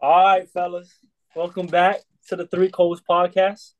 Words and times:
All 0.00 0.24
right, 0.24 0.48
fellas. 0.48 0.90
Welcome 1.36 1.66
back 1.66 2.00
to 2.28 2.36
the 2.36 2.46
Three 2.46 2.70
Cole's 2.70 3.02
podcast. 3.02 3.72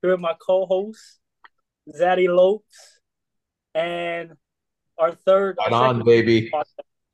Here 0.00 0.10
with 0.12 0.20
my 0.20 0.34
co-host, 0.40 1.18
Zaddy 1.94 2.28
Lopes, 2.34 3.00
and 3.74 4.32
our 4.98 5.12
third, 5.12 5.58
our 5.58 5.72
on, 5.72 6.04
baby. 6.04 6.50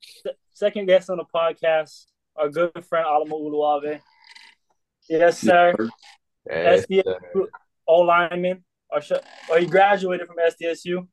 se- 0.01 0.31
second 0.53 0.87
guest 0.87 1.11
on 1.11 1.19
the 1.19 1.25
podcast, 1.35 2.07
our 2.37 2.49
good 2.49 2.85
friend 2.89 3.07
Alama 3.07 3.35
Uluave. 3.35 4.01
Yes, 5.09 5.39
sir. 5.39 5.75
Yes, 6.49 6.87
SDS 6.87 7.03
sir. 7.05 7.47
O 7.89 8.01
lineman, 8.01 8.65
or, 8.91 9.01
sh- 9.01 9.13
or 9.51 9.59
he 9.59 9.67
graduated 9.67 10.27
from 10.29 10.37
SDSU, 10.37 11.07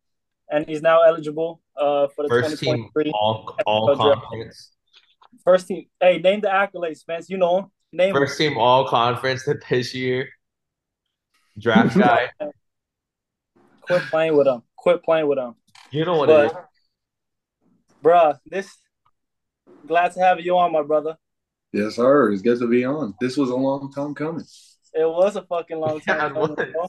and 0.51 0.67
he's 0.67 0.81
now 0.81 1.01
eligible 1.01 1.61
uh, 1.75 2.07
for 2.15 2.23
the 2.23 2.29
First 2.29 2.59
team 2.59 2.89
2023 2.93 3.11
all 3.15 3.55
all 3.65 3.95
draft. 3.95 4.21
conference. 4.21 4.71
First 5.43 5.67
team. 5.67 5.85
Hey, 5.99 6.19
name 6.19 6.41
the 6.41 6.47
accolades, 6.47 6.97
Spence. 6.97 7.29
You 7.29 7.37
know 7.37 7.59
him. 7.59 7.65
Name 7.91 8.09
him. 8.09 8.21
First 8.21 8.37
team 8.37 8.57
all 8.57 8.87
conference 8.87 9.47
this 9.69 9.95
year. 9.95 10.29
Draft 11.57 11.97
guy. 11.97 12.29
Quit 13.81 14.03
playing 14.03 14.37
with 14.37 14.47
him. 14.47 14.61
Quit 14.77 15.03
playing 15.03 15.27
with 15.27 15.39
him. 15.39 15.55
You 15.91 16.05
know 16.05 16.17
what 16.17 16.29
it 16.29 16.45
is. 16.45 16.51
But, 16.51 16.65
bruh, 18.03 18.39
this 18.45 18.77
glad 19.87 20.13
to 20.13 20.19
have 20.19 20.39
you 20.39 20.57
on, 20.57 20.71
my 20.71 20.83
brother. 20.83 21.17
Yes, 21.73 21.95
sir. 21.95 22.31
It's 22.31 22.41
good 22.41 22.59
to 22.59 22.67
be 22.67 22.85
on. 22.85 23.15
This 23.19 23.37
was 23.37 23.49
a 23.49 23.55
long 23.55 23.91
time 23.91 24.13
coming. 24.15 24.45
It 24.93 25.05
was 25.05 25.35
a 25.35 25.43
fucking 25.43 25.77
long 25.77 25.99
time. 26.07 26.35
it 26.35 26.57
coming, 26.57 26.87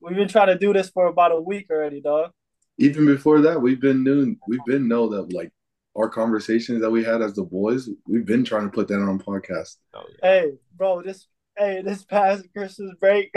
We've 0.00 0.16
been 0.16 0.28
trying 0.28 0.48
to 0.48 0.58
do 0.58 0.72
this 0.72 0.90
for 0.90 1.06
about 1.06 1.32
a 1.32 1.40
week 1.40 1.68
already, 1.70 2.00
dog. 2.00 2.32
Even 2.78 3.06
before 3.06 3.42
that, 3.42 3.60
we've 3.60 3.80
been 3.80 4.02
doing. 4.02 4.38
We've 4.48 4.64
been 4.66 4.88
know 4.88 5.08
that 5.10 5.32
like 5.32 5.52
our 5.96 6.08
conversations 6.08 6.80
that 6.80 6.90
we 6.90 7.04
had 7.04 7.20
as 7.22 7.34
the 7.34 7.42
boys. 7.44 7.88
We've 8.06 8.24
been 8.26 8.44
trying 8.44 8.64
to 8.64 8.70
put 8.70 8.88
that 8.88 8.94
on 9.00 9.18
podcast. 9.18 9.76
Oh, 9.94 10.04
yeah. 10.22 10.28
Hey, 10.30 10.52
bro, 10.76 11.02
this 11.02 11.26
hey, 11.56 11.82
this 11.84 12.02
past 12.04 12.46
Christmas 12.56 12.92
break, 12.98 13.30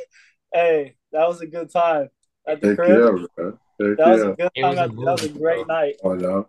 hey, 0.52 0.96
that 1.12 1.28
was 1.28 1.40
a 1.40 1.46
good 1.46 1.70
time 1.70 2.08
at 2.46 2.60
the 2.60 2.68
Heck 2.68 2.76
crib. 2.76 2.90
yeah, 2.90 3.26
bro. 3.36 3.50
Heck 3.80 3.96
That 3.98 4.08
was 4.08 4.20
yeah. 4.22 4.28
a 4.30 4.34
good 4.36 4.50
It 4.54 4.62
time. 4.62 4.70
was 4.70 4.78
a 4.78 4.82
At, 4.82 4.90
that 4.90 4.96
was 4.96 5.22
a 5.22 5.26
movie, 5.28 5.38
great 5.38 5.66
bro. 5.66 5.74
night. 5.76 5.94
Oh 6.02 6.14
no. 6.14 6.48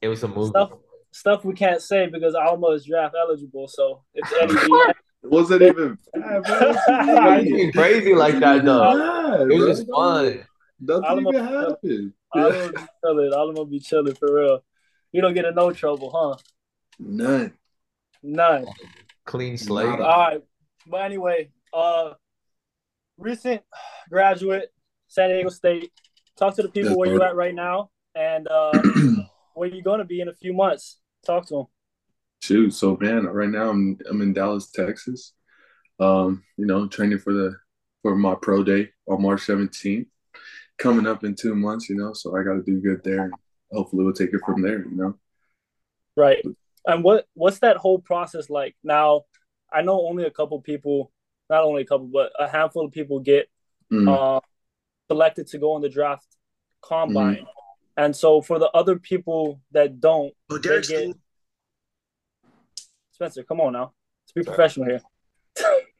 It 0.00 0.08
was 0.08 0.22
a 0.22 0.28
movie. 0.28 0.50
Stuff 0.50 0.72
stuff 1.12 1.44
we 1.44 1.54
can't 1.54 1.82
say 1.82 2.06
because 2.06 2.34
Alama 2.34 2.68
is 2.68 2.84
draft 2.84 3.14
eligible. 3.20 3.66
So 3.68 4.02
it's 4.14 4.32
Eddie 4.40 4.54
It 5.22 5.28
wasn't 5.30 5.62
even 5.62 5.98
bad, 6.14 6.42
bro. 6.44 6.74
I 6.88 7.38
ain't 7.40 7.46
even 7.58 7.72
crazy 7.72 8.14
like 8.14 8.38
that 8.38 8.64
though. 8.64 8.96
Bad, 9.38 9.40
It 9.50 9.58
was 9.58 9.58
bro. 9.58 9.68
just 9.68 9.90
fun. 9.90 10.46
Nothing 10.80 11.04
Alama- 11.04 11.28
even 11.30 11.44
happened. 11.44 12.12
Alama 12.34 12.68
be 12.72 12.78
chilling. 13.02 13.32
Alama 13.32 13.64
be 13.66 13.78
chilling 13.80 14.14
for 14.14 14.34
real. 14.34 14.64
You 15.12 15.20
don't 15.20 15.34
get 15.34 15.44
in 15.44 15.54
no 15.54 15.72
trouble, 15.72 16.10
huh? 16.10 16.36
None. 16.98 17.52
None. 18.22 18.66
Clean 19.24 19.56
slate. 19.58 19.86
All 19.86 19.98
right. 19.98 20.42
But 20.86 21.02
anyway, 21.02 21.50
uh 21.72 22.12
recent 23.18 23.62
graduate, 24.08 24.72
San 25.08 25.30
Diego 25.30 25.48
State. 25.50 25.90
Talk 26.38 26.54
to 26.56 26.62
the 26.62 26.68
people 26.68 26.90
Yes, 26.90 26.96
where 26.96 27.12
you 27.12 27.18
sir. 27.18 27.26
at 27.26 27.36
right 27.36 27.54
now 27.54 27.90
and 28.14 28.48
uh 28.48 28.82
where 29.54 29.68
you're 29.68 29.82
gonna 29.82 30.04
be 30.04 30.20
in 30.20 30.28
a 30.28 30.34
few 30.34 30.52
months. 30.52 31.00
Talk 31.24 31.46
to 31.46 31.54
them. 31.54 31.66
Shoot, 32.42 32.72
so 32.72 32.96
man, 33.00 33.26
right 33.26 33.48
now 33.50 33.68
I'm 33.70 33.98
I'm 34.08 34.22
in 34.22 34.32
Dallas, 34.32 34.70
Texas. 34.70 35.34
Um, 35.98 36.42
you 36.56 36.64
know, 36.66 36.88
training 36.88 37.18
for 37.18 37.34
the 37.34 37.54
for 38.02 38.16
my 38.16 38.34
pro 38.40 38.64
day 38.64 38.88
on 39.06 39.20
March 39.22 39.42
17th. 39.46 40.06
Coming 40.78 41.06
up 41.06 41.24
in 41.24 41.34
two 41.34 41.54
months, 41.54 41.90
you 41.90 41.96
know, 41.96 42.14
so 42.14 42.34
I 42.34 42.42
gotta 42.42 42.62
do 42.62 42.80
good 42.80 43.02
there. 43.04 43.30
Hopefully 43.72 44.04
we'll 44.04 44.12
take 44.12 44.32
it 44.32 44.40
from 44.44 44.62
there, 44.62 44.80
you 44.80 44.96
know. 44.96 45.14
Right. 46.16 46.44
And 46.86 47.04
what 47.04 47.26
what's 47.34 47.60
that 47.60 47.76
whole 47.76 47.98
process 47.98 48.50
like? 48.50 48.74
Now, 48.82 49.22
I 49.72 49.82
know 49.82 50.06
only 50.08 50.24
a 50.24 50.30
couple 50.30 50.60
people, 50.60 51.12
not 51.48 51.62
only 51.62 51.82
a 51.82 51.86
couple, 51.86 52.06
but 52.06 52.32
a 52.38 52.48
handful 52.48 52.84
of 52.84 52.92
people 52.92 53.20
get 53.20 53.48
Mm. 53.92 54.08
uh, 54.08 54.40
selected 55.08 55.48
to 55.48 55.58
go 55.58 55.72
on 55.72 55.82
the 55.82 55.88
draft 55.88 56.26
combine. 56.80 57.44
And 57.96 58.14
so 58.14 58.40
for 58.40 58.58
the 58.60 58.70
other 58.70 58.98
people 59.00 59.60
that 59.72 60.00
don't, 60.00 60.32
Oh, 60.48 60.58
they 60.58 60.80
get. 60.80 61.16
Spencer, 63.10 63.42
come 63.42 63.60
on 63.60 63.72
now. 63.72 63.92
Let's 64.22 64.32
be 64.32 64.42
Sorry. 64.42 64.54
professional 64.56 64.86
here. 64.86 65.00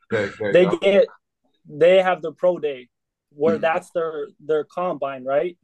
Good, 0.09 0.33
good, 0.39 0.53
They 0.55 0.67
get 0.79 1.09
they 1.69 2.01
have 2.03 2.23
the 2.23 2.33
pro 2.33 2.59
day 2.59 2.89
where 3.31 3.59
Mhm. 3.59 3.61
that's 3.61 3.91
their 3.91 4.29
their 4.41 4.65
combine, 4.65 5.25
right? 5.25 5.59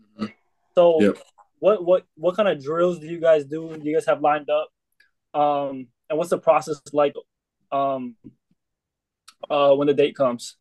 So 0.75 1.01
Yep. 1.01 1.19
What 1.67 1.85
what 1.85 2.05
what 2.15 2.37
kind 2.37 2.49
of 2.49 2.63
drills 2.63 3.01
do 3.01 3.07
you 3.09 3.21
guys 3.21 3.45
do? 3.45 3.77
Do 3.77 3.89
you 3.89 3.97
guys 3.97 4.07
have 4.07 4.21
lined 4.21 4.49
up? 4.49 4.69
Um 5.35 5.89
and 6.09 6.17
what's 6.17 6.31
the 6.31 6.39
process 6.39 6.81
like 6.93 7.15
um 7.73 8.15
uh 9.51 9.75
when 9.75 9.89
the 9.89 9.95
date 9.95 10.15
comes? 10.15 10.57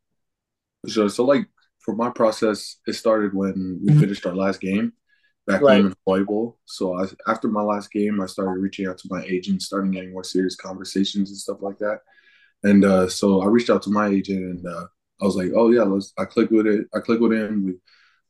Sure. 0.87 1.07
So 1.09 1.23
like 1.23 1.45
for 1.79 1.95
my 1.95 2.09
process, 2.09 2.77
it 2.87 2.93
started 2.93 3.35
when 3.35 3.79
we 3.85 3.93
finished 3.99 4.25
our 4.25 4.35
last 4.35 4.59
game 4.59 4.93
back 5.45 5.61
Right. 5.61 5.75
home 5.77 5.87
in 5.91 5.95
Hawaii 6.07 6.23
Bowl. 6.23 6.57
So 6.65 6.97
I, 6.99 7.05
after 7.27 7.47
my 7.49 7.61
last 7.61 7.91
game, 7.91 8.19
I 8.19 8.25
started 8.25 8.59
reaching 8.59 8.87
out 8.87 8.97
to 8.97 9.07
my 9.11 9.23
agent, 9.25 9.61
starting 9.61 9.91
getting 9.91 10.11
more 10.11 10.23
serious 10.23 10.55
conversations 10.55 11.29
and 11.29 11.37
stuff 11.37 11.61
like 11.61 11.77
that. 11.77 11.99
And 12.63 12.83
uh, 12.83 13.07
so 13.07 13.43
I 13.43 13.45
reached 13.45 13.69
out 13.69 13.83
to 13.83 13.91
my 13.91 14.07
agent, 14.07 14.43
and 14.51 14.65
uh, 14.65 14.87
I 15.21 15.25
was 15.25 15.35
like, 15.35 15.51
"Oh 15.55 15.69
yeah, 15.69 15.83
let's." 15.83 16.13
I 16.17 16.25
clicked 16.25 16.51
with 16.51 16.65
it. 16.65 16.87
I 16.95 16.99
clicked 16.99 17.21
with 17.21 17.33
him. 17.33 17.63
We, 17.65 17.71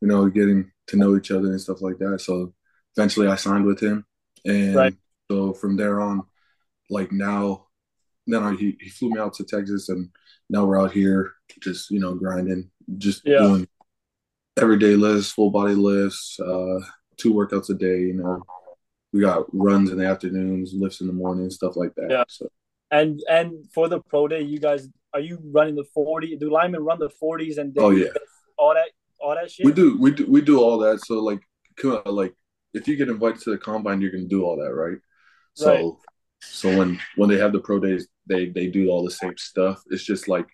you 0.01 0.07
know, 0.09 0.27
getting 0.27 0.71
to 0.87 0.97
know 0.97 1.15
each 1.15 1.31
other 1.31 1.49
and 1.53 1.61
stuff 1.61 1.81
like 1.81 1.99
that. 1.99 2.19
So 2.19 2.53
eventually, 2.97 3.27
I 3.27 3.35
signed 3.35 3.65
with 3.65 3.79
him, 3.81 4.05
and 4.45 4.75
Right. 4.75 4.95
so 5.29 5.53
from 5.53 5.75
there 5.77 5.99
on, 5.99 6.23
like 6.89 7.11
now, 7.11 7.67
then 8.27 8.43
I, 8.43 8.55
he 8.55 8.77
he 8.79 8.89
flew 8.89 9.11
me 9.11 9.19
out 9.19 9.33
to 9.35 9.43
Texas, 9.43 9.89
and 9.89 10.09
now 10.49 10.65
we're 10.65 10.79
out 10.79 10.91
here 10.91 11.33
just 11.59 11.91
you 11.91 11.99
know 11.99 12.13
grinding, 12.15 12.69
just 12.97 13.21
Yeah. 13.25 13.39
doing 13.39 13.67
everyday 14.57 14.95
lifts, 14.95 15.31
full 15.31 15.51
body 15.51 15.75
lifts, 15.75 16.39
uh, 16.39 16.79
two 17.17 17.33
workouts 17.33 17.69
a 17.69 17.73
day. 17.73 17.99
You 18.01 18.13
know, 18.13 18.43
we 19.13 19.21
got 19.21 19.45
runs 19.53 19.91
in 19.91 19.97
the 19.97 20.05
afternoons, 20.05 20.73
lifts 20.73 21.01
in 21.01 21.07
the 21.07 21.13
morning, 21.13 21.49
stuff 21.49 21.75
like 21.75 21.93
that. 21.95 22.09
Yeah. 22.09 22.23
So 22.29 22.49
And 22.91 23.21
and 23.29 23.65
for 23.73 23.89
the 23.89 23.99
pro 23.99 24.27
day, 24.27 24.41
you 24.41 24.59
guys 24.59 24.87
are 25.13 25.19
you 25.21 25.39
running 25.43 25.75
the 25.75 25.85
40? 25.93 26.35
Do 26.37 26.49
linemen 26.51 26.83
run 26.83 26.99
the 26.99 27.09
40s 27.09 27.57
and 27.57 27.73
then 27.73 27.83
Oh, 27.83 27.89
yeah. 27.91 28.09
all 28.57 28.73
that 28.73 28.89
all 29.19 29.33
that 29.35 29.49
shit? 29.49 29.65
we 29.65 29.71
do 29.71 29.97
we 29.97 30.11
do 30.11 30.25
we 30.27 30.41
do 30.41 30.59
all 30.61 30.77
that. 30.79 30.99
So 31.05 31.19
like 31.23 31.41
like 32.05 32.33
if 32.75 32.87
you 32.87 32.95
get 32.95 33.09
invited 33.09 33.41
to 33.41 33.51
the 33.51 33.57
combine, 33.57 34.01
you're 34.01 34.11
gonna 34.11 34.25
do 34.25 34.43
all 34.43 34.57
that, 34.57 34.73
right? 34.73 34.97
So 35.53 35.71
Right. 35.73 35.93
so 36.41 36.77
when 36.77 36.99
when 37.15 37.29
they 37.29 37.37
have 37.37 37.53
the 37.53 37.59
pro 37.59 37.79
days, 37.79 38.07
they 38.27 38.49
they 38.49 38.67
do 38.67 38.89
all 38.89 39.03
the 39.03 39.11
same 39.11 39.37
stuff. 39.37 39.81
It's 39.89 40.03
just 40.03 40.27
like 40.27 40.47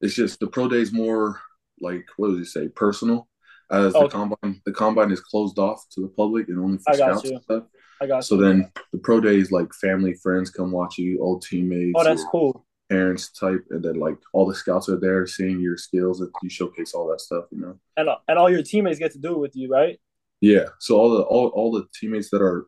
it's 0.00 0.14
just 0.14 0.40
the 0.40 0.46
pro 0.46 0.68
days 0.68 0.92
more 0.92 1.40
like 1.80 2.04
what 2.16 2.28
does 2.30 2.38
he 2.38 2.44
say 2.44 2.68
personal. 2.68 3.28
As 3.70 3.92
the 3.92 3.98
oh. 4.00 4.08
combine, 4.08 4.62
the 4.64 4.72
combine 4.72 5.10
is 5.10 5.20
closed 5.20 5.58
off 5.58 5.84
to 5.92 6.00
the 6.00 6.08
public 6.08 6.48
and 6.48 6.58
only 6.58 6.78
for 6.78 6.92
I 6.92 6.96
scouts 6.96 7.24
and 7.24 7.42
stuff. 7.42 7.64
I 8.00 8.06
got 8.06 8.24
So 8.24 8.36
you. 8.36 8.42
then 8.42 8.70
the 8.92 8.98
pro 8.98 9.20
days, 9.20 9.50
like 9.50 9.72
family, 9.74 10.14
friends 10.14 10.50
come 10.50 10.70
watch 10.70 10.98
you, 10.98 11.20
old 11.20 11.42
teammates, 11.42 11.92
Oh, 11.96 12.04
that's 12.04 12.24
cool. 12.30 12.64
parents 12.88 13.32
type, 13.32 13.64
and 13.70 13.82
then 13.84 13.94
like 13.98 14.18
all 14.32 14.46
the 14.46 14.54
scouts 14.54 14.88
are 14.88 15.00
there 15.00 15.26
seeing 15.26 15.58
your 15.60 15.76
skills 15.76 16.20
and 16.20 16.30
you 16.42 16.48
showcase 16.48 16.94
all 16.94 17.08
that 17.08 17.20
stuff, 17.20 17.46
you 17.50 17.60
know. 17.60 17.78
And 17.96 18.08
and 18.28 18.38
all 18.38 18.48
your 18.50 18.62
teammates 18.62 19.00
get 19.00 19.12
to 19.12 19.18
do 19.18 19.32
it 19.32 19.38
with 19.38 19.56
you, 19.56 19.68
right? 19.68 19.98
Yeah. 20.40 20.66
So 20.78 20.96
all 20.96 21.10
the 21.16 21.22
all, 21.22 21.48
all 21.48 21.72
the 21.72 21.86
teammates 21.98 22.30
that 22.30 22.42
are 22.42 22.66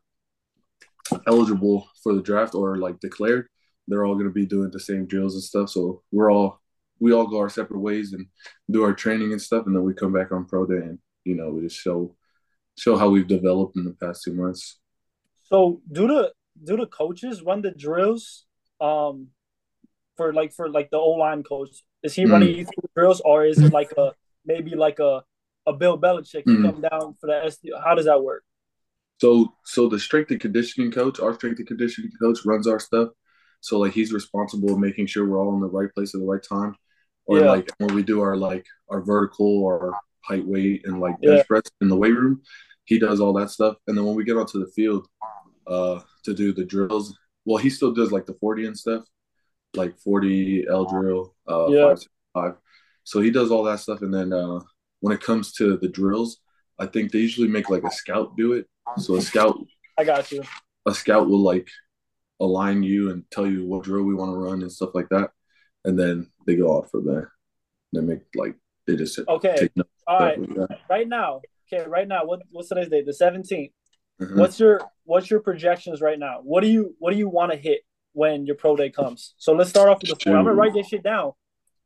eligible 1.26 1.88
for 2.02 2.14
the 2.14 2.22
draft 2.22 2.54
or 2.54 2.76
like 2.76 3.00
declared, 3.00 3.48
they're 3.86 4.04
all 4.04 4.14
gonna 4.16 4.30
be 4.30 4.46
doing 4.46 4.70
the 4.70 4.80
same 4.80 5.06
drills 5.06 5.34
and 5.34 5.42
stuff. 5.42 5.70
So 5.70 6.02
we're 6.12 6.30
all 6.32 6.60
we 7.00 7.12
all 7.12 7.26
go 7.26 7.38
our 7.38 7.48
separate 7.48 7.80
ways 7.80 8.12
and 8.12 8.26
do 8.70 8.82
our 8.82 8.92
training 8.92 9.32
and 9.32 9.40
stuff, 9.40 9.66
and 9.66 9.74
then 9.74 9.82
we 9.84 9.94
come 9.94 10.12
back 10.12 10.32
on 10.32 10.44
pro 10.46 10.66
day 10.66 10.76
and 10.76 10.98
you 11.24 11.34
know 11.34 11.50
we 11.50 11.62
just 11.62 11.76
show 11.76 12.14
show 12.76 12.96
how 12.96 13.08
we've 13.08 13.26
developed 13.28 13.76
in 13.76 13.84
the 13.84 13.92
past 13.92 14.22
two 14.24 14.34
months. 14.34 14.78
So 15.44 15.80
do 15.90 16.06
the 16.06 16.32
do 16.62 16.76
the 16.76 16.86
coaches 16.86 17.42
run 17.42 17.62
the 17.62 17.70
drills 17.70 18.44
um 18.80 19.28
for 20.16 20.32
like 20.32 20.52
for 20.52 20.68
like 20.68 20.90
the 20.90 20.98
O 20.98 21.10
line 21.10 21.42
coach? 21.42 21.84
Is 22.02 22.14
he 22.14 22.24
Mm. 22.24 22.32
running 22.32 22.48
you 22.56 22.64
through 22.64 22.82
the 22.82 22.88
drills 22.94 23.20
or 23.24 23.44
is 23.44 23.58
it 23.60 23.72
like 23.72 23.90
a 23.96 24.12
maybe 24.44 24.74
like 24.74 24.98
a 24.98 25.22
a 25.68 25.72
Bill 25.72 25.98
Belichick 25.98 26.44
you 26.46 26.58
Mm. 26.58 26.64
come 26.70 26.80
down 26.80 27.14
for 27.20 27.26
the 27.26 27.44
SD 27.46 27.70
how 27.84 27.94
does 27.94 28.06
that 28.06 28.22
work? 28.22 28.42
So 29.20 29.52
so 29.64 29.88
the 29.88 29.98
strength 29.98 30.30
and 30.30 30.40
conditioning 30.40 30.90
coach, 30.92 31.18
our 31.20 31.34
strength 31.34 31.58
and 31.58 31.66
conditioning 31.68 32.10
coach 32.20 32.38
runs 32.44 32.66
our 32.66 32.78
stuff. 32.78 33.08
So 33.60 33.78
like 33.78 33.92
he's 33.92 34.12
responsible 34.12 34.72
of 34.72 34.78
making 34.78 35.06
sure 35.06 35.26
we're 35.28 35.40
all 35.40 35.54
in 35.54 35.60
the 35.60 35.68
right 35.68 35.92
place 35.94 36.14
at 36.14 36.20
the 36.20 36.26
right 36.26 36.42
time. 36.42 36.76
Or 37.26 37.40
Yeah. 37.40 37.50
like 37.50 37.68
when 37.78 37.94
we 37.94 38.02
do 38.02 38.20
our 38.20 38.36
like 38.36 38.64
our 38.88 39.00
vertical 39.02 39.46
or 39.62 39.94
height 40.20 40.46
weight 40.46 40.82
and 40.86 41.00
like 41.00 41.16
Yeah. 41.20 41.34
bench 41.34 41.46
press 41.48 41.62
in 41.80 41.88
the 41.88 41.96
weight 41.96 42.14
room, 42.14 42.42
he 42.84 42.98
does 42.98 43.20
all 43.20 43.32
that 43.34 43.50
stuff. 43.50 43.76
And 43.86 43.96
then 43.98 44.04
when 44.04 44.14
we 44.14 44.24
get 44.24 44.36
onto 44.36 44.60
the 44.64 44.70
field 44.72 45.06
uh 45.66 46.00
to 46.24 46.32
do 46.34 46.52
the 46.52 46.64
drills, 46.64 47.16
well 47.44 47.58
he 47.58 47.70
still 47.70 47.92
does 47.92 48.12
like 48.12 48.26
the 48.26 48.34
40 48.34 48.66
and 48.66 48.78
stuff, 48.78 49.04
like 49.74 49.98
40 49.98 50.66
L 50.70 50.84
drill, 50.84 51.34
uh 51.48 51.70
Yeah. 51.70 51.88
five, 51.88 51.98
five. 52.34 52.54
So 53.04 53.20
he 53.20 53.30
does 53.30 53.50
all 53.50 53.64
that 53.64 53.80
stuff 53.80 54.02
and 54.02 54.14
then 54.14 54.32
uh 54.32 54.60
when 55.00 55.14
it 55.14 55.20
comes 55.22 55.52
to 55.54 55.76
the 55.76 55.88
drills, 55.88 56.38
I 56.78 56.86
think 56.86 57.12
they 57.12 57.18
usually 57.20 57.48
make 57.48 57.70
like 57.70 57.84
a 57.84 57.90
scout 57.90 58.36
do 58.36 58.52
it. 58.54 58.66
So 58.98 59.16
a 59.16 59.20
scout 59.22 59.58
I 59.98 60.04
got 60.04 60.30
you. 60.32 60.42
a 60.86 60.94
scout 60.94 61.28
will 61.28 61.42
like 61.42 61.68
align 62.40 62.82
you 62.82 63.10
and 63.10 63.24
tell 63.30 63.46
you 63.46 63.66
what 63.66 63.84
drill 63.84 64.04
we 64.04 64.14
want 64.14 64.30
to 64.32 64.36
run 64.36 64.62
and 64.62 64.70
stuff 64.72 64.90
like 64.94 65.08
that, 65.10 65.30
and 65.84 65.98
then 65.98 66.30
they 66.46 66.56
go 66.56 66.68
off 66.68 66.90
from 66.90 67.06
there. 67.06 67.32
They 67.92 68.00
make 68.00 68.20
like 68.34 68.54
they 68.86 68.96
just 68.96 69.18
Okay. 69.28 69.68
All 70.06 70.18
right. 70.20 70.38
like. 70.56 70.80
Right 70.88 71.08
now. 71.08 71.40
Okay. 71.72 71.86
Right 71.88 72.08
now. 72.08 72.24
What 72.24 72.40
what's 72.50 72.68
today's 72.68 72.88
date? 72.88 73.06
The 73.06 73.12
seventeenth. 73.12 73.72
Mhm. 74.20 74.36
What's 74.36 74.58
your 74.58 74.80
what's 75.04 75.30
your 75.30 75.40
projections 75.40 76.00
right 76.00 76.18
now? 76.18 76.40
What 76.42 76.62
do 76.62 76.68
you 76.68 76.94
what 76.98 77.12
do 77.12 77.18
you 77.18 77.28
want 77.28 77.52
to 77.52 77.58
hit 77.58 77.80
when 78.12 78.46
your 78.46 78.56
pro 78.56 78.74
day 78.76 78.90
comes? 78.90 79.34
So 79.38 79.52
let's 79.52 79.70
start 79.70 79.88
off 79.88 79.98
with 80.00 80.10
the 80.10 80.16
40. 80.16 80.30
I'm 80.38 80.44
gonna 80.44 80.54
write 80.56 80.74
this 80.74 80.88
shit 80.88 81.02
down. 81.02 81.32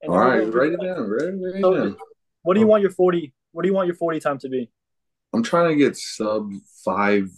All 0.09 0.19
right, 0.19 0.53
write 0.53 0.73
it 0.73 0.81
down. 0.81 1.09
Write 1.09 1.23
it, 1.29 1.37
write 1.41 1.55
it 1.57 1.61
So- 1.61 1.75
down. 1.75 1.97
What 2.43 2.55
do 2.55 2.61
you 2.61 2.67
want 2.67 2.83
your 2.83 2.91
40 2.91 3.33
what 3.53 3.63
do 3.63 3.69
you 3.69 3.75
want 3.75 3.87
your 3.87 3.97
40 3.97 4.19
time 4.21 4.39
to 4.39 4.49
be? 4.49 4.71
I'm 5.35 5.43
trying 5.43 5.69
to 5.71 5.77
get 5.77 5.97
sub 5.97 6.51
five 6.85 7.29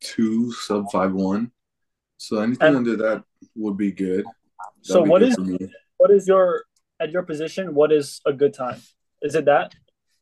two, 0.00 0.52
sub 0.52 0.90
five 0.90 1.12
one. 1.12 1.52
So 2.16 2.38
anything 2.38 2.66
And- 2.68 2.76
under 2.76 2.96
that 2.96 3.24
would 3.56 3.76
be 3.76 3.92
good. 3.92 4.24
So 4.82 4.94
That'd 4.94 5.02
so 5.02 5.04
be 5.04 5.10
what 5.10 5.18
good 5.20 5.62
is 5.62 5.70
what 5.96 6.10
is 6.10 6.26
your 6.28 6.64
at 7.00 7.10
your 7.10 7.22
position, 7.22 7.74
what 7.74 7.92
is 7.92 8.20
a 8.26 8.32
good 8.32 8.54
time? 8.54 8.80
Is 9.22 9.34
it 9.34 9.44
that? 9.46 9.74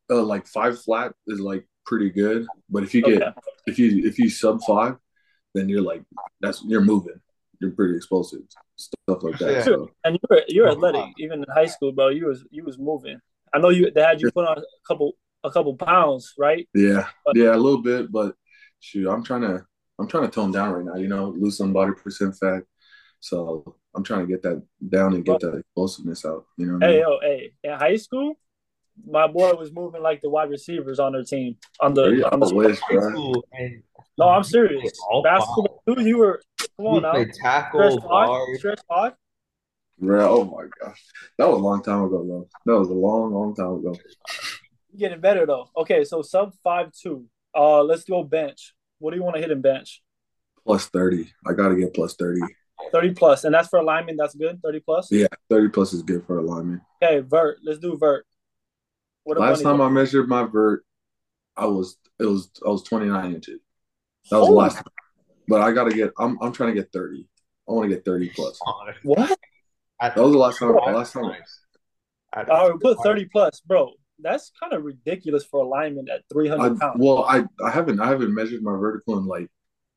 Uh, 0.09 0.21
like 0.23 0.47
five 0.47 0.79
flat 0.81 1.13
is 1.27 1.39
like 1.39 1.67
pretty 1.85 2.09
good, 2.09 2.45
but 2.69 2.83
if 2.83 2.93
you 2.93 3.01
get 3.01 3.21
Okay. 3.21 3.31
if 3.67 3.79
you 3.79 4.05
if 4.07 4.17
you 4.19 4.29
sub 4.29 4.61
five, 4.63 4.95
then 5.53 5.67
you're 5.69 5.81
like 5.81 6.03
that's 6.41 6.63
you're 6.63 6.81
moving. 6.81 7.19
You're 7.59 7.71
pretty 7.71 7.95
explosive, 7.95 8.41
stuff 8.75 9.23
like 9.23 9.37
that. 9.39 9.51
Yeah. 9.53 9.63
So 9.63 9.89
And 10.03 10.19
you're 10.29 10.41
you're 10.47 10.67
Oh, 10.67 10.71
athletic, 10.73 11.05
even 11.17 11.39
in 11.39 11.45
high 11.53 11.65
school, 11.67 11.91
bro. 11.91 12.09
You 12.09 12.27
was 12.27 12.45
you 12.51 12.63
was 12.63 12.77
moving. 12.77 13.19
I 13.53 13.59
know 13.59 13.69
you 13.69 13.91
they 13.91 14.01
had 14.01 14.19
you 14.21 14.31
put 14.31 14.47
on 14.47 14.57
a 14.57 14.61
couple 14.87 15.13
a 15.43 15.51
couple 15.51 15.75
pounds, 15.75 16.33
right? 16.37 16.67
yeah, 16.73 17.07
But- 17.25 17.35
yeah, 17.35 17.53
a 17.53 17.57
little 17.57 17.81
bit, 17.81 18.11
but 18.11 18.35
shoot, 18.79 19.09
I'm 19.09 19.23
trying 19.23 19.41
to 19.41 19.65
I'm 19.99 20.07
trying 20.07 20.23
to 20.23 20.29
tone 20.31 20.51
down 20.51 20.73
right 20.73 20.85
now. 20.85 20.95
You 20.95 21.07
know, 21.07 21.29
lose 21.29 21.57
some 21.57 21.73
body 21.73 21.91
percent 21.93 22.35
fat. 22.37 22.63
So 23.19 23.75
I'm 23.95 24.03
trying 24.03 24.21
to 24.21 24.27
get 24.27 24.41
that 24.43 24.61
down 24.89 25.13
and 25.13 25.23
get 25.23 25.39
that 25.41 25.55
explosiveness 25.55 26.25
out. 26.25 26.45
You 26.57 26.65
know, 26.65 26.73
what 26.73 26.83
I 26.83 26.87
Hey 26.87 26.93
mean? 26.93 27.01
yo, 27.01 27.19
hey, 27.21 27.53
in 27.63 27.71
high 27.79 27.95
school, 27.95 28.33
my 29.05 29.27
boy 29.27 29.53
was 29.53 29.71
moving 29.71 30.01
like 30.01 30.21
the 30.21 30.29
wide 30.29 30.49
receivers 30.49 30.99
on 30.99 31.13
their 31.13 31.23
team. 31.23 31.57
On 31.79 31.93
the, 31.93 32.09
Yeah, 32.09 32.25
on 32.31 32.39
the 32.39 32.47
I 32.47 32.53
wish, 32.53 32.79
High 32.79 32.95
bro. 32.95 33.09
school 33.11 33.45
No, 34.17 34.29
I'm 34.29 34.43
serious. 34.43 34.91
Basketball, 35.23 35.83
dude, 35.87 36.05
you 36.05 36.17
were 36.17 36.41
come 36.77 36.85
we 36.85 36.97
on 36.97 37.01
now. 37.03 37.11
played 37.11 37.33
tackle, 37.33 37.91
Stretch 37.91 38.01
five, 38.03 38.27
guard. 38.27 38.57
stretch 38.57 38.79
five. 38.89 39.13
Bro, 39.99 40.29
oh 40.29 40.43
my 40.45 40.67
gosh, 40.81 41.01
that 41.37 41.47
was 41.47 41.59
a 41.59 41.61
long 41.61 41.81
time 41.83 42.03
ago, 42.03 42.23
though. 42.27 42.47
That 42.65 42.79
was 42.79 42.89
a 42.89 42.93
long, 42.93 43.33
long 43.33 43.55
time 43.55 43.73
ago. 43.73 43.95
You're 44.91 45.09
getting 45.09 45.21
better 45.21 45.45
though. 45.45 45.69
Okay, 45.77 46.03
so 46.03 46.21
sub 46.21 46.53
five 46.63 46.91
two. 46.91 47.25
Uh, 47.55 47.83
let's 47.83 48.03
go 48.03 48.23
bench. 48.23 48.73
What 48.99 49.11
do 49.11 49.17
you 49.17 49.23
want 49.23 49.35
to 49.35 49.41
hit 49.41 49.51
in 49.51 49.61
bench? 49.61 50.01
Plus 50.65 50.87
thirty, 50.87 51.31
I 51.47 51.53
got 51.53 51.69
to 51.69 51.75
get 51.75 51.93
plus 51.93 52.15
thirty. 52.15 52.41
Thirty 52.91 53.11
plus, 53.13 53.43
and 53.43 53.53
that's 53.53 53.69
for 53.69 53.79
alignment. 53.79 54.17
That's 54.19 54.35
good. 54.35 54.59
Thirty 54.63 54.79
plus. 54.79 55.09
Yeah, 55.11 55.27
thirty 55.49 55.69
plus 55.69 55.93
is 55.93 56.01
good 56.03 56.25
for 56.25 56.39
alignment. 56.39 56.81
Okay, 57.01 57.19
vert. 57.21 57.59
Let's 57.63 57.79
do 57.79 57.97
vert. 57.97 58.25
What 59.23 59.37
Last 59.39 59.61
time 59.63 59.77
do? 59.77 59.83
I 59.83 59.89
measured 59.89 60.27
my 60.27 60.43
vert, 60.43 60.85
I 61.55 61.65
was 61.65 61.97
it 62.19 62.25
was 62.25 62.49
I 62.65 62.69
was 62.69 62.83
twenty 62.83 63.05
nine 63.07 63.33
inches. 63.35 63.59
That 64.29 64.39
was 64.39 64.49
Oh. 64.49 64.51
the 64.51 64.57
last 64.57 64.75
time. 64.75 64.83
But 65.47 65.61
I 65.61 65.71
gotta 65.71 65.93
get. 65.93 66.11
I'm 66.19 66.37
I'm 66.41 66.51
trying 66.51 66.73
to 66.75 66.81
get 66.81 66.91
thirty. 66.91 67.27
I 67.69 67.71
want 67.71 67.89
to 67.89 67.95
get 67.95 68.03
thirty 68.05 68.29
plus. 68.29 68.59
what? 69.03 69.37
That 70.09 70.17
was 70.17 70.31
the 70.33 70.37
last 70.37 70.59
time. 70.59 70.75
Last 70.75 71.13
time. 71.13 71.31
I 72.33 72.45
oh, 72.49 72.71
would 72.73 72.81
put 72.81 72.97
thirty 73.03 73.25
plus, 73.25 73.61
bro. 73.61 73.91
That's 74.19 74.51
kind 74.59 74.73
of 74.73 74.83
ridiculous 74.83 75.43
for 75.45 75.63
alignment 75.63 76.09
at 76.09 76.21
three 76.31 76.49
I, 76.49 76.57
hundred 76.57 76.79
pounds. 76.79 76.97
well, 76.99 77.23
I 77.25 77.45
I 77.63 77.71
haven't 77.71 77.99
I 77.99 78.07
haven't 78.07 78.33
measured 78.33 78.61
my 78.63 78.75
vertical 78.75 79.17
in 79.17 79.25
like 79.25 79.49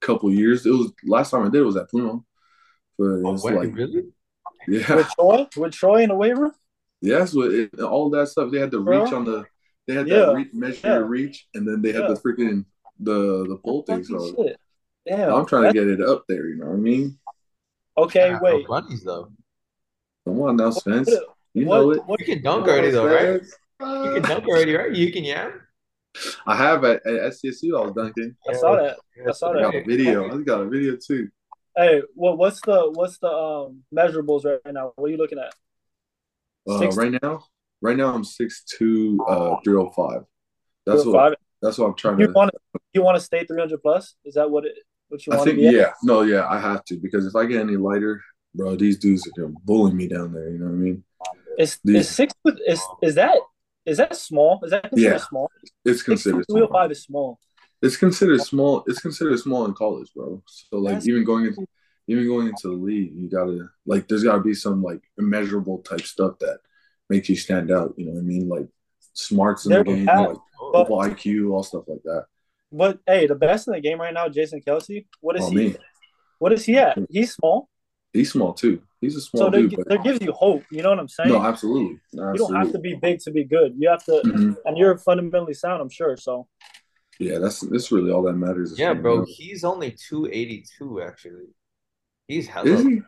a 0.03 0.07
couple 0.07 0.31
years. 0.33 0.65
It 0.67 0.71
was 0.71 0.93
last 1.05 1.31
time 1.31 1.43
I 1.43 1.49
did 1.51 1.61
it 1.61 1.65
was 1.65 1.77
at 1.77 1.91
Puno. 1.91 2.25
But 2.99 3.05
Oh, 3.05 3.33
was 3.33 3.45
wait, 3.45 3.55
like 3.57 3.75
really? 3.75 4.05
yeah, 4.69 4.95
With 4.95 5.09
Troy, 5.15 5.47
with 5.57 5.73
Troy 5.73 6.03
in 6.03 6.09
the 6.09 6.15
weight 6.15 6.37
room. 6.37 6.53
yes, 7.01 7.35
with 7.35 7.53
it, 7.53 7.81
all 7.81 8.09
that 8.11 8.29
stuff. 8.29 8.51
They 8.51 8.59
had 8.59 8.71
the 8.71 8.81
Bro. 8.81 9.05
reach 9.05 9.13
on 9.13 9.25
the. 9.25 9.45
They 9.87 9.95
had 9.95 10.09
Yeah, 10.09 10.27
that 10.27 10.35
re- 10.35 10.51
measure 10.53 10.81
yeah. 10.87 10.95
your 10.95 11.05
reach, 11.05 11.47
and 11.55 11.67
then 11.69 11.83
they 11.83 11.93
had 11.93 12.03
Yeah. 12.03 12.09
the 12.09 12.17
freaking 12.17 12.65
the 12.99 13.47
the 13.49 13.57
pull 13.63 13.83
thing. 13.83 14.03
So 14.05 14.35
shit. 14.35 14.57
Damn. 15.07 15.33
I'm 15.33 15.47
trying 15.47 15.65
to 15.65 15.73
get 15.73 15.89
it 15.89 16.01
up 16.01 16.25
there. 16.29 16.49
You 16.49 16.57
know 16.57 16.67
what 16.67 16.75
I 16.75 16.79
mean? 16.79 17.19
Okay, 17.97 18.31
Yeah, 18.31 18.39
wait. 18.43 18.67
bunnies 18.67 19.05
though. 19.05 19.31
Come 20.27 20.41
on 20.43 20.57
now, 20.57 20.71
Spence. 20.71 21.09
What- 21.09 21.23
You 21.55 21.65
know 21.65 21.87
what- 21.87 21.97
it. 21.99 22.05
what- 22.07 22.21
You 22.21 22.27
can 22.27 22.43
dunk 22.43 22.67
already 22.67 22.91
though, 22.91 23.07
right? 23.07 23.41
You 23.81 24.13
can 24.21 24.23
dunk 24.23 24.47
already, 24.47 24.75
right? 24.75 24.93
You 24.95 25.11
can 25.13 25.25
yeah. 25.25 25.53
I 26.47 26.57
have 26.57 26.85
at, 26.85 27.07
at 27.07 27.33
SDSU. 27.33 27.79
I 27.79 27.85
was 27.87 27.93
dunking. 27.95 28.37
I 28.49 28.53
saw 28.55 28.77
that. 28.77 28.99
I 29.27 29.33
saw 29.33 29.53
that. 29.53 29.59
I 29.59 29.63
got 29.63 29.75
a 29.75 29.85
video. 29.85 30.35
I 30.35 30.43
got 30.43 30.61
a 30.63 30.69
video 30.69 30.97
too. 30.97 31.29
Hey, 31.77 32.03
what 32.15 32.39
what's 32.39 32.61
the 32.63 32.91
what's 32.95 33.19
the 33.19 33.29
um 33.29 33.83
measurables 33.95 34.45
right 34.45 34.61
now? 34.73 34.93
What 34.97 35.07
are 35.07 35.11
you 35.11 35.19
looking 35.19 35.39
at? 35.39 35.55
Uh, 36.69 36.89
right 36.91 37.15
now, 37.23 37.45
right 37.81 37.97
now 37.97 38.15
I'm 38.15 38.25
six 38.25 38.65
two, 38.65 39.19
uh, 39.29 39.57
three 39.63 39.77
oh 39.77 39.91
five. 39.91 40.25
That's 40.87 41.05
what. 41.05 41.39
That's 41.63 41.79
what 41.79 41.87
I'm 41.89 41.95
trying 41.95 42.19
You 42.21 42.27
to. 42.29 42.33
want 42.33 42.51
to 42.53 42.81
you 42.93 43.03
want 43.03 43.17
to 43.17 43.21
stay 43.25 43.45
three 43.45 43.59
hundred 43.61 43.83
plus? 43.83 44.15
Is 44.25 44.35
that 44.35 44.51
what 44.51 44.65
it 44.67 44.73
what 45.09 45.27
you 45.27 45.33
I 45.33 45.37
want 45.37 45.49
to 45.51 45.57
think 45.57 45.73
yeah, 45.73 45.93
no, 46.03 46.23
yeah, 46.23 46.47
I 46.49 46.59
have 46.59 46.85
to 46.87 46.97
because 46.97 47.27
if 47.27 47.35
I 47.37 47.45
get 47.47 47.61
any 47.61 47.77
lighter, 47.77 48.23
bro, 48.57 48.77
these 48.77 48.99
dudes 48.99 49.27
are 49.27 49.41
gonna 49.41 49.55
bully 49.65 49.93
me 49.93 50.09
down 50.09 50.33
there. 50.33 50.51
You 50.51 50.59
know 50.59 50.67
what 50.67 50.73
I 50.73 50.77
mean? 50.77 51.05
Is 51.59 51.79
These- 51.85 51.97
is 52.01 52.09
six 52.11 52.35
with 52.45 52.59
is 52.67 52.81
is 53.03 53.15
that 53.17 53.37
is 53.85 53.99
that 53.99 54.17
small? 54.17 54.61
Is 54.65 54.71
that 54.73 54.89
considered 54.89 55.13
Yeah. 55.13 55.19
small? 55.19 55.51
It's 55.85 56.03
considered. 56.03 56.45
Small. 56.51 56.69
five 56.69 56.91
is 56.91 57.03
small. 57.03 57.39
It's 57.83 57.97
considered 57.97 58.41
small. 58.41 58.83
It's 58.87 59.01
considered 59.01 59.39
small 59.39 59.65
in 59.67 59.75
college, 59.75 60.13
bro. 60.15 60.43
So 60.47 60.79
like 60.79 60.93
That's- 60.95 61.09
even 61.09 61.25
going 61.25 61.47
into 61.47 61.67
even 62.09 62.27
going 62.27 62.47
into 62.49 62.69
the 62.69 62.75
league, 62.75 63.13
you 63.17 63.29
gotta 63.29 63.69
like 63.85 64.07
there's 64.09 64.23
gotta 64.25 64.41
be 64.41 64.55
some 64.55 64.83
like 64.83 65.01
immeasurable 65.19 65.79
type 65.79 66.03
stuff 66.03 66.39
that 66.41 66.59
makes 67.09 67.29
you 67.29 67.37
stand 67.37 67.71
out. 67.71 67.95
You 67.97 68.07
know 68.07 68.13
what 68.13 68.21
I 68.21 68.23
mean? 68.23 68.49
Like 68.49 68.69
smarts 69.13 69.67
in 69.67 69.71
the 69.71 69.75
There 69.77 69.85
game, 69.85 70.07
have- 70.07 70.29
like 70.31 70.39
football 70.73 71.03
IQ, 71.05 71.53
all 71.53 71.63
stuff 71.63 71.85
like 71.89 72.03
that. 72.05 72.27
But 72.73 72.99
hey, 73.07 73.27
the 73.27 73.35
best 73.35 73.67
in 73.69 73.73
the 73.75 73.81
game 73.81 74.01
right 74.01 74.13
now, 74.13 74.29
Jason 74.29 74.61
Kelce. 74.61 75.07
What 75.21 75.37
is 75.37 75.45
Oh 75.45 75.51
he? 75.51 75.77
What 76.39 76.53
is 76.53 76.65
he 76.65 76.77
at? 76.77 76.99
He's 77.11 77.35
small, 77.35 77.69
he's 78.17 78.33
small 78.33 78.53
too. 78.53 78.83
He's 79.01 79.17
a 79.17 79.21
small 79.21 79.45
so 79.45 79.51
that, 79.51 79.57
dude, 79.57 79.77
but 79.77 79.89
that 79.89 80.03
gives 80.03 80.21
you 80.23 80.33
hope. 80.33 80.65
You 80.71 80.83
know 80.83 80.91
what 80.91 80.99
I'm 80.99 81.09
saying? 81.09 81.29
no, 81.31 81.43
absolutely, 81.43 82.01
No, 82.13 82.33
you 82.33 82.39
don't 82.39 82.55
have 82.55 82.73
to 82.73 82.79
be 82.79 82.95
big 82.95 83.21
to 83.21 83.31
be 83.31 83.45
good. 83.45 83.75
You 83.79 83.89
have 83.91 84.05
to, 84.07 84.23
Mhm. 84.25 84.57
and 84.65 84.77
you're 84.79 84.97
fundamentally 84.99 85.55
sound. 85.55 85.81
I'm 85.83 85.89
sure. 85.91 86.17
So 86.17 86.49
Yeah, 87.19 87.39
that's 87.39 87.61
that's 87.61 87.91
really 87.93 88.11
all 88.11 88.23
that 88.23 88.35
matters. 88.35 88.79
yeah, 88.79 88.95
bro. 88.95 89.21
out. 89.21 89.29
He's 89.29 89.65
only 89.65 89.91
two 89.93 90.27
eighty 90.27 90.65
two 90.79 91.01
actually. 91.03 91.49
He's 92.29 92.47
hella. 92.49 92.69
Is 92.69 92.83
he? 92.83 93.03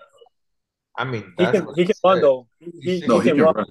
I 0.97 1.05
mean, 1.05 1.25
he 1.39 1.45
can 1.47 1.67
he 1.75 1.85
can 1.85 1.95
said. 1.95 2.05
run 2.05 2.21
though. 2.21 2.49
He, 2.59 2.71
he, 3.01 3.07
No, 3.07 3.19
he 3.21 3.25
he 3.25 3.29
can 3.31 3.37
can 3.37 3.45
run. 3.45 3.55
run. 3.55 3.67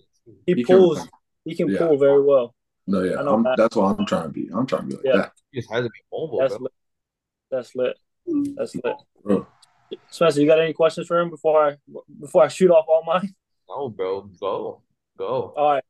He 0.46 0.54
He 0.54 0.64
can 0.64 0.78
pulls. 0.78 0.98
run. 1.00 1.10
He 1.46 1.56
can 1.56 1.70
Yeah. 1.70 1.78
pull 1.80 1.98
very 1.98 2.22
well. 2.22 2.54
No, 2.90 3.02
yeah, 3.04 3.20
I 3.20 3.24
know 3.24 3.34
I'm, 3.36 3.44
that. 3.44 3.58
that's 3.58 3.76
what 3.76 4.00
I'm 4.00 4.06
trying 4.06 4.24
to 4.24 4.30
be. 4.30 4.50
I'm 4.54 4.66
trying 4.66 4.84
to 4.84 4.88
be 4.88 4.96
like 4.96 5.06
Yeah. 5.06 5.18
that, 5.18 5.32
He 5.52 5.60
just 5.60 5.70
has 5.72 5.84
to 5.84 5.90
be 5.90 6.00
mobile, 6.12 6.40
That's 6.40 6.54
bro. 6.56 6.64
lit. 6.64 6.72
That's 7.52 7.76
lit. 7.76 7.98
That's 8.56 8.76
lit. 8.76 8.96
bro. 9.24 9.48
Spencer, 10.10 10.42
you 10.42 10.48
got 10.48 10.60
any 10.60 10.74
questions 10.74 11.08
for 11.08 11.20
him 11.20 11.30
before 11.30 11.68
I 11.68 11.76
before 12.20 12.44
I 12.44 12.48
shoot 12.48 12.72
off 12.72 12.86
all 12.88 13.04
mine? 13.06 13.34
No, 13.70 13.90
bro. 13.90 14.22
Go. 14.40 14.82
Go. 15.18 15.54
All 15.58 15.72
right. 15.74 15.84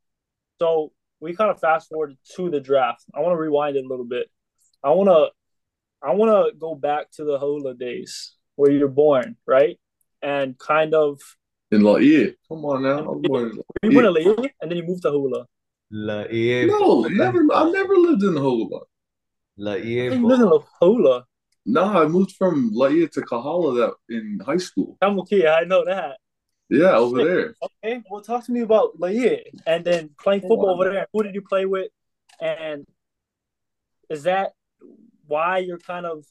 So 0.60 0.92
we 1.20 1.34
kind 1.34 1.50
of 1.50 1.60
fast 1.60 1.88
forward 1.88 2.16
to 2.36 2.50
the 2.50 2.60
draft. 2.60 3.04
I 3.14 3.20
want 3.20 3.32
to 3.32 3.36
rewind 3.40 3.76
it 3.76 3.84
a 3.84 3.88
little 3.88 4.04
bit. 4.04 4.28
I 4.82 4.90
want 4.90 5.08
to 5.08 5.30
I 6.06 6.14
want 6.14 6.30
to 6.30 6.56
go 6.58 6.74
back 6.74 7.10
to 7.12 7.24
the 7.24 7.38
Hula 7.38 7.74
days 7.74 8.34
where 8.56 8.70
you're 8.70 8.88
born, 8.88 9.36
right? 9.46 9.78
And 10.22 10.58
kind 10.58 10.94
of 10.94 11.20
In 11.70 11.82
La 11.82 11.98
E, 11.98 12.34
come 12.48 12.64
on 12.64 12.82
now. 12.82 12.98
I'm 12.98 13.22
born 13.22 13.50
in 13.50 13.56
La 13.56 13.62
you 13.90 13.96
went 13.96 14.06
to 14.06 14.10
Lille 14.10 14.46
and 14.60 14.70
then 14.70 14.78
you 14.78 14.84
moved 14.84 15.02
to 15.02 15.10
Hula. 15.10 15.46
La 15.90 16.24
E. 16.30 16.66
No, 16.66 17.02
never. 17.02 17.44
I 17.52 17.70
never 17.70 17.96
lived 17.96 18.22
in 18.22 18.36
Hula. 18.36 18.80
La 19.56 19.74
You 19.74 20.12
E. 20.12 20.16
lived 20.16 20.42
in 20.42 20.60
Hula. 20.80 21.24
No, 21.70 21.84
I 21.84 22.06
moved 22.06 22.32
from 22.32 22.70
La 22.72 22.88
E 22.88 23.06
to 23.08 23.20
Kahala 23.20 23.76
that 23.76 24.14
in 24.16 24.40
high 24.44 24.56
school. 24.56 24.96
Kamukia, 25.02 25.54
I 25.54 25.64
know 25.64 25.84
that. 25.84 26.16
Yeah, 26.70 26.96
over 26.96 27.22
there. 27.22 27.54
Okay, 27.62 28.02
well, 28.10 28.22
talk 28.22 28.46
to 28.46 28.52
me 28.52 28.62
about 28.62 28.98
Lille 28.98 29.40
and 29.66 29.84
then 29.84 30.08
playing 30.18 30.40
football 30.40 30.70
over 30.70 30.90
there. 30.90 31.06
Who 31.12 31.22
did 31.22 31.34
you 31.34 31.42
play 31.42 31.66
with? 31.66 31.90
And 32.40 32.86
is 34.08 34.22
that 34.22 34.52
why 35.26 35.58
you're 35.58 35.78
kind 35.78 36.06
of 36.06 36.24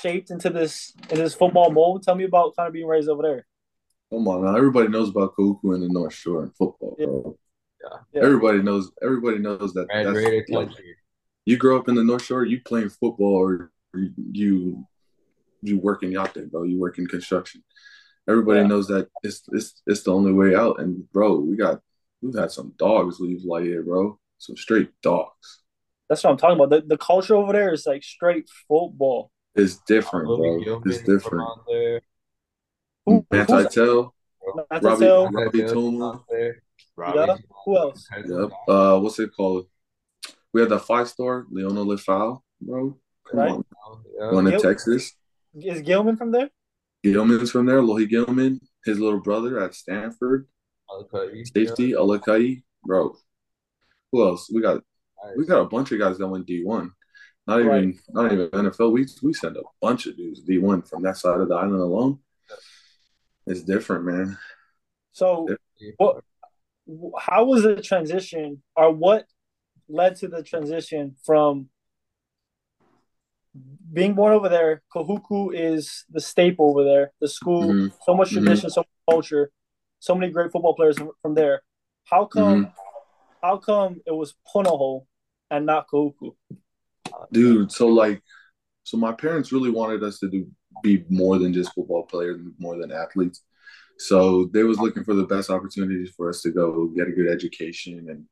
shaped 0.00 0.30
into 0.30 0.48
this 0.48 0.94
in 1.10 1.18
this 1.18 1.34
football 1.34 1.70
mold? 1.70 2.02
Tell 2.02 2.14
me 2.14 2.24
about 2.24 2.56
kind 2.56 2.66
of 2.66 2.72
being 2.72 2.86
raised 2.86 3.10
over 3.10 3.22
there. 3.22 3.46
Come 4.10 4.26
on 4.28 4.44
now. 4.44 4.56
Everybody 4.56 4.88
knows 4.88 5.10
about 5.10 5.34
Kahuku 5.36 5.74
in 5.74 5.82
the 5.82 5.88
North 5.90 6.14
Shore 6.14 6.42
and 6.42 6.56
football, 6.56 6.96
bro. 6.98 7.36
Yeah. 8.14 8.22
Everybody 8.22 8.62
knows. 8.62 8.90
Everybody 9.02 9.40
knows 9.40 9.74
that. 9.74 9.88
Red 9.92 10.06
that's 10.06 10.50
country. 10.50 10.96
you 11.44 11.58
grow 11.58 11.78
up 11.78 11.90
in 11.90 11.96
the 11.96 12.04
North 12.04 12.24
Shore, 12.24 12.46
you 12.46 12.62
playing 12.62 12.88
football 12.88 13.34
or 13.34 13.70
you 14.32 14.86
you 15.62 15.78
work 15.78 16.02
in 16.02 16.12
yacht 16.12 16.36
bro. 16.50 16.64
You 16.64 16.78
work 16.78 16.98
in 16.98 17.06
construction. 17.06 17.62
Everybody 18.28 18.60
Yeah. 18.60 18.66
knows 18.66 18.86
that 18.88 19.08
it's 19.22 19.42
it's 19.52 19.82
it's 19.86 20.02
the 20.02 20.12
only 20.12 20.32
way 20.32 20.54
out. 20.54 20.80
And 20.80 21.10
bro, 21.12 21.38
we 21.38 21.56
got 21.56 21.80
we've 22.22 22.34
had 22.34 22.50
some 22.50 22.72
dogs 22.78 23.20
leave 23.20 23.42
Laie, 23.44 23.78
bro. 23.78 24.18
Some 24.38 24.56
straight 24.56 24.90
dogs. 25.02 25.62
That's 26.08 26.22
what 26.22 26.30
I'm 26.30 26.36
talking 26.36 26.56
about. 26.56 26.70
The, 26.70 26.86
the 26.86 26.98
culture 26.98 27.34
over 27.34 27.52
there 27.52 27.72
is 27.72 27.86
like 27.86 28.02
straight 28.02 28.48
football. 28.68 29.30
It's 29.54 29.76
different, 29.86 30.26
bro. 30.26 30.60
Gilman 30.60 30.90
It's 30.90 31.02
different. 31.02 31.48
out 31.48 31.64
there. 31.68 32.00
Who, 33.06 33.24
Manti 33.30 33.52
Te'o, 33.52 34.10
Robbie- 34.70 35.06
Robbie 35.34 35.62
Toma. 35.68 36.22
Robbie. 36.96 37.18
Yeah. 37.18 37.36
Who 37.64 37.76
else? 37.78 38.06
Yep. 38.16 38.50
Uh, 38.68 38.98
what's 39.00 39.18
it 39.18 39.30
called? 39.36 39.66
We 40.52 40.60
had 40.60 40.70
the 40.70 40.78
five 40.78 41.08
star 41.08 41.46
Liona 41.52 41.84
Lefau, 41.84 42.40
bro. 42.60 42.96
Come 43.30 43.40
Right. 43.40 43.50
on, 43.50 43.64
Yeah. 44.18 44.30
going 44.30 44.44
to 44.46 44.50
Yep. 44.52 44.60
Texas. 44.62 45.16
Is 45.54 45.82
Gilman 45.82 46.16
from 46.16 46.30
there? 46.32 46.50
Gilman's 47.02 47.50
from 47.50 47.66
there. 47.66 47.80
Lohi 47.80 48.08
Gilman, 48.08 48.60
his 48.84 48.98
little 48.98 49.20
brother 49.20 49.60
at 49.60 49.74
Stanford. 49.74 50.48
Okay. 50.90 51.44
Safety, 51.44 51.92
Alakai, 51.92 52.62
bro. 52.84 53.16
Who 54.12 54.22
else? 54.24 54.50
We 54.52 54.60
got 54.60 54.82
Yeah. 55.24 55.32
we 55.36 55.46
got 55.46 55.60
a 55.60 55.66
bunch 55.68 55.92
of 55.92 55.98
guys 55.98 56.18
that 56.18 56.28
went 56.28 56.46
D 56.46 56.64
one. 56.64 56.92
Not 57.46 57.60
even 57.60 57.70
Right. 57.70 57.94
not 58.10 58.32
even 58.32 58.48
NFL. 58.52 58.90
We 58.92 59.06
we 59.22 59.32
send 59.32 59.56
a 59.56 59.62
bunch 59.80 60.06
of 60.06 60.16
dudes 60.16 60.40
D 60.42 60.58
one 60.58 60.82
from 60.82 61.02
that 61.02 61.16
side 61.16 61.40
of 61.40 61.48
the 61.48 61.54
island 61.54 61.80
alone. 61.80 62.20
It's 63.46 63.62
different, 63.62 64.04
man. 64.04 64.38
So 65.12 65.46
What- 65.96 66.24
how 67.18 67.44
was 67.44 67.62
the 67.62 67.80
transition 67.80 68.62
or 68.76 68.92
what 68.92 69.26
led 69.88 70.16
to 70.16 70.28
the 70.28 70.42
transition 70.42 71.16
from 71.24 71.70
being 73.92 74.14
born 74.14 74.32
over 74.32 74.48
there 74.48 74.82
kahuku 74.94 75.50
is 75.54 76.04
the 76.10 76.20
staple 76.20 76.70
over 76.70 76.84
there 76.84 77.12
the 77.20 77.28
school 77.28 77.72
Mhm. 77.72 77.92
so 78.02 78.14
much 78.14 78.30
Mhm. 78.30 78.32
tradition 78.34 78.70
so 78.70 78.80
much 78.80 78.88
culture 79.08 79.50
so 80.00 80.14
many 80.14 80.32
great 80.32 80.50
football 80.52 80.74
players 80.74 80.98
from, 81.22 81.34
there 81.34 81.62
how 82.04 82.24
come 82.24 82.72
how 83.42 83.56
come 83.58 84.00
it 84.06 84.12
was 84.12 84.34
Punahou 84.54 85.06
and 85.50 85.66
not 85.66 85.86
kahuku 85.88 86.34
Dude, 87.32 87.70
so 87.70 87.88
like 87.88 88.22
so 88.84 88.96
my 88.96 89.12
parents 89.12 89.52
really 89.52 89.70
wanted 89.70 90.02
us 90.02 90.18
to 90.20 90.28
do 90.28 90.46
be 90.82 91.04
more 91.08 91.38
than 91.38 91.52
just 91.52 91.72
football 91.74 92.04
players, 92.04 92.40
more 92.58 92.76
than 92.76 92.92
athletes. 92.92 93.42
So 93.98 94.46
they 94.52 94.64
was 94.64 94.78
looking 94.78 95.04
for 95.04 95.14
the 95.14 95.26
best 95.26 95.50
opportunities 95.50 96.12
for 96.16 96.28
us 96.28 96.42
to 96.42 96.50
go 96.50 96.86
get 96.88 97.08
a 97.08 97.12
good 97.12 97.28
education 97.28 98.06
and 98.10 98.24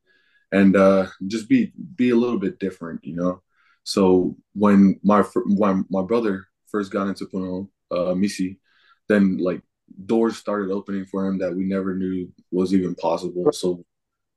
and 0.52 0.76
uh, 0.76 1.07
just 1.26 1.49
be 1.49 1.73
be 1.97 2.11
a 2.11 2.17
little 2.17 2.38
bit 2.38 2.59
different, 2.59 3.05
you 3.05 3.14
know. 3.14 3.43
So 3.84 4.36
when 4.54 5.00
my 5.02 5.22
when 5.46 5.84
my 5.90 6.02
brother 6.02 6.46
first 6.68 6.92
got 6.92 7.08
into 7.08 7.26
Puno, 7.26 7.68
uh, 7.90 8.14
Misi, 8.14 8.60
then 9.08 9.38
like 9.38 9.62
doors 10.06 10.36
started 10.36 10.70
opening 10.70 11.04
for 11.06 11.26
him 11.26 11.38
that 11.38 11.54
we 11.54 11.64
never 11.64 11.94
knew 11.94 12.32
was 12.50 12.72
even 12.74 12.94
possible. 12.94 13.52
So 13.52 13.84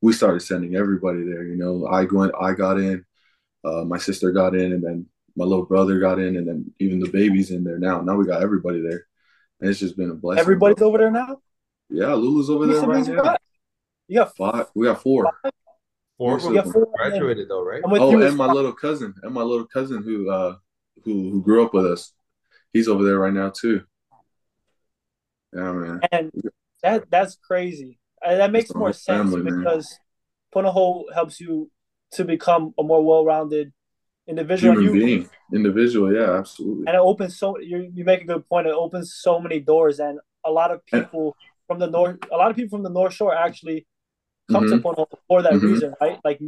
we 0.01 0.13
started 0.13 0.41
sending 0.41 0.75
everybody 0.75 1.23
there. 1.23 1.43
You 1.43 1.55
know, 1.55 1.87
I 1.87 2.05
went, 2.05 2.33
I 2.39 2.53
got 2.53 2.77
in, 2.77 3.05
uh, 3.63 3.83
my 3.85 3.97
sister 3.97 4.31
got 4.31 4.55
in, 4.55 4.73
and 4.73 4.83
then 4.83 5.05
my 5.35 5.45
little 5.45 5.65
brother 5.65 5.99
got 5.99 6.19
in, 6.19 6.35
and 6.35 6.47
then 6.47 6.73
even 6.79 6.99
the 6.99 7.09
baby's 7.09 7.51
in 7.51 7.63
there 7.63 7.79
now. 7.79 8.01
Now 8.01 8.15
we 8.15 8.25
got 8.25 8.41
everybody 8.43 8.81
there, 8.81 9.05
and 9.61 9.69
it's 9.69 9.79
just 9.79 9.97
been 9.97 10.09
a 10.11 10.15
blessing. 10.15 10.41
everybody's 10.41 10.75
bro. 10.75 10.87
over 10.87 10.97
there 10.97 11.11
now 11.11 11.37
yeah, 11.89 12.13
Lulu's 12.13 12.49
over 12.49 12.65
there 12.67 12.81
right 12.81 13.07
now. 13.07 13.21
got? 13.21 13.41
you 14.07 14.19
got 14.19 14.35
Five, 14.35 14.67
we 14.75 14.87
got 14.87 15.01
four. 15.01 15.31
Four 16.17 16.39
You 16.39 16.47
of 16.47 16.53
got 16.53 16.63
them 16.65 16.73
four, 16.73 16.87
graduated 16.95 17.49
though, 17.49 17.63
right? 17.63 17.81
Oh, 17.83 18.13
and 18.13 18.23
as 18.23 18.35
my 18.35 18.45
little 18.45 18.71
cousin, 18.71 19.13
and 19.21 19.33
my 19.33 19.41
little 19.41 19.67
cousin 19.67 20.01
who 20.03 20.29
uh 20.29 20.55
who 21.03 21.29
who 21.29 21.41
grew 21.41 21.65
up 21.65 21.73
with 21.73 21.85
us, 21.85 22.13
he's 22.71 22.87
over 22.87 23.03
there 23.03 23.19
right 23.19 23.33
now 23.33 23.49
too. 23.49 23.83
Yeah, 25.53 25.71
man. 25.73 25.99
And 26.11 26.31
that 26.83 27.09
that's 27.09 27.35
crazy. 27.35 27.99
And 28.25 28.39
that 28.39 28.51
makes 28.51 28.73
more 28.73 28.93
sense 28.93 29.31
family, 29.31 29.41
man. 29.43 29.59
because 29.59 29.99
Punahou 30.53 31.13
helps 31.13 31.39
you 31.39 31.69
to 32.13 32.23
become 32.23 32.73
a 32.79 32.83
more 32.83 33.03
well-rounded 33.03 33.73
individual. 34.27 34.73
Human 34.73 34.87
And, 34.87 34.95
you, 34.95 35.05
being, 35.05 35.29
individual, 35.53 36.13
yeah, 36.13 36.31
absolutely. 36.37 36.87
and 36.87 36.95
it 36.95 37.01
opens 37.01 37.37
so 37.37 37.59
you 37.59 37.91
you 37.93 38.05
make 38.05 38.21
a 38.21 38.25
good 38.25 38.47
point. 38.47 38.67
It 38.67 38.73
opens 38.73 39.13
so 39.15 39.39
many 39.39 39.59
doors, 39.59 39.99
and 39.99 40.19
a 40.45 40.51
lot 40.51 40.71
of 40.71 40.85
people 40.85 41.35
from 41.67 41.79
the 41.79 41.87
north, 41.87 42.17
a 42.31 42.37
lot 42.37 42.51
of 42.51 42.55
people 42.55 42.77
from 42.77 42.83
the 42.83 42.89
North 42.89 43.13
Shore 43.13 43.35
actually 43.35 43.85
come 44.51 44.67
to 44.67 44.77
Punahou 44.77 45.07
for 45.27 45.41
that 45.41 45.53
Mhm. 45.53 45.63
reason, 45.63 45.93
right? 46.01 46.19
Like, 46.23 46.41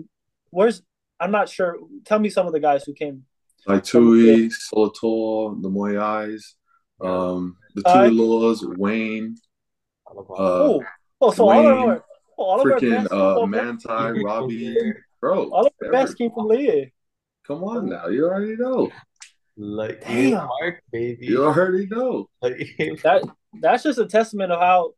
where's 0.49 0.81
I'm 1.19 1.31
not 1.31 1.49
sure. 1.49 1.77
Tell 2.05 2.19
me 2.19 2.29
some 2.29 2.45
of 2.45 2.53
the 2.53 2.59
guys 2.59 2.83
who 2.83 2.93
came. 2.93 3.25
Like 3.65 3.83
Tui, 3.83 4.49
Solotol, 4.49 5.61
the 5.63 5.69
Moyais, 5.69 6.53
um, 7.01 7.57
the 7.73 7.81
Uh, 7.85 8.03
Tuiloas, 8.03 8.77
Wayne, 8.77 9.35
uh, 10.05 10.13
oh, 10.37 10.83
oh, 11.21 11.31
so 11.31 11.43
all 11.43 11.59
of 11.59 11.65
Wayne, 11.65 11.89
our, 11.89 12.05
oh, 12.37 12.43
all 12.43 12.61
of 12.61 12.67
freaking 12.67 13.03
best, 13.03 13.11
uh, 13.11 13.45
Manti, 13.47 14.23
Robbie, 14.23 14.93
bro. 15.19 15.49
all 15.49 15.65
of 15.65 15.73
the 15.79 15.89
best 15.89 16.17
came 16.17 16.31
from 16.31 16.47
Laie. 16.47 16.93
Come 17.47 17.63
on 17.63 17.89
now, 17.89 18.07
you 18.07 18.25
already 18.25 18.55
know. 18.55 18.91
Like 19.57 20.01
Damn. 20.01 20.45
Mark, 20.45 20.83
baby. 20.91 21.25
You 21.25 21.45
already 21.45 21.87
know. 21.87 22.29
Like, 22.43 22.57
That 23.03 23.23
that's 23.59 23.83
just 23.83 23.97
a 23.97 24.05
testament 24.05 24.51
of 24.51 24.59
how 24.59 24.85
of 24.85 24.93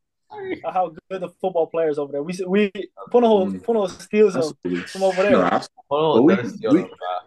how 0.71 0.93
good 1.09 1.21
the 1.21 1.29
football 1.41 1.67
players 1.67 1.97
over 1.97 2.11
there. 2.11 2.23
We 2.23 2.33
we 2.47 2.71
Punahou 3.11 3.51
Mm. 3.51 3.61
Punahou 3.65 3.89
steals 3.89 4.33
them 4.33 4.83
from 4.87 5.03
over 5.03 5.23
there. 5.23 5.31
No, 5.31 5.61
But 5.89 6.21
we- 6.23 6.35
that's 6.35 6.53
the 6.59 6.69
we- 6.69 6.79
other 6.81 6.87
guy. 6.89 7.25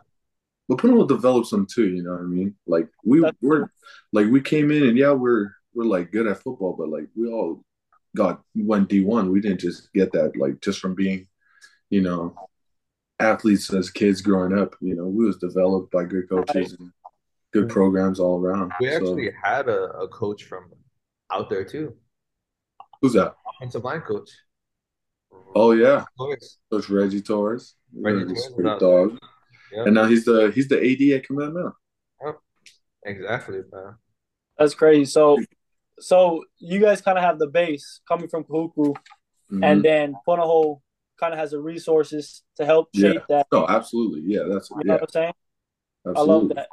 But 0.69 0.79
Puno 0.79 1.07
develops 1.07 1.51
them 1.51 1.67
too, 1.67 1.89
you 1.89 2.03
know 2.03 2.13
what 2.13 2.21
I 2.21 2.25
mean? 2.25 2.55
Like 2.67 2.89
we 3.05 3.21
That's 3.21 3.37
we're 3.43 3.67
like 4.13 4.29
we 4.31 4.41
came 4.41 4.71
in 4.71 4.85
and 4.85 4.97
yeah, 4.97 5.11
we're 5.13 5.51
we're 5.75 5.85
like 5.85 6.13
good 6.13 6.27
at 6.27 6.39
football, 6.43 6.75
but 6.79 6.89
like 6.89 7.09
we 7.17 7.29
all 7.29 7.65
got 8.17 8.43
went 8.55 8.89
D 8.89 9.05
one. 9.05 9.33
We 9.33 9.41
didn't 9.41 9.61
just 9.61 9.93
get 9.93 10.13
that 10.13 10.37
like 10.37 10.61
just 10.61 10.79
from 10.79 10.95
being, 10.95 11.27
you 11.91 12.01
know, 12.01 12.37
athletes 13.19 13.73
as 13.75 13.91
kids 13.91 14.21
growing 14.23 14.57
up. 14.57 14.75
You 14.81 14.95
know, 14.95 15.07
we 15.09 15.27
was 15.27 15.37
developed 15.39 15.91
by 15.93 16.05
good 16.05 16.29
coaches 16.29 16.77
and 16.79 16.93
good 17.53 17.69
programs 17.69 18.21
all 18.21 18.41
around. 18.41 18.73
We 18.81 18.89
So, 18.89 18.97
actually 18.97 19.31
had 19.43 19.69
a, 19.69 19.91
a 19.99 20.09
coach 20.09 20.45
from 20.45 20.71
out 21.31 21.51
there 21.51 21.65
too, 21.65 21.95
who's 23.03 23.13
that? 23.15 23.35
offensive 23.57 23.85
line 23.85 24.01
coach. 24.01 24.31
Oh 25.55 25.73
yeah, 25.73 26.05
Of. 26.19 26.29
Coach 26.71 26.89
Reggie 26.89 27.21
Torres. 27.21 27.75
Reggie 27.95 28.21
Yeah, 28.21 28.27
Torres, 28.27 28.53
big 28.57 28.65
that- 28.67 28.81
dog. 28.81 29.19
Yeah, 29.73 29.85
And 29.85 29.95
now 29.95 30.05
he's 30.07 30.25
the 30.25 30.51
he's 30.55 30.69
the 30.69 30.79
AD 30.79 31.13
at 31.17 31.27
Kamehameha. 31.27 31.73
exactly, 33.05 33.61
man. 33.73 33.97
That's 34.59 34.75
crazy. 34.75 35.05
So 35.07 35.39
so 35.99 36.45
you 36.59 36.79
guys 36.81 37.01
kind 37.01 37.19
of 37.19 37.25
have 37.25 37.39
the 37.39 37.47
base 37.49 38.01
coming 38.09 38.29
from 38.29 38.45
Kahuku, 38.45 38.95
Mhm. 39.53 39.65
and 39.65 39.83
then 39.83 40.15
Punahou 40.27 40.81
kind 41.19 41.33
of 41.33 41.39
has 41.39 41.51
the 41.53 41.61
resources 41.61 42.43
to 42.57 42.65
help 42.65 42.89
Yeah. 42.93 43.13
shape 43.13 43.23
that. 43.29 43.47
oh, 43.53 43.67
absolutely, 43.69 44.23
yeah, 44.27 44.45
that's 44.49 44.71
You 44.71 44.77
know 44.77 44.83
yeah, 44.87 44.93
what 44.95 45.03
I'm 45.03 45.09
saying? 45.09 45.33
absolutely. 46.07 46.33
I 46.33 46.35
love 46.35 46.49
that. 46.57 46.69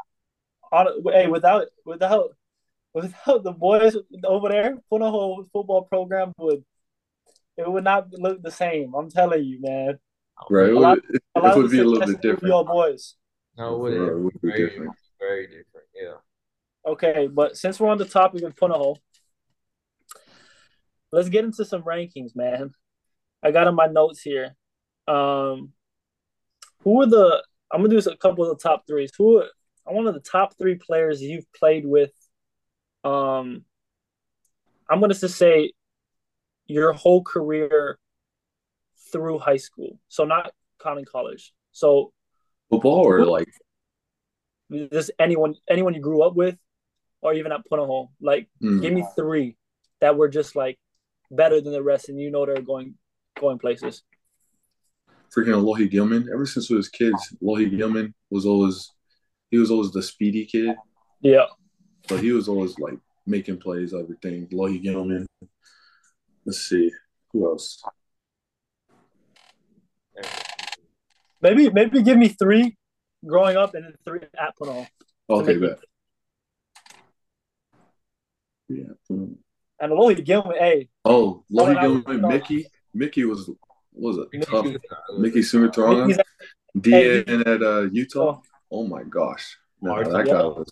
Hon- 0.71 1.03
Hey, 1.13 1.27
without 1.27 1.67
without 1.85 2.35
without 2.93 3.43
the 3.43 3.51
boys 3.51 3.95
over 4.23 4.49
there, 4.49 4.77
Punahou 4.91 5.47
football 5.51 5.83
program 5.83 6.33
would 6.37 6.63
it 7.57 7.69
would 7.69 7.83
not 7.83 8.07
look 8.13 8.41
the 8.41 8.51
same. 8.51 8.93
I'm 8.95 9.09
telling 9.09 9.43
you, 9.43 9.59
man. 9.61 9.99
Right, 10.49 10.69
it 10.69 10.75
A 10.75 10.79
lot- 10.79 10.97
would, 11.07 11.15
it, 11.15 11.21
A 11.35 11.39
lot 11.41 11.57
would 11.57 11.71
be 11.71 11.79
a 11.79 11.83
little 11.83 11.99
bit 11.99 12.09
is 12.09 12.15
different. 12.21 12.43
Your 12.47 12.63
boys. 12.65 13.15
No, 13.57 13.85
it 13.85 13.89
For 13.91 13.95
sure, 13.95 14.05
would, 14.05 14.11
it 14.17 14.23
would 14.23 14.41
be 14.41 14.47
very, 14.47 14.69
different. 14.69 14.91
very 15.19 15.47
different. 15.47 15.87
Yeah. 15.93 16.13
Okay, 16.91 17.27
but 17.27 17.57
since 17.57 17.77
we're 17.79 17.89
on 17.89 17.97
the 17.97 18.05
topic 18.05 18.43
of 18.43 18.55
Punahou, 18.55 18.95
let's 21.11 21.29
get 21.29 21.43
into 21.43 21.65
some 21.65 21.83
rankings, 21.83 22.35
man. 22.35 22.71
I 23.43 23.51
got 23.51 23.67
in 23.67 23.75
my 23.75 23.87
notes 23.87 24.21
here. 24.21 24.55
Um, 25.07 25.73
who 26.83 27.01
are 27.01 27.05
the? 27.07 27.43
I'm 27.71 27.81
gonna 27.83 27.99
do 27.99 28.09
a 28.09 28.17
couple 28.17 28.49
of 28.49 28.57
the 28.57 28.61
top 28.61 28.87
threes. 28.87 29.11
Who? 29.17 29.39
Are, 29.39 29.47
I 29.87 29.91
want 29.91 30.11
the 30.13 30.19
top 30.19 30.57
three 30.57 30.75
players 30.75 31.21
you've 31.21 31.51
played 31.53 31.85
with. 31.85 32.11
Um, 33.03 33.63
I'm 34.89 34.99
gonna 34.99 35.13
just 35.13 35.37
say 35.37 35.73
your 36.67 36.93
whole 36.93 37.23
career 37.23 37.97
through 39.11 39.39
high 39.39 39.57
school, 39.57 39.99
so 40.07 40.25
not 40.25 40.51
counting 40.81 41.05
college. 41.05 41.53
So 41.71 42.13
Football 42.69 43.05
or 43.05 43.25
like 43.25 43.49
just 44.91 45.11
anyone, 45.19 45.55
anyone 45.69 45.93
you 45.93 46.01
grew 46.01 46.21
up 46.21 46.35
with, 46.35 46.57
or 47.21 47.33
even 47.33 47.51
at 47.51 47.61
punahou 47.71 48.09
Like, 48.21 48.47
hmm. 48.61 48.81
give 48.81 48.93
me 48.93 49.03
three 49.15 49.57
that 50.01 50.15
were 50.15 50.29
just 50.29 50.55
like 50.55 50.77
better 51.31 51.61
than 51.61 51.73
the 51.73 51.83
rest, 51.83 52.09
and 52.09 52.19
you 52.19 52.31
know 52.31 52.45
they're 52.45 52.61
going 52.61 52.95
going 53.39 53.57
places. 53.57 54.03
freaking 55.35 55.53
Alohi 55.53 55.89
Gilman. 55.89 56.29
Ever 56.31 56.45
since 56.45 56.69
we 56.69 56.75
was 56.75 56.89
kids, 56.89 57.35
Alohi 57.41 57.75
Gilman 57.75 58.13
was 58.29 58.45
always 58.45 58.91
he 59.49 59.57
was 59.57 59.71
always 59.71 59.91
the 59.91 60.03
speedy 60.03 60.45
kid, 60.45 60.75
Yeah, 61.21 61.45
but 62.09 62.19
he 62.21 62.31
was 62.31 62.47
always 62.49 62.77
like 62.79 62.97
making 63.25 63.57
plays, 63.59 63.93
everything. 63.93 64.47
Alohi 64.47 64.81
Gilman. 64.81 65.25
Let's 66.45 66.61
see 66.67 66.91
who 67.31 67.45
else. 67.47 67.81
maybe 71.41 71.69
maybe 71.69 72.01
give 72.01 72.17
me 72.17 72.29
three 72.29 72.75
growing 73.25 73.57
up 73.57 73.73
and 73.75 73.85
then 73.85 73.93
three 74.05 74.19
at 74.37 74.55
Punahou. 74.59 74.87
Okay, 75.29 75.53
make 75.53 75.55
it- 75.57 75.61
bet. 75.61 75.79
Yeah. 78.69 78.93
And 79.81 79.91
Alohi 79.93 80.23
Gilman, 80.23 80.57
hey, 80.57 80.89
Oh, 81.05 81.43
Oh, 81.51 81.53
Alohi 81.53 81.69
and 81.69 81.77
I 81.79 81.81
Gilman. 81.81 82.21
Mickey. 82.29 82.67
Mickey 82.93 83.25
was 83.25 83.47
what 83.91 84.15
was 84.15 84.17
it 84.17 84.27
Mickey 84.33 84.45
tough. 84.45 84.65
Suguturaga. 84.65 85.19
Mickey 85.19 85.39
Suguturaga. 85.39 86.07
he's 86.07 86.17
DN 86.77 87.47
at 87.47 87.61
uh, 87.63 87.81
Utah. 87.91 88.19
Oh. 88.39 88.41
Oh 88.71 88.87
my 88.87 89.03
gosh. 89.03 89.57
No, 89.81 90.03
that 90.03 90.25
guy 90.27 90.43
was 90.43 90.69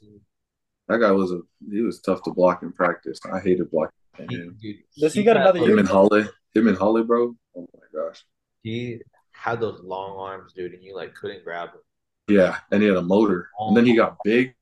that 0.87 0.99
guy 0.99 1.11
was 1.11 1.31
a 1.31 1.41
he 1.69 1.81
was 1.81 1.99
tough 2.01 2.23
to 2.23 2.31
block 2.31 2.63
in 2.63 2.71
practice. 2.71 3.19
I 3.31 3.39
hated 3.39 3.69
blocking 3.71 3.91
And 4.17 4.29
He, 4.31 4.37
him, 4.37 4.57
dude, 4.61 4.75
Does 4.97 5.13
he 5.13 5.23
got 5.23 5.35
had 5.35 5.43
another 5.43 5.59
those- 5.59 5.67
year? 5.69 5.77
and 5.79 5.87
Holly, 5.87 6.23
him 6.53 6.67
and 6.67 6.77
Holly, 6.77 7.03
bro. 7.03 7.35
Oh 7.55 7.67
my 7.73 7.87
gosh. 8.01 8.23
He 8.63 9.01
had 9.31 9.59
those 9.61 9.79
long 9.83 10.17
arms, 10.17 10.53
dude, 10.53 10.73
and 10.73 10.83
you 10.83 10.95
like 10.95 11.13
couldn't 11.15 11.43
grab 11.43 11.69
him. 11.69 11.79
Yeah, 12.29 12.57
and 12.71 12.81
he 12.81 12.87
had 12.89 12.97
a 12.97 13.01
motor, 13.01 13.49
and 13.59 13.75
then 13.77 13.85
he 13.85 13.95
got 13.95 14.13
oh. 14.13 14.21
big. 14.23 14.53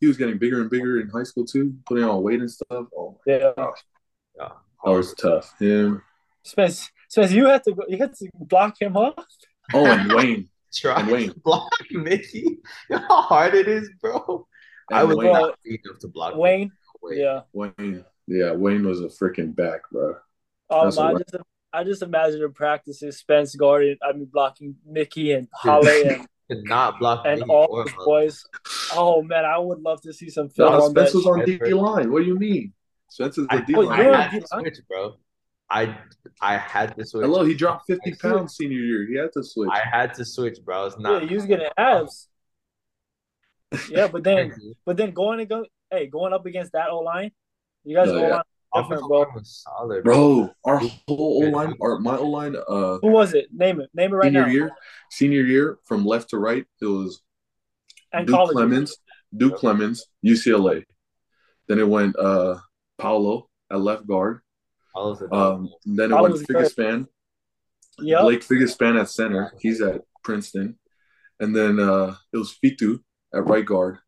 He 0.00 0.06
was 0.06 0.16
getting 0.16 0.38
bigger 0.38 0.60
and 0.60 0.70
bigger 0.70 1.00
in 1.00 1.08
high 1.08 1.22
school 1.24 1.44
too, 1.44 1.74
putting 1.86 2.04
on 2.04 2.22
weight 2.22 2.40
and 2.40 2.50
stuff. 2.50 2.86
Oh 2.96 3.18
my 3.26 3.32
Yeah. 3.32 3.52
gosh, 3.56 3.78
Yeah, 4.36 4.48
that 4.84 4.90
was 4.90 5.14
tough. 5.14 5.58
Him, 5.58 6.02
Spence, 6.42 6.90
Spence, 7.08 7.32
you 7.32 7.46
had 7.46 7.64
to 7.64 7.72
go, 7.72 7.82
you 7.88 7.96
had 7.98 8.14
to 8.16 8.28
block 8.34 8.80
him 8.80 8.96
off. 8.96 9.14
oh, 9.74 9.84
and 9.86 10.12
Wayne, 10.12 10.48
Try 10.74 11.00
And 11.00 11.10
Wayne. 11.10 11.30
to 11.32 11.40
block 11.40 11.72
Mickey. 11.90 12.40
You 12.40 12.60
know 12.90 12.98
how 13.08 13.22
hard 13.22 13.54
it 13.54 13.66
is, 13.68 13.88
bro. 14.00 14.46
I 14.92 15.00
and 15.00 15.08
was 15.08 15.16
Wayne, 15.18 15.32
not 15.32 15.58
big 15.64 15.80
enough 15.84 15.98
to 16.00 16.08
block 16.08 16.36
Wayne, 16.36 16.72
Wayne. 17.02 17.18
yeah. 17.18 17.40
Wayne, 17.52 18.04
yeah, 18.26 18.52
Wayne 18.52 18.86
was 18.86 19.00
a 19.00 19.06
freaking 19.08 19.54
back, 19.54 19.82
bro. 19.90 20.14
Um, 20.70 20.84
That's 20.84 20.98
I 20.98 21.12
what- 21.12 21.22
just 21.30 21.44
I 21.72 21.84
just 21.84 22.02
imagine 22.02 22.42
in 22.42 22.52
practices 22.54 23.18
Spence 23.18 23.54
guarding, 23.54 23.96
I 24.02 24.12
mean 24.12 24.28
blocking 24.32 24.76
Mickey 24.86 25.32
and 25.32 25.48
Holly 25.54 26.02
and, 26.08 26.26
Could 26.50 26.64
not 26.64 26.98
block 26.98 27.24
and 27.26 27.40
Mickey 27.40 27.50
all 27.50 27.66
or 27.70 27.82
his 27.84 27.92
boys. 28.06 28.42
Oh 28.94 29.22
man, 29.22 29.44
I 29.44 29.58
would 29.58 29.80
love 29.80 30.00
to 30.02 30.14
see 30.14 30.30
some 30.30 30.48
film 30.48 30.72
No, 30.72 30.82
on. 30.84 30.90
Spence 30.90 31.12
was 31.12 31.26
on 31.26 31.44
shit. 31.44 31.62
D 31.62 31.74
line. 31.74 32.10
What 32.10 32.20
do 32.20 32.24
you 32.26 32.38
mean? 32.38 32.72
Spence 33.10 33.36
is 33.36 33.46
I, 33.50 33.56
the 33.58 33.66
D 33.66 33.74
Wait, 33.74 33.88
I 33.88 34.08
on 34.08 34.14
had 34.14 34.30
to 34.30 34.40
D-line? 34.40 34.62
switch, 34.64 34.78
bro. 34.88 35.16
I 35.70 35.98
I 36.40 36.56
had 36.56 36.96
to 36.96 37.04
switch. 37.04 37.22
Hello, 37.22 37.44
he 37.44 37.52
dropped 37.54 37.86
fifty 37.86 38.12
I 38.12 38.14
switched. 38.14 38.22
pounds 38.22 38.56
senior 38.56 38.78
year. 38.78 39.06
He 39.06 39.18
had 39.18 39.30
to 39.34 39.42
switch. 39.44 39.68
I 39.70 39.80
had 39.86 40.14
to 40.14 40.24
switch, 40.24 40.58
bro. 40.64 40.86
It's 40.86 40.96
Yeah, 40.98 41.02
not. 41.10 41.28
he 41.28 41.34
was 41.34 41.44
getting 41.44 41.68
abs. 41.76 42.28
Yeah, 43.90 44.08
but 44.08 44.24
then 44.24 44.52
but 44.86 44.96
then 44.96 45.12
going 45.12 45.38
to 45.38 45.44
go 45.46 45.64
hey, 45.90 46.06
going 46.06 46.32
up 46.32 46.46
against 46.46 46.72
that 46.72 46.90
O 46.90 47.00
line, 47.00 47.30
you 47.84 47.96
guys 47.96 48.08
No, 48.08 48.16
O 48.16 48.20
yeah. 48.22 48.28
line 48.36 48.42
different, 48.74 49.02
bro. 49.08 49.26
solid, 49.42 50.04
bro. 50.04 50.14
Bro, 50.14 50.54
our 50.64 50.78
whole 50.78 51.44
O 51.44 51.50
line, 51.50 51.74
our 51.82 51.98
my 51.98 52.16
O 52.16 52.26
line, 52.26 52.54
uh, 52.56 52.98
Who 52.98 53.08
was 53.08 53.34
it? 53.34 53.48
Name 53.52 53.80
it. 53.80 53.90
Name 53.94 54.12
it 54.12 54.16
right 54.16 54.26
senior 54.26 54.46
now. 54.46 54.52
year, 54.52 54.70
senior 55.10 55.42
year, 55.42 55.78
from 55.86 56.04
left 56.04 56.30
to 56.30 56.38
right, 56.38 56.66
it 56.80 56.84
was 56.86 57.20
And 58.12 58.26
Duke 58.26 58.36
college. 58.36 58.52
Clemens, 58.52 58.96
Duke 59.36 59.56
Clemens, 59.56 60.06
UCLA. 60.24 60.84
Then 61.66 61.78
it 61.78 61.88
went 61.88 62.16
uh 62.18 62.58
Paolo 62.98 63.48
at 63.70 63.80
left 63.80 64.06
guard. 64.06 64.40
I 64.96 65.00
Um, 65.30 65.70
then 65.84 66.06
it 66.10 66.14
Paolo 66.14 66.22
went 66.22 66.32
was 66.32 66.42
good. 66.42 66.56
Figispan, 66.56 67.06
Yep. 68.00 68.20
Blake 68.22 68.40
Figispan 68.46 69.00
at 69.00 69.08
center. 69.10 69.52
He's 69.60 69.80
at 69.80 70.02
Princeton. 70.24 70.78
And 71.40 71.54
then 71.54 71.78
uh 71.80 72.16
it 72.32 72.36
was 72.38 72.56
Fitu 72.62 73.00
at 73.34 73.46
right 73.46 73.64
guard. 73.64 73.98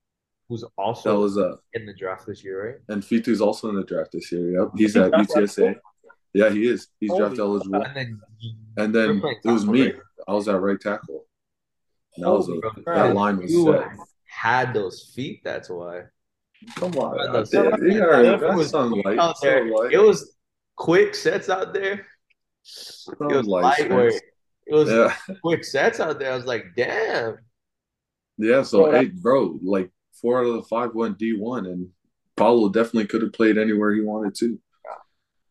who's 0.49 0.65
also 0.77 1.09
That 1.11 1.17
also 1.17 1.21
was 1.23 1.39
uh 1.39 1.57
in 1.75 1.87
the 1.87 1.95
draft 1.95 2.27
this 2.27 2.43
year, 2.45 2.67
right? 2.67 2.77
and 2.89 3.03
Fitu's 3.05 3.41
also 3.41 3.69
in 3.69 3.77
the 3.77 3.85
draft 3.85 4.13
this 4.13 4.31
year. 4.33 4.61
Yep. 4.61 4.69
He's 4.77 4.97
at 4.97 5.11
Draft 5.11 5.31
UTSA. 5.31 5.77
Yeah, 6.33 6.51
he 6.51 6.69
is. 6.69 6.89
He's 7.01 7.11
Holy 7.11 7.21
draft 7.23 7.39
eligible. 7.39 7.83
And 7.83 7.97
then 7.97 8.21
And 8.77 8.95
then 8.95 9.23
it 9.45 9.49
was 9.51 9.67
me. 9.67 9.83
right? 9.87 9.95
I 10.29 10.33
was 10.35 10.49
at 10.49 10.61
right 10.61 10.81
tackle. 10.81 11.25
That 12.19 12.31
was 12.31 12.49
a, 12.49 12.53
Holy 12.53 12.83
that 12.87 13.15
line 13.15 13.39
was 13.39 13.51
you 13.53 13.73
set. 13.73 13.89
had 14.27 14.73
those 14.75 15.13
feet. 15.15 15.41
That's 15.45 15.69
why. 15.71 16.03
Come 16.77 16.93
on, 16.99 17.17
Bro, 17.17 17.29
I 17.29 17.33
those- 17.33 17.53
Yeah, 17.53 18.21
It 18.35 18.41
that 18.41 18.55
was 18.55 18.71
sounds 18.71 18.95
like 19.05 19.19
out 19.19 19.37
there. 19.43 19.59
sounds 19.61 19.73
like- 19.81 19.93
It 19.93 19.99
was 19.99 20.37
quick 20.77 21.15
sets 21.15 21.49
out 21.49 21.73
there. 21.75 21.95
It 21.95 23.19
was 23.21 23.47
like 23.47 23.63
light 23.79 24.13
It 24.67 24.75
was 24.75 24.89
Yeah, 24.91 25.15
quick 25.43 25.65
sets 25.65 25.99
out 26.01 26.19
there. 26.19 26.33
I 26.33 26.37
was 26.37 26.45
like, 26.47 26.67
damn. 26.77 27.39
Yeah. 28.41 28.63
So 28.63 28.85
Bro, 28.85 28.93
hey, 28.93 29.07
bro, 29.09 29.59
like 29.63 29.91
four 30.21 30.41
out 30.41 30.47
of 30.47 30.55
the 30.55 30.63
five 30.63 30.95
went 30.95 31.19
D 31.19 31.37
one, 31.39 31.67
and 31.67 31.89
Paulo 32.37 32.69
definitely 32.69 33.07
could 33.07 33.23
have 33.23 33.33
played 33.33 33.59
anywhere 33.59 33.93
he 33.93 34.01
wanted 34.01 34.35
to. 34.37 34.59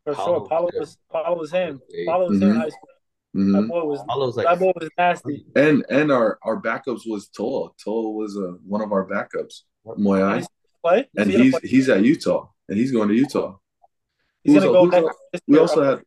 For 0.05 0.13
Paulo 0.15 0.39
sure. 0.39 0.47
Paulo 0.49 0.63
was 0.65 0.71
good. 0.73 0.79
was 0.81 0.97
Paulo 1.11 1.37
was 1.39 1.51
him. 1.51 1.81
Hey, 1.91 2.05
Paulo 2.05 2.29
was 2.29 2.41
him 2.41 2.49
in 2.49 2.55
Mhm. 2.55 2.59
high 2.61 2.69
school. 2.69 2.89
hmm 3.33 3.51
That 3.53 3.67
boy 3.67 3.83
was 3.85 4.01
Paulo's 4.07 4.35
like, 4.37 4.47
that 4.47 4.59
boy 4.59 4.71
was 4.79 4.89
nasty. 4.97 5.45
And 5.55 5.85
and 5.89 6.11
our 6.11 6.39
our 6.43 6.59
backups 6.61 7.01
was 7.05 7.27
Toa. 7.29 7.69
Toa 7.83 8.11
was 8.11 8.35
uh, 8.37 8.53
one 8.65 8.81
of 8.81 8.91
our 8.91 9.05
backups, 9.07 9.61
Moyai, 9.85 10.37
He's 10.37 10.47
play. 10.83 11.09
and 11.17 11.29
he 11.29 11.37
he's 11.43 11.51
play? 11.59 11.69
he's 11.69 11.89
at 11.89 12.03
Utah, 12.03 12.47
and 12.67 12.77
he's 12.77 12.91
going 12.91 13.09
to 13.09 13.13
Utah. 13.15 13.57
He's 14.43 14.55
Who's 14.55 14.63
gonna 14.63 14.77
our- 14.77 14.85
go 14.85 14.85
who's 14.85 14.91
next. 14.93 15.05
our- 15.05 15.15
this 15.33 15.41
We 15.47 15.57
also 15.59 15.83
had 15.83 16.01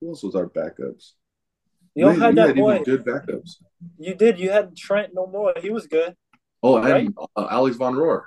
who 0.00 0.08
else 0.10 0.22
was 0.22 0.34
our 0.36 0.46
backups? 0.48 1.12
you 1.96 2.04
don't 2.04 2.14
we, 2.14 2.20
have 2.20 2.30
we 2.34 2.36
that 2.36 2.46
had 2.48 2.56
boy. 2.56 2.70
even 2.72 2.84
good 2.84 3.04
backups. 3.04 3.56
You 3.98 4.14
did. 4.14 4.38
You 4.38 4.50
had 4.50 4.76
Trent 4.76 5.12
no 5.12 5.26
more. 5.26 5.54
He 5.60 5.70
was 5.70 5.86
good. 5.88 6.14
Oh, 6.62 6.76
and 6.76 6.84
Right? 7.16 7.28
uh, 7.36 7.46
Alex 7.50 7.76
Von 7.76 7.94
Rohr, 7.94 8.22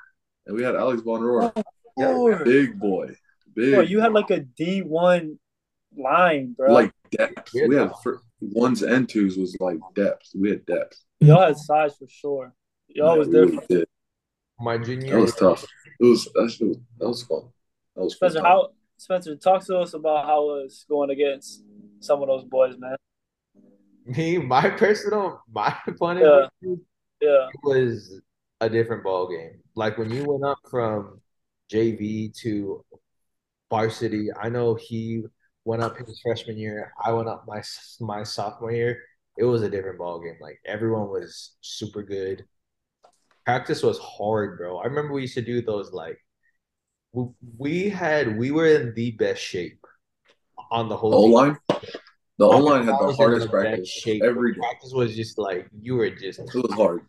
and 0.47 0.55
we 0.55 0.63
had 0.63 0.75
Alex 0.75 1.01
Von 1.01 1.21
Rohr, 1.21 1.53
Lord. 1.97 2.43
big 2.45 2.79
boy, 2.79 3.15
big. 3.55 3.73
Bro, 3.73 3.81
you 3.81 3.99
had 3.99 4.13
like 4.13 4.31
a 4.31 4.39
D 4.39 4.81
one 4.81 5.37
line, 5.95 6.53
bro. 6.57 6.73
like 6.73 6.91
depth. 7.11 7.51
Yeah. 7.53 7.67
We 7.67 7.75
had 7.75 7.91
fir- 8.03 8.21
ones 8.41 8.81
and 8.81 9.07
twos 9.07 9.37
was 9.37 9.55
like 9.59 9.77
depth. 9.95 10.29
We 10.35 10.49
had 10.49 10.65
depth. 10.65 10.97
y'all 11.19 11.41
had 11.41 11.57
size 11.57 11.95
for 11.97 12.07
sure. 12.07 12.53
Y'all 12.89 13.17
was 13.19 13.27
Yeah, 13.27 13.31
we 13.33 13.39
really 13.39 13.51
different. 13.51 13.69
did. 13.69 13.87
my 14.59 14.77
junior 14.79 15.15
That 15.15 15.21
was 15.21 15.35
tough. 15.35 15.63
It 15.99 16.05
was 16.05 16.25
that, 16.33 16.41
was 16.41 16.57
that 16.99 17.07
was 17.07 17.23
fun. 17.23 17.41
That 17.95 18.03
was 18.03 18.15
fun. 18.15 18.29
Spencer, 18.31 18.47
how 18.47 18.69
Spencer, 18.97 19.35
talk 19.35 19.63
to 19.65 19.77
us 19.77 19.93
about 19.93 20.25
how 20.25 20.41
it 20.57 20.63
was 20.63 20.85
going 20.89 21.11
against 21.11 21.63
some 21.99 22.21
of 22.23 22.27
those 22.27 22.43
boys, 22.45 22.75
man. 22.79 22.95
Me, 24.05 24.37
my 24.39 24.69
personal, 24.71 25.41
my 25.51 25.75
point 25.99 26.19
Yeah. 26.19 26.47
Of 27.23 27.29
view 27.29 27.29
Yeah. 27.29 27.47
it 27.53 27.59
was 27.63 28.21
a 28.61 28.69
different 28.69 29.03
ball 29.03 29.27
game. 29.29 29.59
Like 29.75 29.97
when 29.97 30.09
you 30.09 30.23
went 30.25 30.43
up 30.43 30.59
from 30.69 31.21
JV 31.71 32.33
to 32.41 32.83
varsity, 33.69 34.29
I 34.39 34.49
know 34.49 34.75
he 34.75 35.23
went 35.65 35.81
up 35.81 35.97
his 35.97 36.19
freshman 36.21 36.57
year. 36.57 36.93
I 37.03 37.11
went 37.11 37.27
up 37.29 37.45
my 37.47 37.61
my 37.99 38.23
sophomore 38.23 38.71
year. 38.71 38.99
It 39.37 39.45
was 39.45 39.63
a 39.63 39.69
different 39.69 39.97
ball 39.97 40.19
game. 40.21 40.37
Like 40.41 40.59
everyone 40.65 41.09
was 41.09 41.55
super 41.61 42.03
good. 42.03 42.45
Practice 43.45 43.83
was 43.83 43.97
hard, 43.99 44.57
bro. 44.57 44.77
I 44.77 44.85
remember 44.85 45.13
we 45.13 45.21
used 45.23 45.33
to 45.35 45.41
do 45.41 45.61
those 45.61 45.91
like 45.91 46.17
we, 47.11 47.25
we 47.57 47.89
had 47.89 48.37
we 48.37 48.51
were 48.51 48.67
in 48.67 48.93
the 48.93 49.11
best 49.11 49.41
shape 49.41 49.85
on 50.71 50.89
the 50.89 50.95
whole 50.97 51.13
O 51.13 51.21
line? 51.25 51.57
The 52.37 52.45
O 52.45 52.57
line 52.57 52.85
had 52.85 52.95
the 52.99 53.13
hardest 53.13 53.49
practice 53.49 53.89
shape. 53.89 54.23
every 54.23 54.53
day. 54.53 54.59
Practice 54.59 54.93
was 54.93 55.15
just 55.15 55.37
like 55.37 55.67
you 55.79 55.95
were 55.95 56.09
just 56.09 56.39
It 56.39 56.53
was 56.55 56.73
hard. 56.73 57.05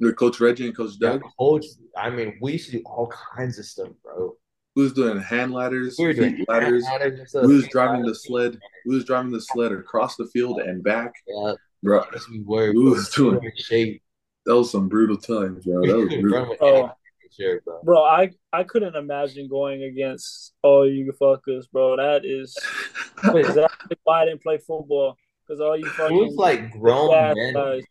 With 0.00 0.16
Coach 0.16 0.40
Reggie 0.40 0.66
and 0.66 0.76
Coach 0.76 0.92
yeah, 1.00 1.10
Doug, 1.10 1.22
coach. 1.38 1.64
I 1.96 2.10
mean, 2.10 2.38
we 2.40 2.52
used 2.52 2.66
to 2.70 2.78
do 2.78 2.82
all 2.86 3.12
kinds 3.36 3.58
of 3.58 3.64
stuff, 3.64 3.88
bro. 4.04 4.34
we 4.76 4.82
was 4.84 4.92
doing 4.92 5.18
hand 5.20 5.52
ladders, 5.52 5.96
We 5.98 6.06
were 6.06 6.12
doing 6.12 6.36
feet 6.36 6.48
ladders. 6.48 6.84
ladders. 6.84 7.34
We 7.34 7.54
was 7.56 7.66
driving 7.68 8.02
the 8.06 8.14
sled. 8.14 8.58
We 8.86 8.94
was 8.94 9.04
driving 9.04 9.32
the 9.32 9.40
sled 9.40 9.72
across 9.72 10.16
the 10.16 10.26
field 10.26 10.60
and 10.60 10.82
back, 10.84 11.12
Yeah, 11.26 11.54
bro. 11.82 12.04
yes, 12.12 12.28
we 12.28 12.40
were. 12.40 12.72
We 12.72 12.84
was 12.84 13.08
doing- 13.10 13.34
We 13.40 13.46
were 13.46 13.48
in 13.48 13.56
shape. 13.56 14.02
That 14.46 14.54
was 14.56 14.70
some 14.70 14.88
brutal 14.88 15.16
times, 15.16 15.64
bro. 15.64 15.84
That 15.84 15.96
was 15.96 16.08
We 16.10 16.20
brutal. 16.22 16.46
run 16.46 16.56
Oh. 16.60 16.90
sure, 17.36 17.60
bro. 17.62 17.80
Bro, 17.82 18.02
I 18.04 18.30
I 18.52 18.62
couldn't 18.64 18.94
imagine 18.96 19.48
going 19.48 19.82
against 19.82 20.54
all 20.62 20.88
you 20.88 21.12
fuckers, 21.20 21.68
bro. 21.70 21.96
That 21.96 22.24
is 22.24 22.56
exactly 23.24 23.96
why 24.04 24.22
I 24.22 24.24
didn't 24.26 24.42
play 24.42 24.58
football. 24.58 25.16
Because 25.46 25.60
all 25.60 25.76
you 25.76 25.86
It 25.86 25.92
fucking 25.92 26.16
was 26.16 26.34
like 26.36 26.70
grown 26.72 27.10
men. 27.34 27.52
guys. 27.54 27.82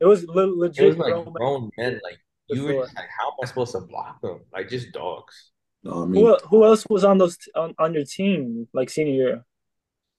It 0.00 0.04
was 0.06 0.24
le- 0.26 0.66
It 0.66 0.80
was 0.80 0.96
like 0.98 1.12
grown 1.12 1.24
men. 1.24 1.32
grown 1.34 1.70
men. 1.78 2.00
Like 2.02 2.18
For 2.48 2.56
you 2.56 2.64
were 2.64 2.82
just 2.84 2.94
like, 2.96 3.08
how 3.18 3.28
am 3.28 3.34
I 3.42 3.46
supposed 3.46 3.72
to 3.72 3.80
block 3.80 4.20
them? 4.20 4.40
Like 4.52 4.68
just 4.68 4.92
dogs. 4.92 5.52
No, 5.82 6.02
I 6.02 6.06
mean, 6.06 6.24
Who 6.24 6.36
who 6.48 6.64
else 6.64 6.84
was 6.90 7.04
on 7.04 7.18
those 7.18 7.38
on, 7.54 7.74
on 7.78 7.94
your 7.94 8.04
team 8.04 8.68
like 8.72 8.90
senior 8.90 9.12
year? 9.14 9.44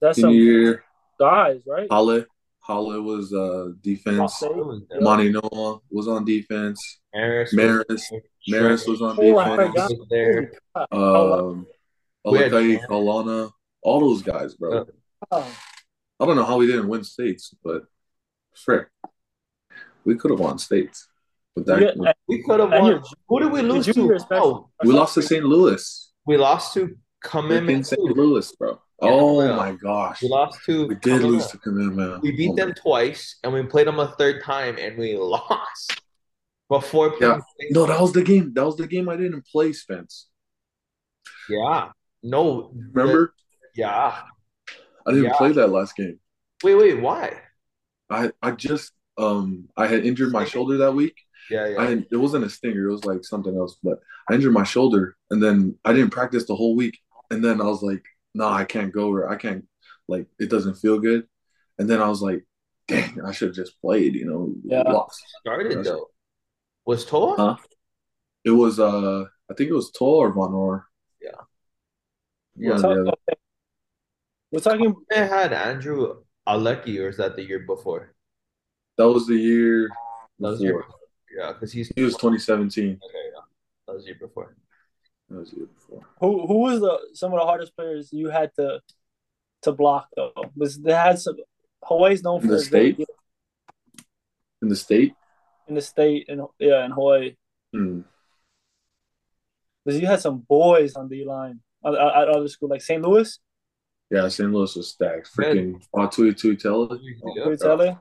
That's 0.01 0.15
senior 0.15 0.27
some 0.29 0.33
year, 0.33 0.83
guys, 1.19 1.61
right? 1.67 1.87
Holla, 1.91 2.25
Holla 2.59 3.01
was 3.01 3.33
uh 3.33 3.69
defense. 3.81 4.39
Say- 4.39 4.47
was 4.47 4.81
Monty 4.99 5.29
Noah 5.29 5.79
was 5.91 6.07
on 6.07 6.25
defense. 6.25 6.99
Maris. 7.13 7.51
Maris, 7.53 8.11
Maris 8.47 8.87
was 8.87 9.01
on 9.01 9.17
Oh, 9.19 9.21
defense. 9.21 9.71
forgot. 9.71 9.91
was 9.91 10.07
there. 10.09 10.51
Um, 10.91 11.67
We 12.25 12.37
had 12.39 12.51
Alakai, 12.51 12.73
Shannon. 12.75 12.89
Alana, 12.89 13.51
all 13.81 13.99
those 14.01 14.21
guys, 14.21 14.53
bro. 14.55 14.85
Oh, 15.31 15.57
I 16.19 16.25
don't 16.25 16.35
know 16.35 16.45
how 16.45 16.57
we 16.57 16.67
didn't 16.67 16.87
win 16.87 17.03
states, 17.03 17.53
but 17.63 17.83
frick, 18.55 18.87
we 20.07 20.15
could 20.19 20.31
have 20.31 20.39
won 20.39 20.57
states. 20.57 21.07
But 21.55 21.65
that 21.67 21.77
Yeah, 21.81 22.13
We 22.27 22.37
could 22.43 22.59
have 22.61 22.71
won. 22.71 22.85
your- 22.91 23.03
Who 23.29 23.35
did 23.41 23.51
we 23.51 23.61
lose 23.61 23.85
junior 23.87 24.17
to? 24.19 24.27
Oh, 24.43 24.69
we 24.83 24.91
lost 24.93 25.13
to 25.15 25.21
St. 25.21 25.43
Louis. 25.53 25.81
we 26.25 26.35
lost 26.37 26.73
to 26.75 26.81
Freaking 26.87 26.97
Commitment. 27.33 27.87
St. 27.87 28.01
Louis, 28.01 28.47
bro. 28.59 28.71
Yeah, 28.71 29.09
Oh 29.09 29.41
yeah. 29.43 29.55
my 29.63 29.71
gosh. 29.87 30.21
We 30.23 30.29
lost 30.29 30.59
to 30.65 30.73
We 30.87 30.95
did 30.95 31.01
Commitment. 31.03 31.31
lose 31.33 31.47
to 31.47 31.57
commitment. 31.57 32.21
We 32.23 32.31
beat 32.39 32.51
Oh 32.51 32.55
them 32.59 32.69
my- 32.69 32.81
twice, 32.85 33.23
and 33.43 33.51
we 33.53 33.63
played 33.73 33.87
them 33.87 33.99
a 33.99 34.09
third 34.19 34.37
time, 34.43 34.77
and 34.83 34.97
we 34.97 35.09
lost. 35.35 36.01
Before 36.69 37.11
playing 37.17 37.41
No, 37.71 37.85
that 37.85 37.99
was 38.05 38.11
the 38.13 38.23
game. 38.31 38.53
That 38.53 38.65
was 38.65 38.75
the 38.77 38.87
game 38.87 39.07
I 39.09 39.15
didn't 39.15 39.45
play, 39.53 39.71
Spence. 39.73 40.27
yeah, 41.49 41.91
no, 42.23 42.71
Remember? 42.93 43.33
yeah. 43.75 44.23
I 45.05 45.11
didn't 45.11 45.25
Yeah. 45.31 45.37
play 45.37 45.51
that 45.53 45.67
last 45.69 45.95
game. 45.95 46.19
Wait, 46.63 46.75
wait, 46.75 46.99
why? 47.01 47.41
I 48.09 48.31
I 48.41 48.51
just 48.51 48.91
um 49.17 49.67
I 49.75 49.87
had 49.87 50.05
injured 50.05 50.31
my 50.31 50.45
shoulder 50.45 50.77
that 50.77 50.93
week. 50.93 51.15
Yeah, 51.49 51.67
yeah. 51.67 51.81
I 51.81 52.03
it 52.11 52.15
wasn't 52.17 52.45
a 52.45 52.49
stinger, 52.49 52.87
it 52.87 52.91
was 52.91 53.05
like 53.05 53.23
something 53.23 53.55
else, 53.57 53.77
but 53.83 53.99
I 54.29 54.33
injured 54.35 54.53
my 54.53 54.63
shoulder 54.63 55.15
and 55.31 55.41
then 55.41 55.75
I 55.85 55.93
didn't 55.93 56.11
practice 56.11 56.45
the 56.45 56.55
whole 56.55 56.75
week. 56.75 56.97
and 57.31 57.43
then 57.43 57.59
I 57.61 57.65
was 57.65 57.81
like, 57.83 58.03
no, 58.33 58.47
I 58.47 58.63
can't 58.65 58.93
go. 58.93 59.09
Or 59.11 59.29
I 59.29 59.35
can't. 59.35 59.65
Like, 60.07 60.27
it 60.39 60.49
doesn't 60.49 60.75
feel 60.75 60.99
good. 60.99 61.27
And 61.77 61.89
then 61.89 62.01
I 62.01 62.07
was 62.07 62.21
like, 62.21 62.45
dang, 62.87 63.19
I 63.25 63.31
should 63.33 63.49
have 63.49 63.55
just 63.55 63.79
played. 63.81 64.15
You 64.15 64.25
know, 64.29 64.53
Yeah. 64.63 64.83
lost. 64.83 65.21
Started 65.41 65.83
though. 65.83 66.07
Was 66.85 67.03
Toa? 67.05 67.35
Huh? 67.35 67.55
It 68.45 68.51
was 68.51 68.79
uh, 68.79 69.25
I 69.49 69.53
think 69.55 69.69
it 69.69 69.73
was 69.81 69.91
Toll 69.91 70.17
or 70.23 70.31
Von 70.31 70.51
Rohr. 70.51 70.83
Yeah. 71.21 71.41
One 72.55 72.85
or 72.85 73.03
Talk- 73.05 73.19
the 73.27 73.35
We're 74.51 74.59
talking. 74.59 74.95
They 75.09 75.27
had 75.27 75.51
Andrew 75.53 76.23
Alecki, 76.47 76.99
or 77.01 77.09
is 77.09 77.17
that 77.17 77.35
the 77.35 77.43
year 77.43 77.59
before? 77.67 78.13
That 78.97 79.07
was 79.07 79.27
the 79.27 79.35
year 79.35 79.89
That 80.39 80.49
was 80.49 80.59
the 80.59 80.65
year 80.65 80.73
before. 80.77 80.87
before. 80.87 80.99
Yeah, 81.37 81.53
because 81.53 81.71
he's 81.71 81.91
He 81.95 82.01
was 82.03 82.13
2017. 82.15 82.85
okay. 82.85 82.95
Yeah, 83.33 83.41
that 83.87 83.93
was 83.95 84.03
the 84.03 84.09
year 84.11 84.17
before. 84.19 84.55
That 85.29 85.39
was 85.39 85.51
the 85.51 85.57
year 85.57 85.65
before. 85.67 86.01
Who 86.21 86.47
who 86.47 86.57
was 86.59 86.79
the 86.79 86.99
some 87.13 87.33
of 87.33 87.39
the 87.39 87.45
hardest 87.45 87.75
players 87.75 88.09
you 88.11 88.29
had 88.29 88.53
to 88.55 88.81
to 89.63 89.71
block 89.71 90.07
though? 90.15 90.31
Was 90.55 90.79
they 90.79 90.93
had 90.93 91.19
some 91.19 91.35
Hawaii's 91.83 92.23
known 92.23 92.39
for 92.41 92.45
In 92.45 92.51
the 92.51 92.57
their 92.57 92.69
very 92.69 92.93
state? 92.93 93.07
In 94.61 94.69
the 94.69 94.75
state, 94.75 95.13
in 95.67 95.75
the 95.75 95.81
state 95.81 96.25
and 96.29 96.41
yeah 96.59 96.83
in 96.85 96.91
Hawaii. 96.91 97.35
hmm. 97.73 98.01
Because 99.85 100.01
you 100.01 100.07
had 100.07 100.19
some 100.19 100.39
boys 100.39 100.95
on 100.95 101.07
the 101.07 101.23
line 101.23 101.59
at, 101.85 101.93
at 101.93 102.27
other 102.29 102.47
school 102.47 102.69
like 102.69 102.81
St. 102.81 103.01
Louis. 103.01 103.39
yeah, 104.09 104.27
St. 104.27 104.51
Louis 104.51 104.75
was 104.75 104.89
stacked. 104.89 105.29
Freaking 105.35 105.81
Faatui 105.93 106.33
Tuitele 106.33 106.99
Yeah. 107.37 107.95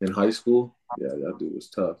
Who 0.00 0.06
tell 0.06 0.08
it? 0.08 0.18
in 0.18 0.24
high 0.24 0.30
school. 0.30 0.76
Yeah, 0.98 1.08
that 1.08 1.36
dude 1.38 1.54
was 1.54 1.68
tough. 1.70 1.98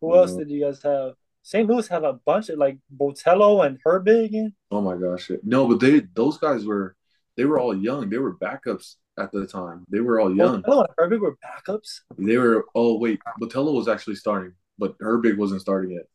Who 0.00 0.14
else 0.14 0.32
Mhm. 0.32 0.38
did 0.38 0.50
you 0.50 0.60
guys 0.64 0.82
have? 0.82 1.14
St. 1.42 1.68
Louis 1.68 1.86
had 1.88 2.04
a 2.04 2.14
bunch 2.14 2.48
of 2.48 2.58
like 2.58 2.78
Botelho 2.94 3.64
and 3.64 3.78
Herbig. 3.84 4.52
Oh 4.70 4.80
my 4.80 4.96
gosh. 4.96 5.30
No, 5.42 5.66
but 5.68 5.80
they 5.80 6.00
those 6.00 6.38
guys 6.38 6.64
were 6.64 6.96
they 7.36 7.44
were 7.44 7.58
all 7.60 7.74
young. 7.76 8.08
They 8.10 8.18
were 8.18 8.36
backups 8.36 8.96
at 9.18 9.30
the 9.32 9.46
time. 9.46 9.84
They 9.88 10.00
were 10.00 10.20
all 10.20 10.34
young. 10.34 10.62
Botelho 10.62 10.86
and 10.88 10.96
Herbig 10.96 11.20
were 11.20 11.36
backups. 11.44 12.00
They 12.18 12.36
were 12.36 12.66
oh 12.74 12.98
wait, 12.98 13.20
Botelho 13.40 13.72
was 13.74 13.88
actually 13.88 14.16
starting, 14.16 14.54
but 14.78 14.98
Herbig 14.98 15.36
wasn't 15.38 15.60
starting 15.60 15.92
yet. 15.92 16.06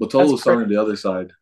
Botelho 0.00 0.20
That's 0.20 0.32
was 0.32 0.40
starting 0.40 0.68
the 0.68 0.80
other 0.80 0.96
side. 0.96 1.32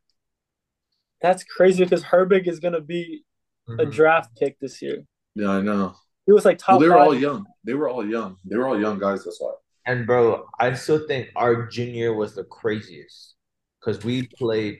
That's 1.22 1.44
crazy 1.44 1.84
because 1.84 2.02
Herbig 2.02 2.46
is 2.48 2.60
gonna 2.60 2.80
be 2.80 3.24
a 3.68 3.72
Mhm. 3.86 3.92
draft 3.92 4.36
pick 4.36 4.58
this 4.58 4.82
year. 4.82 5.06
Yeah, 5.34 5.50
I 5.50 5.60
know. 5.62 5.94
He 6.30 6.32
was 6.32 6.44
like 6.44 6.60
Well, 6.68 6.78
they 6.78 6.88
were 6.88 6.96
all 6.96 7.12
young. 7.12 7.44
They 7.64 7.74
were 7.74 7.88
all 7.88 8.08
young. 8.08 8.36
They 8.44 8.56
were 8.56 8.68
all 8.68 8.80
young 8.80 9.00
guys. 9.00 9.24
That's 9.24 9.40
why. 9.40 9.50
And 9.84 10.06
bro, 10.06 10.46
I 10.60 10.72
still 10.74 11.04
think 11.08 11.30
our 11.34 11.66
junior 11.66 12.14
was 12.14 12.36
the 12.36 12.44
craziest 12.44 13.34
because 13.80 14.04
we 14.04 14.28
played 14.38 14.78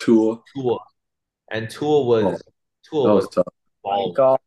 Tua. 0.00 0.40
Tua, 0.52 0.78
and 1.52 1.70
Tua 1.70 2.02
was 2.02 2.42
oh, 2.42 2.52
Tua 2.90 3.06
That 3.06 3.14
was 3.14 3.24
was 3.26 3.34
tough. 3.36 3.44
Oh 3.46 3.90
my 3.90 3.96
balling. 3.96 4.14
God. 4.14 4.40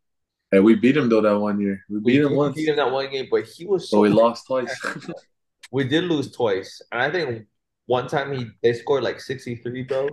Hey, 0.51 0.59
we 0.59 0.75
beat 0.75 0.97
him 0.97 1.07
though 1.07 1.21
that 1.21 1.39
one 1.39 1.61
year. 1.61 1.81
We 1.89 1.99
We 1.99 2.03
beat 2.03 2.21
him 2.23 2.29
did 2.31 2.37
once, 2.37 2.55
beat 2.57 2.67
him 2.67 2.75
that 2.75 2.91
one 2.91 3.09
game, 3.09 3.29
but 3.31 3.45
he 3.45 3.65
was 3.65 3.83
but 3.83 3.87
so 3.87 4.01
we 4.01 4.09
lost 4.09 4.45
twice. 4.45 4.77
We 5.71 5.85
did 5.85 6.03
lose 6.03 6.33
twice, 6.33 6.81
and 6.91 7.01
I 7.01 7.09
think 7.09 7.47
one 7.85 8.09
time 8.09 8.33
he 8.33 8.47
they 8.61 8.73
scored 8.73 9.05
like 9.05 9.21
sixty 9.21 9.55
three, 9.55 9.83
bro. 9.83 10.09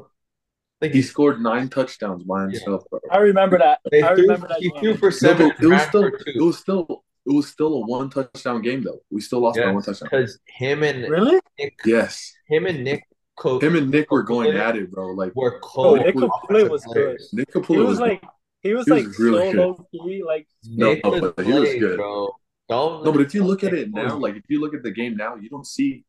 I 0.80 0.86
think 0.86 0.94
he 0.94 0.98
he 1.00 1.02
scored 1.02 1.40
nine 1.42 1.68
touchdowns 1.68 2.24
by 2.24 2.42
himself, 2.42 2.84
bro. 2.90 3.00
I 3.10 3.18
remember 3.18 3.58
that. 3.58 3.80
they 3.90 4.02
I 4.02 4.14
threw, 4.14 4.22
remember 4.22 4.48
that. 4.48 4.60
he 4.60 4.70
threw 4.80 4.96
for 4.96 5.10
seven. 5.10 5.48
but 5.48 5.64
it 5.64 5.66
was 5.68 5.82
still 5.82 6.04
it 6.06 6.40
was 6.42 6.58
still 6.58 7.04
it 7.26 7.32
was 7.34 7.48
still 7.48 7.74
a 7.74 7.86
one 7.86 8.08
touchdown 8.10 8.62
game 8.62 8.82
though. 8.82 9.00
We 9.10 9.20
still 9.20 9.40
lost 9.40 9.58
by 9.58 9.70
one 9.70 9.82
touchdown. 9.82 10.08
because 10.10 10.38
him 10.46 10.82
and 10.82 11.08
Really? 11.10 11.38
Nick, 11.58 11.78
Yes, 11.84 12.32
him 12.48 12.66
and 12.66 12.82
Nick, 12.82 13.04
Co- 13.36 13.60
him 13.60 13.76
and 13.76 13.90
Nick 13.90 14.10
were 14.10 14.22
going 14.22 14.52
Kokule 14.52 14.60
at 14.60 14.76
it, 14.76 14.90
bro. 14.90 15.08
Like 15.12 15.32
were 15.34 15.50
Bro, 15.50 15.60
co. 15.60 15.94
Nick 15.96 16.16
Kokule 16.16 16.70
was 16.70 16.84
good. 16.86 17.18
Nick 17.32 17.48
He 17.52 17.60
Capula 17.60 17.78
was 17.78 17.88
was 17.88 18.00
like 18.00 18.24
he 18.62 18.74
was 18.74 18.86
he 18.86 18.92
like 18.92 19.06
was 19.06 19.18
really 19.18 19.38
so 19.46 19.52
good. 19.52 19.56
low 19.58 19.86
key. 19.92 20.22
Like 20.26 20.46
No, 20.64 20.92
Nick 20.94 21.02
could 21.02 21.36
but 21.36 21.46
he 21.46 21.52
was 21.52 21.74
good. 21.74 21.96
bro. 21.96 22.30
Don't 22.68 23.04
no, 23.04 23.12
but 23.12 23.20
if 23.22 23.34
you 23.34 23.44
look 23.44 23.64
at 23.64 23.74
it 23.74 23.90
now, 23.92 24.16
like 24.16 24.36
if 24.36 24.44
you 24.48 24.60
look 24.60 24.74
at 24.74 24.82
the 24.82 24.90
game 24.92 25.16
now, 25.16 25.34
you 25.36 25.48
don't 25.50 25.66
see 25.66 26.04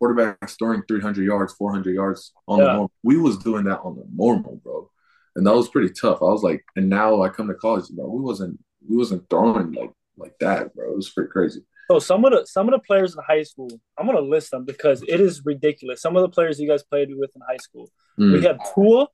quarterbacks 0.00 0.56
throwing 0.58 0.82
300 0.88 1.24
yards, 1.24 1.52
400 1.54 1.94
yards 1.94 2.32
on 2.46 2.58
Yeah. 2.58 2.64
the 2.64 2.72
normal. 2.72 2.90
We 3.02 3.16
was 3.18 3.38
doing 3.38 3.64
that 3.64 3.80
on 3.80 3.96
the 3.96 4.04
normal, 4.14 4.56
bro, 4.62 4.90
and 5.36 5.46
that 5.46 5.54
was 5.54 5.68
pretty 5.68 5.92
tough. 5.92 6.18
I 6.22 6.26
was 6.26 6.42
like, 6.42 6.64
and 6.76 6.88
now 6.88 7.22
I 7.22 7.28
come 7.28 7.48
to 7.48 7.54
college, 7.54 7.88
bro. 7.90 8.08
We 8.08 8.20
wasn't 8.22 8.58
we 8.88 8.96
wasn't 8.96 9.28
throwing 9.28 9.72
like 9.72 9.92
like 10.16 10.34
that, 10.40 10.74
bro. 10.74 10.90
It 10.92 10.96
was 10.96 11.10
pretty 11.10 11.30
crazy. 11.30 11.60
so 11.90 11.98
some 11.98 12.24
of 12.24 12.32
the 12.32 12.46
some 12.46 12.68
of 12.68 12.72
the 12.72 12.78
players 12.86 13.14
in 13.16 13.22
high 13.26 13.42
school, 13.42 13.70
I'm 13.98 14.06
gonna 14.06 14.20
list 14.20 14.50
them 14.50 14.64
because 14.64 15.02
it 15.02 15.20
is 15.20 15.42
ridiculous. 15.44 16.00
Some 16.02 16.16
of 16.16 16.22
the 16.22 16.28
players 16.28 16.58
you 16.60 16.68
guys 16.68 16.82
played 16.82 17.08
with 17.16 17.30
in 17.34 17.42
high 17.48 17.56
school. 17.58 17.90
Mm. 18.18 18.32
We 18.34 18.42
have 18.44 18.58
Tua, 18.74 19.08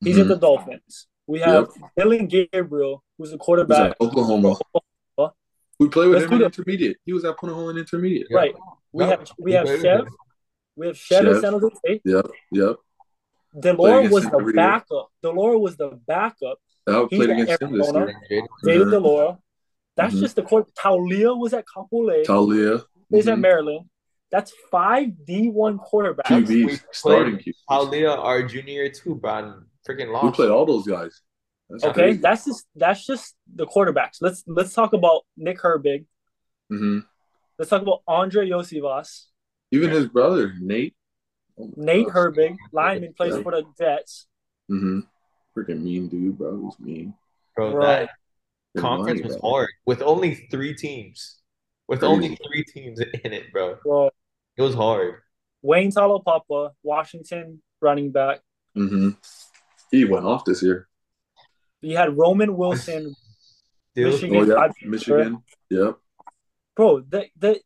he's 0.00 0.16
Mhm. 0.16 0.22
at 0.22 0.28
the 0.28 0.36
Dolphins. 0.36 1.06
We 1.26 1.40
have 1.40 1.68
Dillon 1.96 2.26
Gabriel, 2.26 3.04
who's 3.18 3.32
a 3.34 3.38
quarterback. 3.38 3.90
at 3.92 3.96
Oklahoma. 4.00 4.54
We 5.80 5.88
played 5.88 6.08
with 6.08 6.18
Let's 6.22 6.32
him 6.32 6.38
in 6.40 6.46
intermediate. 6.46 6.96
He 7.04 7.12
was 7.12 7.24
at 7.24 7.36
Punahou 7.36 7.70
in 7.70 7.78
intermediate. 7.78 8.26
Right. 8.32 8.52
We 8.92 9.04
Yeah. 9.04 9.10
have 9.10 9.30
we 9.38 9.52
have 9.52 9.64
played 9.66 9.74
with 9.74 9.82
Chev. 9.82 10.06
We 10.76 10.86
have 10.86 10.96
Chev 10.96 11.26
at 11.26 11.32
Chev. 11.32 11.40
San 11.40 11.52
Jose 11.52 11.74
State. 11.76 12.02
Yep, 12.04 12.26
yep. 12.52 12.76
Delora 13.58 14.08
was 14.08 14.24
the 14.24 14.36
every 14.38 14.52
backup. 14.52 15.08
Delora 15.22 15.58
was 15.58 15.76
the 15.76 15.90
backup. 16.06 16.58
I 16.86 17.06
He's 17.10 17.18
played 17.18 17.30
at 17.30 17.40
against 17.40 17.62
him 17.62 17.76
this 17.78 17.92
year. 17.92 18.46
David. 18.64 18.90
Delora. 18.90 19.38
That's 19.96 20.14
Mhm. 20.14 20.20
just 20.20 20.36
the 20.36 20.42
court. 20.42 20.68
Taulia 20.74 21.36
was 21.38 21.52
at 21.52 21.64
Kapolei. 21.66 22.24
Taulia. 22.24 22.84
He's 23.10 23.26
at 23.28 23.38
Mhm. 23.38 23.40
Maryland. 23.42 23.90
That's 24.30 24.52
five 24.70 25.08
D1 25.24 25.78
quarterbacks. 25.78 26.30
We 26.48 26.64
QBs, 26.66 26.84
starting 26.92 27.34
played 27.34 27.44
QBs. 27.44 27.64
Taulia, 27.70 28.16
our 28.16 28.42
junior 28.42 28.88
too, 28.90 29.14
bro. 29.16 29.62
Freaking 29.86 30.12
lost. 30.12 30.24
We 30.24 30.30
played 30.32 30.50
all 30.50 30.66
those 30.66 30.86
guys. 30.86 31.20
That's 31.70 31.84
Okay, 31.84 31.92
crazy. 31.94 32.18
that's 32.20 32.44
just 32.44 32.66
that's 32.74 33.04
just 33.06 33.36
the 33.54 33.66
quarterbacks. 33.66 34.18
Let's 34.20 34.44
let's 34.46 34.72
talk 34.72 34.92
about 34.92 35.22
Nick 35.36 35.58
Herbig. 35.58 36.06
Mhm. 36.72 37.04
Let's 37.58 37.70
talk 37.70 37.82
about 37.82 38.02
Andre 38.06 38.48
Yosivas. 38.48 39.26
Even 39.72 39.90
his 39.90 40.06
brother 40.08 40.54
Nate. 40.60 40.94
Oh 41.58 41.70
Nate 41.76 42.06
gosh. 42.06 42.14
Herbig, 42.14 42.56
lineman, 42.72 43.14
plays 43.14 43.34
Yeah. 43.36 43.42
for 43.42 43.52
the 43.52 43.64
Jets. 43.76 44.26
Mhm. 44.70 45.06
Freaking 45.56 45.82
mean 45.82 46.08
dude, 46.08 46.38
bro. 46.38 46.56
He 46.56 46.62
was 46.62 46.78
mean. 46.78 47.14
Bro, 47.56 47.72
Bro. 47.72 47.86
that 47.86 48.10
Good 48.74 48.80
conference 48.82 49.20
money, 49.20 49.28
was 49.32 49.40
bro. 49.40 49.50
hard 49.50 49.68
with 49.86 50.02
only 50.02 50.34
three 50.50 50.74
teams. 50.74 51.40
With 51.88 52.00
Crazy. 52.00 52.12
only 52.12 52.36
three 52.36 52.64
teams 52.64 53.00
in 53.00 53.32
it, 53.32 53.50
bro. 53.52 53.76
Bro, 53.82 54.10
It 54.56 54.62
was 54.62 54.74
hard. 54.74 55.22
Wayne 55.62 55.90
Taulapapa, 55.90 56.72
Washington 56.82 57.62
running 57.80 58.12
back. 58.12 58.42
Mhm. 58.76 59.16
He 59.90 60.04
went 60.04 60.26
off 60.26 60.44
this 60.44 60.62
year. 60.62 60.88
You 61.80 61.96
had 61.96 62.16
Roman 62.16 62.56
Wilson. 62.56 63.14
Michigan. 63.96 64.36
Oh 64.36 64.42
yeah, 64.44 64.68
Michigan. 64.84 65.42
Yep. 65.70 65.98
Bro, 66.78 67.00
the 67.08 67.26
the 67.36 67.60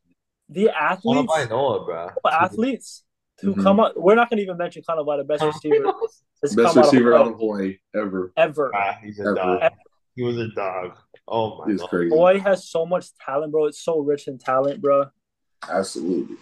the 0.48 0.70
all 0.70 0.75
athletes, 0.75 1.33
I 1.37 1.44
know, 1.44 1.85
bro. 1.85 2.09
athletes 2.31 3.05
who 3.42 3.55
Mhm. 3.55 3.62
come 3.62 3.79
out. 3.81 3.92
We're 4.01 4.14
not 4.14 4.31
gonna 4.31 4.40
even 4.40 4.57
mention 4.57 4.83
kind 4.85 4.98
of 4.98 5.05
the 5.07 5.22
best 5.25 5.44
receiver 5.44 5.92
that's 6.40 6.55
Best 6.55 6.72
come 6.75 6.83
receiver 6.83 7.14
out 7.14 7.27
of 7.27 7.35
Hawaii 7.38 7.77
ever. 7.94 8.33
ever. 8.38 8.72
Ah, 8.75 8.96
he's 9.03 9.18
a 9.18 9.25
Ever. 9.25 9.35
dog. 9.35 9.72
He 10.16 10.22
was 10.22 10.38
a 10.38 10.48
dog. 10.48 10.96
Oh 11.29 11.59
my 11.59 11.70
He's 11.70 11.81
god. 11.83 11.90
crazy. 11.90 12.09
Hawaii 12.16 12.38
has 12.38 12.66
so 12.70 12.87
much 12.87 13.14
talent, 13.16 13.53
bro. 13.53 13.66
It's 13.66 13.81
so 13.85 13.98
rich 13.98 14.29
in 14.29 14.38
talent, 14.38 14.81
bro. 14.81 15.05
Absolutely. 15.68 16.37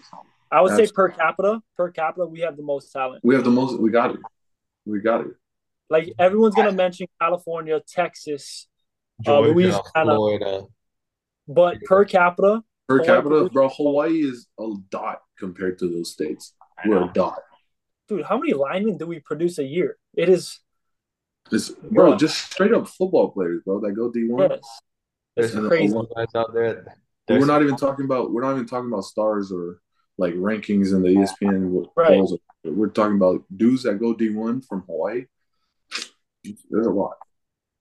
I 0.52 0.60
would 0.60 0.76
say 0.76 0.86
per 0.94 1.08
capita, 1.08 1.60
per 1.76 1.90
capita, 1.90 2.24
we 2.24 2.38
have 2.40 2.56
the 2.56 2.62
most 2.62 2.92
talent. 2.92 3.24
We 3.24 3.34
have 3.34 3.42
the 3.42 3.50
most. 3.50 3.80
We 3.80 3.90
got 3.90 4.14
it. 4.14 4.20
We 4.86 5.00
got 5.00 5.22
it. 5.22 5.34
Like 5.90 6.12
everyone's 6.20 6.54
gonna 6.54 6.70
mention 6.70 7.08
California, 7.20 7.80
Texas, 7.80 8.68
uh, 9.20 9.22
Georgia, 9.24 9.52
Louisiana. 9.54 9.82
Florida. 10.04 10.66
But 11.48 11.80
per 11.84 12.04
capita, 12.04 12.62
Per 12.88 12.96
Hawaii 12.98 13.06
capita, 13.06 13.28
produces- 13.28 13.52
bro, 13.52 13.68
Hawaii 13.68 14.20
is 14.20 14.46
a 14.58 14.72
dot 14.90 15.20
compared 15.38 15.78
to 15.78 15.88
those 15.88 16.12
states. 16.12 16.54
I 16.82 16.88
We're 16.88 17.00
know. 17.00 17.08
a 17.08 17.12
dot. 17.12 17.42
dude, 18.08 18.24
how 18.24 18.38
many 18.38 18.52
linemen 18.52 18.96
do 18.98 19.06
we 19.06 19.20
produce 19.20 19.58
a 19.58 19.64
year? 19.64 19.96
It 20.14 20.28
is 20.28 20.58
It's, 21.52 21.68
bro, 21.70 22.10
Bro. 22.10 22.16
just 22.16 22.36
straight 22.52 22.72
up 22.72 22.86
football 22.88 23.30
players, 23.32 23.62
bro, 23.64 23.80
that 23.80 23.92
go 23.92 24.10
D 24.10 24.28
one. 24.28 24.50
yes, 24.50 24.60
it's 25.36 25.52
There's 25.54 25.66
crazy. 25.68 25.92
some 25.92 26.06
guys 26.14 26.26
out 26.34 26.52
there. 26.52 26.96
We're 27.28 27.46
not 27.46 27.62
even 27.62 27.76
talking 27.76 28.04
about. 28.06 28.32
We're 28.32 28.42
not 28.42 28.52
even 28.54 28.66
talking 28.66 28.88
about 28.92 29.04
stars 29.04 29.52
or 29.52 29.80
like 30.18 30.34
rankings 30.34 30.92
in 30.92 31.02
the 31.02 31.10
ESPN 31.10 31.86
Right. 31.96 32.20
We're 32.64 32.88
talking 32.88 33.14
about 33.16 33.44
dudes 33.56 33.84
that 33.84 34.00
go 34.00 34.14
D 34.14 34.30
one 34.30 34.60
from 34.62 34.82
Hawaii. 34.82 35.26
There's 36.70 36.86
a 36.86 36.90
lot. 36.90 37.16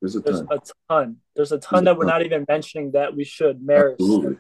There's 0.02 0.16
a 0.16 0.20
There's 0.22 0.42
ton. 0.42 0.48
a 0.52 0.60
ton. 0.90 1.18
There's 1.36 1.52
a 1.52 1.58
ton 1.60 1.84
that 1.86 1.98
we're 1.98 2.06
not 2.06 2.26
even 2.26 2.46
mentioning 2.48 2.92
that 2.92 3.16
we 3.16 3.24
should. 3.26 3.62
Maris, 3.62 3.94
Absolutely. 4.00 4.38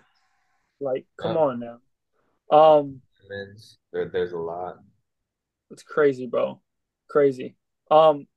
like, 0.79 1.05
come 1.17 1.35
Yeah. 1.35 1.41
on 1.41 1.59
now. 1.59 1.79
Um, 2.57 3.01
men's. 3.29 3.77
There, 3.91 4.07
there's 4.09 4.31
a 4.33 4.37
lot. 4.37 4.79
it's 5.71 5.83
crazy, 5.83 6.25
bro. 6.27 6.61
Crazy. 7.09 7.55
Um, 7.91 8.27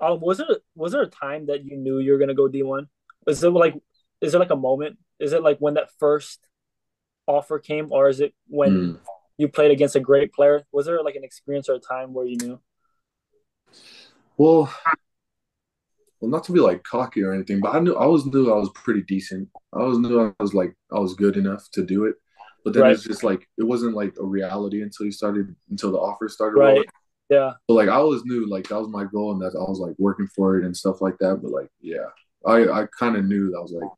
um, 0.00 0.20
was 0.20 0.40
it 0.40 0.46
was 0.74 0.92
there 0.92 1.02
a 1.02 1.06
time 1.06 1.46
that 1.46 1.64
you 1.64 1.76
knew 1.76 1.98
you 1.98 2.12
were 2.12 2.18
gonna 2.18 2.34
go 2.34 2.48
D 2.48 2.62
one? 2.62 2.88
Is 3.26 3.42
it 3.44 3.50
like, 3.50 3.74
is 4.20 4.32
there 4.32 4.40
like 4.40 4.50
a 4.50 4.56
moment? 4.56 4.98
Is 5.20 5.32
it 5.32 5.42
like 5.42 5.58
when 5.58 5.74
that 5.74 5.90
first 5.98 6.40
offer 7.26 7.58
came, 7.58 7.92
or 7.92 8.08
is 8.08 8.20
it 8.20 8.34
when 8.48 8.72
Mm. 8.72 9.00
you 9.36 9.48
played 9.48 9.70
against 9.70 9.96
a 9.96 10.00
great 10.00 10.32
player? 10.32 10.64
Was 10.72 10.86
there 10.86 11.02
like 11.02 11.14
an 11.16 11.24
experience 11.24 11.68
or 11.68 11.74
a 11.74 11.78
time 11.80 12.12
where 12.12 12.26
you 12.26 12.36
knew? 12.36 12.60
Well, 14.36 14.72
well, 16.20 16.30
not 16.30 16.44
to 16.44 16.52
be 16.52 16.60
like 16.60 16.82
cocky 16.84 17.22
or 17.22 17.32
anything, 17.32 17.60
but 17.60 17.74
I 17.74 17.80
knew 17.80 17.94
I 17.94 18.04
always 18.04 18.24
knew 18.26 18.52
I 18.52 18.56
was 18.56 18.70
pretty 18.74 19.02
decent. 19.02 19.48
I 19.72 19.80
always 19.80 19.98
knew 19.98 20.20
I 20.20 20.32
was 20.40 20.54
like 20.54 20.74
I 20.92 20.98
was 20.98 21.14
good 21.14 21.36
enough 21.36 21.68
to 21.72 21.84
do 21.84 22.04
it. 22.06 22.16
But 22.64 22.74
then 22.74 22.82
Right. 22.84 22.92
it's 22.92 23.04
just 23.04 23.22
like 23.22 23.48
it 23.58 23.62
wasn't 23.64 23.94
like 23.94 24.14
a 24.20 24.24
reality 24.24 24.82
until 24.82 25.06
you 25.06 25.12
started 25.12 25.54
until 25.70 25.92
the 25.92 25.98
offers 25.98 26.34
started 26.34 26.56
Right. 26.56 26.68
rolling. 26.68 26.84
Yeah. 27.28 27.52
But 27.68 27.74
like 27.74 27.88
I 27.88 27.94
always 27.96 28.24
knew 28.24 28.48
like 28.48 28.68
that 28.68 28.78
was 28.78 28.88
my 28.88 29.04
goal 29.04 29.32
and 29.32 29.40
that 29.42 29.54
I 29.56 29.68
was 29.70 29.78
like 29.80 29.94
working 29.98 30.28
for 30.28 30.58
it 30.58 30.64
and 30.64 30.76
stuff 30.76 31.00
like 31.00 31.18
that. 31.18 31.40
But 31.42 31.50
like 31.52 31.68
yeah, 31.80 32.06
I 32.46 32.68
I 32.68 32.86
kind 32.98 33.16
of 33.16 33.24
knew 33.24 33.50
that 33.50 33.58
I 33.58 33.62
was 33.62 33.72
like, 33.72 33.90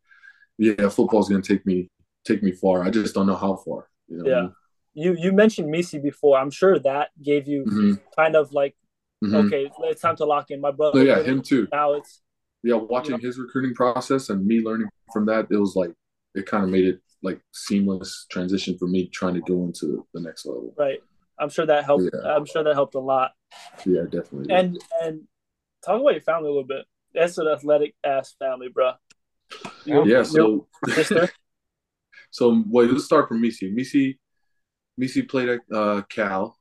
yeah, 0.59 0.89
football's 0.89 1.29
gonna 1.29 1.43
take 1.43 1.65
me 1.67 1.91
take 2.25 2.43
me 2.43 2.53
far. 2.53 2.83
I 2.83 2.91
just 2.91 3.15
don't 3.15 3.27
know 3.27 3.37
how 3.37 3.57
far. 3.57 3.89
You 4.09 4.19
know? 4.19 4.29
Yeah. 4.29 4.49
You 4.95 5.17
you 5.19 5.33
mentioned 5.33 5.71
Misi 5.71 5.99
before. 5.99 6.39
I'm 6.39 6.51
sure 6.51 6.79
that 6.81 7.11
gave 7.23 7.47
you 7.47 7.65
hmm 7.65 7.93
kind 8.17 8.35
of 8.35 8.53
like, 8.53 8.75
hmm 9.21 9.35
okay, 9.35 9.71
it's 9.85 10.01
time 10.01 10.17
to 10.17 10.25
lock 10.25 10.51
in. 10.51 10.61
My 10.61 10.71
brother. 10.71 11.01
So 11.01 11.05
yeah, 11.05 11.23
him 11.23 11.43
too. 11.43 11.69
Now 11.73 11.95
it's 11.95 12.23
Yeah, 12.63 12.77
watching 12.77 13.21
his 13.21 13.39
recruiting 13.39 13.75
process 13.75 14.31
and 14.31 14.47
me 14.47 14.61
learning 14.61 14.89
from 15.13 15.27
that, 15.27 15.47
it 15.51 15.57
was 15.57 15.75
like 15.77 15.93
it 16.35 16.47
kind 16.47 16.65
of 16.65 16.71
made 16.71 16.87
it 16.87 17.01
like 17.23 17.41
seamless 17.53 18.27
transition 18.31 18.79
for 18.79 18.87
me 18.87 19.09
trying 19.09 19.35
to 19.35 19.41
go 19.41 19.65
into 19.65 20.07
the 20.15 20.21
next 20.21 20.47
level. 20.47 20.75
right. 20.77 21.01
I'm 21.41 21.49
sure 21.49 21.67
that 21.67 21.85
helped. 21.85 22.11
Yeah. 22.13 22.33
I'm 22.33 22.47
sure 22.47 22.65
that 22.65 22.75
helped 22.75 22.97
a 22.97 23.01
lot. 23.01 23.31
Yeah, 23.87 24.03
definitely. 24.11 24.55
And 24.55 24.79
and 25.03 25.23
talk 25.85 26.01
about 26.01 26.13
your 26.13 26.21
family 26.21 26.49
a 26.49 26.51
little 26.51 26.65
bit. 26.65 26.85
That's 27.15 27.39
an 27.39 27.47
athletic 27.49 27.95
ass 28.05 28.35
family, 28.39 28.69
bro. 28.69 28.93
Yeah. 29.85 30.03
yeah, 30.05 30.23
so 30.23 30.67
so 32.31 32.65
well, 32.69 32.87
let's 32.87 33.05
start 33.05 33.29
from 33.29 33.41
Misi. 33.41 33.71
Misi, 33.71 34.19
Misi 34.97 35.23
played 35.23 35.49
at 35.49 35.61
uh, 35.73 36.03
Cal, 36.11 36.58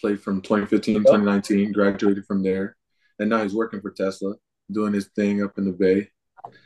played 0.00 0.20
from 0.20 0.40
2015 0.42 0.96
2019, 0.96 1.72
graduated 1.72 2.24
from 2.26 2.42
there, 2.42 2.76
and 3.18 3.28
now 3.30 3.42
he's 3.42 3.54
working 3.54 3.80
for 3.80 3.90
Tesla, 3.90 4.34
doing 4.70 4.92
his 4.92 5.08
thing 5.14 5.42
up 5.42 5.58
in 5.58 5.64
the 5.64 5.72
Bay. 5.72 6.08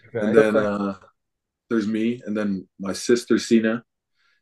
Okay. 0.09 0.27
And 0.27 0.37
then 0.37 0.57
uh, 0.57 0.95
there's 1.69 1.87
me, 1.87 2.23
and 2.27 2.37
then 2.37 2.67
my 2.79 2.93
sister 2.93 3.39
Sina. 3.39 3.85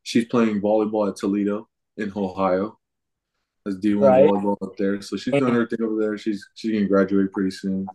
She's 0.03 0.27
playing 0.27 0.61
volleyball 0.61 1.09
at 1.09 1.17
Toledo 1.17 1.69
in 1.97 2.13
Ohio. 2.15 2.79
As 3.67 3.79
D1 3.79 3.99
Right. 4.03 4.29
volleyball 4.31 4.57
up 4.63 4.77
there, 4.77 5.01
so 5.01 5.17
she's 5.17 5.33
doing 5.33 5.55
her 5.55 5.67
thing 5.67 5.81
over 5.83 5.99
there. 5.99 6.19
She's 6.19 6.47
she's 6.55 6.73
gonna 6.73 6.85
graduate 6.87 7.33
pretty 7.33 7.51
soon. 7.51 7.87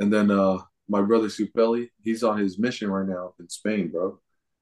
And 0.00 0.10
then 0.10 0.30
uh, 0.30 0.56
my 0.88 1.02
brother 1.02 1.26
Supelli, 1.28 1.90
he's 2.00 2.22
on 2.22 2.38
his 2.38 2.58
mission 2.58 2.90
right 2.90 3.06
now 3.06 3.26
up 3.26 3.34
in 3.38 3.50
Spain, 3.50 3.88
bro. 3.88 4.18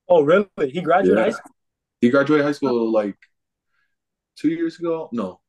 Oh, 0.09 0.23
really? 0.23 0.49
He 0.73 0.81
graduated 0.81 1.19
Yeah. 1.19 1.25
high 1.27 1.31
school. 1.31 1.53
He 2.01 2.11
graduated 2.11 2.45
high 2.47 2.53
school 2.53 2.91
like 2.91 3.17
two 4.37 4.49
years 4.49 4.77
ago. 4.81 5.09
No, 5.13 5.41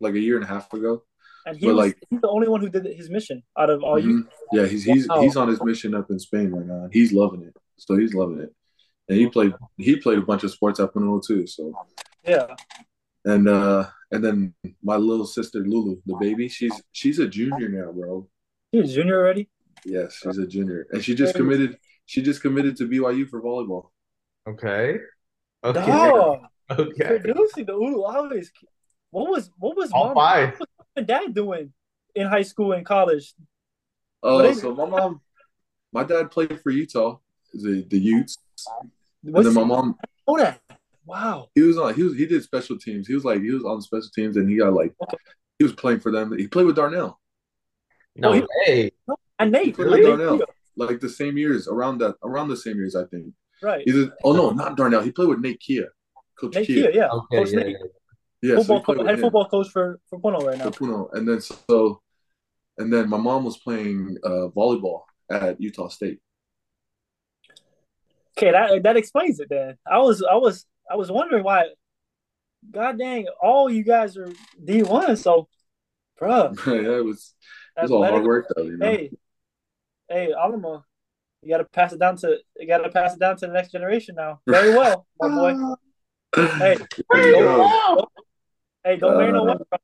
like 0.00 0.14
a 0.14 0.18
year 0.20 0.36
and 0.36 0.44
a 0.44 0.48
half 0.48 0.72
ago. 0.72 1.02
And 1.46 1.56
he 1.56 1.66
But, 1.66 1.74
was 1.74 1.86
like- 1.86 1.98
he's 2.10 2.20
the 2.20 2.28
only 2.28 2.48
one 2.48 2.60
who 2.60 2.68
did 2.68 2.84
his 2.86 3.08
mission 3.10 3.42
out 3.58 3.70
of 3.70 3.82
all 3.82 3.98
you. 3.98 4.24
Mhm. 4.24 4.28
Yeah, 4.52 4.66
he's 4.66 4.84
he's 4.84 5.06
Wow. 5.08 5.20
he's 5.22 5.36
on 5.36 5.48
his 5.48 5.62
mission 5.62 5.94
up 5.94 6.10
in 6.10 6.18
Spain 6.18 6.50
right 6.50 6.66
now. 6.66 6.88
He's 6.92 7.12
loving 7.12 7.42
it. 7.42 7.56
So 7.78 7.96
he's 7.96 8.14
loving 8.14 8.40
it. 8.40 8.52
And 9.08 9.18
he 9.18 9.28
played 9.28 9.54
he 9.76 9.96
played 9.96 10.18
a 10.18 10.22
bunch 10.22 10.42
of 10.44 10.50
sports 10.50 10.80
at 10.80 10.92
Pinot 10.92 11.22
too. 11.24 11.46
So 11.46 11.72
Yeah. 12.26 12.54
and 13.24 13.48
uh 13.48 13.88
and 14.10 14.24
then 14.24 14.54
my 14.82 14.96
little 14.96 15.26
sister 15.26 15.60
Lulu, 15.60 16.00
the 16.06 16.16
baby, 16.16 16.48
she's 16.48 16.74
she's 16.92 17.18
a 17.20 17.28
junior 17.28 17.68
now, 17.68 17.92
bro. 17.92 18.28
He 18.72 18.80
was 18.80 18.92
junior 18.92 19.18
already. 19.20 19.48
Yes, 19.84 20.14
she's 20.22 20.38
a 20.38 20.46
junior, 20.48 20.86
and 20.90 21.02
she 21.04 21.14
just 21.14 21.34
committed. 21.36 21.78
She 22.06 22.22
just 22.22 22.40
committed 22.42 22.76
to 22.78 22.88
BYU 22.88 23.28
for 23.28 23.40
volleyball. 23.40 23.90
Okay. 24.48 24.98
Okay. 25.62 25.86
Dog. 25.86 26.40
Okay. 26.68 27.20
Producing 27.20 27.64
the 27.66 27.74
Uluaves. 27.74 28.48
What 29.16 29.30
was 29.30 29.50
what 29.58 29.74
was 29.78 29.90
All 29.92 30.08
mom 30.08 30.14
five. 30.14 30.50
what 30.50 30.58
was 30.60 30.68
mom 30.78 30.86
and 30.96 31.06
dad 31.06 31.32
doing 31.34 31.72
in 32.14 32.26
high 32.26 32.42
school 32.42 32.72
and 32.72 32.84
college? 32.84 33.32
Oh, 34.22 34.36
What 34.36 34.44
is- 34.44 34.60
so 34.60 34.74
my 34.74 34.84
mom, 34.84 35.22
my 35.90 36.04
dad 36.04 36.30
played 36.30 36.60
for 36.60 36.68
Utah, 36.70 37.16
the 37.54 37.82
the 37.88 37.98
Utes, 37.98 38.36
and 39.24 39.32
What's 39.32 39.46
then 39.46 39.54
my 39.54 39.64
mom, 39.64 39.96
Oh, 40.28 40.36
that? 40.36 40.60
Wow. 41.06 41.48
he 41.54 41.62
was 41.62 41.78
on. 41.78 41.94
He 41.94 42.02
was 42.02 42.14
he 42.14 42.26
did 42.26 42.42
special 42.42 42.76
teams. 42.78 43.08
He 43.08 43.14
was 43.14 43.24
like 43.24 43.40
he 43.40 43.50
was 43.52 43.64
on 43.64 43.80
special 43.80 44.10
teams, 44.14 44.36
and 44.36 44.50
he 44.50 44.58
got 44.58 44.74
like 44.74 44.92
he 45.58 45.64
was 45.64 45.72
playing 45.72 46.00
for 46.00 46.12
them. 46.12 46.36
He 46.36 46.46
played 46.46 46.66
with 46.66 46.76
Darnell, 46.76 47.18
No 48.16 48.32
he- 48.32 48.44
way. 48.66 48.90
And 49.38 49.50
Nate. 49.50 49.76
played 49.76 49.86
Really? 49.86 50.10
with 50.10 50.18
Darnell, 50.18 50.40
like 50.76 51.00
the 51.00 51.08
same 51.08 51.38
years 51.38 51.68
around 51.68 51.98
that 52.02 52.16
around 52.22 52.48
the 52.48 52.56
same 52.58 52.76
years, 52.76 52.94
I 52.94 53.04
think. 53.06 53.32
Right. 53.62 53.82
Either 53.86 54.14
oh 54.24 54.34
no, 54.34 54.50
not 54.50 54.76
Darnell. 54.76 55.00
He 55.00 55.10
played 55.10 55.28
with 55.30 55.40
Nate 55.40 55.60
Kia, 55.60 55.88
Coach 56.38 56.54
Nate 56.56 56.66
Kia. 56.66 56.82
Kia, 56.92 57.00
yeah. 57.00 57.08
Okay. 57.08 57.38
Coach 57.38 57.52
yeah, 57.52 57.60
Nate. 57.60 57.76
yeah. 57.80 57.86
Yeah, 58.42 58.56
so 58.56 58.74
he 58.74 58.78
football 58.78 58.84
played 58.84 58.98
co- 58.98 59.04
head 59.04 59.14
him. 59.14 59.20
football 59.20 59.48
coach 59.48 59.68
for 59.68 60.00
for 60.08 60.18
Puno 60.18 60.44
right 60.44 60.58
now. 60.58 60.70
for 60.70 60.86
Puno. 60.86 61.12
And 61.12 61.28
then 61.28 61.40
so, 61.40 62.00
and 62.78 62.92
then 62.92 63.08
my 63.08 63.16
mom 63.16 63.44
was 63.44 63.56
playing 63.56 64.18
uh, 64.22 64.48
volleyball 64.56 65.02
at 65.30 65.60
Utah 65.60 65.88
State. 65.88 66.20
Okay, 68.36 68.52
that 68.52 68.82
that 68.82 68.96
explains 68.96 69.40
it 69.40 69.48
then. 69.48 69.76
I 69.90 69.98
was 69.98 70.22
I 70.22 70.36
was 70.36 70.66
I 70.90 70.96
was 70.96 71.10
wondering 71.10 71.44
why. 71.44 71.64
God 72.70 72.98
dang, 72.98 73.26
all 73.40 73.70
you 73.70 73.84
guys 73.84 74.16
are 74.16 74.28
D 74.62 74.82
one, 74.82 75.16
so, 75.16 75.48
bruh. 76.20 76.56
yeah, 76.66 76.98
it 76.98 77.04
was 77.04 77.34
it 77.76 77.82
was 77.82 77.92
all 77.92 78.04
hard 78.04 78.24
work 78.24 78.46
though, 78.54 78.64
you 78.64 78.76
know. 78.76 78.86
Hey, 78.86 79.10
hey, 80.08 80.32
Alama, 80.32 80.84
you 81.42 81.48
got 81.48 81.58
to 81.58 81.64
pass 81.64 81.92
it 81.92 82.00
down 82.00 82.16
to 82.18 82.38
you 82.56 82.66
got 82.66 82.78
to 82.78 82.90
pass 82.90 83.14
it 83.14 83.20
down 83.20 83.36
to 83.36 83.46
the 83.46 83.52
next 83.52 83.70
generation 83.70 84.16
now. 84.16 84.40
Very 84.48 84.70
well, 84.70 85.06
my 85.20 85.28
boy. 85.28 85.54
Hey, 86.58 86.76
Yo. 87.30 88.08
Hey, 88.86 88.96
don't 88.96 89.18
marry 89.18 89.32
no 89.32 89.42
Uh, 89.42 89.44
white 89.46 89.58
girl. 89.58 89.80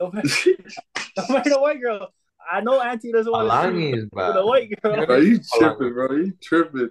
Don't 0.00 0.14
marry, 0.14 0.28
don't 1.16 1.30
marry 1.30 1.50
no 1.50 1.58
white 1.60 1.80
girl. 1.80 2.12
I 2.50 2.60
know 2.60 2.80
Auntie 2.82 3.12
doesn't 3.12 3.30
want 3.30 3.48
to 3.48 3.50
see 3.50 3.68
Alani 3.68 3.90
is 3.92 4.02
you 4.02 4.10
with 4.12 4.36
a 4.36 4.46
white 4.46 4.82
girl. 4.82 5.06
Bro, 5.06 5.16
you 5.18 5.40
tripping, 5.58 5.92
bro? 5.94 6.12
You 6.12 6.32
tripping? 6.42 6.90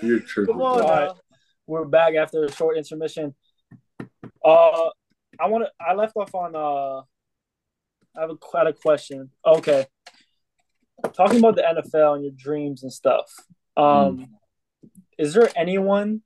You're 0.00 0.20
tripping. 0.20 0.54
Come 0.54 0.62
on, 0.62 0.86
bro. 0.86 1.14
We're 1.66 1.84
back 1.84 2.14
after 2.14 2.44
a 2.44 2.52
short 2.52 2.76
intermission. 2.76 3.34
Uh, 4.44 4.90
I 5.38 5.46
want 5.48 5.64
to. 5.64 5.70
I 5.80 5.94
left 5.94 6.16
off 6.16 6.34
on. 6.34 6.54
Uh, 6.54 7.02
I 8.16 8.20
have 8.22 8.30
a, 8.30 8.36
quite 8.36 8.66
a 8.66 8.72
question. 8.72 9.30
Okay, 9.44 9.86
talking 11.12 11.38
about 11.38 11.56
the 11.56 11.62
NFL 11.62 12.14
and 12.14 12.24
your 12.24 12.32
dreams 12.36 12.82
and 12.82 12.92
stuff. 12.92 13.30
Um, 13.76 14.26
is 15.18 15.34
there 15.34 15.48
anyone 15.56 16.22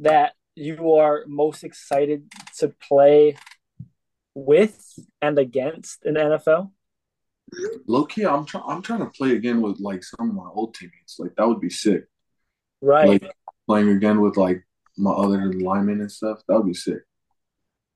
that 0.00 0.34
you 0.56 0.92
are 0.94 1.24
most 1.26 1.64
excited 1.64 2.30
to 2.58 2.68
play 2.68 3.36
with 4.34 4.98
and 5.20 5.38
against 5.38 6.04
in 6.04 6.14
the 6.14 6.20
NFL? 6.20 6.70
Low 7.86 8.04
key, 8.06 8.24
I'm 8.24 8.46
trying. 8.46 8.64
I'm 8.66 8.82
trying 8.82 9.00
to 9.00 9.06
play 9.06 9.32
again 9.32 9.60
with 9.60 9.78
like 9.78 10.02
some 10.02 10.30
of 10.30 10.34
my 10.34 10.48
old 10.52 10.74
teammates. 10.74 11.18
Like 11.18 11.34
that 11.36 11.46
would 11.46 11.60
be 11.60 11.70
sick. 11.70 12.04
Right, 12.80 13.08
Like 13.22 13.32
playing 13.66 13.88
again 13.90 14.20
with 14.20 14.36
like 14.36 14.66
my 14.96 15.12
other 15.12 15.52
linemen 15.52 16.00
and 16.00 16.10
stuff. 16.10 16.40
That 16.48 16.56
would 16.56 16.66
be 16.66 16.74
sick. 16.74 17.02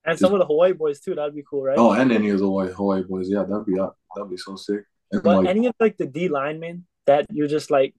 and 0.05 0.19
some 0.19 0.33
of 0.33 0.39
the 0.39 0.47
Hawaii 0.47 0.73
boys 0.73 1.01
too. 1.01 1.15
That'd 1.15 1.35
be 1.35 1.45
cool, 1.49 1.63
right? 1.65 1.79
Oh, 1.79 1.93
and 1.93 2.13
any 2.13 2.31
of 2.31 2.39
the 2.39 2.45
Hawaii, 2.45 2.73
Hawaii 2.73 3.03
boys. 3.03 3.29
Yeah, 3.29 3.45
that'd 3.45 3.67
be 3.67 3.75
that'd 3.75 4.31
be 4.31 4.37
so 4.37 4.57
sick. 4.57 4.83
And 5.11 5.23
But 5.23 5.39
like, 5.39 5.49
any 5.49 5.67
of 5.67 5.75
like 5.81 5.97
the 5.97 6.07
D 6.07 6.29
linemen 6.29 6.87
that 7.07 7.27
you're 7.33 7.49
just 7.49 7.71
like, 7.71 7.95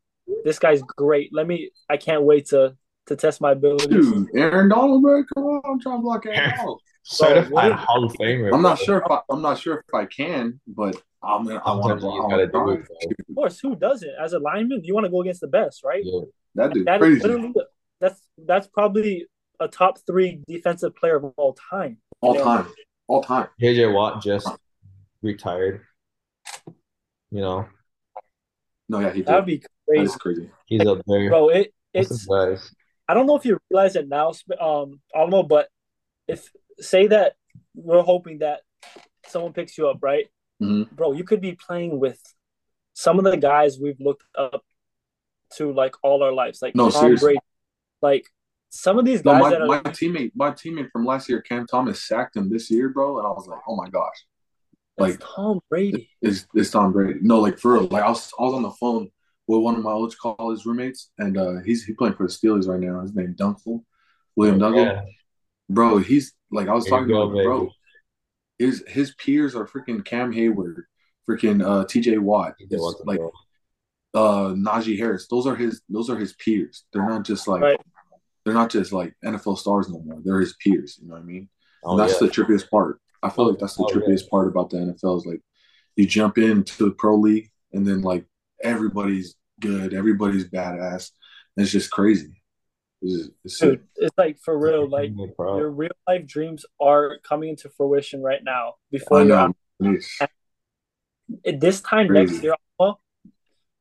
this 0.45 0.60
guy's 0.60 0.82
great. 0.82 1.32
Let 1.34 1.48
me. 1.48 1.72
I 1.89 1.98
can't 1.98 2.24
wait 2.24 2.48
to 2.48 2.78
to 3.10 3.15
test 3.15 3.41
my 3.41 3.52
abilities. 3.52 3.88
dude, 3.89 4.28
Aaron 4.36 4.69
Donald, 4.69 5.02
bro. 5.02 5.24
Come 5.36 5.43
on, 5.43 5.62
I'm 5.65 5.80
trying 5.80 5.98
to 5.98 6.02
block 6.02 6.26
Aaron 6.26 6.56
Donald. 6.58 6.82
Certified 7.04 7.52
what- 7.52 7.72
Hall 7.74 8.04
of 8.06 8.13
Famer. 8.13 8.54
I'm 8.54 8.62
not 8.62 8.80
sure 8.80 8.98
if 9.00 9.12
I, 9.12 9.19
I'm 9.30 9.41
not 9.41 9.58
sure 9.60 9.84
if 9.88 9.93
I 9.93 10.06
can, 10.06 10.60
but 10.67 10.95
I'm 11.24 11.45
gonna. 11.45 11.62
I 11.65 11.72
want 11.76 12.00
to. 12.00 12.06
you 12.08 12.28
gotta 12.30 12.48
do 12.48 12.69
it. 12.72 12.82
Of 13.30 13.36
course, 13.36 13.60
who 13.60 13.76
doesn't? 13.76 14.12
As 14.22 14.34
a 14.34 14.39
lineman, 14.39 14.82
you 14.84 14.93
want 14.93 15.06
to 15.06 15.10
go 15.12 15.22
against 15.22 15.41
the 15.41 15.48
best, 15.48 15.84
right? 15.84 16.02
Yeah. 16.06 16.22
That 16.56 16.74
dude 16.74 16.86
That 16.88 17.02
is 17.02 17.19
crazy. 17.22 17.22
literally 17.22 17.54
that's 18.00 18.22
that's 18.45 18.67
probably 18.67 19.26
a 19.60 19.67
top 19.67 19.98
three 20.08 20.41
defensive 20.48 20.95
player 20.95 21.17
of 21.17 21.34
all 21.38 21.56
time. 21.69 21.98
All 22.22 22.36
Yeah. 22.36 22.43
time, 22.43 22.67
all 23.08 23.22
time. 23.24 23.48
JJ 23.62 23.93
Watt 23.93 24.22
just 24.22 24.48
retired. 25.22 25.82
You 27.32 27.41
know, 27.41 27.67
No, 28.88 29.00
yeah, 29.00 29.12
he 29.12 29.19
did. 29.19 29.28
That 29.28 29.36
would 29.38 29.45
be 29.45 29.63
crazy, 29.88 30.04
is 30.04 30.15
crazy. 30.15 30.50
he's 30.67 30.82
a 30.86 31.02
very 31.08 31.28
bro. 31.30 31.50
It 31.50 31.74
it's 31.93 32.10
his 32.10 32.26
guys. 32.26 32.74
I 33.10 33.15
don't 33.15 33.26
know 33.26 33.36
if 33.36 33.43
you 33.43 33.58
realize 33.72 33.95
it 33.95 34.08
now, 34.08 34.34
um, 34.62 35.02
but 35.48 35.67
if 36.28 36.52
say 36.80 37.08
that 37.08 37.34
we're 37.74 38.04
hoping 38.04 38.38
that 38.39 38.60
someone 39.26 39.52
picks 39.52 39.80
you 39.80 39.88
up, 39.88 39.98
right, 40.02 40.28
Mhm. 40.62 40.91
bro, 40.91 41.13
you 41.13 41.24
could 41.24 41.41
be 41.41 41.54
playing 41.56 42.00
with 42.00 42.22
some 42.93 43.17
of 43.17 43.26
the 43.26 43.36
guys 43.36 43.80
we've 43.80 44.00
looked 44.00 44.26
up 44.38 44.63
to 45.56 45.74
like 45.74 45.95
all 46.04 46.22
our 46.22 46.32
lives, 46.32 46.62
like 46.62 46.76
No, 46.76 46.91
Tom 46.91 47.02
seriously. 47.02 47.26
Brady, 47.34 47.39
like 48.04 48.26
some 48.69 49.00
of 49.00 49.06
these 49.06 49.26
No, 49.26 49.32
guys 49.32 49.41
my, 49.41 49.50
that 49.50 49.62
are 49.62 49.67
my 49.67 49.80
teammate, 49.82 50.32
my 50.36 50.52
teammate 50.52 50.91
from 50.91 51.04
last 51.04 51.28
year, 51.30 51.41
Cam 51.41 51.65
Thomas, 51.65 52.08
sacked 52.08 52.36
him 52.36 52.48
this 52.52 52.69
year, 52.69 52.89
bro, 52.89 53.17
and 53.17 53.26
I 53.26 53.32
was 53.32 53.48
like, 53.48 53.62
oh 53.67 53.76
my 53.76 53.89
gosh, 53.89 54.26
like 55.00 55.19
Tom 55.19 55.62
Brady. 55.67 56.12
is 56.22 56.45
is 56.54 56.69
Tom 56.69 56.91
Brady? 56.93 57.22
No, 57.24 57.39
like 57.39 57.58
for 57.58 57.74
real. 57.74 57.88
Like 57.88 58.04
I 58.04 58.10
was, 58.10 58.32
I 58.38 58.43
was 58.43 58.54
on 58.54 58.62
the 58.62 58.72
phone 58.72 59.10
with 59.50 59.62
one 59.64 59.76
of 59.76 59.84
my 59.84 59.92
old 59.92 60.16
college 60.20 60.64
roommates, 60.66 61.10
and 61.18 61.36
uh, 61.38 61.56
he's 61.66 61.84
he 61.84 61.94
playing 61.94 62.14
for 62.16 62.28
the 62.28 62.32
Steelers 62.32 62.68
right 62.68 62.80
now. 62.80 63.02
His 63.02 63.16
name 63.16 63.34
Dunkel, 63.36 63.84
William 64.36 64.60
Dunkel, 64.60 64.86
Yeah. 64.86 65.02
bro. 65.70 65.98
He's 65.98 66.34
like 66.52 66.68
I 66.68 66.74
was 66.74 66.86
There 66.86 66.94
you 66.94 67.00
talking 67.08 67.14
go, 67.16 67.22
about, 67.32 67.44
bro. 67.44 67.70
His 68.60 68.84
his 68.88 69.16
peers 69.16 69.56
are 69.56 69.66
freaking 69.66 70.06
Cam 70.06 70.32
Heyward, 70.32 70.84
freaking 71.28 71.66
uh, 71.66 71.86
T.J. 71.86 72.18
Watt, 72.20 72.56
He 72.60 72.68
like 73.06 73.18
bro. 73.20 73.32
uh, 74.14 74.54
Najee 74.54 74.98
Harris. 75.00 75.28
Those 75.28 75.48
are 75.48 75.56
his. 75.56 75.82
Those 75.90 76.10
are 76.10 76.18
his 76.18 76.34
peers. 76.34 76.84
They're 76.94 77.08
not 77.08 77.26
just 77.26 77.48
like 77.48 77.62
Right. 77.62 77.80
they're 78.46 78.54
not 78.54 78.70
just 78.70 78.92
like 78.94 79.16
NFL 79.26 79.58
stars 79.58 79.90
no 79.90 80.00
more. 80.02 80.22
They're 80.24 80.42
his 80.42 80.56
peers. 80.64 81.00
You 81.02 81.08
know 81.08 81.16
what 81.16 81.24
I 81.24 81.26
mean? 81.26 81.50
Oh, 81.84 81.98
that's 81.98 82.14
yeah. 82.22 82.28
the 82.28 82.34
trippiest 82.34 82.70
part. 82.70 83.00
I 83.24 83.30
feel 83.30 83.50
like 83.50 83.60
that's 83.60 83.76
the 83.76 83.84
Oh, 83.84 83.90
yeah. 83.90 83.96
trippiest 84.02 84.30
part 84.30 84.48
about 84.48 84.70
the 84.70 84.78
NFL 84.78 85.18
is 85.20 85.26
like 85.26 85.42
you 85.96 86.06
jump 86.06 86.38
into 86.38 86.86
the 86.86 86.92
pro 86.92 87.16
league 87.16 87.50
and 87.74 87.86
then 87.88 88.02
like 88.02 88.26
everybody's 88.62 89.36
good, 89.60 89.93
everybody's 89.93 90.50
badass. 90.50 91.12
And 91.56 91.63
it's 91.63 91.72
just 91.72 91.91
crazy. 91.91 92.41
It's, 93.02 93.30
it's. 93.43 93.60
Dude, 93.60 93.84
it's 93.95 94.17
like 94.17 94.39
for 94.39 94.58
real. 94.58 94.88
Like 94.89 95.12
Bro. 95.38 95.58
your 95.58 95.72
real 95.72 95.91
life 96.08 96.26
dreams 96.26 96.65
are 96.82 97.19
coming 97.19 97.50
into 97.50 97.69
fruition 97.69 98.22
right 98.22 98.43
now. 98.43 98.76
Before 98.91 99.19
I 99.19 99.24
you're 99.24 99.54
know. 99.82 99.98
At 101.45 101.60
this 101.60 101.80
time 101.82 102.08
Crazy. 102.08 102.34
next 102.34 102.43
year, 102.43 102.56
well, 102.80 103.02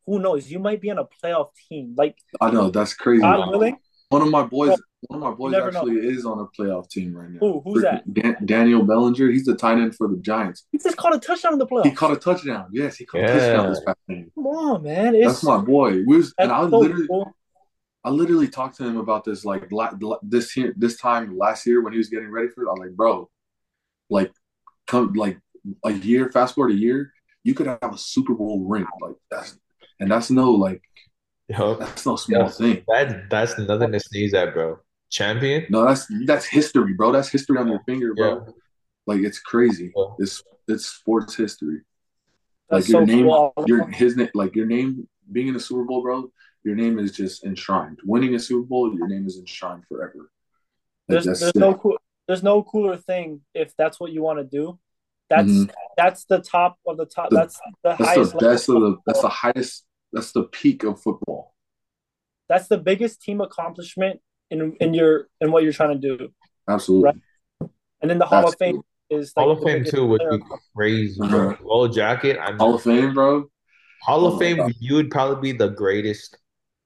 who 0.07 0.19
knows? 0.19 0.51
You 0.51 0.59
might 0.59 0.81
be 0.81 0.91
on 0.91 0.99
a 0.99 1.05
playoff 1.05 1.49
team. 1.69 1.95
Like 1.97 2.19
I 2.41 2.51
know 2.51 2.71
that's 2.71 2.95
crazy. 2.95 3.23
God 3.23 3.51
willing, 3.51 3.79
One 4.11 4.23
of 4.23 4.29
my 4.29 4.43
boys, 4.43 4.79
one 5.07 5.23
of 5.23 5.31
my 5.31 5.35
boys 5.37 5.53
never 5.53 5.71
know. 5.71 5.79
actually 5.81 6.07
is 6.09 6.27
on 6.27 6.41
a 6.41 6.47
playoff 6.61 6.91
team 6.91 7.17
right 7.17 7.31
now. 7.31 7.39
Who? 7.39 7.61
Who's 7.65 7.83
that? 7.83 8.13
Dan- 8.13 8.37
Daniel 8.45 8.83
Bellinger. 8.83 9.31
He's 9.31 9.45
the 9.45 9.55
tight 9.55 9.79
end 9.79 9.95
for 9.95 10.09
the 10.09 10.17
Giants. 10.17 10.67
he 10.73 10.79
just 10.79 10.97
caught 10.97 11.15
a 11.15 11.21
touchdown 11.21 11.53
in 11.53 11.59
the 11.61 11.67
playoffs. 11.67 11.87
He 11.87 11.93
caught 11.93 12.13
a 12.13 12.17
touchdown. 12.17 12.67
Yes, 12.73 12.97
he 12.97 13.07
caught 13.07 13.21
a 13.23 13.27
touchdown 13.29 13.69
this 13.71 13.81
past 13.87 13.99
game. 14.09 14.33
Come 14.35 14.47
on, 14.47 14.83
man. 14.83 15.15
It's 15.15 15.27
That's 15.27 15.45
my 15.45 15.59
boy. 15.59 16.03
We 16.07 16.17
was, 16.17 16.35
and 16.39 16.51
I 16.51 16.69
so 16.69 16.79
literally, 16.79 17.07
cool. 17.07 17.33
I 18.05 18.11
literally 18.11 18.49
talked 18.49 18.77
to 18.79 18.85
him 18.85 18.97
about 18.97 19.25
this 19.25 19.45
like 19.45 19.71
la- 19.71 19.95
la- 20.01 20.19
this 20.23 20.51
here 20.51 20.75
this 20.77 20.97
time 20.99 21.37
last 21.39 21.65
year 21.67 21.81
when 21.83 21.93
he 21.93 21.99
was 21.99 22.09
getting 22.09 22.31
ready 22.31 22.49
for 22.49 22.65
it. 22.65 22.69
I'm 22.71 22.79
like, 22.79 22.97
bro, 22.97 23.31
like 24.11 24.33
come 24.89 25.13
like 25.13 25.39
a 25.85 25.93
year, 25.93 26.31
fast 26.33 26.55
forward 26.57 26.73
a 26.73 26.77
year, 26.77 27.13
you 27.45 27.55
could 27.55 27.67
have 27.67 27.79
a 27.83 27.99
Super 27.99 28.35
Bowl 28.35 28.65
ring. 28.65 28.87
Like 29.01 29.15
that's 29.31 29.59
and 30.01 30.11
that's 30.11 30.31
no 30.31 30.51
like 30.51 30.83
Yo, 31.49 31.77
that's 31.77 32.05
no 32.05 32.17
small 32.17 32.43
Yeah. 32.43 32.49
thing. 32.49 32.85
that 32.89 33.31
that's 33.31 33.57
nothing 33.59 33.93
to 33.93 34.01
sneeze 34.01 34.35
at, 34.35 34.53
bro. 34.55 34.79
Champion. 35.11 35.67
No, 35.71 35.85
that's 35.87 36.07
that's 36.27 36.45
history, 36.47 36.93
bro. 36.95 37.13
That's 37.13 37.29
history 37.31 37.59
on 37.59 37.69
your 37.69 37.81
finger, 37.87 38.15
bro. 38.15 38.45
Yeah. 38.47 38.53
Like 39.07 39.21
it's 39.21 39.39
crazy. 39.39 39.93
Yeah. 39.97 40.05
It's 40.19 40.43
it's 40.69 40.87
sports 40.87 41.35
history. 41.35 41.81
That's 42.69 42.85
like 42.87 42.93
your 42.93 43.03
so 43.03 43.05
name, 43.07 43.27
cool. 43.27 43.53
your 43.67 43.87
his 43.89 44.17
name, 44.17 44.29
like 44.35 44.55
your 44.55 44.67
name 44.67 45.09
being 45.33 45.49
in 45.49 45.55
the 45.55 45.61
Super 45.61 45.85
Bowl, 45.85 46.03
bro. 46.03 46.31
Your 46.65 46.75
name 46.75 46.99
is 46.99 47.13
just 47.13 47.45
enshrined. 47.45 47.99
Winning 48.05 48.35
a 48.35 48.39
Super 48.39 48.67
Bowl, 48.67 48.95
your 48.95 49.09
name 49.09 49.27
is 49.27 49.39
enshrined 49.39 49.85
forever. 49.89 50.13
Like, 50.19 50.29
There's 51.09 51.25
there's 51.25 51.39
sick. 51.41 51.57
no 51.57 51.75
cool 51.75 51.97
there's 52.27 52.43
no 52.43 52.63
cooler 52.63 52.99
thing 52.99 53.41
if 53.55 53.75
that's 53.79 53.99
what 53.99 54.13
you 54.13 54.23
want 54.23 54.39
to 54.41 54.45
do. 54.45 54.79
That's 55.31 55.49
Mhm. 55.49 55.71
that's 55.97 56.25
the 56.27 56.41
top 56.41 56.79
of 56.87 56.99
the 56.99 57.07
top. 57.07 57.31
The- 57.31 57.37
that's 57.37 57.57
the 57.57 57.73
That's 57.83 58.05
highest. 58.05 58.33
the 58.33 58.39
best 58.39 58.69
of 58.69 58.75
the. 58.83 58.97
That's 59.07 59.23
the 59.23 59.29
highest. 59.31 59.87
That's 60.13 60.33
the 60.33 60.45
peak 60.45 60.85
of 60.85 61.01
football. 61.01 61.55
That's 62.49 62.69
the 62.69 62.77
biggest 62.79 63.23
team 63.23 63.41
accomplishment 63.41 64.21
in 64.51 64.77
in 64.81 64.95
your 64.95 65.29
in 65.41 65.53
what 65.53 65.63
you're 65.63 65.73
trying 65.73 66.01
to 66.01 66.17
do. 66.17 66.29
Absolutely. 66.69 67.21
And 68.01 68.11
then 68.11 68.19
the 68.19 68.27
Hall 68.27 68.47
of 68.47 68.55
Fame 68.57 68.83
is 69.11 69.33
like 69.37 69.45
Hall 69.45 69.53
of 69.53 69.63
Fame 69.63 69.85
too 69.85 70.07
would 70.07 70.23
be 70.31 70.39
crazy, 70.77 71.21
bro. 71.29 71.55
Gold 71.63 71.93
jacket. 71.95 72.39
I 72.41 72.51
mean, 72.51 72.59
Hall 72.59 72.75
of 72.75 72.83
Fame, 72.83 73.15
bro. 73.15 73.47
Hall 74.03 74.25
Oh 74.25 74.29
of 74.29 74.35
my 74.35 74.39
Fame, 74.41 74.57
God. 74.59 74.73
you 74.79 74.95
would 74.95 75.11
probably 75.11 75.53
be 75.53 75.59
the 75.59 75.69
greatest 75.69 76.37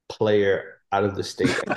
player 0.08 0.78
out 0.90 1.04
of 1.04 1.14
the 1.16 1.24
state. 1.24 1.56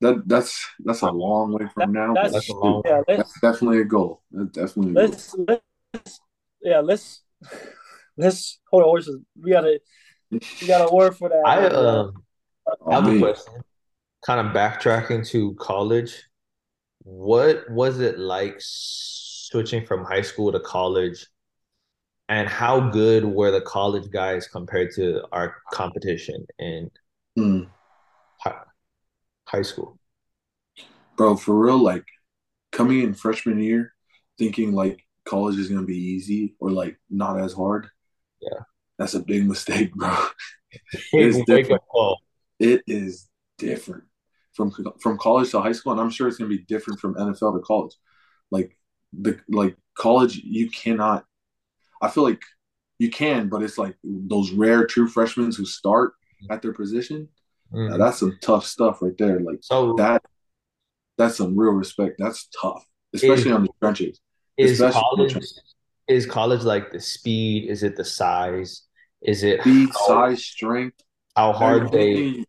That 0.00 0.28
that's 0.28 0.64
that's 0.84 1.02
a 1.02 1.10
long 1.10 1.52
way 1.52 1.66
from 1.74 1.92
now. 1.92 2.14
That's, 2.14 2.32
That's 2.32 2.48
a 2.50 2.54
long 2.54 2.82
yeah. 2.84 3.02
Let's 3.08 3.18
That's 3.18 3.40
definitely 3.40 3.80
a 3.80 3.84
goal. 3.84 4.22
That's 4.30 4.50
definitely 4.52 4.92
a 4.92 5.06
let's 5.08 5.34
let's 5.36 6.20
yeah 6.62 6.78
let's 6.78 7.22
let's 8.16 8.60
hold 8.70 8.84
on 8.84 8.88
horses. 8.90 9.20
We 9.42 9.50
gotta 9.50 9.80
we 10.30 10.68
got 10.68 10.88
a 10.88 10.94
word 10.94 11.16
for 11.16 11.28
that. 11.30 11.42
I 11.44 11.66
um 11.66 12.22
I 12.88 12.94
have 12.94 13.08
Oh, 13.08 13.16
a 13.16 13.18
question. 13.18 13.54
Kind 14.24 14.46
of 14.46 14.54
backtracking 14.54 15.26
to 15.28 15.54
college. 15.54 16.24
What 17.02 17.70
was 17.70 18.00
it 18.00 18.18
like 18.18 18.56
switching 18.58 19.86
from 19.86 20.04
high 20.04 20.22
school 20.22 20.52
to 20.52 20.60
college? 20.60 21.26
And 22.28 22.48
how 22.48 22.90
good 22.90 23.24
were 23.24 23.50
the 23.50 23.62
college 23.62 24.10
guys 24.10 24.46
compared 24.48 24.92
to 24.96 25.22
our 25.32 25.56
competition 25.72 26.46
in 26.58 26.90
Hmm. 27.36 27.62
hi- 28.42 28.64
high 29.46 29.62
school? 29.62 29.98
Bro, 31.16 31.36
for 31.36 31.58
real, 31.58 31.78
like 31.78 32.04
coming 32.72 33.02
in 33.02 33.14
freshman 33.14 33.60
year, 33.60 33.94
thinking 34.38 34.72
like 34.72 35.00
college 35.24 35.58
is 35.58 35.68
gonna 35.68 35.82
be 35.86 35.96
easy 35.96 36.54
or 36.60 36.70
like 36.70 36.98
not 37.10 37.40
as 37.40 37.52
hard. 37.52 37.88
Yeah. 38.40 38.60
That's 38.98 39.14
a 39.14 39.20
big 39.20 39.46
mistake, 39.48 39.94
bro. 39.94 40.14
It's 40.92 41.12
It's 41.12 41.36
wake 41.38 41.46
different. 41.46 41.82
It 42.58 42.82
is 42.86 43.28
different 43.58 44.04
from 44.58 44.72
from 45.00 45.16
college 45.18 45.50
to 45.52 45.60
high 45.62 45.72
school, 45.72 45.92
and 45.92 46.00
I'm 46.00 46.10
sure 46.10 46.28
it's 46.28 46.36
gonna 46.38 46.48
be 46.50 46.58
different 46.58 47.00
from 47.00 47.14
NFL 47.14 47.54
to 47.54 47.60
college. 47.64 47.94
Like 48.50 48.76
the 49.18 49.38
like 49.48 49.76
college, 49.96 50.36
you 50.44 50.68
cannot. 50.70 51.24
I 52.02 52.08
feel 52.08 52.24
like 52.24 52.42
you 52.98 53.08
can, 53.10 53.48
but 53.48 53.62
it's 53.62 53.78
like 53.78 53.96
those 54.04 54.50
rare 54.50 54.84
true 54.84 55.08
freshmen 55.08 55.52
who 55.56 55.64
start 55.64 56.12
at 56.50 56.60
their 56.62 56.72
position. 56.72 57.28
Mm. 57.72 57.90
Now, 57.90 57.96
that's 57.98 58.18
some 58.18 58.36
tough 58.42 58.64
stuff 58.66 59.00
right 59.00 59.16
there. 59.18 59.38
Like 59.40 59.58
So 59.60 59.94
that, 59.94 60.22
that's 61.16 61.36
some 61.36 61.56
real 61.56 61.72
respect. 61.72 62.16
That's 62.18 62.48
tough, 62.60 62.84
especially 63.14 63.50
Is- 63.50 63.56
on 63.56 63.62
the 63.64 63.70
trenches. 63.80 64.20
is 64.56 64.80
college 64.80 65.34
coaching. 65.34 65.48
is 66.08 66.26
college 66.26 66.62
like 66.64 66.90
the 66.92 67.00
speed? 67.00 67.68
Is 67.70 67.82
it 67.84 67.96
the 67.96 68.04
size? 68.04 68.82
Is 69.22 69.42
it 69.44 69.60
Speed, 69.60 69.90
how, 69.92 70.06
size, 70.06 70.44
strength, 70.44 70.98
how 71.36 71.52
hard 71.52 71.92
they. 71.92 72.44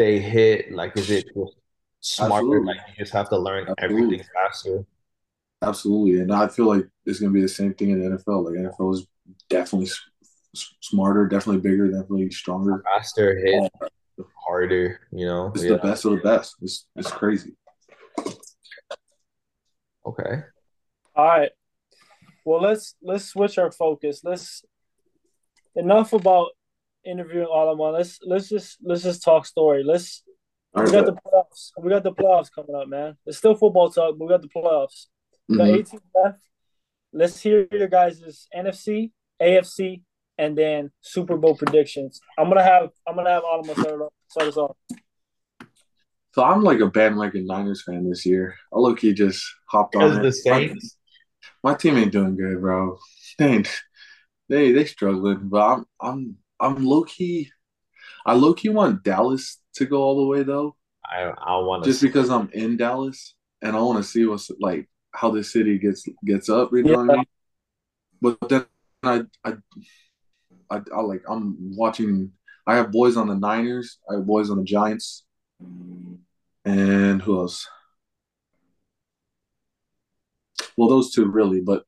They 0.00 0.18
hit? 0.18 0.72
Like, 0.72 0.96
is 0.96 1.10
it 1.10 1.26
just 1.26 1.54
smarter? 2.00 2.34
Absolutely. 2.46 2.66
Like, 2.66 2.76
you 2.88 2.94
just 3.04 3.12
have 3.12 3.28
to 3.28 3.38
learn 3.38 3.68
Absolutely. 3.68 4.04
everything 4.16 4.26
faster. 4.34 4.84
Absolutely, 5.62 6.20
and 6.22 6.32
I 6.32 6.48
feel 6.48 6.66
like 6.66 6.86
it's 7.04 7.20
gonna 7.20 7.32
be 7.32 7.42
the 7.42 7.48
same 7.48 7.74
thing 7.74 7.90
in 7.90 8.00
the 8.00 8.16
NFL. 8.16 8.44
Like 8.46 8.54
NFL 8.54 8.94
is 8.94 9.06
definitely 9.50 9.88
s- 9.88 10.00
s- 10.56 10.74
smarter, 10.80 11.26
definitely 11.28 11.60
bigger, 11.60 11.86
definitely 11.88 12.30
stronger. 12.30 12.82
Faster, 12.84 13.36
hit 13.38 13.70
harder, 14.46 15.00
you 15.12 15.26
know? 15.26 15.52
It's 15.54 15.64
Yeah. 15.64 15.72
the 15.72 15.78
best 15.78 16.04
of 16.06 16.12
the 16.12 16.16
best. 16.18 16.54
It's 16.62 16.86
it's 16.96 17.10
crazy. 17.10 17.56
Okay. 20.06 20.42
All 21.14 21.26
right. 21.26 21.50
Well, 22.46 22.62
let's 22.62 22.94
let's 23.02 23.26
switch 23.26 23.58
our 23.58 23.70
focus. 23.70 24.22
Let's 24.24 24.64
enough 25.76 26.14
about 26.14 26.52
interviewing 27.04 27.46
all 27.46 27.70
of 27.70 27.78
them. 27.78 27.92
Let's 27.92 28.18
let's 28.24 28.48
just 28.48 28.78
let's 28.82 29.02
just 29.02 29.22
talk 29.22 29.46
story. 29.46 29.82
Let's 29.84 30.22
All 30.74 30.84
we 30.84 30.90
right, 30.90 31.04
got 31.04 31.06
the 31.06 31.12
playoffs. 31.12 31.70
We 31.82 31.90
got 31.90 32.02
the 32.02 32.12
playoffs 32.12 32.50
coming 32.52 32.74
up, 32.74 32.88
man. 32.88 33.16
It's 33.26 33.38
still 33.38 33.54
football 33.54 33.90
talk, 33.90 34.16
but 34.18 34.24
we 34.24 34.30
got 34.30 34.42
the 34.42 34.48
playoffs. 34.48 35.06
We 35.48 35.56
got 35.58 35.68
Mhm. 35.68 35.78
18 35.78 36.00
left. 36.14 36.38
Let's 37.12 37.40
hear 37.42 37.66
your 37.72 37.88
guys' 37.88 38.46
NFC, 38.54 39.10
AFC, 39.40 40.02
and 40.38 40.56
then 40.56 40.92
Super 41.00 41.36
Bowl 41.36 41.56
predictions. 41.56 42.20
I'm 42.38 42.48
gonna 42.48 42.62
have 42.62 42.90
I'm 43.06 43.16
gonna 43.16 43.30
have 43.30 43.42
Autumn 43.44 43.74
start, 43.74 44.00
off- 44.00 44.12
start 44.28 44.48
us 44.48 44.56
off. 44.56 44.76
So 46.32 46.44
I'm 46.44 46.62
like 46.62 46.78
a 46.78 46.86
bandwagon 46.86 47.46
Niners 47.46 47.82
fan 47.82 48.08
this 48.08 48.24
year. 48.24 48.54
I 48.72 48.78
low 48.78 48.94
key 48.94 49.12
just 49.12 49.44
hopped 49.68 49.92
Because 49.94 50.16
on 50.16 50.22
the. 50.22 50.32
Saints, 50.32 50.96
My, 51.64 51.72
my 51.72 51.76
team 51.76 51.96
ain't 51.96 52.12
doing 52.12 52.36
good, 52.36 52.60
bro. 52.60 52.98
They 53.38 53.46
ain't, 53.46 53.82
they 54.48 54.72
they 54.72 54.84
struggling, 54.84 55.48
but 55.48 55.60
I'm 55.66 55.86
I'm 56.00 56.36
I'm 56.60 56.84
low 56.84 57.04
key. 57.04 57.50
I 58.26 58.34
low 58.34 58.54
key 58.54 58.68
want 58.68 59.02
Dallas 59.02 59.58
to 59.74 59.86
go 59.86 60.02
all 60.02 60.16
the 60.20 60.26
way 60.26 60.42
though, 60.42 60.76
I 61.04 61.22
I 61.22 61.56
want 61.58 61.84
to 61.84 61.90
just 61.90 62.02
because 62.02 62.30
I'm 62.30 62.50
in 62.52 62.76
Dallas 62.76 63.34
and 63.62 63.76
I 63.76 63.80
want 63.80 63.98
to 63.98 64.08
see 64.08 64.26
what's 64.26 64.50
like 64.60 64.88
how 65.12 65.30
this 65.30 65.52
city 65.52 65.78
gets 65.78 66.06
gets 66.24 66.48
up. 66.48 66.70
You 66.72 66.82
know 66.84 67.04
what 67.04 67.10
I 67.10 67.16
mean? 67.16 67.26
But 68.20 68.48
then 68.48 68.66
I 69.02 69.22
I 69.44 69.54
I, 70.70 70.80
I 70.94 71.00
like 71.00 71.22
I'm 71.28 71.56
watching. 71.76 72.32
I 72.66 72.76
have 72.76 72.92
boys 72.92 73.16
on 73.16 73.28
the 73.28 73.34
Niners. 73.34 73.98
I 74.08 74.14
have 74.14 74.26
boys 74.26 74.50
on 74.50 74.58
the 74.58 74.64
Giants, 74.64 75.24
and 76.64 77.20
who 77.22 77.40
else? 77.40 77.66
Well, 80.76 80.88
those 80.88 81.12
two 81.12 81.26
really, 81.26 81.60
but 81.60 81.84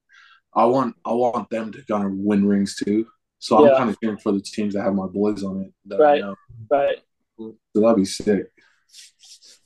I 0.55 0.65
want 0.65 0.97
I 1.05 1.13
want 1.13 1.51
them 1.51 1.73
to 1.73 1.85
kind 1.85 2.07
of 2.07 2.13
win 2.13 2.47
rings 2.47 2.77
too. 2.77 3.07
So 3.43 3.65
Yeah. 3.67 3.73
I'm 3.73 3.77
kind 3.79 3.91
of 3.91 4.01
cheering 4.01 4.19
for 4.19 4.31
the 4.31 4.41
teams 4.41 4.75
that 4.75 4.83
have 4.85 4.95
my 4.95 5.09
boys 5.09 5.43
on 5.43 5.63
it. 5.63 5.97
Right. 5.99 6.23
Right. 6.71 6.99
So 7.37 7.57
that'd 7.75 7.97
be 7.97 8.05
sick. 8.05 8.47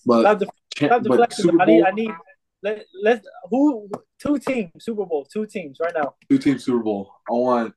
But 0.06 0.24
Have 0.24 0.38
the 0.40 0.48
have 0.88 1.02
the 1.04 1.10
but. 1.10 1.30
Super 1.34 1.60
I 1.60 1.66
need 1.66 1.80
Bowl, 1.82 1.86
I 1.86 1.90
need 1.90 2.10
let 2.62 2.86
let 3.02 3.22
who 3.50 3.90
two 4.18 4.38
teams 4.38 4.70
Super 4.78 5.04
Bowl 5.04 5.26
two 5.30 5.44
teams 5.44 5.76
right 5.78 5.92
now. 5.94 6.14
two 6.30 6.38
teams 6.38 6.64
Super 6.64 6.82
Bowl. 6.82 7.12
I 7.28 7.32
want. 7.34 7.74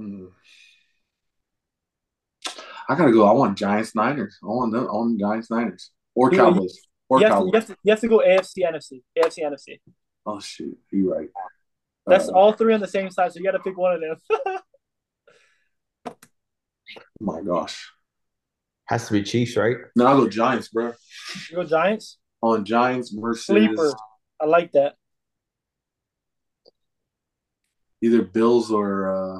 Hmm. 0.00 0.26
I 2.88 2.96
gotta 2.96 3.12
go. 3.12 3.24
I 3.24 3.32
want 3.32 3.56
Giants 3.56 3.94
Niners. 3.94 4.36
I 4.42 4.46
want 4.46 4.72
them. 4.72 4.88
I 4.88 4.92
want 4.92 5.20
Giants 5.20 5.48
Niners 5.48 5.92
or 6.16 6.32
Cowboys 6.32 6.76
or 7.08 7.20
You 7.20 7.26
have, 7.26 7.34
to, 7.34 7.38
Cowboys. 7.38 7.52
you 7.52 7.58
have 7.60 7.66
to 7.68 7.76
you 7.84 7.90
have 7.92 8.00
to 8.00 8.08
go 8.08 8.18
AFC 8.18 8.54
NFC 8.64 9.02
AFC 9.16 9.38
NFC. 9.44 9.78
Oh 10.26 10.40
shoot, 10.40 10.76
you're 10.90 11.14
right. 11.14 11.28
That's 12.08 12.28
Uh, 12.28 12.32
all 12.32 12.52
three 12.52 12.74
on 12.74 12.80
the 12.80 12.86
same 12.88 13.10
side, 13.10 13.32
so 13.32 13.38
you 13.38 13.44
got 13.44 13.52
to 13.52 13.58
pick 13.60 13.76
one 13.76 13.94
of 13.94 14.00
them. 14.00 14.16
Oh 16.06 16.14
my 17.20 17.42
gosh. 17.42 17.90
Has 18.86 19.06
to 19.08 19.12
be 19.12 19.22
Chiefs, 19.22 19.56
right? 19.56 19.76
No, 19.96 20.06
I'll 20.06 20.16
go 20.22 20.28
Giants, 20.28 20.68
bro. 20.68 20.92
you 21.50 21.56
go 21.56 21.64
Giants. 21.64 22.18
On 22.40 22.64
Giants 22.64 23.10
versus 23.10 23.44
Sleeper. 23.46 23.92
I 24.40 24.46
like 24.46 24.72
that. 24.72 24.94
either 28.00 28.22
Bills 28.22 28.70
or 28.70 29.12
uh 29.12 29.38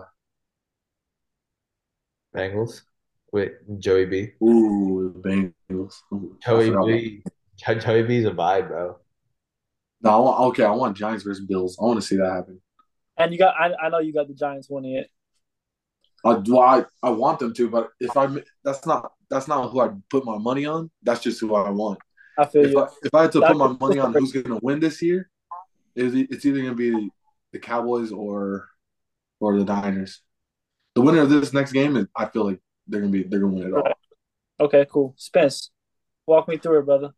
Bengals 2.36 2.82
with 3.32 3.52
Joey 3.78 4.04
B. 4.06 4.30
ooh 4.42 5.14
Bengals. 5.24 5.94
Ooh, 6.12 6.36
I 6.44 6.46
Joey 6.50 6.66
forgot 6.66 6.78
about- 6.78 6.86
B. 6.88 7.22
Jo- 7.56 7.74
Joey 7.74 8.02
B's 8.02 8.24
a 8.24 8.30
vibe, 8.30 8.68
bro. 8.68 8.98
No, 10.00 10.10
I 10.10 10.16
want, 10.16 10.40
okay, 10.50 10.64
I 10.64 10.70
want 10.70 10.96
Giants 10.96 11.24
versus 11.24 11.44
Bills. 11.44 11.76
I 11.80 11.84
want 11.84 12.00
to 12.00 12.06
see 12.06 12.16
that 12.16 12.30
happen. 12.30 12.60
And 13.16 13.32
you 13.32 13.38
got, 13.38 13.54
I, 13.58 13.74
I 13.74 13.88
know 13.88 13.98
you 13.98 14.12
got 14.12 14.28
the 14.28 14.34
Giants 14.34 14.68
winning 14.70 14.94
it. 14.94 15.10
Uh, 16.24 16.30
I, 16.30 16.42
well, 16.46 16.60
I 16.60 16.84
I 17.02 17.10
want 17.10 17.38
them 17.38 17.54
to, 17.54 17.70
but 17.70 17.90
if 18.00 18.16
I 18.16 18.28
that's 18.64 18.84
not 18.86 19.12
that's 19.30 19.48
not 19.48 19.70
who 19.70 19.80
I 19.80 19.90
put 20.10 20.24
my 20.24 20.38
money 20.38 20.66
on. 20.66 20.90
That's 21.02 21.20
just 21.20 21.40
who 21.40 21.54
I 21.54 21.70
want. 21.70 21.98
I 22.38 22.46
feel 22.46 22.64
If 22.64 22.72
you. 22.72 22.80
I, 22.80 22.88
if 23.04 23.14
I 23.14 23.22
had 23.22 23.32
to 23.32 23.40
put 23.40 23.56
my 23.56 23.68
money 23.68 23.98
on 23.98 24.12
who's 24.12 24.32
going 24.32 24.46
to 24.46 24.58
win 24.62 24.80
this 24.80 25.02
year, 25.02 25.30
it's 25.94 26.14
it's 26.32 26.44
either 26.44 26.58
going 26.58 26.76
to 26.76 27.00
be 27.00 27.10
the 27.52 27.58
Cowboys 27.58 28.12
or 28.12 28.68
or 29.40 29.58
the 29.58 29.64
Niners. 29.64 30.22
The 30.94 31.02
winner 31.02 31.20
of 31.20 31.30
this 31.30 31.52
next 31.52 31.72
game 31.72 31.96
is 31.96 32.06
I 32.16 32.26
feel 32.26 32.46
like 32.46 32.60
they're 32.86 33.00
going 33.00 33.12
to 33.12 33.22
be 33.22 33.28
they're 33.28 33.40
going 33.40 33.54
to 33.54 33.58
win 33.58 33.68
it 33.68 33.76
all. 33.76 33.82
Right. 33.82 33.94
Okay, 34.60 34.86
cool. 34.90 35.14
Spence, 35.16 35.70
walk 36.26 36.48
me 36.48 36.56
through 36.56 36.80
it, 36.80 36.86
brother. 36.86 37.10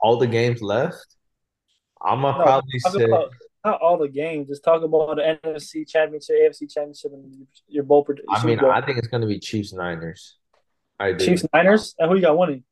All 0.00 0.18
the 0.18 0.26
games 0.26 0.62
left. 0.62 1.16
I'm 2.02 2.22
gonna 2.22 2.38
No, 2.38 2.44
probably 2.44 2.78
say 2.78 3.04
about 3.04 3.30
not 3.64 3.80
all 3.80 3.98
the 3.98 4.08
games. 4.08 4.48
Just 4.48 4.64
talk 4.64 4.82
about 4.82 5.16
the 5.16 5.38
NFC 5.44 5.86
Championship, 5.86 6.36
AFC 6.36 6.66
Championship, 6.72 7.12
and 7.12 7.46
your 7.68 7.84
bowl. 7.84 8.04
pred- 8.04 8.20
I 8.28 8.44
mean, 8.44 8.58
Bowl. 8.58 8.70
I 8.70 8.80
think 8.84 8.98
it's 8.98 9.08
gonna 9.08 9.26
be 9.26 9.38
Chiefs 9.38 9.72
Niners. 9.72 10.36
I 10.98 11.12
do. 11.12 11.24
Chiefs, 11.24 11.44
Niners, 11.52 11.94
and 11.98 12.08
who 12.10 12.16
you 12.16 12.22
got 12.22 12.36
winning? 12.38 12.64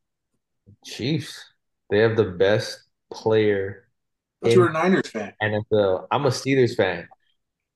Chiefs. 0.85 1.45
They 1.91 1.99
have 1.99 2.17
the 2.17 2.25
best 2.25 2.81
player 3.11 3.89
But 4.43 4.53
you're 4.53 4.69
a 4.69 4.73
Niners 4.73 5.09
fan. 5.09 5.33
NFL. 5.43 6.07
I'm 6.11 6.27
a 6.27 6.31
Steelers 6.31 6.77
fan. 6.77 7.09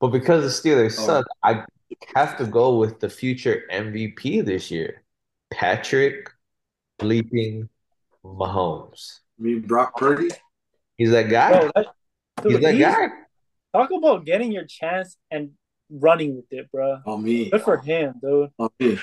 But 0.01 0.09
because 0.09 0.43
the 0.63 0.71
Steelers 0.71 0.97
Oh. 0.99 1.07
suck, 1.07 1.27
I 1.43 1.65
have 2.15 2.37
to 2.39 2.47
go 2.47 2.77
with 2.79 3.01
the 3.01 3.09
future 3.09 3.63
MVP 3.71 4.41
this 4.45 4.71
year. 4.71 5.03
Patrick 5.51 6.29
bleeping 7.01 7.69
Mahomes. 8.25 9.21
I 9.39 9.43
mean 9.43 9.61
Brock 9.63 9.97
Purdy. 9.97 10.29
He's 11.03 11.11
that 11.11 11.29
guy. 11.29 11.51
Bro, 11.61 11.71
that, 11.75 11.87
He's 12.45 12.53
dude, 12.53 12.63
that 12.63 12.75
he's- 12.75 12.95
guy. 12.95 13.09
talk 13.73 13.91
about 13.91 14.25
getting 14.25 14.53
your 14.53 14.65
chance 14.67 15.17
and 15.33 15.51
running 15.91 16.37
with 16.37 16.45
it, 16.53 16.71
bro. 16.71 17.01
On 17.07 17.23
me. 17.23 17.51
Good 17.51 17.63
for 17.63 17.79
him, 17.79 18.15
dude. 18.23 18.51
On 18.59 18.69
me. 18.79 18.99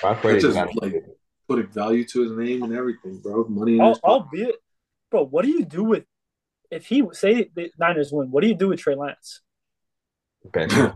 Brock 0.00 0.20
Purdy's 0.20 0.42
just 0.42 0.54
got 0.56 0.74
like- 0.82 1.04
Putting 1.46 1.66
value 1.68 2.04
to 2.06 2.22
his 2.22 2.32
name 2.32 2.62
and 2.64 2.74
everything, 2.74 3.18
bro. 3.22 3.44
Money 3.44 3.74
in 3.78 3.94
I'll, 4.02 4.28
be 4.32 4.42
it, 4.44 4.56
bro. 5.10 5.26
What 5.26 5.44
do 5.44 5.50
you 5.50 5.64
do 5.64 5.84
with 5.84 6.04
if 6.70 6.86
he 6.86 7.02
say 7.12 7.50
the 7.54 7.70
Niners 7.78 8.10
win? 8.12 8.30
What 8.30 8.40
do 8.42 8.48
you 8.48 8.54
do 8.56 8.68
with 8.68 8.80
Trey 8.80 8.94
Lance? 8.96 9.40
bench. 10.52 10.72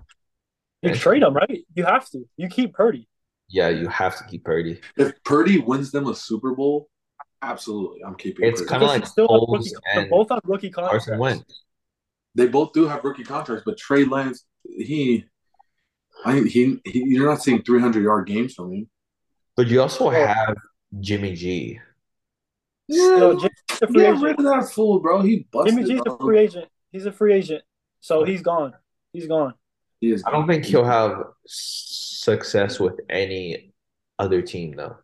You 0.80 0.90
Bench. 0.90 1.00
trade 1.00 1.22
him, 1.24 1.34
right? 1.34 1.64
You 1.74 1.84
have 1.84 2.09
to. 2.11 2.24
You 2.36 2.48
keep 2.48 2.72
Purdy. 2.72 3.09
Yeah, 3.48 3.68
you 3.68 3.88
have 3.88 4.16
to 4.18 4.24
keep 4.24 4.44
Purdy. 4.44 4.80
If 4.96 5.12
Purdy 5.24 5.59
wins 5.59 5.90
them 5.90 6.06
a 6.06 6.14
Super 6.14 6.54
Bowl, 6.54 6.88
absolutely, 7.43 8.03
I'm 8.05 8.14
keeping. 8.14 8.47
It's 8.47 8.61
Purdy. 8.61 8.70
kinda 8.70 8.86
like 8.86 9.07
still 9.07 9.28
have 9.28 9.49
rookie, 9.49 9.70
they're 9.95 10.03
and 10.03 10.11
both 10.11 10.30
on 10.30 10.41
rookie 10.45 10.70
contracts. 10.70 11.07
Carson 11.07 11.18
Wentz. 11.20 11.64
they 12.34 12.47
both 12.49 12.72
do 12.72 12.86
have 12.86 13.03
rookie 13.05 13.24
contracts, 13.24 13.62
but 13.64 13.76
Trey 13.78 14.05
Lance, 14.05 14.45
he, 14.64 15.24
I 16.24 16.41
he, 16.41 16.78
he 16.84 17.03
you're 17.07 17.28
not 17.28 17.43
seeing 17.43 17.62
300 17.62 18.03
yard 18.03 18.26
games 18.26 18.55
from 18.55 18.72
him. 18.72 18.89
But 19.57 19.66
you 19.68 19.80
also 19.82 20.11
Yeah. 20.11 20.32
have 20.34 20.57
Jimmy 21.01 21.34
G. 21.34 21.80
Yo, 22.89 23.34
Jimmy's 23.34 23.51
a 23.82 23.86
free 23.86 23.93
Get 24.03 24.07
agent. 24.14 24.22
rid 24.22 24.39
of 24.39 24.45
that 24.47 24.70
fool, 24.72 24.99
bro. 25.01 25.20
He 25.20 25.47
busted. 25.53 25.74
Jimmy 25.74 25.89
G's 25.89 26.01
a 26.07 26.16
free 26.18 26.39
agent. 26.39 26.68
He's 26.91 27.07
a 27.07 27.12
free 27.12 27.34
agent, 27.34 27.62
so 28.01 28.24
he's 28.24 28.41
gone. 28.43 28.72
He's 29.12 29.26
gone. 29.26 29.55
He 30.01 30.11
is. 30.12 30.22
I 30.24 30.30
don't 30.30 30.47
think 30.47 30.64
he'll 30.64 30.84
have 30.84 31.24
success 31.47 32.78
with 32.80 32.99
any 33.11 33.72
other 34.18 34.41
team 34.43 34.74
though. 34.76 34.97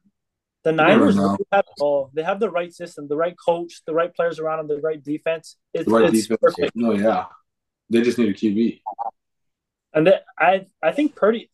The 0.64 0.72
Niners 0.72 1.16
really 1.16 1.36
have 1.52 1.64
it 1.68 1.80
all. 1.80 2.10
They 2.14 2.22
have 2.22 2.40
the 2.40 2.50
right 2.50 2.72
system, 2.72 3.06
the 3.06 3.16
right 3.16 3.36
coach, 3.38 3.82
the 3.86 3.92
right 3.94 4.14
players 4.14 4.38
around 4.38 4.58
them, 4.58 4.68
the 4.76 4.80
right 4.82 5.02
defense. 5.02 5.56
It's, 5.74 5.84
The 5.84 5.90
right 5.90 6.04
it's 6.04 6.22
defense. 6.22 6.40
perfect. 6.40 6.72
No, 6.74 6.92
yeah. 6.92 7.26
They 7.90 8.00
just 8.00 8.18
need 8.18 8.30
a 8.30 8.34
QB. 8.34 8.80
And 9.92 10.06
that, 10.06 10.24
I 10.38 10.66
I 10.82 10.92
think 10.92 11.14
Purdy, 11.14 11.50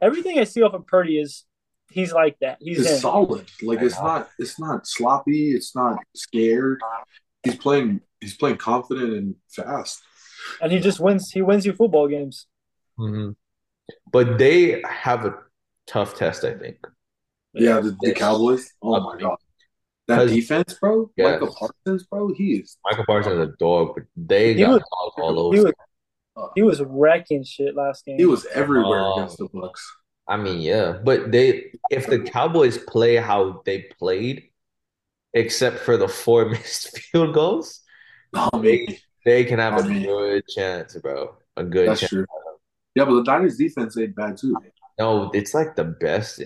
everything 0.00 0.38
I 0.38 0.44
see 0.44 0.62
off 0.62 0.72
of 0.72 0.86
Purdy 0.86 1.18
is 1.18 1.44
he's 1.90 2.12
like 2.12 2.38
that. 2.40 2.56
He's 2.60 2.80
It's 2.80 3.02
solid. 3.02 3.46
Like 3.62 3.82
it's 3.82 4.00
not. 4.00 4.30
It's 4.38 4.58
not 4.58 4.86
sloppy. 4.86 5.52
It's 5.52 5.76
not 5.76 5.98
scared. 6.16 6.80
He's 7.42 7.56
playing. 7.56 8.00
He's 8.20 8.36
playing 8.36 8.56
confident 8.56 9.12
and 9.12 9.34
fast. 9.50 10.02
and 10.62 10.72
he 10.72 10.78
just 10.80 10.98
wins. 11.00 11.30
He 11.30 11.42
wins 11.42 11.66
you 11.66 11.74
football 11.74 12.08
games. 12.08 12.46
hmm 12.96 13.32
But 14.10 14.38
they 14.38 14.82
have 14.88 15.26
a 15.26 15.38
tough 15.86 16.16
test, 16.16 16.44
I 16.44 16.54
think. 16.54 16.78
Yeah, 17.54 17.80
the, 17.80 17.96
the 18.00 18.12
Cowboys. 18.14 18.70
Oh 18.82 19.00
my 19.00 19.18
god, 19.20 19.36
that 20.08 20.26
defense, 20.28 20.74
bro. 20.80 21.10
Yes. 21.16 21.40
Micah 21.40 21.52
Parsons, 21.52 22.06
bro. 22.06 22.32
He 22.34 22.54
is. 22.56 22.76
Micah 22.84 23.04
Parsons 23.04 23.34
is 23.40 23.48
a 23.48 23.52
dog, 23.58 23.92
but 23.94 24.04
they 24.16 24.54
He 24.54 24.60
got 24.60 24.70
was- 24.70 24.78
dogs 24.80 25.14
all 25.18 25.52
He 25.52 25.58
over. 25.60 25.68
was 25.68 26.50
he 26.56 26.62
was 26.62 26.82
wrecking 26.82 27.44
shit 27.44 27.74
last 27.76 28.04
game. 28.04 28.18
He 28.18 28.26
was 28.26 28.44
everywhere 28.46 29.00
Oh. 29.00 29.14
against 29.14 29.38
the 29.38 29.48
Bucks. 29.52 29.82
I 30.26 30.36
mean, 30.36 30.60
yeah, 30.60 30.98
but 31.04 31.30
they 31.30 31.72
if 31.90 32.06
the 32.06 32.20
Cowboys 32.20 32.78
play 32.78 33.16
how 33.16 33.62
they 33.64 33.82
played, 33.98 34.50
except 35.32 35.78
for 35.78 35.96
the 35.96 36.08
four 36.08 36.46
missed 36.50 36.98
field 36.98 37.34
goals, 37.34 37.80
I 38.34 38.56
mean, 38.58 38.96
they 39.24 39.44
can 39.44 39.58
have 39.58 39.84
a 39.84 39.88
mean- 39.88 40.04
good 40.06 40.42
chance, 40.48 40.96
bro. 40.96 41.36
A 41.56 41.62
good 41.62 41.88
that's 41.88 42.00
chance. 42.00 42.10
true. 42.10 42.26
Yeah, 42.96 43.04
but 43.04 43.14
the 43.14 43.22
Niners 43.32 43.56
defense 43.56 43.96
ain't 43.98 44.14
bad 44.16 44.36
too. 44.36 44.56
No, 44.98 45.30
it's 45.34 45.54
like 45.54 45.74
the 45.76 45.84
best 45.84 46.40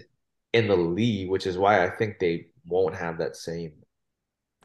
in 0.52 0.68
the 0.68 0.76
league, 0.76 1.28
which 1.28 1.46
is 1.46 1.58
why 1.58 1.84
I 1.84 1.90
think 1.90 2.18
they 2.18 2.46
won't 2.66 2.94
have 2.96 3.18
that 3.18 3.36
same. 3.36 3.72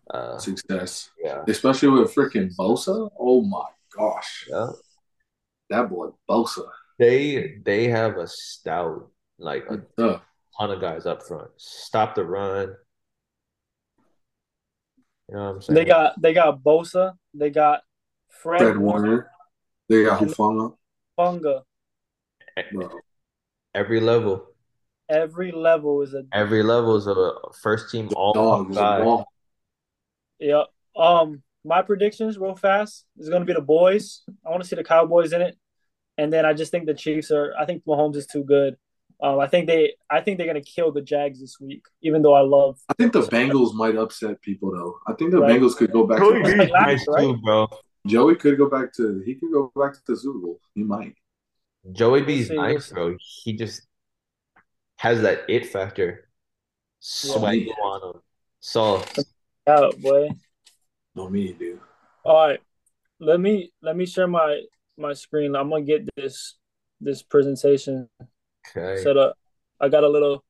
Uh, 0.10 0.38
Success, 0.38 1.10
yeah, 1.24 1.44
especially 1.48 1.88
with 1.90 2.14
freaking 2.14 2.54
Bosa. 2.58 3.10
Oh 3.18 3.42
my 3.42 3.68
gosh, 3.96 4.48
yeah. 4.50 4.70
that 5.70 5.90
boy 5.90 6.10
Bosa. 6.30 6.68
They 7.00 7.62
they 7.64 7.88
have 7.88 8.18
a 8.18 8.28
stout, 8.28 9.10
like 9.40 9.66
a 9.70 9.82
Uh, 9.98 10.20
ton 10.60 10.72
of 10.72 10.82
guys 10.82 11.06
up 11.06 11.24
front. 11.24 11.50
Stop 11.58 12.16
the 12.16 12.26
run. 12.26 12.76
You 15.30 15.36
know 15.36 15.44
what 15.46 15.50
I'm 15.56 15.62
saying? 15.62 15.76
They 15.76 15.86
got 15.86 16.22
they 16.22 16.34
got 16.34 16.62
Bosa. 16.62 17.14
They 17.34 17.50
got 17.50 17.82
Fred, 18.30 18.60
Fred 18.60 18.78
Warner, 18.78 19.08
Warner. 19.08 19.32
They 19.88 20.04
got 20.04 20.20
Hufanga, 20.22 20.76
Funga. 21.18 21.64
every 23.74 24.02
level. 24.02 24.53
Every 25.14 25.52
level 25.52 26.02
is 26.02 26.14
a 26.14 26.24
Every 26.34 26.64
level 26.64 26.96
is 26.96 27.08
a 27.08 27.34
first 27.62 27.92
team 27.92 28.10
all 28.16 28.34
Dog 28.34 28.72
is 28.72 28.78
guy. 28.78 29.00
ball. 29.04 29.26
yeah. 30.40 30.64
Um, 30.96 31.42
my 31.64 31.82
predictions 31.82 32.38
real 32.38 32.56
fast 32.56 33.06
is 33.18 33.30
going 33.30 33.42
to 33.42 33.46
be 33.46 33.54
the 33.54 33.62
boys. 33.62 34.22
I 34.46 34.50
want 34.50 34.62
to 34.64 34.68
see 34.68 34.76
the 34.76 34.84
Cowboys 34.84 35.32
in 35.34 35.42
it, 35.42 35.58
and 36.18 36.32
then 36.34 36.46
I 36.46 36.54
just 36.54 36.72
think 36.72 36.86
the 36.88 36.94
Chiefs 36.94 37.32
are. 37.32 37.54
I 37.58 37.66
think 37.66 37.84
Mahomes 37.86 38.16
is 38.16 38.28
too 38.28 38.44
good. 38.44 38.76
Um, 39.22 39.40
I 39.40 39.48
think 39.48 39.68
they. 39.68 39.94
I 40.10 40.20
think 40.22 40.38
they're 40.38 40.48
going 40.52 40.62
to 40.62 40.70
kill 40.70 40.92
the 40.92 41.02
Jags 41.02 41.40
this 41.40 41.58
week. 41.62 41.86
Even 42.02 42.22
though 42.24 42.34
I 42.34 42.42
love. 42.42 42.80
I 42.90 42.94
think 42.96 43.14
the 43.14 43.22
Bengals 43.22 43.74
might 43.74 43.96
upset 43.96 44.42
people 44.42 44.72
though. 44.72 44.98
I 45.08 45.14
think 45.14 45.32
the 45.32 45.40
Right. 45.40 45.52
Bengals 45.60 45.78
could 45.78 45.92
go 45.94 46.06
back 46.06 46.20
Joey 46.20 46.40
to 46.44 46.44
B's 46.44 46.58
Like 46.58 46.72
nice 46.88 47.08
last, 47.08 47.22
too, 47.24 47.38
bro. 47.38 47.68
Joey 48.06 48.36
could 48.36 48.58
go 48.58 48.70
back 48.70 48.92
to 48.96 49.22
he 49.26 49.36
could 49.36 49.52
go 49.54 49.72
back 49.76 49.94
to 49.94 50.00
the 50.08 50.18
Super 50.18 50.40
Bowl. 50.40 50.60
He 50.76 50.84
might. 50.84 51.16
Joey 51.94 52.24
B's 52.24 52.50
see, 52.50 52.56
we'll 52.58 52.64
nice, 52.64 52.86
see. 52.88 52.94
bro. 52.96 53.16
He 53.44 53.54
just 53.54 53.84
has 55.04 55.22
that 55.22 55.44
it 55.50 55.66
factor. 55.66 56.30
Swipe 57.02 57.66
Yeah. 57.66 57.74
on 57.74 58.16
him. 58.16 58.22
So 58.62 59.04
out, 59.68 60.02
boy. 60.02 60.30
No 61.14 61.28
me, 61.30 61.52
dude. 61.52 61.82
All 62.24 62.48
right, 62.48 62.62
let 63.20 63.42
me 63.42 63.74
let 63.82 63.98
me 63.98 64.06
share 64.06 64.28
my 64.28 64.62
my 64.98 65.12
screen. 65.12 65.58
I'm 65.58 65.70
gonna 65.70 65.84
get 65.84 66.08
this 66.16 66.56
this 67.02 67.22
presentation 67.22 68.10
okay. 68.70 69.04
set 69.04 69.18
up. 69.18 69.38
I 69.82 69.90
got 69.90 70.06
a 70.06 70.08
little, 70.08 70.46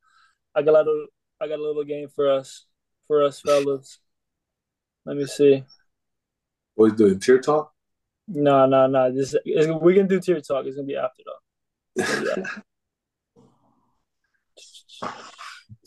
I 0.53 0.61
got 0.61 0.75
a 0.75 0.77
little, 0.77 1.07
I 1.41 1.47
got 1.47 1.57
a 1.57 1.63
little 1.63 1.83
game 1.83 2.07
for 2.09 2.29
us, 2.29 2.65
for 3.07 3.23
us 3.23 3.41
fellas. 3.41 3.97
Let 5.03 5.17
me 5.17 5.25
see. 5.25 5.63
What 6.75 6.91
he's 6.91 6.97
doing? 6.99 7.19
Tier 7.19 7.41
talk? 7.41 7.73
No, 8.27 8.67
no, 8.67 8.85
no. 8.85 9.11
This 9.11 9.33
is, 9.33 9.67
we 9.81 9.95
can 9.95 10.05
do 10.05 10.19
tier 10.19 10.41
talk. 10.41 10.67
It's 10.67 10.75
gonna 10.75 10.85
be 10.85 10.95
after 10.95 11.23
though. 11.25 12.61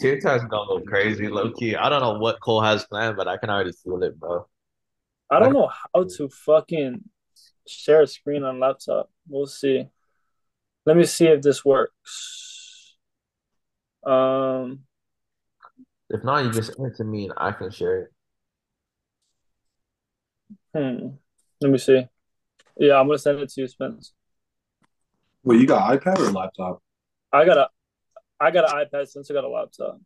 TikTok's 0.00 0.44
gonna 0.44 0.68
go 0.68 0.80
crazy, 0.80 1.28
low 1.28 1.52
key. 1.52 1.76
I 1.76 1.88
don't 1.88 2.00
know 2.00 2.18
what 2.18 2.40
Cole 2.40 2.60
has 2.60 2.84
planned, 2.84 3.16
but 3.16 3.28
I 3.28 3.36
can 3.36 3.50
already 3.50 3.72
feel 3.72 4.02
it, 4.02 4.18
bro. 4.18 4.46
I 5.30 5.40
don't 5.40 5.52
know 5.52 5.68
how 5.68 6.04
to 6.04 6.28
fucking 6.28 7.02
share 7.66 8.02
a 8.02 8.06
screen 8.06 8.44
on 8.44 8.60
laptop. 8.60 9.10
We'll 9.28 9.46
see. 9.46 9.88
Let 10.84 10.96
me 10.96 11.04
see 11.04 11.26
if 11.26 11.42
this 11.42 11.64
works. 11.64 12.96
Um, 14.04 14.84
If 16.08 16.22
not, 16.22 16.44
you 16.44 16.52
just 16.52 16.74
send 16.74 16.92
it 16.92 16.96
to 16.98 17.04
me 17.04 17.24
and 17.24 17.34
I 17.36 17.50
can 17.50 17.70
share 17.70 18.02
it. 18.02 18.12
hmm. 20.74 21.08
Let 21.60 21.72
me 21.72 21.78
see. 21.78 22.06
Yeah, 22.78 23.00
I'm 23.00 23.06
gonna 23.06 23.18
send 23.18 23.40
it 23.40 23.48
to 23.48 23.62
you, 23.62 23.66
Spence. 23.66 24.12
Wait, 25.42 25.60
you 25.60 25.66
got 25.66 26.00
iPad 26.00 26.18
or 26.18 26.30
laptop? 26.30 26.82
I 27.32 27.44
got 27.44 27.58
a, 27.58 27.68
I 28.38 28.50
got 28.50 28.70
an 28.70 28.86
iPad 28.86 29.08
since 29.08 29.30
I 29.30 29.34
got 29.34 29.44
a 29.44 29.48
laptop. 29.48 30.00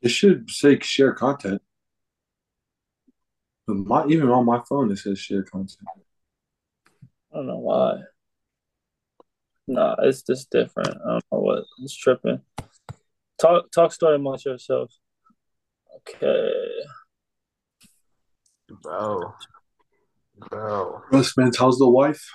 It 0.00 0.08
should 0.08 0.50
say 0.50 0.78
share 0.80 1.12
content. 1.12 1.62
But 3.66 3.76
my 3.76 4.06
even 4.06 4.28
on 4.28 4.44
my 4.44 4.60
phone 4.68 4.92
it 4.92 4.98
says 4.98 5.18
share 5.18 5.42
content. 5.42 5.88
I 7.32 7.36
don't 7.36 7.46
know 7.46 7.58
why. 7.58 8.02
Nah, 9.66 9.96
it's 10.00 10.22
just 10.22 10.50
different. 10.50 10.88
I 10.88 11.10
don't 11.12 11.24
know 11.32 11.38
what. 11.38 11.64
It's 11.82 11.96
tripping. 11.96 12.40
Talk 13.40 13.70
talk 13.72 13.92
story 13.92 14.16
amongst 14.16 14.44
yourselves. 14.44 15.00
Okay. 15.96 16.52
Bro. 18.82 19.34
Bro. 20.36 21.02
Bro, 21.10 21.22
Spence, 21.22 21.56
how's 21.56 21.78
the 21.78 21.88
wife? 21.88 22.30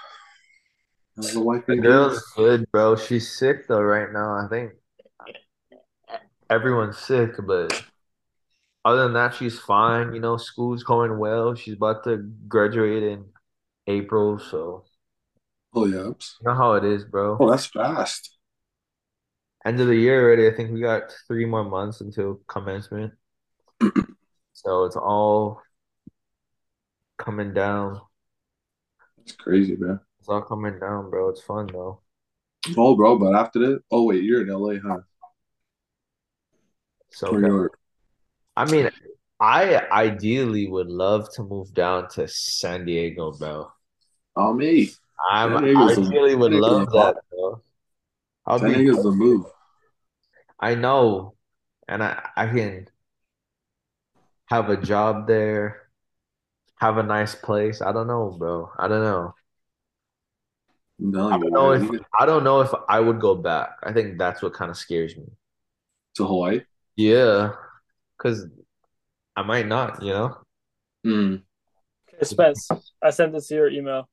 How's 1.20 1.34
the 1.34 1.42
wife 1.42 1.66
The 1.68 1.76
girl's 1.76 2.22
good, 2.38 2.66
bro. 2.72 2.96
She's 2.96 3.38
sick 3.38 3.68
though 3.68 3.82
right 3.82 4.12
now. 4.12 4.36
I 4.36 4.48
think 4.50 4.72
everyone's 6.50 6.98
sick, 6.98 7.32
but 7.46 7.84
other 8.86 9.04
than 9.04 9.14
that, 9.14 9.36
she's 9.36 9.60
fine. 9.60 10.14
You 10.14 10.22
know, 10.22 10.38
school's 10.38 10.84
going 10.84 11.20
well. 11.20 11.56
She's 11.56 11.74
about 11.74 12.06
to 12.06 12.18
graduate 12.48 13.04
in 13.04 13.26
April, 13.88 14.40
so 14.40 14.86
Oh 15.74 15.86
yeah. 15.86 16.04
you 16.06 16.14
know 16.44 16.54
how 16.56 16.74
it 16.74 16.86
is, 16.86 17.04
bro. 17.04 17.38
Oh, 17.38 17.52
that's 17.52 17.66
fast. 17.66 18.38
End 19.66 19.82
of 19.82 19.88
the 19.88 19.96
year 19.96 20.24
already. 20.24 20.48
I 20.48 20.56
think 20.56 20.72
we 20.72 20.80
got 20.80 21.14
three 21.28 21.46
more 21.46 21.66
months 21.66 22.00
until 22.00 22.40
commencement. 22.48 23.14
So 24.54 24.84
it's 24.84 24.98
all 24.98 25.62
coming 27.18 27.54
down. 27.54 28.02
It's 29.24 29.32
crazy, 29.32 29.78
man. 29.78 30.02
All 30.30 30.42
coming 30.42 30.80
down, 30.80 31.10
bro. 31.10 31.30
It's 31.30 31.42
fun 31.42 31.68
though. 31.68 32.02
Oh, 32.78 32.96
bro, 32.96 33.18
but 33.18 33.36
after 33.36 33.60
that, 33.60 33.84
oh 33.92 34.04
wait, 34.04 34.24
you're 34.24 34.42
in 34.42 34.50
LA, 34.50 34.76
huh? 34.84 35.00
So 37.12 37.36
Or 37.36 37.42
you're 37.42 37.72
I 38.56 38.66
mean, 38.66 38.90
I 39.40 39.78
ideally 39.92 40.68
would 40.68 40.90
love 40.90 41.34
to 41.36 41.44
move 41.44 41.74
down 41.74 42.10
to 42.10 42.28
San 42.28 42.86
Diego, 42.86 43.32
bro. 43.32 43.72
oh 44.36 44.54
me. 44.54 44.92
I'm 45.32 45.56
I 45.56 45.94
really 45.94 46.36
would 46.36 46.54
love 46.54 46.92
that, 46.92 47.16
bro. 47.30 47.62
I'll 48.46 48.60
San 48.60 48.74
Diego's 48.74 49.04
the 49.04 49.12
move. 49.12 49.46
I 50.60 50.76
know, 50.76 51.36
and 51.88 52.04
I 52.04 52.30
I 52.36 52.48
can 52.48 52.88
have 54.48 54.70
a 54.70 54.78
job 54.78 55.28
there, 55.28 55.90
have 56.80 56.98
a 56.98 57.04
nice 57.04 57.36
place. 57.36 57.82
I 57.82 57.92
don't 57.92 58.08
know, 58.08 58.36
bro. 58.38 58.72
I 58.78 58.88
don't 58.88 59.04
know. 59.04 59.34
No, 61.00 61.30
I 61.30 61.38
don't 61.38 61.52
know 61.52 61.72
right. 61.72 61.82
if 61.82 62.02
I 62.20 62.26
don't 62.26 62.44
know 62.44 62.62
if 62.62 62.72
I 62.90 63.00
would 63.00 63.22
go 63.22 63.34
back. 63.34 63.70
I 63.84 63.94
think 63.94 64.18
that's 64.18 64.42
what 64.42 64.54
kind 64.54 64.70
of 64.70 64.78
scares 64.78 65.16
me. 65.16 65.24
to 66.16 66.26
Hawaii. 66.26 66.62
Yeah, 66.98 67.54
because 68.18 68.46
I 69.36 69.44
might 69.44 69.68
not, 69.68 70.04
you 70.04 70.12
know? 70.12 70.38
Mm. 71.06 71.44
Okay, 72.14 72.26
Spence, 72.26 72.70
I 73.02 73.12
sent 73.12 73.32
this 73.32 73.48
to 73.48 73.56
your 73.56 73.70
email. 73.70 74.10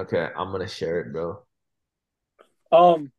Okay, 0.00 0.28
I'm 0.34 0.50
gonna 0.50 0.66
share 0.66 1.00
it, 1.00 1.12
bro. 1.12 1.42
Um, 2.72 3.12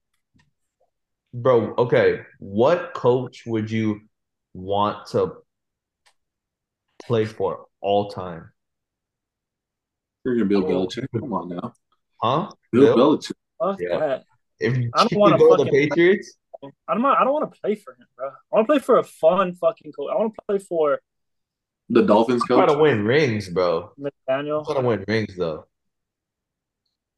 Bro, 1.35 1.73
okay. 1.77 2.21
What 2.39 2.93
coach 2.93 3.43
would 3.45 3.69
you 3.69 3.99
want 4.53 5.07
to 5.07 5.33
play 7.05 7.25
for 7.25 7.65
all 7.81 8.09
time? 8.09 8.51
You're 10.23 10.35
gonna 10.35 10.45
be 10.45 10.55
Bill 10.55 10.87
Belichick. 10.87 11.07
Come 11.13 11.33
on 11.33 11.49
now. 11.49 11.73
Huh? 12.21 12.49
Bill, 12.71 12.95
Bill? 12.95 13.17
Belichick. 13.17 13.31
fuck 13.59 13.79
Yeah. 13.79 13.97
that. 13.99 14.23
If 14.59 14.77
you 14.77 14.89
I 14.93 15.05
don't 15.05 15.19
wanna 15.19 15.37
go 15.37 15.51
to 15.57 15.63
the 15.63 15.69
fucking- 15.69 15.89
Patriots, 15.89 16.37
I 16.87 16.93
don't. 16.93 17.03
want- 17.03 17.19
I 17.19 17.23
don't 17.23 17.33
want 17.33 17.53
to 17.53 17.59
play 17.59 17.75
for 17.75 17.93
him, 17.93 18.07
bro. 18.17 18.27
I 18.29 18.31
want 18.55 18.67
to 18.67 18.71
play 18.73 18.79
for 18.79 18.97
a 18.97 19.03
fun 19.03 19.53
fucking 19.53 19.91
coach. 19.91 20.09
I 20.11 20.15
want 20.15 20.33
to 20.33 20.41
play 20.47 20.57
for 20.59 20.99
The 21.89 22.01
Dolphins 22.01 22.41
I'm 22.43 22.47
trying 22.47 22.67
coach. 22.67 22.75
to 22.77 22.81
win 22.81 23.05
rings, 23.05 23.49
bro. 23.49 23.91
I'm 23.97 24.11
trying 24.27 24.45
to 24.45 24.81
win 24.81 25.05
rings, 25.07 25.35
though. 25.37 25.65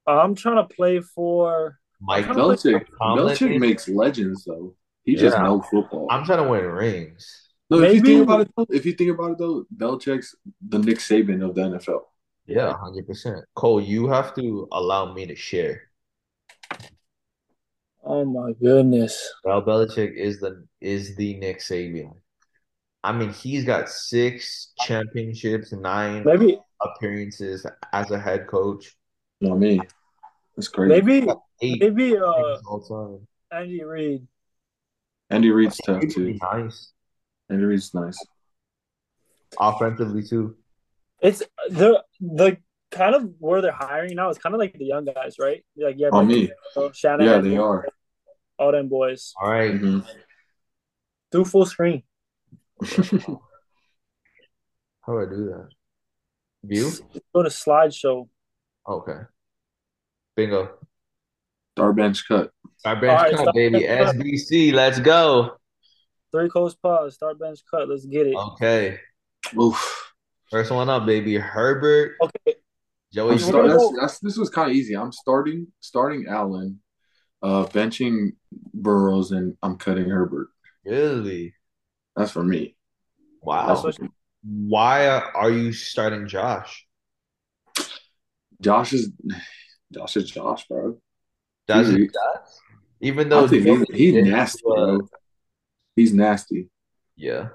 Uh, 0.08 0.20
I'm 0.22 0.36
trying 0.36 0.58
to 0.68 0.74
play 0.74 1.00
for. 1.00 1.80
Mike 2.02 2.28
I'm 2.28 2.34
trying 2.36 2.58
to 2.58 2.70
Belichick. 2.70 2.86
Tomlin. 3.00 3.26
Belichick 3.36 3.60
makes 3.60 3.88
legends 3.90 4.44
though. 4.46 4.76
He 5.04 5.16
just 5.16 5.38
knows 5.38 5.64
football. 5.72 6.08
I'm 6.12 6.26
trying 6.26 6.44
to 6.44 6.50
win 6.50 6.66
rings. 6.66 7.50
no, 7.70 7.82
if 7.82 7.96
you 7.96 8.02
think 8.02 8.24
about 8.24 8.42
it, 8.42 8.52
though, 8.56 8.66
if 8.70 8.86
you 8.86 8.94
think 8.94 9.12
about 9.12 9.32
it 9.32 9.38
though, 9.38 9.66
Belichick's 9.76 10.36
the 10.68 10.80
Nick 10.80 10.98
Saban 10.98 11.44
of 11.48 11.56
the 11.56 11.62
NFL. 11.62 12.02
Yeah, 12.48 12.74
100%. 12.74 13.42
Cole, 13.56 13.82
you 13.82 14.08
have 14.08 14.34
to 14.36 14.68
allow 14.72 15.14
me 15.14 15.26
to 15.28 15.36
share. 15.36 15.82
Oh 18.04 18.24
my 18.24 18.54
goodness. 18.54 19.34
Bill 19.44 19.62
Belichick 19.62 20.16
is 20.16 20.40
the 20.40 20.66
is 20.80 21.18
the 21.18 21.36
Nick 21.36 21.60
Saban. 21.60 22.14
I 23.04 23.12
mean, 23.12 23.32
he's 23.34 23.66
got 23.66 23.90
six 23.90 24.72
championships, 24.80 25.74
nine 25.74 26.24
Maybe. 26.26 26.58
appearances 26.82 27.66
as 27.92 28.12
a 28.12 28.20
head 28.20 28.48
coach, 28.48 28.96
You 29.40 29.50
know 29.50 29.56
what 29.56 29.66
I 29.66 29.70
mean? 29.70 29.82
That's 30.56 30.70
crazy. 30.70 31.02
Maybe. 31.02 31.28
eight 31.62 31.82
Maybe. 31.82 32.18
Uh, 32.18 32.58
all 32.70 32.82
time. 32.82 33.28
Andy 33.52 33.84
Reid. 33.84 34.26
Andy 35.30 35.52
Reid's 35.52 35.78
tough 35.86 36.04
too. 36.10 36.38
nice 36.42 36.94
Andy 37.50 37.66
Reid's 37.66 37.94
nice. 37.94 38.18
offensively 39.60 40.24
too. 40.24 40.56
It's 41.22 41.42
the 41.70 42.04
the 42.20 42.58
kind 42.92 43.16
of 43.16 43.30
where 43.40 43.62
they're 43.62 43.72
hiring 43.72 44.16
now 44.16 44.30
is 44.30 44.38
kind 44.38 44.54
of 44.56 44.60
like 44.60 44.74
the 44.78 44.86
young 44.86 45.06
guys, 45.06 45.36
right? 45.40 45.64
Like 45.76 45.96
yeah, 45.98 46.10
Oh, 46.12 46.20
like, 46.20 46.28
me. 46.28 46.52
Shanahan, 46.94 47.26
Yeah, 47.26 47.42
they 47.50 47.58
are. 47.58 47.88
all 48.60 48.72
them 48.72 48.88
boys. 48.88 49.34
All 49.42 49.50
right. 49.50 49.74
Mhm. 49.74 50.06
Do 51.32 51.44
full 51.44 51.66
screen. 51.66 52.04
How 52.86 53.42
do 55.14 55.20
I 55.22 55.26
do 55.26 55.46
that? 55.48 55.70
View? 56.64 56.92
Go 57.34 57.44
to 57.44 57.50
slideshow. 57.50 58.28
Okay. 58.88 59.20
Bingo. 60.36 60.70
Our 61.78 61.94
bench 61.94 62.28
cut. 62.28 62.52
Our 62.86 62.96
bench 62.96 63.22
right, 63.22 63.32
cut, 63.32 63.42
stop 63.42 63.56
baby. 63.56 63.80
bench 63.86 64.06
cut. 64.06 64.16
SBC, 64.18 64.74
let's 64.74 65.00
go. 65.00 65.58
Three 66.32 66.50
coast 66.50 66.82
pause. 66.82 67.16
Start 67.16 67.40
bench 67.40 67.60
cut. 67.70 67.90
Let's 67.90 68.06
get 68.06 68.28
it. 68.28 68.36
Okay. 68.36 69.00
Oof. 69.60 70.07
First 70.50 70.72
one 70.72 70.90
up, 70.90 71.06
baby. 71.06 71.36
Herbert, 71.38 72.16
Okay. 72.22 72.56
Joey. 73.14 73.34
I'm 73.34 73.40
start, 73.40 73.68
that's, 73.68 73.94
that's, 74.00 74.20
this 74.20 74.38
was 74.38 74.50
kind 74.50 74.70
of 74.70 74.76
easy. 74.76 74.96
I'm 74.96 75.12
starting 75.12 75.68
starting 75.80 76.26
Allen, 76.28 76.80
uh, 77.42 77.66
benching 77.66 78.32
Burrows, 78.74 79.32
and 79.32 79.58
I'm 79.62 79.78
cutting 79.78 80.10
Herbert. 80.10 80.48
Really? 80.86 81.54
That's 82.16 82.32
for 82.32 82.44
me. 82.44 82.76
Wow. 83.42 83.82
That's. 83.82 83.98
Why 84.44 85.08
are 85.08 85.50
you 85.50 85.74
starting 85.74 86.28
Josh? 86.28 86.86
Josh 88.62 88.94
is 88.94 89.12
Josh 89.92 90.18
is 90.18 90.30
Josh, 90.32 90.66
bro. 90.68 91.00
Does 91.68 91.90
He- 91.90 91.98
he 92.02 92.08
does? 92.08 92.62
Even 93.00 93.30
though 93.30 93.46
I 93.46 93.48
think 93.48 93.64
he's, 93.64 93.86
he's 94.14 94.24
nasty, 94.26 94.62
uh, 94.68 94.74
bro. 94.74 95.10
He's 95.96 96.14
nasty. 96.14 96.70
Yeah. 97.16 97.50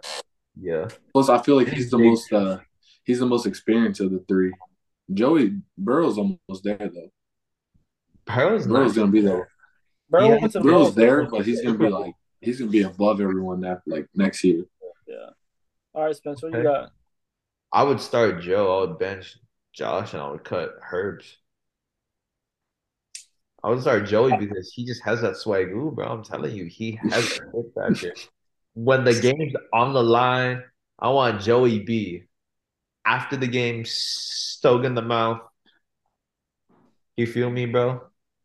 Yeah. 0.61 0.89
Plus, 1.13 1.29
I 1.29 1.43
feel 1.43 1.57
like 1.57 1.69
he's 1.69 1.91
the 1.91 1.99
most 1.99 2.33
uh, 2.33 2.59
he's 3.05 3.19
the 3.21 3.27
most 3.27 3.47
experienced 3.47 4.01
of 4.01 4.11
the 4.11 4.21
three. 4.29 4.53
Joey 5.13 5.61
Burrow's 5.77 6.19
almost 6.19 6.65
there 6.65 6.77
though. 6.79 7.11
Burrow's 8.25 8.67
Burrow's 8.67 8.95
gonna 8.95 9.11
be 9.11 9.21
there. 9.21 9.49
Bro 10.09 10.29
Yeah, 10.29 10.37
wants 10.37 10.57
Burrow's 10.57 10.95
go. 10.95 11.01
there, 11.01 11.27
but 11.27 11.45
he's 11.45 11.61
gonna 11.63 11.79
be 11.79 11.89
like 11.89 12.15
he's 12.41 12.59
gonna 12.59 12.71
be 12.71 12.83
above 12.83 13.21
everyone 13.21 13.61
that 13.63 13.83
like 13.87 14.07
next 14.15 14.45
year. 14.45 14.65
Yeah. 15.07 15.31
All 15.95 16.05
right, 16.05 16.17
Spencer, 16.17 16.49
what 16.49 16.57
you 16.59 16.63
got? 16.65 16.91
I 17.73 17.83
would 17.83 18.01
start 18.01 18.41
Joe. 18.43 18.79
I 18.79 18.81
would 18.87 18.99
bench 18.99 19.39
Josh 19.73 20.13
and 20.13 20.23
I 20.23 20.31
would 20.31 20.45
cut 20.45 20.75
Herbs. 20.91 21.39
I 23.65 23.71
would 23.71 23.81
start 23.81 24.07
Joey 24.07 24.37
because 24.37 24.73
he 24.75 24.85
just 24.85 25.03
has 25.05 25.21
that 25.23 25.35
swagoo, 25.35 25.95
bro. 25.95 26.07
I'm 26.07 26.25
telling 26.25 26.55
you, 26.55 26.65
he 26.67 26.99
has 27.11 27.39
that 27.39 27.73
factor. 27.75 28.15
When 28.75 29.05
the 29.05 29.13
game's 29.13 29.53
on 29.75 29.93
the 29.93 30.03
line, 30.03 30.63
I 30.99 31.11
want 31.11 31.43
Joey 31.43 31.81
B. 31.81 32.23
After 33.05 33.37
the 33.37 33.47
game, 33.47 33.85
stoked 33.85 34.85
in 34.85 34.95
the 34.95 35.03
mouth. 35.03 35.41
You 37.17 37.27
feel 37.27 37.51
me, 37.51 37.67
bro? 37.67 38.01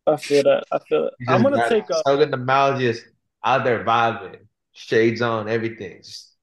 I 0.06 0.16
feel 0.16 0.42
that. 0.42 0.64
I 0.72 0.78
feel 0.80 1.06
it. 1.06 1.14
I'm 1.28 1.42
gonna 1.42 1.68
take 1.68 1.88
a. 1.90 1.94
stoke 1.94 2.20
in 2.20 2.30
the 2.30 2.36
mouth, 2.36 2.80
just 2.80 3.04
out 3.44 3.64
there 3.64 3.84
vibing, 3.84 4.38
shades 4.72 5.22
on, 5.22 5.48
everything. 5.48 5.98
Just 5.98 6.34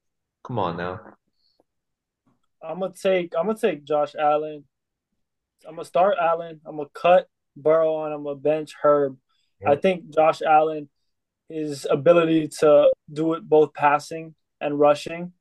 come 0.42 0.58
on 0.58 0.76
now. 0.76 1.00
I'm 2.62 2.80
gonna 2.80 2.94
take. 2.94 3.34
I'm 3.36 3.46
gonna 3.46 3.58
take 3.58 3.84
Josh 3.84 4.14
Allen. 4.18 4.64
I'm 5.66 5.74
gonna 5.74 5.84
start 5.84 6.16
Allen. 6.20 6.60
I'm 6.64 6.76
gonna 6.76 6.88
cut 6.94 7.28
Burrow 7.56 8.04
and 8.04 8.14
I'm 8.14 8.24
gonna 8.24 8.36
bench 8.36 8.74
Herb. 8.80 9.16
Yeah. 9.60 9.72
I 9.72 9.76
think 9.76 10.14
Josh 10.14 10.42
Allen, 10.42 10.88
his 11.48 11.86
ability 11.88 12.48
to 12.60 12.90
do 13.12 13.34
it 13.34 13.48
both 13.48 13.72
passing 13.74 14.34
and 14.60 14.78
rushing, 14.78 15.32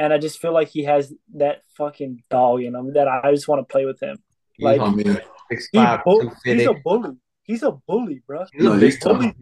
and 0.00 0.12
I 0.14 0.18
just 0.26 0.38
feel 0.42 0.54
like 0.54 0.68
he 0.76 0.82
has 0.84 1.12
that 1.42 1.56
fucking 1.76 2.22
dog 2.30 2.62
in 2.62 2.74
him 2.74 2.92
that 2.94 3.06
I 3.06 3.30
just 3.36 3.46
want 3.48 3.60
to 3.60 3.70
play 3.74 3.84
with 3.84 4.00
him. 4.06 4.16
He's 4.54 4.64
Like, 4.64 4.80
I 4.80 4.90
mean, 4.90 5.20
six 5.50 5.68
He 5.72 5.78
five, 5.78 6.00
bull- 6.04 6.20
two 6.20 6.30
he's 6.44 6.66
a 6.66 6.74
bully. 6.74 7.16
He's 7.42 7.62
a 7.62 7.72
bully, 7.88 8.22
bro. 8.26 8.44
He's 8.52 8.66
a 8.66 8.74
big 8.84 9.00
bully. 9.00 9.34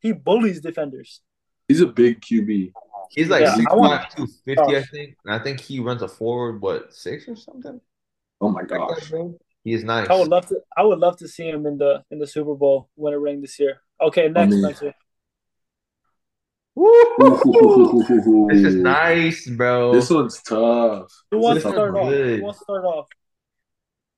He 0.00 0.10
bullies 0.12 0.60
defenders. 0.60 1.20
he's 1.68 1.80
a 1.80 1.86
big 1.86 2.20
QB. 2.20 2.72
He's 3.10 3.28
like 3.28 3.42
Yeah, 3.42 3.54
six 3.54 3.66
I 3.70 3.74
want- 3.76 4.02
five, 4.02 4.14
two 4.16 4.26
fifty, 4.44 4.76
I 4.76 4.80
oh. 4.80 4.84
think. 4.92 5.16
And 5.24 5.34
I 5.34 5.38
think 5.44 5.60
he 5.60 5.80
runs 5.88 6.02
a 6.02 6.08
forward, 6.08 6.60
what, 6.60 6.92
six 6.94 7.28
or 7.28 7.36
something? 7.36 7.80
Oh 8.40 8.50
my 8.50 8.60
Like 8.60 8.68
that, 8.70 8.78
gosh. 8.78 9.10
bro. 9.10 9.38
He 9.64 9.72
is 9.74 9.84
nice. 9.84 10.08
I 10.08 10.14
would 10.18 10.28
love 10.36 10.46
to. 10.48 10.56
I 10.76 10.82
would 10.82 10.98
love 10.98 11.16
to 11.18 11.28
see 11.28 11.46
him 11.48 11.66
in 11.70 11.78
the 11.78 12.02
in 12.10 12.18
the 12.18 12.26
Super 12.26 12.54
Bowl 12.62 12.88
win 12.96 13.14
a 13.14 13.18
ring 13.26 13.40
this 13.40 13.60
year. 13.60 13.74
Okay, 14.00 14.26
next, 14.28 14.50
mean- 14.50 14.62
Spencer. 14.64 14.86
Woo! 14.86 14.92
This 16.76 18.64
is 18.64 18.74
nice, 18.76 19.48
bro. 19.50 19.92
This 19.92 20.10
one's 20.10 20.40
tough. 20.42 21.10
Who 21.30 21.38
This 21.38 21.44
wants 21.44 21.62
to 21.62 21.68
a 21.68 21.72
start 21.72 21.94
off? 21.96 22.08
good. 22.08 22.38
Who 22.38 22.44
wants 22.44 22.58
to 22.60 22.64
start 22.64 22.84
off? 22.84 23.06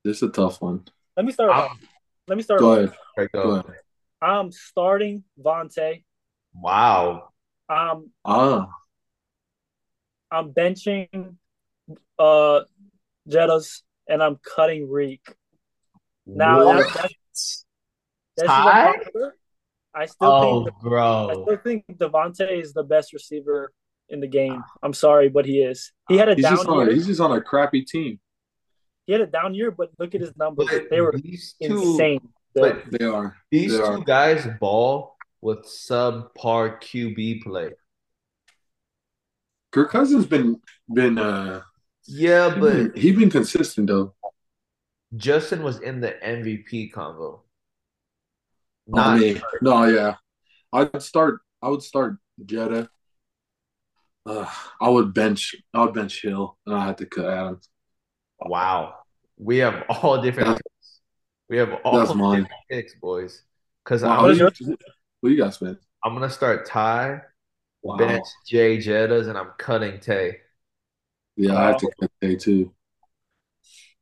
This 0.04 0.16
is 0.18 0.22
a 0.22 0.28
tough 0.30 0.60
one. 0.62 0.84
Let 1.16 1.26
me 1.26 1.32
start 1.32 1.50
I'm- 1.50 1.70
off. 1.70 1.78
Let 2.26 2.36
me 2.36 2.42
start 2.42 2.60
Go 2.60 2.72
off. 2.72 2.78
ahead. 3.16 3.32
Go 3.32 3.42
go. 3.42 3.50
ahead. 3.56 3.80
I'm 4.22 4.50
starting 4.52 5.24
Vontae. 5.40 6.04
Wow. 6.54 7.28
Um, 7.68 8.10
Ah, 8.24 8.68
I'm 10.30 10.52
benching 10.54 11.36
uh 12.18 12.60
Jettas 13.28 13.82
and 14.08 14.22
I'm 14.22 14.36
cutting 14.36 14.88
Reek. 14.90 15.22
Now 16.26 16.64
What? 16.64 16.76
that, 16.94 16.94
that's 17.02 17.66
that's 18.36 18.48
Ty? 18.48 18.86
unpopular. 18.92 19.36
I 19.94 20.06
still 20.06 20.28
oh, 20.28 20.64
think 20.64 20.92
I 20.92 21.32
still 21.34 21.56
think 21.62 21.84
Davante 21.98 22.60
is 22.60 22.72
the 22.72 22.82
best 22.82 23.12
receiver 23.12 23.72
in 24.08 24.20
the 24.20 24.26
game. 24.26 24.62
I'm 24.82 24.92
sorry, 24.92 25.28
but 25.28 25.46
he 25.46 25.60
is. 25.62 25.92
He 26.08 26.16
had 26.16 26.28
a 26.28 26.34
he's 26.34 26.44
down 26.44 26.56
just 26.56 26.68
on. 26.68 26.86
year. 26.86 26.94
He's 26.94 27.06
just 27.06 27.20
on 27.20 27.32
a 27.32 27.40
crappy 27.40 27.82
team. 27.82 28.18
He 29.06 29.12
had 29.12 29.20
a 29.20 29.26
down 29.26 29.54
year, 29.54 29.70
but 29.70 29.90
look 29.98 30.14
at 30.14 30.20
his 30.20 30.36
numbers. 30.36 30.68
But 30.70 30.90
they 30.90 31.00
were 31.00 31.12
two, 31.12 31.40
insane. 31.60 32.20
but 32.54 32.82
They 32.90 33.04
are. 33.04 33.36
these 33.50 33.72
They 33.72 33.78
two 33.78 33.84
are. 33.84 33.98
guys 33.98 34.46
ball 34.60 35.16
with 35.40 35.64
subpar 35.66 36.80
QB 36.80 37.42
play. 37.42 37.70
Kirk 39.72 39.90
Cousins 39.90 40.26
been 40.26 40.60
been 40.92 41.18
uh 41.18 41.62
Yeah, 42.06 42.54
he 42.54 42.60
but 42.60 42.72
been, 42.72 42.92
he 42.94 43.12
been 43.12 43.30
consistent 43.30 43.88
though. 43.88 44.14
Justin 45.16 45.62
was 45.62 45.80
in 45.80 46.00
the 46.00 46.12
MVP 46.24 46.92
convo. 46.92 47.40
Not 48.86 49.12
Not 49.14 49.20
me. 49.20 49.40
No, 49.62 49.84
yeah. 49.86 50.14
I'd 50.72 51.02
start. 51.02 51.40
I 51.62 51.68
would 51.68 51.82
start 51.82 52.16
Jetta. 52.44 52.88
Uh, 54.26 54.46
I 54.80 54.88
would 54.88 55.12
bench. 55.14 55.54
I 55.72 55.84
would 55.84 55.94
bench 55.94 56.22
Hill, 56.22 56.56
and 56.66 56.74
I 56.74 56.86
had 56.86 56.98
to 56.98 57.06
cut 57.06 57.26
Adams. 57.26 57.68
wow. 58.40 58.96
We 59.36 59.58
have 59.58 59.84
all 59.88 60.20
different 60.22 60.48
That's- 60.48 60.62
picks. 60.62 61.00
We 61.48 61.58
have 61.58 61.72
all 61.84 61.98
That's 61.98 62.14
mine. 62.14 62.42
different 62.42 62.60
picks, 62.70 62.94
boys. 62.96 63.42
Because 63.84 64.02
Wow, 64.02 64.22
What 64.22 64.26
I'm, 64.26 64.30
is 64.32 64.38
who, 64.38 64.44
yours? 64.44 64.60
you, 64.60 64.76
who 65.22 65.28
you 65.30 65.36
got, 65.36 65.54
Smith? 65.54 65.78
I'm 66.02 66.14
gonna 66.14 66.30
start 66.30 66.66
Ty, 66.66 67.20
Wow. 67.82 67.96
bench 67.96 68.24
Jay 68.46 68.78
Jettas, 68.78 69.28
and 69.28 69.36
I'm 69.36 69.50
cutting 69.58 70.00
Tay. 70.00 70.38
Yeah, 71.36 71.56
I 71.56 71.66
had 71.68 71.78
to 71.80 71.90
cut 72.00 72.10
Tay 72.22 72.36
too. 72.36 72.72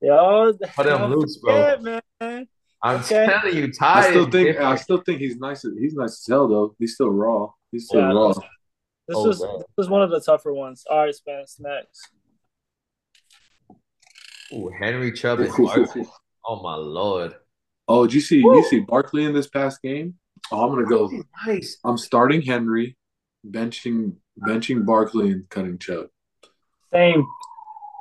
Yo, 0.00 0.52
Cut 0.74 0.86
him 0.86 1.10
loose, 1.12 1.38
bro. 1.38 1.56
Yeah, 1.56 2.00
man. 2.20 2.48
I'm 2.84 3.00
Okay. 3.00 3.26
telling 3.26 3.56
you, 3.56 3.72
Ty. 3.72 3.98
I 4.00 4.10
still 4.10 4.24
think. 4.30 4.48
different. 4.48 4.68
I 4.68 4.74
still 4.76 4.98
think 4.98 5.20
he's 5.20 5.36
nice. 5.36 5.62
He's 5.62 5.94
nice 5.94 6.12
as 6.20 6.26
hell 6.28 6.48
though. 6.48 6.74
He's 6.78 6.94
still 6.94 7.10
raw. 7.10 7.50
He's 7.70 7.86
still 7.86 8.00
Yeah, 8.00 8.12
raw. 8.12 8.32
This 9.08 9.16
Oh, 9.16 9.26
was 9.26 9.40
man. 9.40 9.58
this 9.58 9.66
was 9.76 9.88
one 9.88 10.02
of 10.02 10.10
the 10.10 10.20
tougher 10.20 10.52
ones. 10.52 10.84
All 10.90 10.98
right, 10.98 11.14
Spence, 11.14 11.58
next. 11.60 12.08
Ooh, 14.52 14.70
Henry 14.80 15.12
Chubb 15.12 15.40
and 15.40 15.48
Barkley. 15.56 16.06
Oh 16.44 16.62
my 16.62 16.74
lord. 16.74 17.34
Oh, 17.88 18.06
did 18.06 18.14
you 18.14 18.20
see? 18.20 18.42
Woo. 18.42 18.56
You 18.56 18.62
see 18.64 18.80
Barkley 18.80 19.24
in 19.24 19.32
this 19.32 19.46
past 19.48 19.80
game? 19.82 20.14
Oh, 20.50 20.64
I'm 20.64 20.74
gonna 20.74 20.86
go. 20.86 21.10
Nice. 21.46 21.78
I'm 21.84 21.96
starting 21.98 22.42
Henry, 22.42 22.96
benching 23.48 24.14
benching 24.40 24.84
Barkley, 24.84 25.30
and 25.30 25.48
cutting 25.48 25.78
Chubb. 25.78 26.06
Same. 26.92 27.24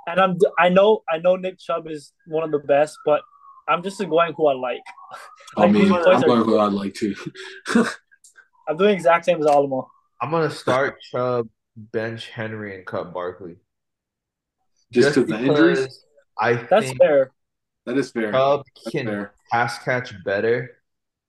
And 0.07 0.19
I'm 0.19 0.38
I 0.57 0.69
know 0.69 1.03
I 1.09 1.19
know 1.19 1.36
Nick 1.36 1.59
Chubb 1.59 1.88
is 1.88 2.13
one 2.27 2.43
of 2.43 2.51
the 2.51 2.59
best, 2.59 2.97
but 3.05 3.21
I'm 3.72 3.84
just 3.84 3.97
going 4.09 4.34
who 4.34 4.47
I 4.47 4.53
like. 4.53 4.82
I 5.57 5.61
Like, 5.61 5.72
mean, 5.72 5.91
I'm 5.91 6.03
boys 6.03 6.24
are- 6.24 6.28
going 6.28 6.43
who 6.43 6.57
I'd 6.59 6.74
like 6.74 6.93
to. 6.95 7.15
I'm 8.67 8.78
doing 8.78 8.89
the 8.89 8.93
exact 8.93 9.26
same 9.26 9.39
as 9.39 9.45
Alama. 9.45 9.84
I'm 10.22 10.32
gonna 10.32 10.49
start 10.51 10.97
Chubb, 11.11 11.47
bench 11.76 12.30
Henry, 12.30 12.76
and 12.76 12.86
cut 12.86 13.13
Barkley. 13.13 13.55
Just 14.91 15.15
'cause 15.15 15.26
the 15.26 15.39
injuries? 15.39 15.80
because 15.80 16.05
I 16.39 16.53
That's 16.53 16.86
think 16.88 16.97
fair. 16.99 17.32
that 17.86 17.97
is 17.97 18.11
fair. 18.11 18.32
Chubb 18.32 18.63
That's 18.76 18.91
can 18.93 19.05
fair. 19.07 19.34
pass 19.51 19.80
catch 19.84 20.13
better, 20.24 20.78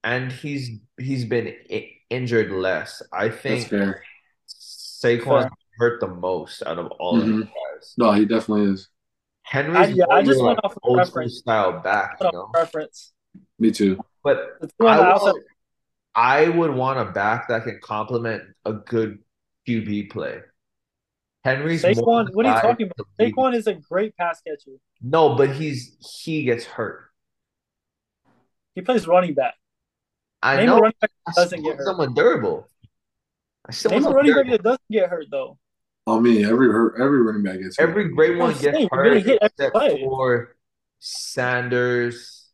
and 0.05 0.30
he's 0.30 0.80
he's 0.99 1.24
been 1.24 1.55
I- 1.70 1.90
injured 2.11 2.51
less. 2.51 3.03
I 3.12 3.28
That's 3.28 3.40
think 3.43 3.68
fair. 3.68 4.03
Saquon 4.49 5.43
Fair. 5.43 5.51
hurt 5.78 6.01
the 6.01 6.07
most 6.09 6.62
out 6.64 6.78
of 6.78 6.90
all 7.01 7.16
of 7.18 7.24
Mhm. 7.24 7.36
these 7.38 7.45
guys. 7.47 7.95
No, 7.99 8.12
he 8.12 8.24
definitely 8.24 8.72
is. 8.72 8.88
Henry's 9.53 9.76
I- 9.76 9.84
yeah, 9.88 10.05
I 10.11 10.22
just 10.22 10.38
your, 10.38 10.46
went 10.46 10.57
like, 10.59 10.64
off 10.64 10.72
of 10.72 10.78
old 10.82 10.96
school 10.96 11.05
preference. 11.12 11.38
style 11.38 11.80
back, 11.80 12.16
you 12.22 12.30
know. 12.32 12.46
preference. 12.55 13.12
Me 13.59 13.70
too. 13.70 13.98
But 14.24 14.57
The 14.62 14.68
two 14.80 14.88
on 14.88 14.96
the 14.96 15.03
I 15.03 15.11
outside, 15.12 15.32
will, 15.32 15.40
I 16.14 16.48
would 16.48 16.70
want 16.74 16.98
a 16.98 17.12
back 17.12 17.48
that 17.48 17.64
can 17.64 17.78
complement 17.82 18.44
a 18.64 18.72
good 18.72 19.18
QB 19.68 20.09
play. 20.11 20.40
Henry's 21.44 21.82
more 21.84 21.92
Saquon, 21.92 22.28
what 22.32 22.46
are 22.46 22.55
you 22.57 22.61
talking 22.62 22.86
about? 22.86 22.96
to 22.96 23.05
lead. 23.18 23.34
Saquon 23.34 23.55
is 23.55 23.66
a 23.66 23.74
great 23.74 24.16
pass 24.16 24.40
catcher. 24.40 24.78
No, 25.03 25.34
but 25.34 25.50
he's 25.55 25.96
he 26.22 26.44
gets 26.44 26.64
hurt. 26.64 27.11
He 28.74 28.80
plays 28.80 29.07
running 29.07 29.34
back. 29.34 29.55
I 30.42 30.57
Name 30.57 30.66
know. 30.66 30.78
a 30.78 30.80
running 30.80 30.94
back 30.98 31.11
I 31.26 31.30
that 31.32 31.34
doesn't 31.42 31.59
still 31.59 31.70
get 31.72 31.76
hurt. 31.78 31.84
someone 31.84 32.14
durable. 32.14 32.68
I 33.68 33.72
still 33.72 33.90
Name 33.90 34.03
want 34.05 34.14
a 34.16 34.16
someone 34.16 34.16
running 34.16 34.34
back 34.34 34.44
durable. 34.46 34.62
that 34.62 34.62
doesn't 34.62 34.90
get 34.90 35.11
hurt 35.11 35.26
though. 35.30 35.59
I 36.07 36.18
mean, 36.18 36.44
every 36.44 36.68
every 37.00 37.22
running 37.22 37.42
back 37.42 37.61
gets 37.61 37.78
hurt. 37.78 37.88
Every 37.88 38.09
great 38.09 38.36
one 38.38 38.50
gets 38.53 38.62
saying, 38.62 38.88
hurt 38.90 39.05
getting 39.05 39.24
hit 39.24 39.38
every 39.40 39.46
except 39.46 39.74
play. 39.74 40.00
for 40.03 40.57
Sanders. 40.98 42.48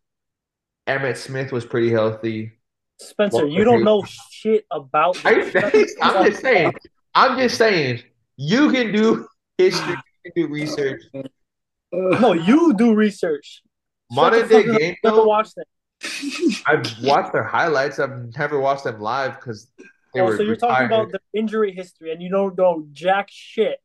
Emmitt 0.87 1.17
Smith 1.17 1.53
was 1.53 1.65
pretty 1.67 1.91
healthy. 1.91 2.53
Spencer, 3.01 3.39
Walker 3.39 3.49
you 3.49 3.65
don't 3.65 3.77
Hayes. 3.77 3.85
know 3.85 4.05
shit 4.31 4.67
about 4.71 5.17
I, 5.25 5.45
this. 5.45 5.95
I'm 6.01 6.27
just 6.31 6.43
saying. 6.43 6.73
I'm 7.15 7.39
just 7.39 7.57
saying. 7.57 8.03
You 8.37 8.71
can 8.71 8.93
do 8.93 9.29
history. 9.57 9.97
You 10.25 10.33
can 10.33 10.43
do 10.47 10.53
research. 10.53 11.03
No, 11.93 12.33
you 12.33 12.75
do 12.75 12.95
research. 12.95 13.63
Modern 14.11 14.49
day 14.49 14.63
game 14.65 14.97
Never 15.03 15.17
though. 15.17 15.25
watched 15.25 15.55
them. 15.57 15.65
I've 16.67 16.87
watched 17.03 17.33
their 17.33 17.43
highlights. 17.45 17.99
I've 17.99 18.37
never 18.37 18.59
watched 18.61 18.85
them 18.85 19.01
live 19.01 19.37
because 19.37 19.71
they 20.15 20.21
Oh, 20.21 20.25
were 20.27 20.37
so 20.37 20.43
you're 20.43 20.57
talking 20.57 20.87
about 20.87 21.11
the 21.13 21.21
injury 21.35 21.73
history 21.73 22.13
and 22.13 22.23
you 22.23 22.31
don't 22.31 22.57
know 22.57 22.87
jack 22.93 23.29
shit. 23.31 23.79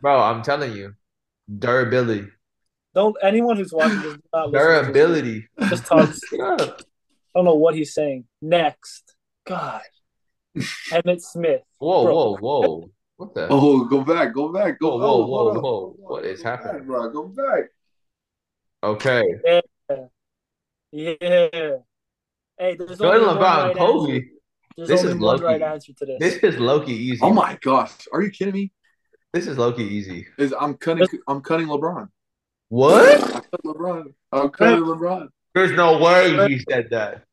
Bro, 0.00 0.20
I'm 0.20 0.42
telling 0.42 0.72
you, 0.72 0.94
durability, 1.58 2.28
Don't 2.94 3.16
anyone 3.22 3.56
who's 3.56 3.72
watching 3.72 4.00
this 4.02 4.14
do 4.14 4.20
not 4.32 4.50
listen 4.50 4.68
to 4.68 4.74
this. 4.74 4.92
durability. 4.92 5.48
Just 5.68 5.86
talks. 5.86 6.20
Yeah. 6.32 6.56
I 6.60 7.38
don't 7.40 7.46
know 7.46 7.54
what 7.54 7.74
he's 7.74 7.92
saying. 7.94 8.26
Next. 8.40 9.16
God. 9.44 9.82
Emmitt 10.56 11.20
Smith. 11.20 11.62
Whoa, 11.78 12.04
Bro. 12.04 12.14
whoa, 12.14 12.36
whoa! 12.36 12.90
What 13.16 13.34
the? 13.34 13.48
Oh, 13.50 13.84
go 13.86 14.02
back, 14.04 14.32
go 14.32 14.52
back, 14.52 14.78
go. 14.78 14.96
Whoa, 14.98 15.26
whoa, 15.26 15.52
whoa, 15.52 15.60
whoa! 15.60 15.94
What 15.98 16.24
is 16.24 16.42
Go 16.42 16.44
back, 16.50 16.62
happening? 16.64 16.84
bro? 16.86 17.10
Go 17.10 17.24
back. 17.28 17.64
Okay, 18.84 19.24
Yeah. 19.44 19.60
Yeah. 20.92 21.76
Hey, 22.56 22.76
there's 22.76 22.98
Jordan 22.98 23.22
only 23.22 23.26
one 23.26 23.36
LeBron, 23.38 23.66
right 23.66 23.76
Kobe. 23.76 24.12
answer. 24.12 24.26
There's 24.76 24.88
This 24.88 25.00
only 25.00 25.12
is 25.12 25.18
one 25.18 25.22
low-key. 25.22 25.44
right 25.44 25.62
answer 25.62 25.92
to 25.92 26.06
this. 26.06 26.18
This 26.20 26.36
is 26.54 26.58
Loki 26.60 26.92
easy. 26.92 27.20
Oh 27.22 27.32
my 27.32 27.58
gosh, 27.62 27.92
are 28.12 28.22
you 28.22 28.30
kidding 28.30 28.54
me? 28.54 28.72
This 29.32 29.46
is 29.46 29.56
Loki 29.58 29.82
easy. 29.84 30.26
Is 30.38 30.54
I'm 30.58 30.74
cutting 30.74 31.06
I'm 31.28 31.40
cutting 31.40 31.66
LeBron. 31.68 32.08
What? 32.68 33.22
I 33.24 33.40
cut 33.40 33.62
LeBron. 33.64 34.12
I'm 34.32 34.48
cutting 34.50 34.84
LeBron. 34.84 35.28
There's 35.54 35.72
no 35.72 35.98
way 35.98 36.48
he 36.48 36.58
said 36.68 36.88
that. 36.90 37.24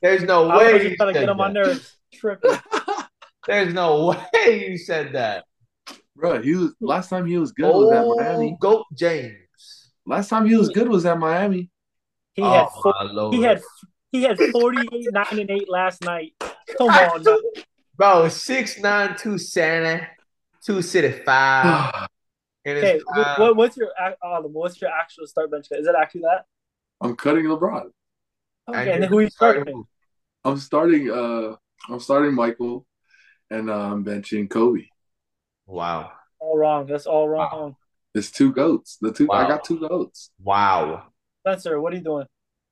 There's 0.00 0.22
no 0.24 0.48
I 0.50 0.56
way 0.58 0.72
just 0.78 0.90
you 0.90 0.96
trying 0.96 1.08
to 1.14 1.14
said 1.14 1.20
get 1.20 1.28
on 1.28 1.36
my 1.36 1.48
that. 1.48 1.54
nerves. 1.54 1.96
Tripping. 2.12 2.58
There's 3.46 3.72
no 3.74 4.08
way 4.44 4.68
you 4.70 4.78
said 4.78 5.12
that. 5.14 5.44
Bro, 6.16 6.42
he 6.42 6.54
was 6.54 6.74
last 6.80 7.08
time 7.08 7.26
he 7.26 7.38
was 7.38 7.52
good 7.52 7.72
was 7.74 7.92
at 7.92 8.04
Oh, 8.04 8.14
Miami. 8.16 8.56
Goat 8.60 8.84
James. 8.94 9.92
Last 10.06 10.28
time 10.28 10.46
he 10.46 10.56
was 10.56 10.68
good 10.68 10.88
was 10.88 11.06
at 11.06 11.18
Miami. 11.18 11.70
He 12.34 12.42
had 12.42 12.66
oh 12.74 12.80
four, 12.82 12.94
my 13.00 13.10
lord. 13.12 13.34
he 13.34 13.42
had 13.42 13.60
he 14.12 14.22
had 14.22 14.38
48, 14.52 15.12
9, 15.12 15.26
and 15.30 15.50
8 15.50 15.68
last 15.68 16.02
night. 16.04 16.34
Come 16.78 16.88
on 16.88 17.22
now. 17.24 17.38
Bro, 17.96 18.28
six 18.28 18.78
nine 18.78 19.16
two 19.18 19.36
seventy, 19.38 20.06
two 20.64 20.80
city 20.80 21.12
five. 21.24 22.08
in 22.64 22.76
Okay, 22.76 22.94
his 22.94 23.04
prime. 23.04 23.40
what, 23.40 23.56
what's 23.56 23.76
your 23.76 23.90
ac- 24.00 24.16
Oliver, 24.22 24.48
what's 24.48 24.80
your 24.80 24.90
actual 24.90 25.26
start 25.26 25.50
bench? 25.50 25.66
Is 25.70 25.86
it 25.86 25.94
actually 25.98 26.22
that? 26.22 26.46
I'm 27.00 27.16
cutting 27.16 27.44
LeBron. 27.44 27.90
Okay, 28.68 28.92
and 28.92 29.02
then 29.02 29.08
who 29.10 29.18
are 29.18 29.22
you 29.22 29.30
starting? 29.30 29.84
I'm 30.44 30.56
starting. 30.56 31.10
Uh, 31.10 31.56
I'm 31.88 32.00
starting 32.00 32.34
Michael, 32.34 32.86
and 33.50 33.68
uh, 33.68 33.92
I'm 33.92 34.04
benching 34.04 34.48
Kobe. 34.48 34.86
Wow. 35.66 36.12
All 36.38 36.56
wrong. 36.56 36.86
That's 36.86 37.06
all 37.06 37.28
wrong. 37.28 37.76
It's 38.14 38.30
two 38.30 38.52
goats. 38.52 38.98
The 39.00 39.12
two. 39.12 39.30
I 39.30 39.46
got 39.46 39.64
two 39.64 39.80
goats. 39.80 40.30
Wow. 40.42 41.08
Spencer, 41.40 41.80
what 41.80 41.92
are 41.92 41.96
you 41.96 42.02
doing? 42.02 42.26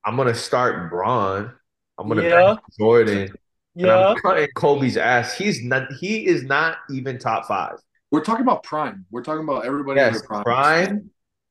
I'm 0.04 0.16
gonna 0.16 0.34
start 0.34 0.90
Bron. 0.90 1.52
I'm 1.98 2.08
gonna 2.08 2.22
Yeah. 2.22 2.46
bench 2.54 2.60
Jordan. 2.78 3.18
And 3.28 3.38
Yeah. 3.74 4.08
I'm 4.08 4.16
cutting 4.16 4.48
Kobe's 4.54 4.96
ass. 4.96 5.36
He's 5.36 5.62
not 5.62 5.92
he 6.00 6.26
is 6.26 6.42
not 6.44 6.78
even 6.90 7.18
top 7.18 7.46
five. 7.46 7.76
We're 8.10 8.24
talking 8.24 8.42
about 8.42 8.62
prime. 8.62 9.06
We're 9.10 9.22
talking 9.22 9.44
about 9.44 9.64
everybody 9.64 10.00
in 10.00 10.06
Yes, 10.06 10.20
their 10.20 10.28
prime. 10.28 10.42
prime. 10.44 11.10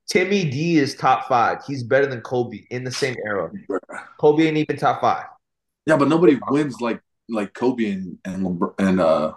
Timmy 0.10 0.50
D 0.50 0.78
is 0.78 0.96
top 0.96 1.28
five. 1.28 1.60
He's 1.66 1.84
better 1.84 2.08
than 2.08 2.22
Kobe 2.22 2.66
in 2.72 2.84
the 2.84 2.92
same 2.92 3.16
era. 3.26 3.52
Kobe 4.20 4.48
ain't 4.48 4.58
even 4.58 4.76
top 4.78 5.02
five. 5.02 5.26
Yeah, 5.86 5.98
but 5.98 6.08
nobody 6.08 6.40
wins 6.50 6.82
like 6.82 7.00
like 7.30 7.54
Kobe 7.54 7.92
and 7.92 8.18
and 8.26 8.44
LeBron, 8.46 8.74
and 8.80 9.00
uh. 9.00 9.34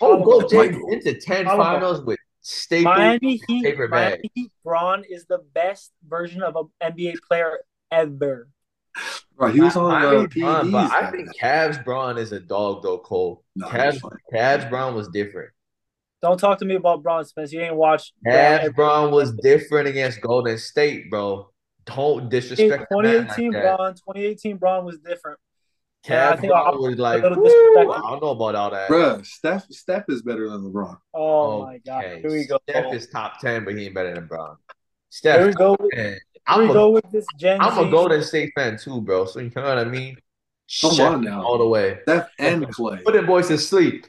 Oh, 0.00 0.24
go 0.24 0.48
James 0.48 0.76
into 0.90 1.14
10 1.20 1.44
finals 1.46 2.04
with 2.04 2.18
Staples. 2.40 2.96
Miami 2.96 3.40
Heat. 3.48 3.64
paper 3.64 3.88
bag. 3.88 4.10
Miami 4.10 4.30
Heat. 4.34 4.52
Bron 4.64 5.04
is 5.08 5.26
the 5.26 5.38
best 5.38 5.92
version 6.06 6.42
of 6.42 6.56
an 6.56 6.68
NBA 6.82 7.16
player 7.26 7.58
ever. 7.90 8.48
Right, 9.36 9.54
he 9.54 9.60
was 9.60 9.76
on 9.76 9.92
I 9.92 10.06
uh, 10.06 10.10
mean, 10.12 10.28
Bron, 10.40 10.70
but 10.72 10.90
I 10.90 11.10
think 11.12 11.28
Cavs 11.38 11.84
Bron 11.84 12.18
is 12.18 12.32
a 12.32 12.40
dog 12.40 12.82
though, 12.82 12.98
Cole. 12.98 13.44
No, 13.54 13.68
Cavs. 13.68 14.00
Cavs 14.34 14.68
Bron 14.68 14.94
was 14.96 15.08
different. 15.08 15.50
Don't 16.20 16.38
talk 16.40 16.58
to 16.58 16.64
me 16.64 16.74
about 16.74 17.04
Bron, 17.04 17.24
Spence. 17.24 17.52
You 17.52 17.60
ain't 17.60 17.76
watched 17.76 18.12
Bron 18.22 18.34
Cavs 18.34 18.58
every- 18.58 18.72
Bron 18.72 19.10
was 19.12 19.32
different 19.34 19.86
against 19.86 20.20
Golden 20.20 20.58
State, 20.58 21.08
bro. 21.10 21.50
Don't 21.86 22.28
disrespect 22.28 22.86
the 22.90 23.02
man 23.02 23.28
like 23.28 23.36
2018 23.36 23.52
that. 23.52 23.76
Bron. 23.76 23.94
2018 23.94 24.56
Bron 24.56 24.84
was 24.84 24.98
different. 24.98 25.38
Yeah, 26.08 26.30
I 26.30 26.32
Cavs 26.36 26.40
think 26.40 26.50
Bron 26.52 26.66
I'll- 26.66 26.82
was 26.82 26.98
like, 26.98 27.22
little 27.22 27.38
"Woo, 27.38 27.44
disrespectful." 27.44 27.92
I 27.92 28.10
don't 28.10 28.22
know 28.22 28.30
about 28.30 28.54
all 28.56 28.70
that. 28.70 28.88
Bruh, 28.90 29.24
Steph 29.24 29.66
Steph 29.70 30.04
is 30.08 30.22
better 30.22 30.48
than 30.50 30.62
LeBron. 30.72 30.96
Oh 31.14 31.62
my 31.66 31.78
god. 31.78 32.02
Here 32.02 32.30
we 32.30 32.44
go. 32.46 32.58
Steph 32.68 32.92
is 32.92 33.08
top 33.08 33.38
10, 33.40 33.64
but 33.64 33.76
he 33.76 33.86
ain't 33.86 33.94
better 33.94 34.12
than 34.14 34.26
Bron. 34.26 34.56
Here 35.22 35.46
we 35.46 35.52
Steph, 35.52 35.54
go. 35.54 35.76
With, 35.78 35.94
man, 35.94 36.04
here 36.04 36.20
I'm 36.48 36.60
we 36.64 36.70
a, 36.70 36.72
go 36.72 36.90
with 36.90 37.10
this 37.12 37.26
Gen 37.38 37.60
I'm 37.60 37.78
a 37.78 37.84
Z. 37.84 37.90
Golden 37.90 38.22
State 38.22 38.52
fan 38.54 38.78
too, 38.78 39.00
bro. 39.00 39.26
So 39.26 39.40
you 39.40 39.52
know 39.54 39.62
what 39.62 39.78
I 39.78 39.84
mean? 39.84 40.16
Come 40.80 40.92
Chef 40.94 41.12
on 41.14 41.22
now. 41.22 41.42
all 41.44 41.58
the 41.58 41.66
way. 41.66 41.98
Steph 42.02 42.28
and 42.38 42.68
Clay. 42.70 42.98
Put 43.04 43.14
them 43.14 43.26
boys 43.26 43.48
to 43.48 43.58
sleep. 43.58 44.06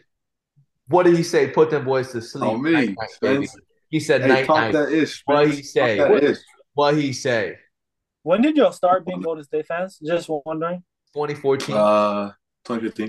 What 0.88 1.04
did 1.04 1.16
he 1.16 1.24
say? 1.24 1.50
Put 1.52 1.70
them 1.70 1.86
boys 1.86 2.12
to 2.14 2.22
sleep. 2.22 2.44
Oh, 2.50 2.58
me, 2.58 2.72
Night, 2.72 2.98
night, 3.22 3.50
He 3.90 4.00
said 4.00 4.22
Hey, 4.22 4.28
night 4.28 4.46
talk 4.48 4.58
night. 4.58 4.74
that 4.74 4.92
ish. 4.92 5.22
What 5.26 5.50
he 5.52 5.62
say? 5.62 5.98
Talk 5.98 6.08
that 6.10 6.24
ish. 6.24 6.38
What 6.74 6.96
he 6.96 7.14
say? 7.14 7.58
When 8.24 8.42
did 8.42 8.58
y'all 8.58 8.72
start 8.72 9.06
being 9.06 9.22
Golden 9.22 9.44
State 9.44 9.68
fans? 9.68 10.00
Just 10.06 10.30
wondering. 10.46 10.84
2014, 11.14 11.76
Uh, 11.76 12.32
2015. 12.66 13.08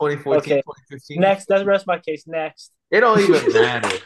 2014, 0.00 0.38
okay. 0.38 0.62
2015. 0.62 1.20
Next, 1.20 1.46
that's 1.46 1.64
rest 1.64 1.86
my 1.86 1.98
case. 1.98 2.26
Next. 2.26 2.72
It 2.90 3.00
don't 3.00 3.18
even 3.20 3.52
matter. 3.52 3.98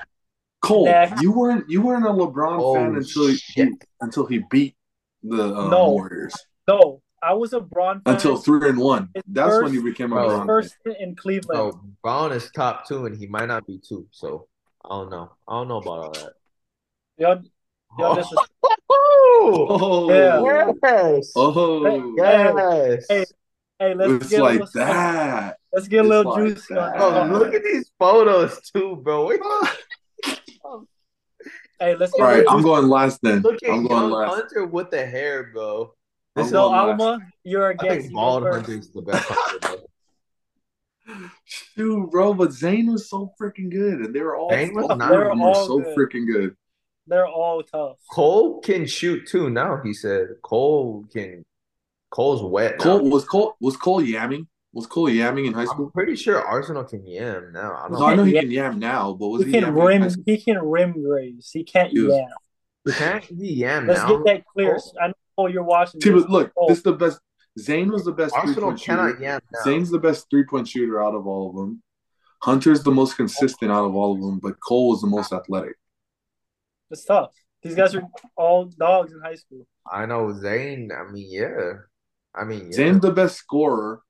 Cole, 0.64 0.84
Next. 0.86 1.22
you 1.22 1.32
weren't 1.32 1.68
you 1.68 1.82
weren't 1.82 2.04
a 2.06 2.10
LeBron 2.10 2.58
Oh, 2.60 2.74
fan 2.74 2.94
until 2.96 3.26
he, 3.28 3.36
shit. 3.36 3.68
until 4.00 4.26
he 4.26 4.42
beat 4.50 4.74
the 5.22 5.44
uh, 5.54 5.68
No. 5.68 5.90
Warriors. 5.90 6.34
No, 6.68 7.02
I 7.22 7.34
was 7.34 7.52
a 7.52 7.60
Bron 7.60 8.00
fan. 8.02 8.14
Until 8.14 8.36
three 8.36 8.68
and 8.68 8.78
one. 8.78 9.08
His 9.14 9.22
That's 9.26 9.50
when 9.52 9.60
first- 9.62 9.74
you 9.74 9.82
became 9.84 10.12
a 10.12 10.16
Bro. 10.16 10.28
LeBron 10.28 10.36
fan. 10.38 10.46
first 10.46 10.76
in 11.00 11.16
Cleveland. 11.16 11.60
Oh, 11.60 11.80
Bron 12.02 12.32
is 12.32 12.50
top 12.52 12.86
two, 12.86 13.06
and 13.06 13.16
he 13.16 13.26
might 13.26 13.46
not 13.46 13.66
be 13.66 13.78
two. 13.86 14.06
So 14.10 14.48
I 14.84 14.88
don't 14.90 15.10
know. 15.10 15.32
I 15.48 15.52
don't 15.54 15.68
know 15.68 15.76
about 15.78 15.98
all 15.98 16.10
that. 16.12 16.32
Y'all, 17.18 17.42
y'all 17.98 18.16
just 18.16 18.34
Oh, 18.90 19.66
Oh, 20.10 20.12
Yeah. 20.12 20.72
yes. 20.82 21.32
oh, 21.36 22.14
Yes. 22.16 23.06
Hey, 23.08 23.24
hey, 23.78 23.94
let's 23.94 24.12
it's 24.12 24.28
get 24.30 24.40
a 24.40 24.42
like 24.42 24.52
little, 24.60 24.68
that. 24.74 25.56
Let's 25.72 25.88
get 25.88 26.04
a 26.04 26.08
little 26.08 26.32
like 26.32 26.44
juicy 26.54 26.74
on 26.76 26.92
that. 26.92 26.96
Bro, 26.98 27.28
this. 27.28 27.38
look 27.38 27.54
at 27.54 27.62
these 27.64 27.90
photos 27.98 28.60
too, 28.70 29.00
bro. 29.02 29.30
Wait, 31.80 31.86
Hey, 31.86 31.96
let's 31.96 32.12
get 32.12 32.22
All 32.22 32.28
a 32.28 32.30
right, 32.30 32.38
little 32.38 32.52
I'm 32.58 32.62
going 32.62 32.88
last 32.88 33.20
then. 33.22 33.42
look 33.42 33.62
at 33.62 33.70
I'm 33.70 33.86
going 33.86 34.02
young 34.02 34.10
last. 34.10 34.34
Hunter 34.34 34.66
with 34.66 34.90
the 34.90 35.04
hair, 35.04 35.50
bro. 35.52 35.92
I'm 36.36 36.42
This 36.42 36.46
is 36.46 36.52
So. 36.52 36.66
Alama, 36.66 37.18
you're 37.42 37.68
I 37.68 37.72
against 37.72 38.00
think 38.00 38.10
you 38.10 38.14
bald 38.16 38.42
first. 38.42 38.66
Hunter 38.66 38.78
is 38.80 38.90
the 38.90 39.02
best 39.02 39.24
Hunter. 39.28 39.76
bro. 41.76 42.06
Bro, 42.06 42.34
but 42.34 42.52
Zane 42.52 42.90
was 42.92 43.08
so 43.08 43.32
freaking 43.40 43.70
good, 43.70 44.00
and 44.00 44.14
they 44.14 44.20
were 44.20 44.36
all, 44.36 44.50
Zane 44.50 44.74
was 44.74 44.86
all 44.88 44.96
nice. 44.96 45.08
four 45.08 45.18
They're 45.18 45.24
of 45.24 45.30
them 45.32 45.40
were 45.40 45.48
all 45.48 45.66
so 45.66 45.78
good. 45.80 45.96
freaking 45.96 46.26
good. 46.26 46.56
They're 47.06 47.26
all 47.26 47.62
tough. 47.62 47.98
Cole 48.10 48.60
can 48.60 48.86
shoot 48.86 49.26
too 49.28 49.50
now. 49.50 49.80
He 49.84 49.92
said 49.92 50.28
Cole 50.42 51.04
can. 51.12 51.44
Cole's 52.10 52.42
wet. 52.42 52.78
now. 52.78 52.84
Cole 52.84 53.10
was 53.10 53.24
Cole 53.26 53.56
was 53.60 53.76
Cole 53.76 54.00
yamming? 54.00 54.46
Was 54.74 54.86
Cole 54.88 55.08
yamming 55.08 55.46
in 55.46 55.52
high 55.54 55.62
I'm 55.62 55.66
school? 55.68 55.90
pretty 55.90 56.16
sure 56.16 56.40
Arsenal 56.42 56.84
can 56.84 57.06
yam 57.06 57.52
now. 57.52 57.74
I 57.76 57.88
don't 57.88 57.98
No, 58.00 58.06
I 58.06 58.14
know 58.16 58.24
he 58.24 58.34
Yeah. 58.34 58.40
can 58.40 58.50
yam 58.50 58.78
now, 58.80 59.12
but 59.14 59.28
was 59.28 59.44
He 59.44 59.52
he, 59.52 59.60
can 59.60 59.72
rim. 59.74 60.08
He 60.26 60.36
can 60.42 60.58
rim 60.58 61.00
graze. 61.02 61.50
He 61.52 61.62
can't 61.64 61.90
He 61.92 62.00
was- 62.00 62.14
yam. 62.16 62.28
Can't 62.94 63.24
he 63.24 63.52
yam 63.54 63.86
Let's 63.86 64.00
now? 64.00 64.16
get 64.16 64.24
that 64.26 64.44
clear. 64.52 64.76
Cole? 64.76 64.94
I 65.00 65.12
know 65.38 65.46
you're 65.46 65.62
watching. 65.62 66.00
See, 66.00 66.10
this. 66.10 66.26
look, 66.28 66.52
Oh, 66.56 66.68
this 66.68 66.78
is 66.78 66.84
the 66.84 66.92
best. 66.92 67.20
Zane 67.58 67.90
was 67.90 68.04
the 68.04 68.12
best 68.12 68.34
Arsenal 68.34 68.74
cannot 68.76 69.10
shooter. 69.12 69.22
yam 69.22 69.40
now. 69.52 69.60
Zane's 69.62 69.90
the 69.90 69.98
best 70.00 70.26
three 70.28 70.44
point 70.44 70.66
shooter 70.68 71.02
out 71.02 71.14
of 71.14 71.26
all 71.26 71.50
of 71.50 71.56
them. 71.56 71.82
Hunter's 72.42 72.82
the 72.82 72.90
most 72.90 73.16
consistent 73.16 73.70
out 73.70 73.84
of 73.86 73.94
all 73.94 74.14
of 74.16 74.20
them, 74.20 74.38
but 74.40 74.56
Cole 74.60 74.90
was 74.90 75.00
the 75.00 75.06
most 75.06 75.32
athletic. 75.32 75.76
it's 76.90 77.04
tough. 77.04 77.32
These 77.62 77.74
guys 77.76 77.94
are 77.94 78.02
all 78.36 78.66
dogs 78.66 79.12
in 79.12 79.20
high 79.20 79.36
school. 79.36 79.66
I 79.90 80.04
know 80.06 80.32
Zane. 80.34 80.90
I 80.92 81.10
mean, 81.10 81.26
yeah. 81.30 81.72
I 82.34 82.44
mean, 82.44 82.66
yeah. 82.66 82.72
Zane's 82.72 83.00
the 83.00 83.12
best 83.12 83.36
scorer. 83.36 84.02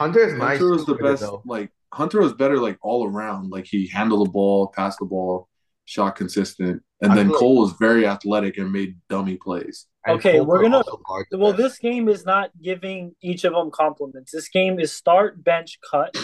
Hunter 0.00 0.20
is 0.20 0.34
nice. 0.34 0.58
Hunter 0.58 0.70
was 0.70 0.86
the 0.86 0.94
best. 0.94 1.22
though. 1.22 1.42
Like 1.44 1.70
Hunter 1.92 2.20
was 2.20 2.32
better, 2.34 2.58
like 2.58 2.78
all 2.82 3.06
around. 3.08 3.50
Like 3.50 3.66
he 3.66 3.86
handled 3.88 4.26
the 4.26 4.30
ball, 4.30 4.68
passed 4.68 4.98
the 4.98 5.04
ball, 5.06 5.48
shot 5.86 6.16
consistent, 6.16 6.82
and 7.00 7.12
I 7.12 7.14
then 7.14 7.26
feel 7.26 7.32
like- 7.34 7.40
Cole 7.40 7.60
was 7.62 7.72
very 7.78 8.06
athletic 8.06 8.58
and 8.58 8.70
made 8.72 8.96
dummy 9.08 9.36
plays. 9.36 9.86
Okay, 10.08 10.38
Cole 10.38 10.46
we're 10.46 10.62
gonna- 10.62 10.78
also 10.78 11.00
guard 11.06 11.26
the 11.30 11.38
Well, 11.38 11.52
best. 11.52 11.62
this 11.62 11.78
game 11.78 12.08
is 12.08 12.24
not 12.26 12.50
giving 12.62 13.14
each 13.22 13.44
of 13.44 13.52
them 13.54 13.70
compliments. 13.70 14.32
This 14.32 14.48
game 14.48 14.78
is 14.78 14.92
start, 14.92 15.42
bench, 15.42 15.78
cut, 15.90 16.14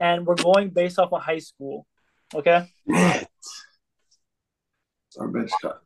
and 0.00 0.26
we're 0.26 0.34
going 0.36 0.70
based 0.70 0.98
off 0.98 1.12
of 1.12 1.22
high 1.22 1.38
school. 1.38 1.86
Okay, 2.34 2.66
Shit. 2.90 3.28
It's 5.08 5.16
our 5.18 5.28
bench 5.28 5.50
cut. 5.62 5.80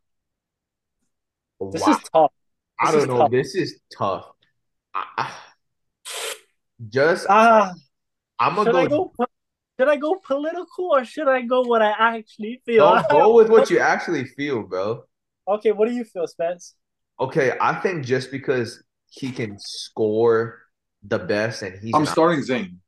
this 1.73 1.83
Wow. 1.83 1.93
is 1.93 1.99
tough. 2.13 2.33
I 2.81 2.93
don't 2.93 3.09
know. 3.09 3.19
tough. 3.19 3.31
This 3.31 3.55
is 3.55 3.81
tough. 3.97 4.31
I, 4.95 5.05
I- 5.19 5.35
just 6.89 7.27
Ah, 7.29 7.73
I'm 8.39 8.55
should 8.57 8.67
gonna 8.67 8.79
I 8.79 8.87
go. 8.87 9.13
go? 9.19 9.27
Should 9.79 9.89
I 9.89 9.97
go 9.97 10.17
political 10.27 10.87
or 10.93 11.05
should 11.05 11.29
I 11.29 11.43
go 11.43 11.63
what 11.63 11.83
I 11.83 11.91
actually 11.99 12.61
feel? 12.67 12.85
Don't 12.85 13.09
go 13.09 13.35
with 13.39 13.49
what 13.49 13.71
you 13.71 13.79
actually 13.81 14.25
feel, 14.25 14.63
bro. 14.63 15.05
Okay, 15.47 15.73
what 15.73 15.89
do 15.89 15.95
you 15.95 16.05
feel, 16.05 16.27
Spence? 16.27 16.75
Okay, 17.21 17.57
I 17.61 17.75
think 17.81 18.05
just 18.05 18.31
because 18.31 18.83
he 19.11 19.31
can 19.31 19.57
score 19.59 20.59
the 21.03 21.19
best 21.19 21.63
and 21.63 21.79
he's 21.79 21.95
I'm 21.95 22.05
not- 22.05 22.13
starting 22.13 22.43
Zane. 22.43 22.81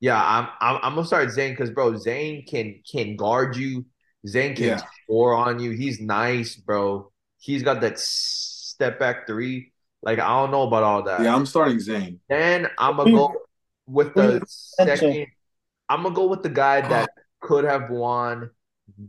Yeah, 0.00 0.22
I'm 0.22 0.48
I'm, 0.60 0.80
I'm 0.82 0.94
gonna 0.96 1.06
start 1.06 1.30
Zane 1.30 1.52
because 1.52 1.70
bro, 1.70 1.96
Zane 1.96 2.44
can 2.46 2.80
can 2.90 3.16
guard 3.16 3.56
you. 3.56 3.86
Zane 4.26 4.54
can 4.54 4.64
Yeah. 4.64 4.82
score 5.04 5.34
on 5.34 5.58
you. 5.60 5.70
He's 5.72 6.00
nice, 6.00 6.56
bro. 6.56 7.10
He's 7.38 7.62
got 7.62 7.80
that 7.82 7.98
step 7.98 8.98
back 8.98 9.26
three. 9.26 9.72
Like 10.04 10.18
I 10.18 10.28
don't 10.28 10.50
know 10.50 10.62
about 10.62 10.82
all 10.82 11.02
that. 11.04 11.22
Yeah, 11.22 11.34
I'm 11.34 11.46
starting 11.46 11.80
Zane. 11.80 12.20
Then 12.28 12.68
I'm 12.78 12.96
gonna 12.96 13.10
go 13.10 13.34
with 13.86 14.14
the 14.14 14.42
second. 14.46 15.26
I'm 15.88 16.02
gonna 16.02 16.14
go 16.14 16.26
with 16.26 16.42
the 16.42 16.50
guy 16.50 16.80
that 16.82 17.10
could 17.40 17.64
have 17.64 17.90
won 17.90 18.50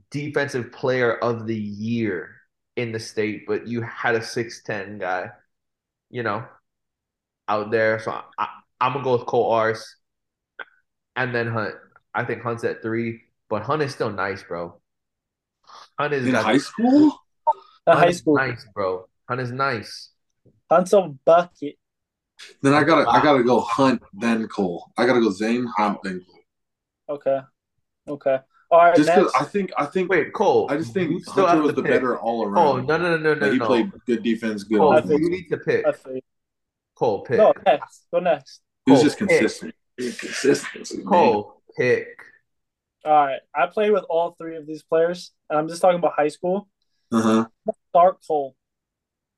defensive 0.10 0.72
player 0.72 1.16
of 1.16 1.48
the 1.48 1.56
year 1.56 2.36
in 2.76 2.92
the 2.92 3.00
state, 3.00 3.46
but 3.48 3.68
you 3.68 3.82
had 3.82 4.16
a 4.16 4.24
six 4.24 4.64
ten 4.64 4.98
guy, 4.98 5.30
you 6.10 6.24
know, 6.24 6.46
out 7.48 7.72
there. 7.72 8.00
So 8.00 8.12
I, 8.38 8.48
I'm 8.80 8.94
gonna 8.94 9.04
go 9.04 9.18
with 9.18 9.26
Cole 9.26 9.52
Ars, 9.52 9.98
and 11.16 11.36
then 11.36 11.48
Hunt. 11.48 11.76
I 12.14 12.24
think 12.24 12.42
Hunt's 12.42 12.64
at 12.64 12.82
three, 12.82 13.22
but 13.50 13.64
Hunt 13.64 13.82
is 13.82 13.94
still 13.94 14.12
nice, 14.12 14.44
bro. 14.44 14.80
Hunt 16.00 16.14
is 16.14 16.26
In 16.26 16.34
high 16.36 16.58
school? 16.58 17.20
The 17.86 17.94
Hunt 17.94 18.00
high 18.00 18.10
is 18.10 18.18
school. 18.20 18.36
nice, 18.36 18.66
bro. 18.74 19.08
Hunt 19.28 19.42
is 19.42 19.52
nice. 19.52 20.12
Hunt's 20.70 20.94
a 20.94 21.02
bucket. 21.26 21.76
Then 22.62 22.74
I 22.74 22.84
gotta 22.84 23.10
I 23.10 23.22
gotta 23.24 23.44
go 23.44 23.62
Hunt, 23.62 24.02
then 24.14 24.48
Cole. 24.48 24.92
I 24.98 25.06
gotta 25.06 25.22
go 25.22 25.32
Zane, 25.32 25.66
Hunt, 25.78 26.00
then 26.04 26.22
Cole. 26.30 27.16
Okay. 27.18 27.40
Okay. 28.08 28.38
All 28.72 28.80
right. 28.80 28.96
Just 28.96 29.10
because 29.10 29.32
next. 29.34 29.42
I 29.42 29.46
think 29.46 29.72
I 29.78 29.86
think 29.86 30.10
Wait, 30.10 30.34
Cole. 30.34 30.68
I 30.70 30.78
just 30.78 30.94
think 30.94 31.24
still 31.24 31.46
Hunter 31.46 31.58
have 31.58 31.64
was 31.64 31.76
the 31.76 31.82
pick. 31.84 31.92
better 31.92 32.18
all 32.20 32.46
around. 32.46 32.58
Oh 32.58 32.78
no 32.82 32.98
no 32.98 33.18
no 33.18 33.18
no 33.18 33.34
no 33.36 33.52
he 33.52 33.58
no. 33.58 33.66
played 33.66 33.92
good 34.06 34.24
defense, 34.24 34.64
good 34.64 34.80
Cole, 34.80 34.92
I 34.92 34.98
offense. 34.98 35.10
think- 35.12 35.22
you 35.22 35.30
need 35.30 35.48
to 35.50 35.58
pick. 35.58 35.86
I 35.88 35.92
feel 35.94 36.16
you. 36.16 36.22
Cole, 36.96 37.22
pick. 37.24 37.38
No, 37.38 37.54
next. 37.66 38.08
Go 38.12 38.20
next. 38.20 38.62
He 38.86 38.92
was 38.92 39.02
just 39.02 39.18
consistent. 39.18 39.76
He 39.98 40.06
was 40.06 40.18
consistent. 40.20 41.06
Cole, 41.06 41.62
pick. 41.78 42.08
All 43.06 43.12
right. 43.12 43.40
I 43.54 43.68
played 43.68 43.92
with 43.92 44.04
all 44.10 44.36
three 44.40 44.56
of 44.56 44.66
these 44.66 44.82
players, 44.84 45.32
and 45.50 45.60
I'm 45.60 45.68
just 45.68 45.82
talking 45.82 46.00
about 46.00 46.14
high 46.14 46.28
school. 46.30 46.68
Uh 47.12 47.22
huh. 47.22 47.46
Start 47.90 48.18
Cole 48.28 48.56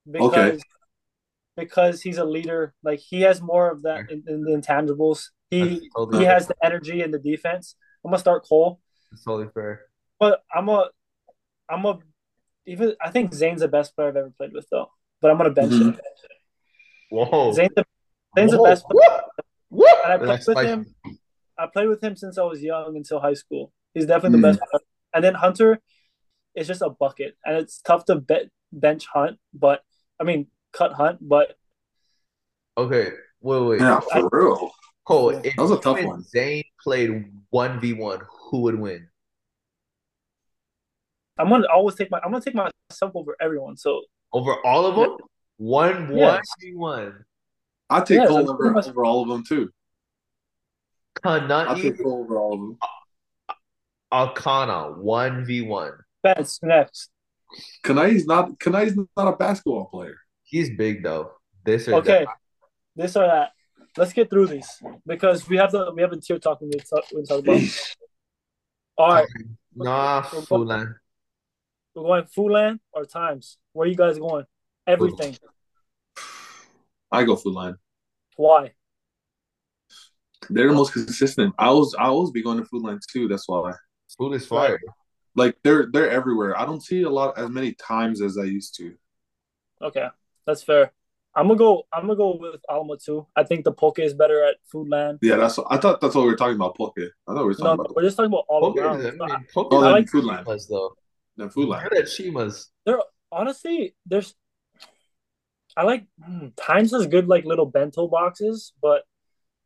because 0.09 0.34
Okay. 0.34 0.57
Because 1.58 2.01
he's 2.01 2.18
a 2.18 2.24
leader. 2.24 2.74
Like 2.84 2.99
he 2.99 3.22
has 3.22 3.41
more 3.41 3.70
of 3.70 3.82
that 3.84 4.10
in, 4.12 4.24
in 4.28 4.43
the 4.43 4.51
intangibles. 4.51 5.30
He 5.49 5.89
totally 5.95 6.20
he 6.20 6.24
fair. 6.26 6.34
has 6.34 6.47
the 6.47 6.55
energy 6.64 7.01
in 7.01 7.12
the 7.12 7.20
defense. 7.20 7.76
I'm 8.05 8.12
gonna 8.12 8.20
start 8.20 8.45
Cole, 8.47 8.80
That's 9.12 9.24
totally 9.26 9.49
fair. 9.53 9.82
but 10.20 10.43
I'm 10.53 10.70
a 10.70 10.89
I'm 11.70 11.84
a 11.86 11.99
even 12.66 12.95
I 13.01 13.10
think 13.12 13.34
Zane's 13.34 13.62
the 13.62 13.68
best 13.68 13.95
player 13.95 14.10
I've 14.10 14.16
ever 14.18 14.34
played 14.38 14.53
with 14.53 14.68
though. 14.72 14.91
But 15.22 15.32
I'm 15.32 15.38
gonna 15.38 15.49
bench 15.51 15.74
Mhm. 15.74 15.82
him. 15.95 15.99
Whoa. 17.10 17.51
Zane's 17.53 17.74
the, 17.76 17.86
Zane's 18.38 18.51
the 18.51 18.62
best 18.64 18.86
player. 18.86 19.22
And 20.03 20.14
I 20.14 20.18
played 20.18 20.30
That's 20.30 20.47
with 20.47 20.58
spicy. 20.58 20.70
him. 20.70 20.95
I 21.58 21.66
played 21.68 21.88
with 21.89 22.03
him 22.03 22.16
since 22.16 22.38
I 22.38 22.43
was 22.43 22.62
young 22.62 22.95
until 22.95 23.20
high 23.20 23.34
school. 23.34 23.74
He's 23.93 24.05
definitely 24.05 24.39
Mm. 24.39 24.41
the 24.41 24.47
best. 24.49 24.60
player. 24.60 24.82
And 25.14 25.24
then 25.24 25.34
Hunter 25.36 25.80
is 26.55 26.68
just 26.68 26.82
a 26.82 26.89
bucket, 26.89 27.36
and 27.45 27.58
it's 27.58 27.82
tough 27.82 28.05
to 28.05 28.16
bet, 28.16 28.49
bench 28.72 29.08
Hunt, 29.08 29.39
but 29.53 29.82
I 30.20 30.24
mean 30.24 30.47
cut 30.78 30.93
Hunt, 30.93 31.17
but 31.21 31.57
Okay, 32.78 33.09
wait, 33.41 33.61
wait. 33.63 33.82
Yeah, 33.82 33.99
for 33.99 34.30
real. 34.32 34.71
Cole, 35.05 35.34
Yeah. 35.34 35.41
if 35.45 35.55
That 35.55 35.61
was 35.63 35.71
a 35.71 35.80
tough 35.80 36.03
one. 36.03 36.21
Zane 36.23 36.63
played 36.84 37.32
one 37.49 37.80
v 37.80 37.93
one, 37.93 38.21
who 38.51 38.61
would 38.61 38.80
win? 38.80 39.09
I'm 41.39 41.49
gonna 41.49 41.67
always 41.73 41.95
take 41.95 42.11
my 42.11 42.19
I'm 42.23 42.32
gonna 42.32 42.43
take 42.43 42.55
myself 42.55 43.11
over 43.15 43.36
everyone. 43.39 43.78
So 43.78 44.03
Over 44.34 44.55
all 44.65 44.86
of 44.86 44.95
them? 44.95 45.17
One 45.57 46.09
one 46.09 46.41
v 46.59 46.75
one. 46.75 47.25
I 47.89 48.01
take 48.01 48.19
Yeah, 48.19 48.28
Cole 48.28 48.38
that's 48.38 48.49
over, 48.49 48.71
much- 48.71 48.88
over 48.88 49.05
all 49.05 49.21
of 49.23 49.30
them 49.30 49.43
too. 49.43 49.71
I 51.23 51.39
take 51.75 51.86
even 51.86 52.03
Cole 52.03 52.19
over 52.23 52.38
all 52.38 52.53
of 52.53 52.59
them. 52.59 52.78
Alcana 54.11 54.97
one 54.97 55.45
v 55.45 55.61
one. 55.61 55.93
Spence 56.19 56.61
next. 56.61 57.09
Kanai's 57.84 58.25
not 58.28 58.51
Kanai's 58.59 58.95
not 59.15 59.34
a 59.34 59.36
basketball 59.38 59.86
player. 59.86 60.17
He's 60.49 60.69
big 60.75 61.03
though. 61.03 61.33
This 61.65 61.87
or 61.87 61.95
Okay, 61.95 62.23
that. 62.25 62.37
this 62.95 63.15
or 63.17 63.27
that. 63.27 63.51
Let's 63.97 64.13
get 64.13 64.29
through 64.29 64.47
these 64.47 64.81
because 65.05 65.47
we 65.49 65.57
have 65.57 65.71
the 65.71 65.91
we 65.93 66.01
have 66.01 66.13
a 66.13 66.17
tier 66.17 66.39
talk 66.39 66.61
we 66.61 66.69
to 66.69 66.79
talk, 66.79 67.03
we 67.13 67.23
talk 67.23 67.39
about. 67.39 67.61
All 68.97 69.13
right, 69.13 69.27
Nah, 69.75 70.23
Foodland. 70.23 70.95
we're 71.93 72.03
going 72.03 72.23
Foodland 72.25 72.79
or 72.93 73.05
Times. 73.05 73.57
Where 73.73 73.87
you 73.87 73.95
guys 73.95 74.17
going? 74.17 74.45
Everything. 74.87 75.37
I 77.11 77.23
go 77.25 77.35
Foodland. 77.35 77.75
Why? 78.37 78.71
They're 80.49 80.69
the 80.69 80.73
most 80.73 80.93
consistent. 80.93 81.53
I 81.59 81.71
was 81.71 81.93
I 81.99 82.05
always 82.05 82.31
be 82.31 82.41
going 82.43 82.57
to 82.59 82.63
Foodland 82.69 82.99
too. 83.11 83.27
That's 83.27 83.47
why. 83.49 83.73
Food 84.17 84.33
is 84.33 84.45
fire. 84.47 84.79
Like 85.35 85.57
they're 85.63 85.87
they're 85.91 86.09
everywhere. 86.09 86.57
I 86.57 86.65
don't 86.65 86.81
see 86.83 87.01
a 87.03 87.09
lot 87.09 87.37
as 87.37 87.49
many 87.49 87.73
times 87.73 88.21
as 88.21 88.37
I 88.37 88.43
used 88.43 88.75
to. 88.77 88.95
Okay, 89.81 90.07
that's 90.47 90.63
fair. 90.63 90.91
I'm 91.35 91.47
gonna 91.47 91.59
go. 91.59 91.83
I'm 91.93 92.03
gonna 92.07 92.15
go 92.15 92.35
with 92.37 92.61
Alama 92.67 92.97
too. 92.97 93.27
I 93.35 93.43
think 93.43 93.63
the 93.63 93.71
poke 93.71 93.99
is 93.99 94.15
better 94.15 94.43
at 94.43 94.55
Foodland. 94.73 95.19
Yeah, 95.21 95.35
that's 95.35 95.59
I 95.69 95.77
thought 95.77 96.01
that's 96.01 96.15
what 96.15 96.23
we 96.23 96.31
were 96.31 96.35
talking 96.35 96.55
about. 96.55 96.75
Poke. 96.75 96.95
I 96.97 97.33
thought 97.33 97.37
we 97.41 97.43
were 97.43 97.53
talking 97.53 97.65
No, 97.67 97.73
about 97.73 97.95
we're 97.95 98.01
just 98.01 98.17
talking 98.17 98.31
about 98.31 98.45
all 98.49 98.61
Poker 98.61 98.81
around. 98.81 99.01
is, 99.01 99.05
I 99.07 99.11
mean, 99.11 99.45
poker 99.53 99.75
Oh, 99.75 99.77
is 99.77 99.83
then 99.83 99.91
like 99.91 100.05
Foodland. 100.07 100.45
Chimas 100.45 100.67
though. 100.67 100.95
the 101.37 101.45
Foodland. 101.47 101.83
Good 101.89 101.97
at 101.99 102.05
Chimas. 102.05 102.65
There, 102.85 102.99
honestly, 103.31 103.95
there's. 104.07 104.33
I 105.75 105.83
like 105.83 106.05
hmm, 106.23 106.47
Times 106.55 106.91
has 106.91 107.05
good 107.05 107.27
like 107.27 107.45
little 107.45 107.67
bento 107.67 108.07
boxes, 108.07 108.73
but 108.81 109.03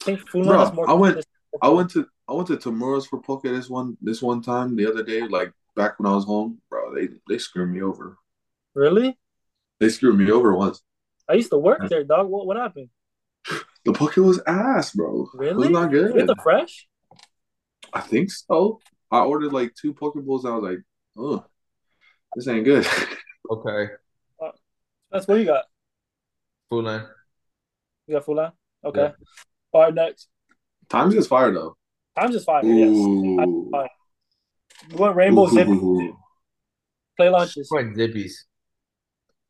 I 0.02 0.06
think 0.06 0.20
Foodland 0.30 0.48
Bro, 0.48 0.60
has 0.60 0.74
more. 0.74 0.90
I 0.90 0.94
went- 0.94 1.26
I 1.62 1.70
went 1.70 1.92
to 1.92 2.08
I 2.28 2.34
went 2.34 2.48
to 2.48 2.58
Tamura's 2.58 3.06
for 3.06 3.22
poke 3.22 3.44
this 3.44 3.70
one 3.70 3.98
this 4.02 4.22
one 4.22 4.42
time 4.42 4.76
the 4.76 4.88
other 4.90 5.04
day. 5.04 5.22
Like 5.28 5.54
back 5.76 6.00
when 6.00 6.12
I 6.12 6.16
was 6.16 6.26
home, 6.26 6.60
bro. 6.70 6.94
They 6.96 7.10
they 7.30 7.38
screwed 7.38 7.70
me 7.70 7.82
over. 7.82 8.18
Really? 8.74 9.18
They 9.82 9.90
screwed 9.90 10.18
me 10.18 10.30
over 10.32 10.56
once. 10.56 10.82
I 11.28 11.34
used 11.34 11.50
to 11.50 11.58
work 11.58 11.82
there, 11.90 12.04
dog. 12.04 12.28
What 12.30 12.46
what 12.46 12.56
happened? 12.56 12.90
The 13.84 13.94
poke 13.94 14.16
was 14.18 14.40
ass, 14.46 14.92
bro. 14.92 15.24
It 15.34 15.38
Really? 15.40 15.56
was 15.58 15.70
not 15.72 15.90
good. 15.90 16.14
get 16.14 16.20
good. 16.20 16.28
the 16.30 16.36
fresh? 16.42 16.88
I 17.92 18.02
think 18.02 18.30
so. 18.32 18.80
I 19.10 19.22
ordered 19.22 19.52
like 19.52 19.74
two 19.74 19.92
poke 19.94 20.14
bowls. 20.24 20.46
I 20.46 20.52
was 20.52 20.64
like, 20.64 20.80
oh, 21.18 21.44
this 22.36 22.48
ain't 22.48 22.64
good. 22.64 22.88
Okay. 23.50 23.88
Uh, 24.42 24.52
that's 25.12 25.28
what 25.28 25.40
you 25.40 25.46
got. 25.46 25.66
Foodland. 26.72 27.06
You 28.08 28.16
got 28.16 28.26
Foodland. 28.26 28.52
Okay. 28.86 29.02
Yeah. 29.02 29.12
All 29.74 29.82
right, 29.82 29.94
next. 29.94 30.30
Times 30.90 31.16
is 31.16 31.28
fire 31.28 31.52
though. 31.52 31.76
Times 32.18 32.36
is 32.36 32.44
fire. 32.46 32.64
Yes. 32.64 32.88
Ooh. 32.90 33.72
I- 33.74 33.90
We 34.92 34.96
want 34.96 35.16
rainbow 35.18 35.48
zip 35.48 35.68
Ooh. 35.68 36.16
play 37.18 37.30
launches. 37.30 37.68
Going 37.70 37.94
Zippy's. 37.96 38.46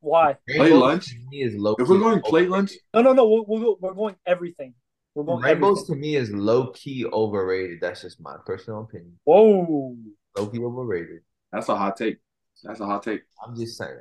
Why? 0.02 0.36
Rainbows 0.48 0.80
lunch? 0.80 1.06
to 1.10 1.14
me 1.30 1.42
is 1.42 1.54
low 1.54 1.76
If 1.78 1.88
we're 1.88 2.00
going 2.00 2.20
plate 2.22 2.50
lunch, 2.50 2.72
No, 2.92 3.02
no, 3.02 3.12
no. 3.12 3.28
We'll, 3.28 3.44
we'll 3.46 3.60
go, 3.60 3.78
we're 3.80 3.94
going 3.94 4.16
everything. 4.26 4.74
We're 5.14 5.22
going 5.22 5.42
Rainbows 5.42 5.84
everything. 5.88 5.94
to 5.94 6.00
me 6.00 6.16
is 6.16 6.30
low 6.32 6.72
key 6.72 7.06
overrated. 7.06 7.78
That's 7.80 8.02
just 8.02 8.20
my 8.20 8.36
personal 8.44 8.80
opinion. 8.82 9.16
Whoa. 9.22 9.96
Low 10.36 10.46
key 10.48 10.58
overrated. 10.58 11.20
that's 11.52 11.68
a 11.68 11.76
hot 11.76 11.96
take. 11.96 12.18
That's 12.64 12.80
a 12.80 12.86
hot 12.86 13.04
take. 13.04 13.22
I'm 13.46 13.54
just 13.56 13.78
saying. 13.78 14.00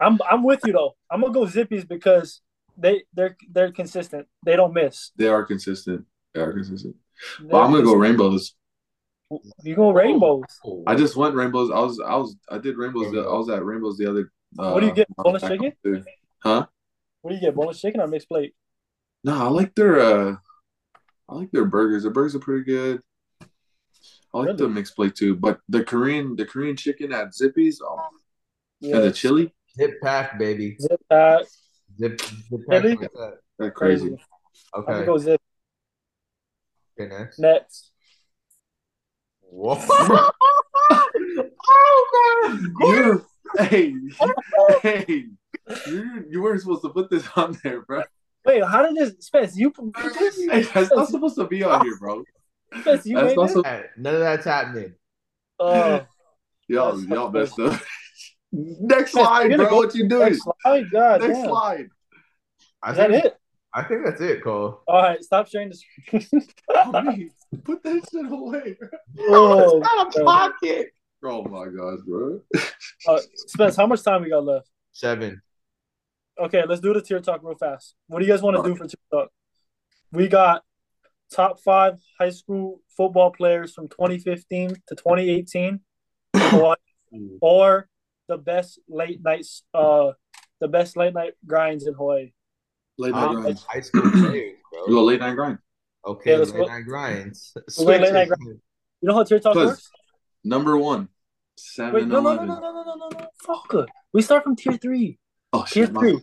I'm 0.00 0.18
I'm 0.28 0.42
with 0.42 0.60
you 0.64 0.72
though. 0.72 0.96
I'm 1.10 1.20
gonna 1.20 1.34
go 1.34 1.46
Zippy's 1.46 1.84
because 1.84 2.40
they 2.78 3.02
they're 3.12 3.36
they're 3.52 3.72
consistent. 3.72 4.26
They 4.44 4.56
don't 4.56 4.72
miss. 4.72 5.12
They 5.16 5.28
are 5.28 5.44
consistent. 5.44 6.06
They 6.32 6.40
are 6.40 6.52
consistent. 6.52 6.96
They're 7.40 7.48
But 7.50 7.62
I'm 7.62 7.72
gonna 7.72 7.84
go 7.84 7.94
rainbows. 7.94 8.54
You 9.62 9.74
go 9.76 9.90
rainbows. 9.90 10.44
Oh, 10.64 10.82
I 10.86 10.94
just 10.94 11.16
went 11.16 11.34
rainbows. 11.34 11.70
I 11.70 11.80
was 11.80 12.00
I 12.00 12.16
was 12.16 12.36
I 12.48 12.58
did 12.58 12.78
rainbows. 12.78 13.14
I 13.14 13.36
was 13.36 13.48
at 13.50 13.64
rainbows 13.64 13.98
the 13.98 14.08
other. 14.08 14.30
Uh, 14.58 14.72
What 14.72 14.80
do 14.80 14.86
you 14.86 14.94
get? 14.94 15.08
Boneless 15.16 15.42
chicken? 15.42 15.72
Huh? 16.42 16.66
What 17.22 17.30
do 17.30 17.36
you 17.36 17.40
get? 17.40 17.54
Boneless 17.54 17.80
chicken 17.80 18.00
or 18.00 18.06
mixed 18.06 18.28
plate? 18.28 18.54
No, 19.24 19.34
I 19.34 19.48
like 19.48 19.74
their 19.74 20.00
uh, 20.00 20.36
I 21.28 21.34
like 21.34 21.50
their 21.50 21.64
burgers. 21.64 22.02
Their 22.02 22.12
burgers 22.12 22.34
are 22.34 22.40
pretty 22.40 22.64
good. 22.64 23.00
I 24.34 24.38
like 24.38 24.56
the 24.56 24.68
mixed 24.68 24.96
plate 24.96 25.14
too, 25.14 25.34
but 25.36 25.60
the 25.68 25.82
Korean 25.84 26.36
the 26.36 26.44
Korean 26.44 26.76
chicken 26.76 27.12
at 27.12 27.34
Zippy's 27.34 27.80
oh, 27.82 27.98
Yeah. 28.80 28.96
and 28.96 29.04
the 29.04 29.12
chili, 29.12 29.54
zip 29.76 29.94
pack, 30.02 30.38
baby. 30.38 30.76
Zip 30.80 31.00
pack. 31.08 31.44
Zip, 31.98 32.20
zip 32.20 32.60
pack. 32.68 32.82
Really? 32.82 32.96
like 32.96 33.12
that. 33.12 33.38
they're 33.58 33.70
crazy. 33.70 34.08
Crazy. 34.10 34.22
I'm 34.74 34.82
Okay. 34.82 34.92
gonna 34.92 35.06
go 35.06 35.18
zip 35.18 35.40
Okay, 37.00 37.08
next. 37.14 37.38
next. 37.38 37.90
Whoa. 39.40 39.78
oh 41.70 42.40
man. 42.44 42.74
You're 42.80 43.26
hey 43.58 43.94
hey 44.82 45.26
you 45.86 46.24
you 46.28 46.42
weren't 46.42 46.60
supposed 46.60 46.82
to 46.82 46.88
put 46.90 47.10
this 47.10 47.26
on 47.36 47.58
there, 47.62 47.82
bro. 47.82 48.02
Wait, 48.44 48.62
how 48.64 48.82
did 48.86 48.96
this 48.96 49.24
Spence? 49.26 49.56
You 49.56 49.70
put 49.70 49.94
this? 49.94 50.38
Hey, 50.50 50.62
that's 50.62 50.90
not 50.92 51.08
supposed 51.08 51.36
to 51.36 51.46
be 51.46 51.62
on 51.62 51.82
here, 51.84 51.96
bro. 51.98 52.24
Spence, 52.80 53.06
you 53.06 53.16
That's 53.16 53.28
made 53.28 53.36
not 53.36 53.46
this? 53.46 53.52
so- 53.54 53.62
Hey, 53.64 53.84
None 53.96 54.14
of 54.14 54.20
that's 54.20 54.44
happening. 54.44 54.94
Oh, 55.58 56.04
Y'all 56.68 56.96
That's 56.96 57.08
y'all 57.08 57.30
messed 57.30 57.58
up. 57.60 57.80
Next 58.52 59.12
slide, 59.12 59.56
bro. 59.56 59.68
go 59.70 59.76
What 59.76 59.94
you 59.94 60.08
doing? 60.08 60.30
next 60.30 60.42
slide. 60.44 60.90
God 60.92 61.20
Next 61.20 61.38
damn. 61.38 61.48
slide. 61.48 61.88
I 62.82 62.90
Is 62.92 62.96
that 62.98 63.10
it? 63.10 63.36
I 63.72 63.82
think 63.82 64.04
that's 64.04 64.20
it, 64.20 64.44
Cole. 64.44 64.80
All 64.86 65.02
right, 65.02 65.22
stop 65.22 65.48
sharing 65.48 65.70
the 65.70 65.74
screen. 65.76 66.44
Oh. 66.68 67.02
Put 67.64 67.82
that 67.82 68.08
shit 68.10 68.30
away. 68.30 68.76
oh, 69.28 69.78
it's 69.80 69.82
not 69.82 70.12
bro. 70.14 70.24
pocket. 70.24 70.88
Oh 71.26 71.42
my 71.44 71.66
gosh, 71.66 72.00
bro. 72.06 72.40
uh, 73.08 73.18
Spence, 73.34 73.76
how 73.76 73.86
much 73.86 74.02
time 74.02 74.22
we 74.22 74.28
got 74.28 74.44
left? 74.44 74.68
Seven. 74.92 75.40
Okay, 76.38 76.64
let's 76.68 76.80
do 76.80 76.92
the 76.92 77.00
tier 77.00 77.20
talk 77.20 77.40
real 77.42 77.56
fast. 77.56 77.94
What 78.08 78.18
do 78.20 78.26
you 78.26 78.32
guys 78.32 78.42
want 78.42 78.56
to 78.56 78.62
do 78.62 78.76
for 78.76 78.86
tier 78.86 78.98
talk? 79.10 79.30
We 80.12 80.28
got 80.28 80.62
top 81.32 81.60
five 81.60 81.94
high 82.18 82.30
school 82.30 82.80
football 82.96 83.30
players 83.30 83.72
from 83.72 83.88
2015 83.88 84.70
to 84.88 84.94
2018, 84.94 85.80
or, 86.54 86.76
or 87.40 87.88
the 88.28 88.36
best 88.36 88.78
late 88.88 89.22
nights, 89.22 89.62
uh, 89.72 90.10
the 90.60 90.68
best 90.68 90.96
late 90.96 91.14
night 91.14 91.34
grinds 91.46 91.86
in 91.86 91.94
Hawaii. 91.94 92.32
Late 92.98 93.12
night 93.12 93.24
Um, 93.28 93.36
grind. 93.42 93.64
high 93.66 93.80
school 93.80 94.02
players, 94.10 94.34
You 94.34 94.56
bro. 94.72 94.86
go 94.88 95.04
late 95.04 95.20
night 95.20 95.34
grind. 95.34 95.58
Okay, 96.06 96.32
Yeah, 96.32 96.44
late 96.44 96.68
night 96.68 96.84
grinds. 96.84 97.52
We'll 97.78 97.86
go 97.86 97.92
late 98.04 98.12
night 98.12 98.26
Switches. 98.28 98.60
You 99.00 99.08
know 99.08 99.14
how 99.14 99.24
tier 99.24 99.40
talk 99.40 99.54
Plus, 99.54 99.68
works? 99.68 99.90
Number 100.44 100.76
one. 100.76 101.08
Seven 101.56 101.94
Wait, 101.94 102.06
no, 102.08 102.20
no, 102.20 102.34
no, 102.34 102.44
no, 102.44 102.54
no, 102.60 102.60
no, 102.60 102.84
no, 102.84 102.94
no, 102.96 103.08
no. 103.18 103.26
Fuck. 103.42 103.88
We 104.12 104.22
start 104.22 104.42
from 104.44 104.56
tier 104.56 104.76
three. 104.76 105.18
Oh 105.52 105.64
Tier 105.68 105.86
shit. 105.86 105.92
my- 105.92 106.00
three. 106.00 106.20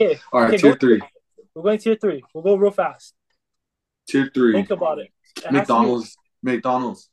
Okay, 0.00 0.18
All 0.32 0.40
right, 0.40 0.48
okay, 0.48 0.56
tier 0.58 0.72
go- 0.72 0.78
three. 0.78 1.00
We're 1.54 1.62
going 1.62 1.78
tier 1.78 1.96
three. 1.96 2.22
We'll 2.34 2.42
go 2.44 2.54
real 2.56 2.70
fast. 2.70 3.14
Tier 4.08 4.30
three. 4.32 4.52
Think 4.52 4.70
about 4.70 4.98
it. 4.98 5.08
It 5.36 5.44
has 5.44 5.52
be 5.52 5.58
McDonald's. 5.58 6.16
McDonald's. 6.42 7.10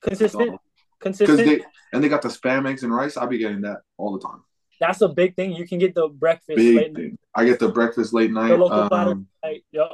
consistent, 0.00 0.58
Because 0.98 1.18
consistent. 1.18 1.46
they 1.60 1.64
and 1.92 2.02
they 2.04 2.08
got 2.08 2.22
the 2.22 2.28
spam 2.28 2.68
eggs 2.68 2.84
and 2.84 2.94
rice. 2.94 3.16
I'll 3.16 3.26
be 3.26 3.38
getting 3.38 3.62
that 3.62 3.78
all 3.98 4.16
the 4.16 4.20
time. 4.26 4.42
That's 4.80 5.00
a 5.02 5.08
big 5.08 5.34
thing. 5.36 5.52
You 5.52 5.66
can 5.66 5.78
get 5.78 5.94
the 5.94 6.08
breakfast 6.08 6.56
Big 6.56 6.76
late 6.76 6.94
thing. 6.94 7.18
I 7.34 7.44
get 7.44 7.58
the 7.58 7.68
breakfast 7.68 8.14
late 8.14 8.30
night. 8.30 8.48
The 8.48 8.56
local 8.56 8.88
platter. 8.88 9.10
Um, 9.10 9.26
night. 9.44 9.64
Yep. 9.72 9.88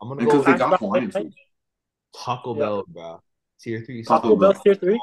I'm 0.00 0.08
gonna 0.08 0.20
and 0.20 0.30
go 0.30 0.38
because 0.38 0.54
they 0.54 0.58
got 0.58 0.78
Hawaiian 0.78 1.10
food. 1.10 1.34
Taco 2.16 2.54
Yeah. 2.54 2.60
Bell, 2.60 2.84
bro. 2.88 3.22
Tier 3.60 3.82
three. 3.84 4.02
Taco 4.02 4.22
Taco 4.28 4.36
Bell 4.36 4.52
Bell. 4.54 4.62
tier 4.62 4.74
three. 4.76 5.00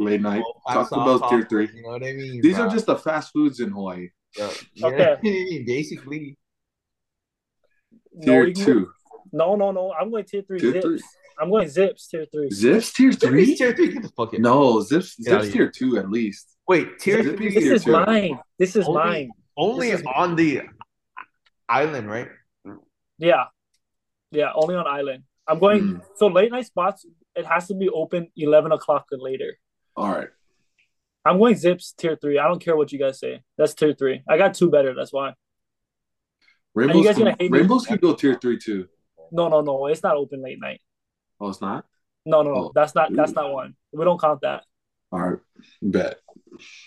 Small 0.00 0.06
pack. 0.08 0.10
late 0.12 0.20
night. 0.22 0.42
Well, 0.42 0.62
packs 0.66 0.90
Taco 0.90 1.04
Bell 1.18 1.28
tier 1.30 1.38
tacos, 1.42 1.48
three. 1.48 1.68
You 1.74 1.82
know 1.82 1.88
what 1.90 2.02
I 2.04 2.12
mean? 2.12 2.40
These 2.40 2.56
bro? 2.56 2.66
are 2.66 2.70
just 2.70 2.86
the 2.86 2.96
fast 2.96 3.32
foods 3.32 3.60
in 3.60 3.70
Hawaii. 3.70 4.08
Yeah, 4.36 4.44
Okay. 4.84 4.98
what 4.98 5.18
I 5.18 5.20
mean? 5.22 5.64
Basically, 5.66 6.36
No, 8.12 8.24
Tier 8.32 8.46
you 8.48 8.54
can- 8.54 8.64
two. 8.64 8.90
No, 9.32 9.54
no, 9.54 9.70
no. 9.70 9.92
I'm 9.92 10.10
going 10.10 10.24
tier 10.24 10.42
three 10.42 10.58
Tier 10.58 10.72
zips. 10.72 10.84
three. 10.84 11.00
I'm 11.40 11.50
going 11.50 11.68
zips 11.68 12.08
tier 12.08 12.26
three. 12.32 12.50
Zips 12.50 12.92
tier 12.92 13.12
three. 13.12 13.44
three. 13.46 13.56
Tier 13.56 13.72
three. 13.74 13.92
Get 13.92 14.02
the 14.02 14.08
fuck 14.10 14.34
in. 14.34 14.42
No, 14.42 14.80
Zips 14.80 15.14
Get 15.16 15.34
outta 15.34 15.44
Zips 15.44 15.54
here. 15.54 15.70
tier 15.70 15.90
two 15.90 15.98
at 15.98 16.10
least. 16.10 16.56
Wait, 16.66 16.98
tier 16.98 17.22
Zippy 17.22 17.36
three. 17.36 17.54
This 17.54 17.62
tier 17.64 17.74
is 17.74 17.84
two. 17.84 17.92
mine. 17.92 18.38
This 18.58 18.76
is 18.76 18.86
Only- 18.88 19.00
mine. 19.04 19.30
Only 19.56 19.90
is- 19.90 20.02
on 20.14 20.34
the 20.36 20.62
island, 21.68 22.08
right? 22.10 22.28
Yeah. 23.18 23.44
Yeah, 24.32 24.50
only 24.54 24.74
on 24.74 24.86
island. 24.86 25.22
I'm 25.46 25.58
going 25.58 25.82
Mm. 25.82 26.02
so 26.16 26.26
late 26.28 26.50
night 26.50 26.66
spots, 26.66 27.06
it 27.36 27.44
has 27.46 27.68
to 27.68 27.74
be 27.74 27.88
open 27.88 28.30
eleven 28.36 28.72
o'clock 28.72 29.06
or 29.12 29.18
later. 29.18 29.56
All 29.96 30.10
right. 30.12 30.28
I'm 31.24 31.38
going 31.38 31.56
zips 31.56 31.92
tier 31.92 32.16
three. 32.20 32.38
I 32.38 32.48
don't 32.48 32.60
care 32.62 32.76
what 32.76 32.92
you 32.92 32.98
guys 32.98 33.18
say. 33.18 33.42
That's 33.58 33.74
tier 33.74 33.92
three. 33.92 34.22
I 34.28 34.38
got 34.38 34.54
two 34.54 34.70
better, 34.70 34.94
that's 34.94 35.12
why. 35.12 35.34
Rainbows 36.74 37.04
guys 37.04 37.16
can, 37.16 37.24
gonna 37.24 37.36
hate 37.38 37.50
me? 37.50 37.58
Rainbows 37.58 37.86
can 37.86 37.96
go 37.96 38.14
tier 38.14 38.38
three 38.40 38.58
too. 38.58 38.88
No, 39.32 39.48
no, 39.48 39.60
no. 39.60 39.86
It's 39.86 40.02
not 40.02 40.16
open 40.16 40.42
late 40.42 40.60
night. 40.60 40.80
Oh, 41.40 41.48
it's 41.48 41.60
not. 41.60 41.84
No, 42.24 42.42
no, 42.42 42.50
no. 42.50 42.56
Oh. 42.56 42.72
That's 42.74 42.94
not 42.94 43.14
that's 43.14 43.32
not 43.32 43.52
one. 43.52 43.74
We 43.92 44.04
don't 44.04 44.20
count 44.20 44.40
that. 44.42 44.64
All 45.12 45.20
right. 45.20 45.38
Bet. 45.82 46.18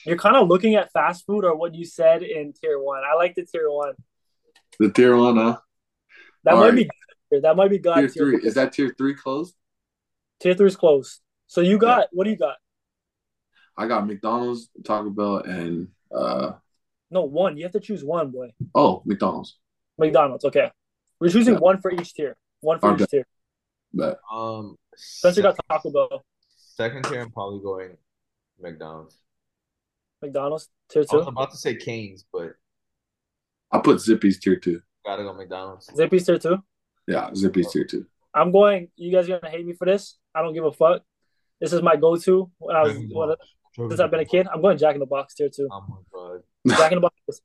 You're 0.05 0.17
kind 0.17 0.35
of 0.35 0.47
looking 0.47 0.75
at 0.75 0.91
fast 0.91 1.25
food 1.25 1.43
or 1.43 1.55
what 1.55 1.75
you 1.75 1.85
said 1.85 2.23
in 2.23 2.53
tier 2.53 2.79
one. 2.79 3.01
I 3.03 3.15
like 3.15 3.35
the 3.35 3.45
tier 3.45 3.69
one. 3.69 3.93
The 4.79 4.91
tier 4.91 5.15
one, 5.15 5.37
huh? 5.37 5.57
That 6.43 6.53
All 6.53 6.61
might 6.61 6.73
right. 6.73 6.89
be. 7.31 7.39
That 7.41 7.55
might 7.55 7.69
be 7.69 7.79
God 7.79 7.95
Tier 7.95 8.07
tier 8.09 8.23
three. 8.23 8.37
three. 8.39 8.47
Is 8.47 8.53
that 8.55 8.73
tier 8.73 8.93
three 8.97 9.15
closed? 9.15 9.55
tier 10.39 10.53
three 10.53 10.67
is 10.67 10.75
closed. 10.75 11.19
So 11.47 11.61
you 11.61 11.77
got 11.77 12.07
what 12.11 12.25
do 12.25 12.29
you 12.29 12.37
got? 12.37 12.55
I 13.78 13.88
got 13.88 14.05
McDonald's, 14.07 14.69
Taco 14.84 15.09
Bell, 15.09 15.38
and 15.38 15.88
uh 16.15 16.53
No, 17.11 17.24
one. 17.24 17.57
You 17.57 17.63
have 17.63 17.71
to 17.74 17.80
choose 17.80 18.03
one, 18.03 18.32
boy. 18.32 18.53
oh 18.76 19.01
McDonald's. 19.05 19.57
McDonald's. 19.97 20.45
Okay. 20.45 20.71
We're 21.19 21.30
choosing 21.30 21.53
Yeah. 21.55 21.59
one 21.59 21.82
for 21.82 21.91
each 21.91 22.13
tier. 22.13 22.36
One 22.61 22.80
for 22.80 22.91
Okay. 22.91 23.03
each 23.03 23.09
tier. 23.09 23.28
Bet. 23.93 24.17
Um, 24.32 24.76
Spencer 24.95 25.41
sec- 25.41 25.55
got 25.57 25.65
Taco 25.69 25.91
Bell. 25.91 26.26
second 26.55 27.03
tier. 27.05 27.21
I'm 27.21 27.32
probably 27.32 27.61
going 27.61 27.97
McDonald's. 28.59 29.17
McDonald's 30.21 30.69
tier 30.89 31.03
two. 31.03 31.15
I 31.17 31.19
was 31.19 31.28
about 31.28 31.51
to 31.51 31.57
say 31.57 31.76
Canes, 31.76 32.26
but 32.32 32.53
I 33.71 33.80
put 33.80 33.99
Zippy's 33.99 34.39
tier 34.39 34.55
two. 34.55 34.82
gotta 35.05 35.24
go 35.24 35.34
McDonald's. 35.34 35.89
Zippy's 35.95 36.26
tier 36.26 36.38
two. 36.39 36.57
Yeah, 37.07 37.32
Zippy's 37.36 37.71
tier 37.71 37.84
two. 37.86 38.05
I'm 38.34 38.51
going. 38.51 38.89
You 38.95 39.11
guys 39.11 39.30
are 39.30 39.39
gonna 39.39 39.51
hate 39.51 39.65
me 39.65 39.74
for 39.74 39.86
this. 39.86 40.17
I 40.34 40.41
don't 40.41 40.53
give 40.53 40.63
a 40.65 40.71
fuck. 40.71 41.03
This 41.59 41.71
is 41.74 41.82
my 41.82 41.95
go-to 41.95 42.49
when 42.57 42.76
I 42.76 42.82
was 42.84 42.93
when, 43.11 43.36
since 43.76 43.99
I've 43.99 44.11
been 44.11 44.19
a 44.21 44.26
kid. 44.26 44.47
I'm 44.53 44.61
going 44.61 44.78
Jack 44.78 44.93
in 44.95 44.99
the 44.99 45.05
Box 45.05 45.36
tier 45.36 45.49
two. 45.49 45.67
Oh 45.71 45.84
my 45.89 45.97
god. 46.13 46.41
Jack 46.78 46.91
in 46.91 46.97
the 46.97 47.01
Box. 47.01 47.41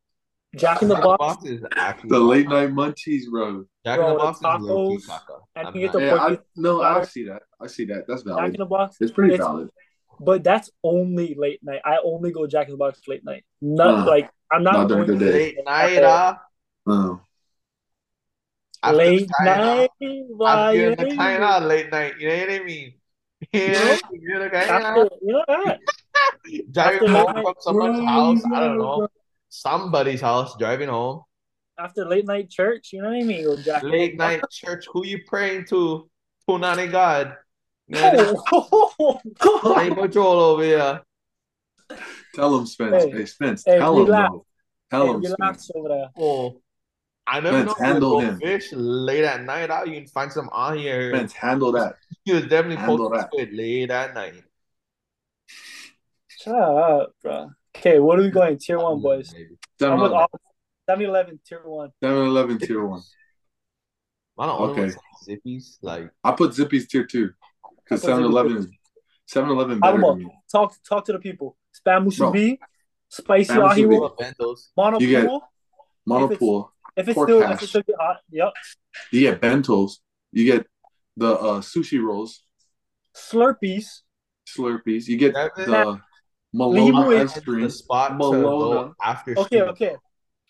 Jack 0.56 0.82
in 0.82 0.88
the 0.88 0.94
Jack 0.94 1.04
Box. 1.04 1.44
is 1.44 1.62
actually 1.76 2.08
The 2.10 2.18
late 2.20 2.48
night 2.48 2.70
munchies, 2.70 3.28
bro. 3.30 3.64
Jack 3.84 3.98
in 3.98 4.04
the 4.04 4.10
Bro, 4.10 4.12
the 4.12 4.18
Box 4.18 4.38
is 4.38 4.42
low 4.66 4.88
key 4.88 4.96
tacos, 4.96 5.08
caca. 5.08 5.40
and 5.56 5.68
I'm 5.68 5.74
you 5.76 5.80
get 5.82 5.86
not- 5.92 5.98
the 6.00 6.04
Yeah, 6.06 6.14
I 6.16 6.38
no, 6.56 6.82
I 6.82 7.04
see 7.04 7.24
that. 7.28 7.42
I 7.60 7.66
see 7.66 7.84
that. 7.86 8.04
That's 8.08 8.22
valid. 8.22 8.44
Jack 8.44 8.54
in 8.54 8.58
the 8.60 8.66
Box. 8.66 8.96
It's 9.00 9.12
pretty 9.12 9.34
It's- 9.34 9.46
valid. 9.46 9.68
But 10.20 10.42
that's 10.42 10.68
only 10.82 11.34
late 11.38 11.60
night. 11.62 11.80
I 11.84 11.98
only 12.04 12.32
go 12.32 12.46
Jack 12.48 12.66
in 12.66 12.72
the 12.72 12.76
Box 12.78 13.00
late 13.06 13.24
night. 13.24 13.44
Not 13.60 14.06
Uh, 14.06 14.10
like 14.10 14.30
I'm 14.50 14.62
not, 14.64 14.72
not 14.72 14.88
during 14.88 15.06
going 15.06 15.18
the 15.18 15.24
day. 15.26 15.32
Late 15.32 15.56
night, 15.64 16.02
ah. 16.02 16.38
Oh. 16.86 17.20
After 18.82 18.96
late 18.96 19.28
China, 19.38 19.56
night. 19.56 19.90
After 19.90 20.74
you're 20.76 20.90
in 20.92 20.96
the 20.98 21.04
late 21.04 21.16
China, 21.16 21.38
night. 21.40 21.62
late 21.62 21.90
night. 21.92 22.14
You 22.18 22.28
know 22.28 22.38
what 22.38 22.50
I 22.50 22.64
mean? 22.64 22.94
You 23.52 23.68
know? 23.68 23.84
know, 23.84 23.98
you're 24.12 24.48
the 24.48 24.50
China, 24.50 24.72
After, 24.88 25.08
you 25.22 25.32
know 25.32 25.44
that. 25.48 25.78
driving 26.70 27.08
home 27.08 27.32
night- 27.34 27.44
from 27.44 27.54
someone's 27.60 27.96
Bro, 27.98 28.06
house. 28.06 28.42
you 28.44 28.54
I 28.54 28.60
don't 28.60 28.78
know, 28.78 29.00
know. 29.00 29.08
Somebody's 29.48 30.20
house, 30.20 30.56
driving 30.58 30.88
home. 30.88 31.22
After 31.78 32.04
late 32.04 32.26
night 32.26 32.50
church, 32.50 32.92
you 32.92 33.00
know 33.02 33.08
what 33.08 33.18
I 33.18 33.22
mean? 33.22 33.44
Go 33.44 33.56
Jack 33.56 33.82
Late 33.84 34.16
night 34.16 34.42
church. 34.50 34.86
Who 34.92 35.06
you 35.06 35.20
praying 35.26 35.66
to? 35.66 36.08
Punani 36.48 36.90
God. 36.90 37.36
You 37.86 37.94
know 38.00 38.10
what 38.10 38.20
I 38.20 38.32
mean? 38.32 39.20
Oh. 39.40 39.74
Rainbow 39.76 40.22
over 40.50 40.62
here. 40.62 41.02
Tell 42.34 42.58
him, 42.58 42.66
Spence. 42.66 43.04
Hey. 43.04 43.10
Hey, 43.10 43.24
Spence. 43.26 43.62
Hey, 43.64 43.78
tell 43.78 43.96
him, 43.96 44.04
relax. 44.06 44.28
bro. 44.30 44.46
Tell 44.90 45.06
Hey, 45.06 45.12
him, 45.12 45.20
relax 45.22 45.36
Spence. 45.38 45.70
over 45.74 45.88
there. 45.88 46.08
Oh, 46.18 46.60
I 47.26 47.40
never 47.40 47.60
Spence, 47.62 47.78
know 47.78 47.84
handle 47.86 48.20
him. 48.20 48.40
fish 48.40 48.72
late 48.72 49.24
at 49.24 49.42
night. 49.44 49.70
Out, 49.70 49.88
you 49.88 49.94
can 49.94 50.06
find 50.08 50.32
some 50.32 50.48
on 50.50 50.78
here. 50.78 51.14
Spence, 51.14 51.32
handle 51.32 51.72
that. 51.72 51.94
He 52.24 52.32
was 52.32 52.42
definitely 52.42 52.76
handle 52.76 52.98
posting 53.08 53.18
that. 53.18 53.26
squid 53.28 53.52
late 53.54 53.90
at 53.90 54.14
night. 54.14 54.42
Shut 56.38 56.54
up, 56.54 57.12
bro. 57.22 57.50
Okay, 57.76 57.98
what 57.98 58.18
are 58.18 58.22
we 58.22 58.30
going? 58.30 58.58
Tier 58.58 58.78
one, 58.78 59.00
boys. 59.00 59.34
I'm 59.34 59.56
7 59.78 60.00
all 60.00 60.28
7 60.88 61.04
Eleven, 61.04 61.40
tier 61.46 61.60
one. 61.64 61.90
Eleven 62.02 62.58
tier 62.58 62.84
one. 62.84 63.02
I 64.38 64.46
don't 64.46 64.58
know 64.60 64.66
Okay. 64.72 64.84
what's 64.94 65.24
Zippy's 65.24 65.78
like. 65.82 66.10
I 66.24 66.32
put 66.32 66.54
Zippy's 66.54 66.88
tier 66.88 67.04
two. 67.04 67.30
Because 67.84 68.04
I 68.04 68.08
7 68.08 68.24
Eleven 68.24 68.70
7 69.26 69.50
Eleven 69.50 69.80
better 69.80 70.00
than 70.00 70.18
me. 70.18 70.30
talk 70.50 70.74
talk 70.88 71.04
to 71.06 71.12
the 71.12 71.18
people. 71.18 71.56
Spam 71.74 72.16
Bro. 72.16 72.32
musubi, 72.32 72.58
spicy 73.08 73.52
Spam 73.52 73.68
musubi. 73.68 73.98
ahiwo, 73.98 74.56
monopool. 74.78 75.00
You 75.00 75.08
get- 75.10 75.24
If 75.24 76.08
Monopool. 76.08 76.70
if 76.96 77.08
it's 77.08 77.14
pork 77.14 77.28
still 77.28 77.42
hash. 77.42 77.56
if 77.56 77.62
it's 77.62 77.70
still 77.70 77.96
hot, 78.00 78.20
yep. 78.30 78.52
You 79.12 79.20
get 79.20 79.40
bentos. 79.42 79.98
You 80.32 80.44
get 80.46 80.66
the 81.16 81.32
uh, 81.34 81.60
sushi 81.60 82.00
rolls, 82.02 82.42
Slurpees. 83.14 84.02
Slurpees. 84.46 85.06
You 85.08 85.16
get 85.18 85.34
That- 85.34 85.54
the 85.56 86.00
Malona 86.58 86.92
Limoy- 87.06 87.34
The 87.34 87.40
cream. 87.42 87.70
spot 87.70 88.10
to 88.10 88.14
Malona. 88.16 88.40
go 88.42 88.94
after 89.02 89.38
Okay, 89.38 89.58
school. 89.58 89.68
okay. 89.70 89.96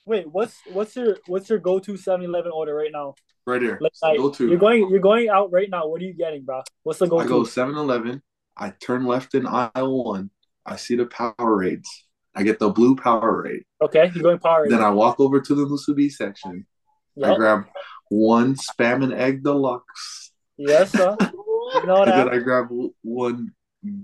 Wait, 0.07 0.27
what's 0.31 0.57
what's 0.73 0.97
your 0.97 1.19
what's 1.27 1.51
your 1.51 1.59
go 1.59 1.79
to 1.79 1.93
7-Eleven 1.93 2.51
order 2.51 2.75
right 2.75 2.91
now? 2.93 3.15
Right 3.47 3.61
here. 3.61 3.79
Like, 3.81 3.93
like, 4.03 4.17
Go 4.19 4.31
to. 4.31 4.49
you're 4.49 4.59
going 4.59 4.89
you're 4.91 5.01
going 5.01 5.29
out 5.29 5.53
right 5.53 5.69
now. 5.69 5.87
What 5.87 6.01
are 6.01 6.05
you 6.05 6.15
getting, 6.15 6.45
bro? 6.45 6.63
What's 6.83 6.99
the 7.01 7.07
go 7.09 7.19
to? 7.19 7.25
I 7.25 7.29
go 7.29 7.45
to? 7.45 7.51
7 7.51 7.75
Eleven. 7.77 8.23
I 8.57 8.71
turn 8.71 9.05
left 9.05 9.35
in 9.35 9.47
aisle 9.47 10.05
one. 10.05 10.31
I 10.67 10.77
see 10.77 10.97
the 10.97 11.07
Powerades. 11.07 11.87
I 12.35 12.43
get 12.43 12.59
the 12.59 12.71
blue 12.71 12.97
Powerade. 12.97 13.63
Okay, 13.83 14.11
you're 14.15 14.23
going 14.23 14.39
Power. 14.39 14.69
Then 14.69 14.83
I 14.83 14.91
walk 14.91 15.21
over 15.21 15.41
to 15.41 15.55
the 15.55 15.65
musubi 15.67 16.11
section. 16.11 16.67
I 17.23 17.35
grab 17.35 17.65
one 18.11 18.55
spam 18.55 19.03
and 19.05 19.13
egg 19.13 19.43
deluxe. 19.45 20.33
Yes, 20.57 20.91
sir. 20.93 21.17
You 21.75 21.85
know 21.87 22.03
And 22.03 22.13
then. 22.13 22.29
I 22.31 22.39
grab 22.39 22.69
one 23.03 23.53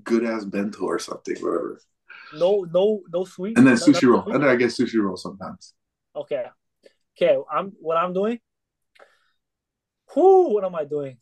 good 0.05 0.23
ass 0.25 0.45
bento 0.45 0.83
or 0.85 0.99
something, 0.99 1.35
whatever. 1.37 1.81
No, 2.37 2.67
no, 2.71 3.01
no 3.13 3.25
sweet. 3.25 3.57
And 3.59 3.67
then 3.67 3.75
no- 3.75 3.81
sushi 3.87 4.09
roll. 4.11 4.23
sweet? 4.23 4.35
And 4.35 4.43
then 4.43 4.51
I 4.51 4.57
get 4.57 4.71
sushi 4.71 5.01
roll 5.03 5.17
sometimes. 5.17 5.75
Okay. 6.17 6.45
Okay, 7.17 7.37
I'm 7.51 7.73
what 7.81 7.97
I'm 7.97 8.13
doing. 8.13 8.41
Whoo, 10.15 10.53
what 10.55 10.65
am 10.65 10.75
I 10.75 10.85
doing? 10.85 11.17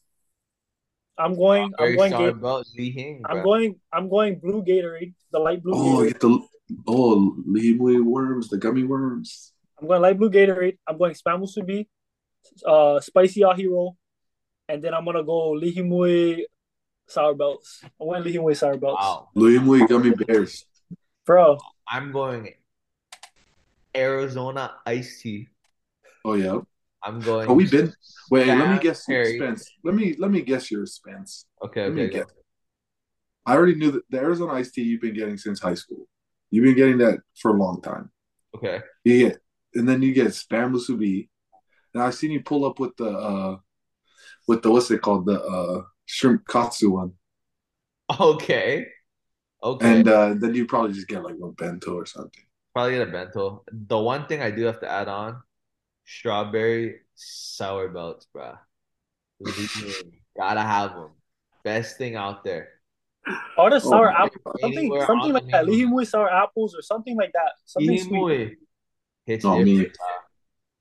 I'm 1.19 1.35
going 1.37 1.73
I'm 1.79 1.85
Very 1.85 1.97
going 1.97 2.11
sorry 2.13 2.33
Ga- 2.33 2.39
about 2.39 2.67
Li 2.77 2.91
Hing, 2.91 3.21
I'm 3.29 3.37
bro. 3.37 3.45
going 3.45 3.77
I'm 3.93 4.09
going 4.09 4.39
blue 4.41 4.63
Gatorade, 4.65 5.13
the 5.31 5.39
light 5.39 5.63
blue 5.63 5.75
Oh, 5.77 6.01
I 6.01 6.05
Gatorade. 6.05 6.09
get 6.09 6.21
the 6.21 6.41
oh 6.89 7.37
limui 7.47 8.03
worms, 8.03 8.49
the 8.49 8.57
gummy 8.57 8.85
worms. 8.85 9.53
I'm 9.79 9.87
going 9.87 10.01
light 10.01 10.17
blue 10.19 10.31
Gatorade. 10.31 10.79
I'm 10.87 10.97
going 10.97 11.13
spam 11.15 11.43
musubi, 11.45 11.87
uh 12.67 13.01
spicy 13.01 13.45
ahi 13.45 13.67
roll, 13.69 13.97
and 14.69 14.83
then 14.83 14.95
I'm 14.95 15.05
gonna 15.05 15.23
go 15.25 15.51
li 15.51 15.71
hing 15.73 15.91
mui 15.91 16.45
sour 17.07 17.35
belts. 17.35 17.83
I 17.85 18.05
went 18.05 18.25
li 18.25 18.33
hing 18.33 18.41
mui 18.43 18.57
sour 18.57 18.79
belts. 18.79 19.03
Wow. 19.03 19.29
Limui 19.37 19.87
gummy 19.87 20.11
bears. 20.17 20.65
Bro, 21.25 21.59
I'm 21.89 22.13
going 22.13 22.55
Arizona 23.95 24.75
iced 24.87 25.23
tea. 25.23 25.49
Oh 26.25 26.35
yeah. 26.35 26.59
I'm 27.05 27.21
going. 27.21 27.49
Oh, 27.49 27.55
we 27.55 27.69
been. 27.69 27.93
Wait, 28.31 28.47
let 28.47 28.71
me 28.71 28.79
guess. 28.79 29.07
Harry. 29.07 29.37
Spence. 29.37 29.69
Let 29.85 29.95
me 29.95 30.15
let 30.19 30.31
me 30.31 30.43
guess 30.43 30.71
your 30.71 30.87
Spence. 30.87 31.47
Okay, 31.63 31.85
Let 31.85 31.95
me 31.95 32.03
okay. 32.03 32.19
guess. 32.19 32.27
I 33.45 33.55
already 33.55 33.75
knew 33.75 33.91
that 33.91 34.03
the 34.09 34.19
Arizona 34.19 34.53
iced 34.53 34.75
tea 34.75 34.83
you've 34.83 35.01
been 35.01 35.15
getting 35.15 35.37
since 35.37 35.61
high 35.61 35.75
school. 35.75 36.07
You've 36.51 36.65
been 36.65 36.77
getting 36.77 36.99
that 36.99 37.19
for 37.37 37.51
a 37.51 37.59
long 37.59 37.81
time. 37.83 38.11
Okay. 38.55 38.81
You 39.05 39.29
get, 39.29 39.39
and 39.75 39.89
then 39.89 40.03
you 40.03 40.13
get 40.13 40.29
spam 40.29 40.73
musubi. 40.73 41.29
And 41.93 42.03
I've 42.03 42.15
seen 42.15 42.31
you 42.31 42.43
pull 42.43 42.65
up 42.65 42.79
with 42.79 42.97
the 42.97 43.11
uh, 43.11 43.57
with 44.47 44.63
the 44.63 44.71
what's 44.71 44.91
it 44.91 45.03
called 45.03 45.27
the 45.27 45.43
uh 45.43 45.83
shrimp 46.07 46.47
katsu 46.47 46.91
one, 46.91 47.13
Okay. 48.21 48.87
Okay. 49.63 50.01
and 50.01 50.09
uh, 50.09 50.35
then 50.37 50.55
you 50.55 50.67
probably 50.67 50.93
just 50.93 51.07
get 51.09 51.23
like 51.23 51.37
a 51.43 51.49
bento 51.53 51.95
or 51.95 52.07
something. 52.07 52.43
Probably 52.75 52.93
get 52.99 53.09
a 53.09 53.11
bento. 53.13 53.63
The 53.71 53.99
one 53.99 54.27
thing 54.27 54.43
I 54.43 54.51
do 54.51 54.65
have 54.65 54.81
to 54.81 54.91
add 54.91 55.09
on, 55.09 55.41
strawberry 56.05 57.01
sour 57.15 57.89
belts, 57.89 58.27
bruh. 58.35 58.59
Gotta 60.37 60.63
have 60.63 60.95
them. 60.95 61.11
Best 61.65 61.97
thing 61.99 62.17
out 62.17 62.43
there. 62.45 62.69
or 63.57 63.71
the 63.71 63.79
sour 63.79 64.11
my 64.11 64.25
apple, 64.25 64.53
something 64.61 65.01
something 65.07 65.33
like 65.33 65.47
that. 65.51 65.67
menu. 65.67 65.71
Li 65.73 65.79
hing 65.79 65.91
mui 65.93 66.07
sour 66.07 66.29
apples 66.33 66.75
or 66.75 66.83
something 66.83 67.17
like 67.17 67.33
that. 67.33 67.53
Something 67.67 67.99
sweet. 67.99 68.11
Li 68.11 68.19
hing 68.19 68.23
mui 68.25 68.57
hits 69.27 69.45
Oh, 69.45 69.59
different. 69.59 69.79
me. 69.79 69.85
bruh. 69.85 70.19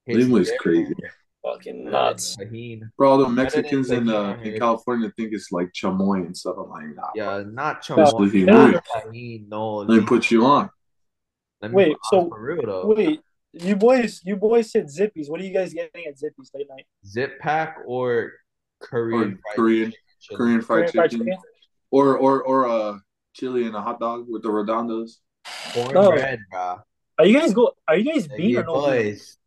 Hits 0.07 0.25
Limui's 0.25 0.49
different. 0.49 0.61
crazy. 0.61 0.95
Fucking 1.43 1.85
nuts. 1.85 2.37
Tahini. 2.37 2.81
Bro, 2.97 3.17
the 3.23 3.29
Mexicans 3.29 3.89
in 3.89 4.05
Tahini, 4.05 4.39
uh, 4.39 4.41
in. 4.43 4.59
California 4.59 5.11
think 5.17 5.33
it's 5.33 5.51
like 5.51 5.71
chamoy 5.73 6.25
and 6.25 6.37
stuff. 6.37 6.55
I'm 6.59 6.69
like, 6.69 6.95
nah. 6.95 7.09
Yeah, 7.15 7.43
not 7.47 7.83
No, 7.89 7.95
chamoy. 7.95 8.29
Tahini. 8.31 8.45
not 8.73 8.85
Tahini, 8.85 9.47
no. 9.47 9.77
Let 9.77 9.99
me 10.01 10.05
put 10.05 10.29
you 10.29 10.45
on. 10.45 10.69
Let 11.61 11.71
me 11.71 11.75
Wait, 11.77 11.97
so- 12.11 12.29
for 12.29 12.41
real 12.41 12.61
though. 12.65 12.85
Wait, 12.87 13.21
you 13.53 13.75
boys, 13.75 14.21
you 14.23 14.35
boys 14.35 14.71
said 14.71 14.89
Zippy's. 14.89 15.29
What 15.29 15.41
are 15.41 15.43
you 15.43 15.53
guys 15.53 15.73
getting 15.73 16.05
at 16.05 16.17
Zippy's 16.17 16.51
late 16.53 16.67
night? 16.69 16.85
Zip 17.05 17.39
pack 17.39 17.77
or 17.85 18.11
Or 18.13 18.31
Korean 18.79 19.39
fried 19.43 19.55
Korean, 19.55 19.93
chicken? 20.19 20.37
Korean 20.37 20.61
fried 20.61 20.77
Korean 20.79 20.91
fried 20.93 21.11
chicken, 21.11 21.25
chicken? 21.27 21.41
or 21.91 22.17
or 22.17 22.43
or 22.43 22.67
uh, 22.67 22.97
chili 23.33 23.65
and 23.65 23.75
a 23.75 23.81
hot 23.81 23.99
dog 23.99 24.25
with 24.29 24.43
the 24.43 24.49
redondos. 24.49 25.17
Cornbread, 25.73 26.39
bro. 26.51 26.79
Are 27.19 27.25
you 27.25 27.39
guys 27.39 27.53
go? 27.53 27.71
Are 27.87 27.97
you 27.97 28.11
guys 28.13 28.27
bean 28.27 28.51
Yeah, 28.51 28.59
or 28.61 28.63
no 28.63 28.73
boys. 28.73 29.37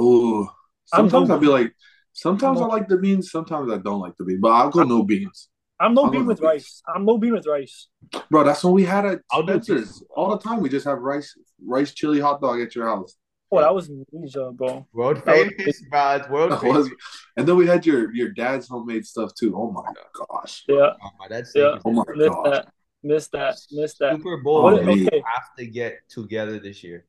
Ooh, 0.00 0.40
I'm 0.42 0.48
sometimes 0.94 1.30
I'll 1.30 1.38
be 1.38 1.46
like, 1.46 1.74
sometimes 2.12 2.60
I 2.60 2.66
like 2.66 2.88
the 2.88 2.98
beans, 2.98 3.30
sometimes 3.30 3.72
I 3.72 3.78
don't 3.78 4.00
like 4.00 4.16
the 4.18 4.24
beans, 4.24 4.40
but 4.40 4.50
I'll 4.50 4.70
go 4.70 4.82
no 4.82 5.02
beans, 5.02 5.48
I'm 5.80 5.94
no 5.94 6.04
I'll 6.04 6.10
bean 6.10 6.26
with 6.26 6.40
with 6.40 6.48
rice. 6.48 6.82
I'm 6.94 7.04
no 7.04 7.18
bean 7.18 7.32
with 7.32 7.46
rice. 7.46 7.88
bro. 8.30 8.44
That's 8.44 8.62
what 8.64 8.72
we 8.74 8.84
had 8.84 9.04
at 9.06 9.20
Spencer's 9.32 10.02
all 10.14 10.30
the 10.30 10.38
time. 10.38 10.60
We 10.60 10.68
just 10.68 10.86
have 10.86 10.98
rice, 10.98 11.34
rice 11.64 11.92
chili 11.92 12.20
hot 12.20 12.40
dog 12.40 12.60
at 12.60 12.74
your 12.74 12.86
house. 12.86 13.16
Oh, 13.54 13.60
that 13.60 13.74
was 13.74 13.90
Ninja, 13.90 14.56
bro. 14.56 14.86
World 14.94 15.22
That 15.26 15.36
was 15.36 15.52
famous, 15.58 15.82
bro. 15.90 16.26
World 16.30 16.52
That 16.52 16.60
famous. 16.62 16.88
and 17.36 17.46
then 17.46 17.56
we 17.56 17.66
had 17.66 17.84
your 17.84 18.10
your 18.14 18.30
dad's 18.30 18.66
homemade 18.68 19.04
stuff 19.04 19.34
too. 19.34 19.54
Oh 19.54 19.70
my 19.70 19.82
gosh, 20.14 20.64
Yeah, 20.68 20.92
Oh, 21.04 21.10
my, 21.18 21.28
that's 21.28 21.52
Yeah. 21.54 21.78
oh 21.84 21.90
my 21.92 22.02
missed 22.16 22.30
gosh. 22.32 22.50
that. 22.50 22.68
Missed 23.02 23.32
that. 23.32 23.56
Missed 23.72 23.98
that. 23.98 24.16
Super 24.16 24.36
Bowl. 24.38 24.56
Oh, 24.58 24.62
what- 24.62 24.86
we 24.86 25.06
okay. 25.06 25.22
have 25.26 25.54
to 25.58 25.66
get 25.66 25.98
together 26.08 26.58
this 26.60 26.82
year. 26.82 27.04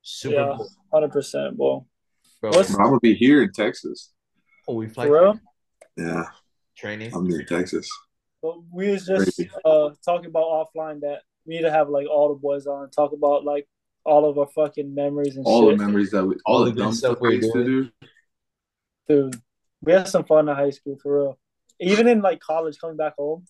Super 0.00 0.36
Yeah. 0.36 0.56
Bowl, 0.56 0.68
Hundred 0.94 1.12
percent, 1.12 1.56
bro. 1.58 1.84
Bro. 2.42 2.50
What's- 2.50 2.74
Bro, 2.74 2.84
I'm 2.84 2.90
gonna 2.90 3.00
be 3.00 3.14
here 3.14 3.42
in 3.42 3.52
Texas. 3.52 4.12
oh, 4.68 4.74
we 4.74 4.88
fly 4.88 5.06
For 5.06 5.12
real? 5.22 5.40
Yeah, 5.96 6.24
training. 6.76 7.14
I'm 7.14 7.30
in 7.30 7.46
Texas. 7.46 7.88
But 8.42 8.56
we 8.70 8.90
was 8.90 9.06
just 9.06 9.40
uh 9.64 9.90
talking 10.04 10.26
about 10.26 10.44
offline 10.44 11.00
that 11.00 11.22
we 11.46 11.54
need 11.56 11.62
to 11.62 11.70
have 11.70 11.88
like 11.88 12.06
all 12.08 12.28
the 12.28 12.34
boys 12.40 12.66
on 12.66 12.84
and 12.84 12.92
talk 12.92 13.12
about 13.12 13.44
like 13.44 13.66
all 14.04 14.28
of 14.28 14.36
our 14.36 14.48
fucking 14.48 14.92
memories 14.94 15.36
and 15.36 15.46
All 15.46 15.68
shit. 15.70 15.78
the 15.78 15.84
memories 15.84 16.10
that 16.10 16.24
we, 16.26 16.34
All 16.44 16.56
all 16.58 16.58
the 16.64 16.70
the 16.70 16.70
good 16.72 16.82
dumb 16.82 16.92
stuff 16.92 17.10
stuff 17.12 17.20
we 17.22 17.28
we're 17.28 17.34
used 17.36 17.52
to 17.52 17.64
do. 17.64 17.88
Dude, 19.08 19.36
we 19.80 19.92
had 19.92 20.08
some 20.08 20.24
fun 20.24 20.48
in 20.48 20.54
high 20.56 20.70
school 20.70 20.98
for 21.02 21.18
real. 21.22 21.38
Even 21.80 22.08
in 22.08 22.20
like 22.20 22.40
college, 22.40 22.78
coming 22.80 22.96
back 22.96 23.14
home, 23.16 23.44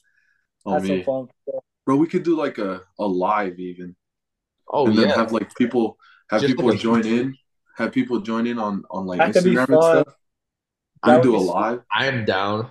Oh 0.67 0.75
had 0.75 0.87
some 0.87 1.03
fun. 1.05 1.27
bro. 1.47 1.65
bro, 1.87 1.97
we 1.97 2.07
could 2.07 2.23
do 2.23 2.37
like 2.37 2.59
a 2.59 2.83
a 2.99 3.07
live 3.07 3.59
even, 3.59 3.97
Oh 4.69 4.87
and 4.87 4.97
then 4.99 5.09
have 5.11 5.33
like 5.33 5.55
people 5.55 5.99
have 6.31 6.41
Just 6.43 6.55
people 6.55 6.73
join 6.75 7.07
in, 7.07 7.35
have 7.77 7.93
people 7.93 8.21
join 8.21 8.47
in 8.47 8.59
on 8.59 8.83
on 8.91 9.07
like 9.07 9.19
That 9.19 9.35
Instagram 9.43 9.59
and 9.59 9.67
fun. 9.69 10.03
stuff. 10.05 10.15
I 11.03 11.21
do 11.21 11.35
a 11.37 11.39
be 11.39 11.45
live. 11.45 11.81
I 11.95 12.07
am 12.07 12.25
down. 12.25 12.71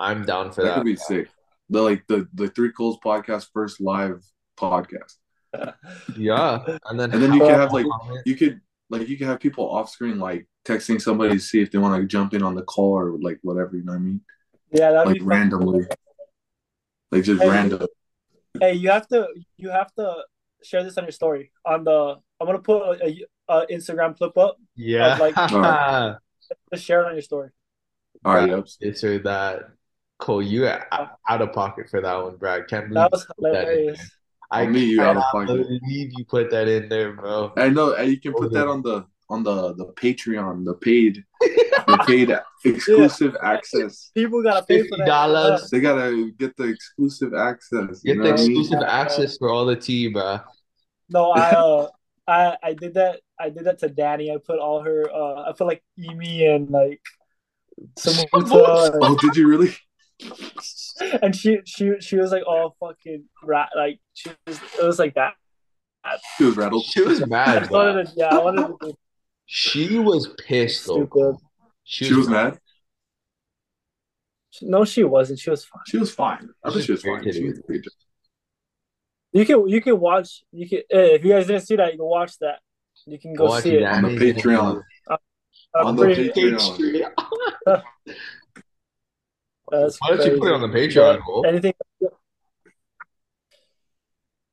I'm 0.00 0.24
down 0.24 0.52
for 0.52 0.62
That 0.62 0.68
that. 0.68 0.74
could 0.76 0.84
be 0.84 0.96
sick. 0.96 1.28
The 1.70 1.80
like 1.80 2.04
the 2.08 2.28
the 2.34 2.48
Three 2.48 2.72
Cole's 2.72 2.98
podcast 3.04 3.48
first 3.52 3.80
live 3.80 4.22
podcast. 4.58 5.16
Yeah, 6.16 6.64
and 6.86 6.98
then 6.98 7.12
And 7.12 7.22
then 7.22 7.32
you 7.34 7.40
can 7.40 7.50
have, 7.54 7.72
like, 7.72 7.86
comments. 7.86 8.22
You 8.26 8.36
could 8.36 8.60
like 8.90 9.08
you 9.08 9.16
could 9.18 9.26
have 9.26 9.40
people 9.40 9.68
off 9.70 9.90
screen 9.90 10.18
like 10.18 10.46
texting 10.64 11.00
somebody 11.00 11.34
to 11.34 11.40
see 11.40 11.60
if 11.60 11.70
they 11.70 11.78
want 11.78 12.00
to 12.00 12.06
jump 12.06 12.34
in 12.34 12.42
on 12.42 12.54
the 12.54 12.62
call 12.62 12.92
or 12.98 13.18
like 13.20 13.38
whatever. 13.42 13.76
You 13.76 13.84
know 13.84 13.92
what 13.92 13.98
I 13.98 14.02
mean? 14.02 14.20
Yeah, 14.70 14.92
that'd 14.92 15.06
Like 15.06 15.14
be 15.14 15.20
fun. 15.20 15.28
randomly, 15.28 15.86
like 17.10 17.24
just 17.24 17.42
Hey, 17.42 17.48
random. 17.48 17.86
Hey, 18.60 18.74
you 18.74 18.90
have 18.90 19.06
to 19.08 19.28
you 19.56 19.70
have 19.70 19.92
to 19.94 20.24
share 20.62 20.84
this 20.84 20.96
on 20.98 21.04
your 21.04 21.12
story. 21.12 21.52
On 21.64 21.84
the 21.84 22.16
I'm 22.40 22.46
gonna 22.46 22.58
put 22.58 22.82
a, 23.00 23.06
a, 23.06 23.26
a 23.48 23.66
Instagram 23.70 24.16
clip 24.16 24.36
up. 24.38 24.56
yeah, 24.76 25.16
like- 25.18 25.36
Alright. 25.52 26.16
Just 26.72 26.84
share 26.84 27.02
it 27.02 27.06
on 27.06 27.12
your 27.14 27.22
story. 27.22 27.50
All 28.24 28.34
right, 28.34 28.48
yep. 28.48 28.66
this 28.80 29.02
or 29.04 29.18
that. 29.20 29.62
Cole, 30.18 30.40
you 30.42 30.66
out 30.68 31.10
of 31.42 31.52
pocket 31.52 31.88
for 31.90 32.00
that 32.00 32.14
one, 32.22 32.36
Brad. 32.36 32.68
Can't 32.68 32.88
believe 32.88 32.94
That 32.94 33.10
was 33.10 33.26
you 33.38 33.52
that 33.52 33.64
hilarious. 33.66 34.10
I 34.52 34.66
On 34.66 34.72
me, 34.72 34.84
you 34.84 35.02
out 35.02 35.16
of 35.16 35.22
cannot 35.32 35.48
pocket. 35.48 35.66
believe 35.80 36.12
you 36.16 36.24
put 36.26 36.50
that 36.50 36.68
in 36.68 36.88
there, 36.88 37.12
bro. 37.14 37.52
I 37.56 37.70
know, 37.70 37.94
and 37.94 38.08
you 38.10 38.20
can 38.20 38.32
put 38.34 38.52
that 38.52 38.68
on 38.68 38.82
the 38.82 39.04
on 39.30 39.42
the 39.42 39.74
the 39.74 39.86
Patreon, 39.94 40.64
the 40.64 40.74
paid, 40.74 41.24
the 41.40 42.04
paid 42.06 42.38
exclusive 42.64 43.34
access. 43.42 44.10
People 44.14 44.42
gotta 44.44 44.64
pay 44.64 44.86
for 44.86 44.98
$50. 44.98 45.70
They 45.70 45.80
gotta 45.80 46.30
get 46.38 46.56
the 46.56 46.64
exclusive 46.64 47.34
access. 47.34 48.02
You 48.04 48.14
Get 48.14 48.18
know 48.18 48.24
the 48.24 48.30
what 48.32 48.40
I 48.40 48.42
mean? 48.46 48.60
exclusive 48.60 48.82
access 48.86 49.38
for 49.38 49.48
all 49.50 49.64
the 49.66 49.74
tea, 49.76 50.08
bro. 50.08 50.38
No, 51.08 51.30
I 51.32 51.50
uh, 51.50 51.88
I 52.28 52.56
I 52.62 52.72
did 52.74 52.94
that. 52.94 53.20
I 53.42 53.50
did 53.50 53.64
that 53.64 53.80
to 53.80 53.88
Danny. 53.88 54.30
I 54.30 54.36
put 54.36 54.58
all 54.58 54.82
her. 54.82 55.10
Uh, 55.12 55.48
I 55.48 55.52
put 55.56 55.66
like 55.66 55.82
Emi 55.98 56.48
and 56.48 56.70
like 56.70 57.00
Samuta, 57.98 58.98
Oh, 59.02 59.16
did 59.20 59.36
you 59.36 59.48
really? 59.48 59.74
and 61.22 61.34
she 61.34 61.60
she 61.64 61.94
she 62.00 62.16
was 62.16 62.30
like 62.30 62.44
all 62.46 62.76
fucking 62.78 63.24
rat. 63.42 63.70
Like 63.76 64.00
she 64.14 64.30
was. 64.46 64.60
It 64.80 64.84
was 64.84 64.98
like 64.98 65.14
that. 65.14 65.34
She 66.36 66.44
was 66.44 66.56
rattled. 66.56 66.84
She 66.84 67.02
was 67.02 67.26
mad, 67.26 67.60
just 67.60 67.70
bro. 67.70 67.86
wanted 67.86 68.06
to. 68.08 68.12
Yeah, 68.16 68.26
I 68.26 68.38
wanted 68.38 68.66
to. 68.68 68.76
Be 68.80 68.94
She 69.46 69.98
was 69.98 70.28
pissed 70.46 70.86
though. 70.86 71.06
Stupid. 71.06 71.36
She 71.84 72.14
was 72.14 72.28
mad. 72.28 72.58
No, 74.60 74.84
she 74.84 75.02
wasn't. 75.02 75.38
She 75.38 75.50
was 75.50 75.64
fine. 75.64 75.82
She 75.86 75.98
was 75.98 76.12
fine. 76.14 76.48
I 76.62 76.72
bet 76.72 76.84
she 76.84 76.92
was 76.92 77.02
fine. 77.02 77.22
She 77.32 77.44
was. 77.44 77.60
You 79.32 79.46
can 79.46 79.66
you 79.68 79.80
can 79.80 79.98
watch. 79.98 80.44
You 80.52 80.68
can 80.68 80.78
eh, 80.90 81.14
if 81.14 81.24
you 81.24 81.32
guys 81.32 81.46
didn't 81.46 81.62
see 81.62 81.76
that, 81.76 81.92
you 81.92 81.98
can 81.98 82.06
watch 82.06 82.38
that. 82.38 82.60
You 83.06 83.18
can 83.18 83.34
go 83.34 83.46
Watch 83.46 83.64
see 83.64 83.74
it. 83.76 83.82
On 83.84 84.02
the 84.02 84.08
Patreon. 84.10 84.82
I'm 85.74 85.86
On 85.86 85.96
the 85.96 86.02
pretty- 86.04 86.28
Patreon. 86.30 87.12
That's 89.70 89.96
Why 90.00 90.08
don't 90.16 90.26
you 90.32 90.38
put 90.38 90.48
it 90.48 90.54
on 90.54 90.60
the 90.60 90.68
Patreon, 90.68 91.16
But 91.18 91.24
Cole? 91.24 91.46
Anything. 91.46 91.72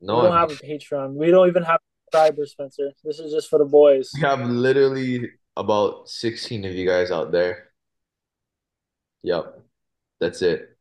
No, 0.01 0.15
we 0.15 0.21
don't 0.23 0.31
have 0.37 0.51
a 0.51 0.55
Patreon. 0.55 1.13
We 1.15 1.29
don't 1.29 1.47
even 1.49 1.63
have 1.63 1.79
subscribers, 2.05 2.51
Spencer. 2.51 2.91
This 3.03 3.19
is 3.19 3.33
just 3.33 3.49
for 3.49 3.59
the 3.59 3.65
boys. 3.65 4.11
we 4.15 4.21
have 4.21 4.39
literally 4.49 5.29
about 5.57 6.07
16 6.07 6.63
of 6.65 6.73
you 6.73 6.87
guys 6.87 7.11
out 7.11 7.31
there. 7.33 7.71
Yep. 9.23 9.59
That's 10.21 10.41
it. 10.41 10.77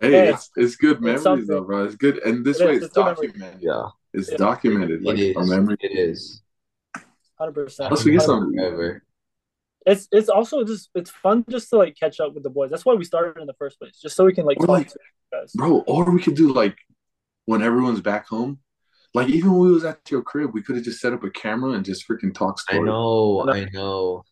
Hey, 0.00 0.10
Yeah. 0.12 0.34
it's, 0.34 0.50
it's 0.56 0.74
good 0.76 0.96
It's 0.96 1.00
memories 1.02 1.22
something. 1.22 1.46
though, 1.46 1.60
bro. 1.62 1.84
It's 1.84 1.94
good, 1.94 2.18
and 2.24 2.44
this 2.44 2.58
It 2.60 2.66
way 2.66 2.72
is. 2.72 2.76
it's 2.78 2.86
It's 2.86 2.94
good 2.94 3.04
memory. 3.04 3.26
documented. 3.28 3.62
Yeah. 3.62 3.82
It's 4.12 4.30
Yeah. 4.32 4.36
documented, 4.38 5.02
like 5.04 5.18
it 5.18 5.36
our 5.36 5.44
memory. 5.46 5.76
It 5.80 5.92
is. 5.96 6.42
Hundred 7.40 7.54
percent. 7.54 7.90
Let's 7.90 8.04
get 8.04 8.22
some- 8.22 8.52
Forever. 8.54 9.02
It's 9.86 10.08
it's 10.12 10.28
also 10.28 10.62
just 10.62 10.90
it's 10.94 11.10
fun 11.10 11.42
just 11.48 11.70
to 11.70 11.76
like 11.78 11.96
catch 11.98 12.20
up 12.20 12.34
with 12.34 12.42
the 12.42 12.50
boys. 12.50 12.70
That's 12.70 12.84
why 12.84 12.92
we 12.94 13.04
started 13.04 13.40
in 13.40 13.46
the 13.46 13.54
first 13.54 13.78
place, 13.78 13.98
just 13.98 14.14
so 14.14 14.26
we 14.26 14.34
can 14.34 14.44
like 14.44 14.58
Or, 14.60 14.66
talk 14.66 14.74
like, 14.76 14.88
to 14.88 14.98
guys. 15.32 15.52
bro. 15.54 15.78
Or 15.86 16.10
we 16.10 16.20
could 16.22 16.34
do 16.36 16.52
like 16.52 16.76
when 17.46 17.62
everyone's 17.62 18.02
back 18.02 18.28
home. 18.28 18.58
Like 19.14 19.28
even 19.30 19.52
when 19.52 19.60
we 19.62 19.72
was 19.72 19.84
at 19.86 19.98
your 20.10 20.20
crib, 20.22 20.52
we 20.52 20.62
could 20.62 20.76
have 20.76 20.84
just 20.84 21.00
set 21.00 21.14
up 21.14 21.24
a 21.24 21.30
camera 21.30 21.72
and 21.72 21.84
just 21.84 22.06
freaking 22.06 22.34
talk 22.34 22.60
story. 22.60 22.80
I 22.80 22.82
know. 22.82 23.42
No. 23.44 23.52
I 23.52 23.64
know. 23.72 24.24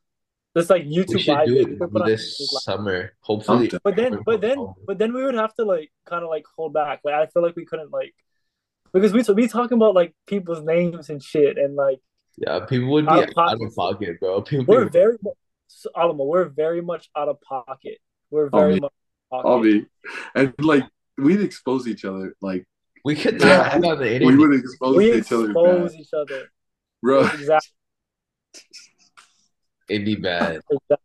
This 0.55 0.69
like 0.69 0.85
YouTube 0.85 1.15
We 1.15 1.15
YouTube 1.15 1.21
should 1.21 1.39
live. 1.39 1.79
do 1.79 1.85
it 1.85 1.93
put 1.93 2.05
this 2.07 2.39
Live. 2.53 2.63
summer. 2.63 3.13
Hopefully. 3.21 3.71
Something. 3.71 3.81
But 3.83 3.97
then, 3.97 4.19
but 4.27 4.41
then, 4.43 4.75
but 4.87 4.99
then 4.99 5.15
we 5.15 5.25
would 5.25 5.35
have 5.35 5.55
to 5.55 5.65
like 5.65 5.91
kind 6.05 6.23
of 6.23 6.29
like 6.29 6.45
hold 6.57 6.75
back. 6.75 7.01
Like 7.05 7.15
I 7.15 7.27
feel 7.27 7.43
like 7.43 7.57
we 7.57 7.65
couldn't 7.65 7.91
like 7.91 8.15
because 8.93 9.13
we 9.15 9.23
we 9.35 9.49
talking 9.49 9.77
about 9.77 9.95
like 9.95 10.15
people's 10.27 10.63
names 10.63 11.09
and 11.11 11.23
shit, 11.23 11.57
and 11.59 11.75
like 11.75 12.01
Yeah, 12.47 12.61
people 12.67 12.89
would 12.93 13.07
be 13.07 13.11
Out 13.11 13.19
of 13.25 13.29
out 13.31 13.35
pocket. 13.35 13.67
of 13.67 13.75
pocket, 13.75 14.21
bro. 14.21 14.43
People 14.51 14.65
we're 14.69 14.85
be- 14.85 14.91
very 14.91 15.17
mu- 15.23 15.33
Alama. 15.97 16.25
We're 16.25 16.49
very 16.49 16.81
much 16.81 17.09
out 17.17 17.29
of 17.29 17.41
pocket. 17.41 17.99
We're 18.31 18.49
very 18.51 18.75
man. 18.75 18.83
much 18.83 18.93
out 19.33 19.41
of 19.41 19.47
I'll 19.47 19.57
pocket. 19.59 19.63
be, 19.73 19.87
and 20.35 20.55
like 20.61 20.85
we'd 21.17 21.41
expose 21.41 21.87
each 21.89 22.05
other. 22.05 22.35
Like 22.41 22.65
we 23.05 23.15
could 23.17 23.41
Yeah. 23.41 23.79
not 23.81 23.93
on 23.93 23.99
the 23.99 24.25
we 24.25 24.37
would 24.37 24.55
expose 24.59 24.97
We 24.97 25.13
each 25.15 25.33
other 25.33 25.47
expose 25.47 25.93
bad, 25.93 26.01
each 26.01 26.09
other. 26.15 26.51
bro. 27.03 27.21
Exactly. 27.27 27.73
It'd 29.89 30.05
be 30.05 30.17
bad. 30.17 30.61
exactly. 30.71 30.97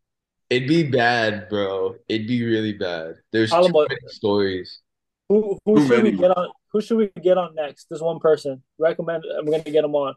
It'd 0.49 0.67
be 0.67 0.83
bad, 0.83 1.49
bro. 1.49 1.95
It'd 2.07 2.27
be 2.27 2.43
really 2.45 2.73
bad. 2.73 3.15
There's 3.31 3.49
too 3.49 3.57
Alama- 3.57 3.87
many 3.89 3.99
stories. 4.07 4.81
Who 5.29 5.57
who 5.65 5.77
Too 5.77 5.87
should 5.87 6.03
we 6.03 6.11
get 6.11 6.31
on? 6.37 6.49
Who 6.71 6.81
should 6.81 6.97
we 6.97 7.09
get 7.21 7.37
on 7.37 7.55
next? 7.55 7.87
There's 7.89 8.01
one 8.01 8.19
person. 8.19 8.61
Recommend. 8.77 9.23
I'm 9.37 9.45
gonna 9.45 9.63
get 9.63 9.83
him 9.83 9.95
on. 9.95 10.13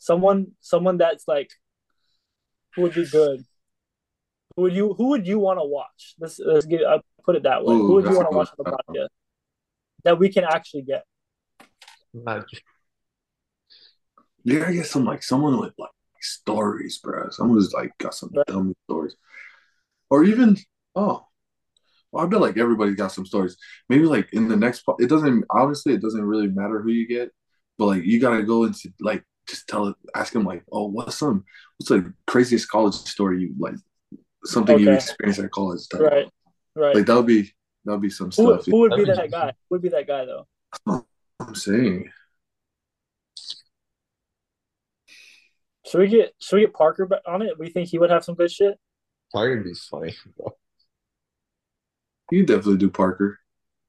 Someone 0.00 0.52
someone 0.60 0.96
that's 0.96 1.28
like 1.28 1.50
who 2.74 2.82
would 2.82 2.94
be 2.94 3.06
good. 3.06 3.44
Who 4.56 4.62
would 4.62 4.72
you 4.72 4.94
Who 4.94 5.08
would 5.10 5.26
you 5.26 5.38
want 5.38 5.58
to 5.60 5.64
watch? 5.64 6.14
Let's 6.18 6.40
let's 6.40 6.64
get. 6.64 6.86
I 6.86 7.00
put 7.22 7.36
it 7.36 7.42
that 7.42 7.64
way. 7.64 7.74
Ooh, 7.74 7.86
who 7.86 7.92
would 7.94 8.06
you 8.06 8.16
want 8.16 8.30
to 8.30 8.36
watch 8.36 8.48
on 8.48 8.54
good 8.56 8.66
the 8.66 8.70
one. 8.70 8.96
podcast 9.04 9.08
that 10.04 10.18
we 10.18 10.30
can 10.30 10.44
actually 10.44 10.82
get? 10.82 11.04
Not 12.14 12.46
You 14.42 14.58
gotta 14.58 14.72
get 14.72 14.86
some 14.86 15.04
like 15.04 15.22
someone 15.22 15.60
with 15.60 15.74
like 15.78 15.90
stories, 16.22 16.98
bro. 16.98 17.28
Someone 17.28 17.58
who's 17.58 17.74
like 17.74 17.96
got 17.98 18.14
some 18.14 18.30
Right. 18.34 18.46
dumb 18.46 18.74
stories, 18.88 19.14
or 20.08 20.24
even 20.24 20.56
oh, 20.96 21.26
well, 22.10 22.24
I 22.24 22.26
bet 22.26 22.40
like 22.40 22.56
everybody's 22.56 22.96
got 22.96 23.12
some 23.12 23.26
stories. 23.26 23.58
Maybe 23.90 24.04
like 24.04 24.32
in 24.32 24.48
the 24.48 24.56
next, 24.56 24.80
po- 24.86 24.96
it 24.98 25.10
doesn't 25.10 25.44
obviously 25.50 25.92
it 25.92 26.00
doesn't 26.00 26.24
really 26.24 26.48
matter 26.48 26.80
who 26.80 26.90
you 26.90 27.06
get, 27.06 27.30
but 27.76 27.84
like 27.84 28.04
you 28.04 28.18
gotta 28.18 28.42
go 28.42 28.64
into 28.64 28.88
like 28.98 29.24
just 29.50 29.68
tell 29.68 29.88
it, 29.88 29.96
ask 30.14 30.34
him 30.34 30.44
like, 30.44 30.64
oh, 30.72 30.86
what's 30.86 31.16
some 31.16 31.44
what's 31.78 31.90
the 31.90 32.12
craziest 32.26 32.68
college 32.68 32.94
story 32.94 33.42
you 33.42 33.54
like 33.58 33.74
something 34.44 34.78
you 34.78 34.90
experienced 34.90 35.40
at 35.40 35.50
college. 35.50 35.88
Type. 35.88 36.00
Right, 36.00 36.28
right. 36.74 36.94
Like 36.94 37.06
that 37.06 37.16
would 37.16 37.26
be 37.26 37.52
that 37.84 37.92
would 37.92 38.00
be 38.00 38.10
some 38.10 38.26
who, 38.26 38.32
stuff. 38.32 38.66
who 38.66 38.80
would 38.80 38.90
be 38.90 39.04
That'd 39.04 39.24
be 39.24 39.28
that 39.28 39.30
guy? 39.30 39.46
Who 39.68 39.74
would 39.74 39.82
be 39.82 39.88
that 39.90 40.06
guy 40.06 40.24
though? 40.24 40.46
I'm 41.40 41.54
saying. 41.54 42.10
Should 45.86 46.00
we 46.00 46.08
get 46.08 46.34
should 46.38 46.56
we 46.56 46.62
get 46.62 46.74
Parker 46.74 47.08
on 47.26 47.42
it? 47.42 47.58
We 47.58 47.70
think 47.70 47.88
he 47.88 47.98
would 47.98 48.10
have 48.10 48.24
some 48.24 48.34
good 48.34 48.50
shit. 48.50 48.78
Parker'd 49.34 49.64
be 49.64 49.74
funny, 49.74 50.14
bro. 50.36 50.52
You 52.30 52.46
definitely 52.46 52.78
do 52.78 52.90
Parker. 52.90 53.38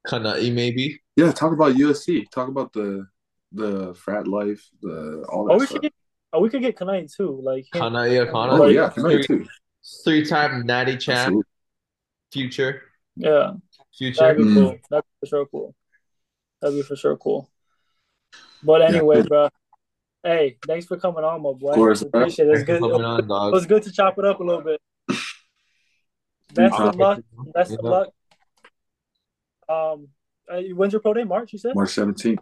Kanai 0.08 0.52
maybe. 0.52 1.00
Yeah, 1.16 1.32
talk 1.32 1.54
about 1.54 1.76
USC. 1.76 2.30
Talk 2.32 2.48
about 2.48 2.74
the 2.74 3.06
the 3.52 3.94
frat 3.94 4.28
life, 4.28 4.68
the 4.82 5.26
all 5.30 5.46
that 5.46 5.54
Oh, 5.54 5.58
we 5.58 5.66
stuff. 5.66 5.76
should 5.76 5.82
get. 5.84 5.94
Oh, 6.34 6.40
we 6.40 6.50
could 6.50 6.62
get 6.62 6.78
Kanai 6.78 7.14
too. 7.14 7.42
Like 7.44 7.66
him. 7.74 7.82
Kanai 7.82 8.30
oh 8.34 8.66
yeah, 8.68 8.90
Kanai 8.90 9.26
too? 9.26 9.46
Three 10.04 10.26
time 10.26 10.66
natty 10.66 10.96
champ. 10.98 11.18
Absolutely. 11.20 11.44
Future. 12.32 12.82
Yeah, 13.18 13.54
Future. 13.98 14.22
that'd 14.22 14.38
be 14.38 14.44
Mm. 14.44 14.54
cool. 14.54 14.78
That'd 14.90 15.04
be 15.06 15.20
for 15.20 15.26
sure 15.28 15.46
cool. 15.48 15.76
That'd 16.62 16.78
be 16.78 16.84
for 16.84 16.96
sure 16.96 17.18
cool. 17.18 17.50
But 18.64 18.82
anyway, 18.84 19.24
bro. 19.24 19.50
Hey, 20.24 20.58
thanks 20.68 20.86
for 20.86 20.98
coming 20.98 21.24
on, 21.24 21.42
my 21.42 21.52
boy. 21.54 21.70
Of 21.72 21.76
course, 21.76 22.04
bro. 22.04 22.22
appreciate 22.22 22.48
it. 22.48 22.52
It's 22.54 22.64
good. 22.64 22.80
coming 22.80 23.04
on, 23.04 23.20
It 23.20 23.52
was 23.54 23.66
good 23.66 23.84
to 23.84 23.92
chop 23.92 24.18
it 24.20 24.24
up 24.26 24.40
a 24.40 24.44
little 24.44 24.62
bit. 24.62 24.80
Best 26.54 26.80
of 26.80 26.96
luck. 26.96 27.22
Best 27.54 27.72
of 27.74 27.80
luck. 27.84 28.10
Um, 29.68 30.10
uh, 30.50 30.62
when's 30.76 30.94
your 30.94 31.00
pro 31.02 31.14
day? 31.14 31.24
March, 31.24 31.54
you 31.54 31.60
said? 31.60 31.76
March 31.76 31.90
17th. 31.90 32.38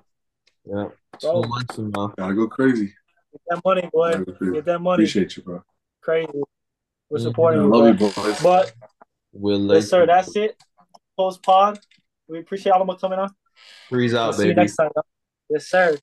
Yeah. 0.66 0.90
Two 1.20 1.28
Bro. 1.28 1.42
months 1.44 1.76
from 1.76 1.92
now. 1.92 2.14
Gotta 2.18 2.34
go 2.34 2.48
crazy. 2.48 2.94
Get 3.32 3.42
that 3.50 3.62
money, 3.66 3.90
boy. 3.92 4.24
Crazy. 4.24 4.54
Get 4.54 4.66
that 4.66 4.80
money. 4.80 5.04
Appreciate 5.04 5.38
you, 5.38 5.44
bro. 5.44 5.64
Crazy. 6.02 6.30
We're 7.10 7.18
Mhm. 7.18 7.24
supporting 7.24 7.60
I 7.62 7.64
you, 7.64 7.70
love 7.70 7.98
bro. 7.98 8.08
you, 8.08 8.14
boys. 8.14 8.42
But 8.44 8.74
We'll 9.32 9.60
let 9.60 9.76
yes, 9.76 9.90
sir. 9.90 10.06
That's 10.08 10.36
it. 10.36 10.56
Post 11.18 11.44
pod. 11.44 11.80
We 12.28 12.40
appreciate 12.40 12.72
all 12.72 12.82
of 12.82 12.88
them 12.88 12.98
coming 12.98 13.20
on. 13.20 13.30
Freeze 13.90 14.14
We'll 14.14 14.22
out, 14.24 14.36
see 14.36 14.48
you 14.48 14.54
next 14.56 14.76
time. 14.76 14.90
Yes, 15.50 15.68
sir. 15.68 15.98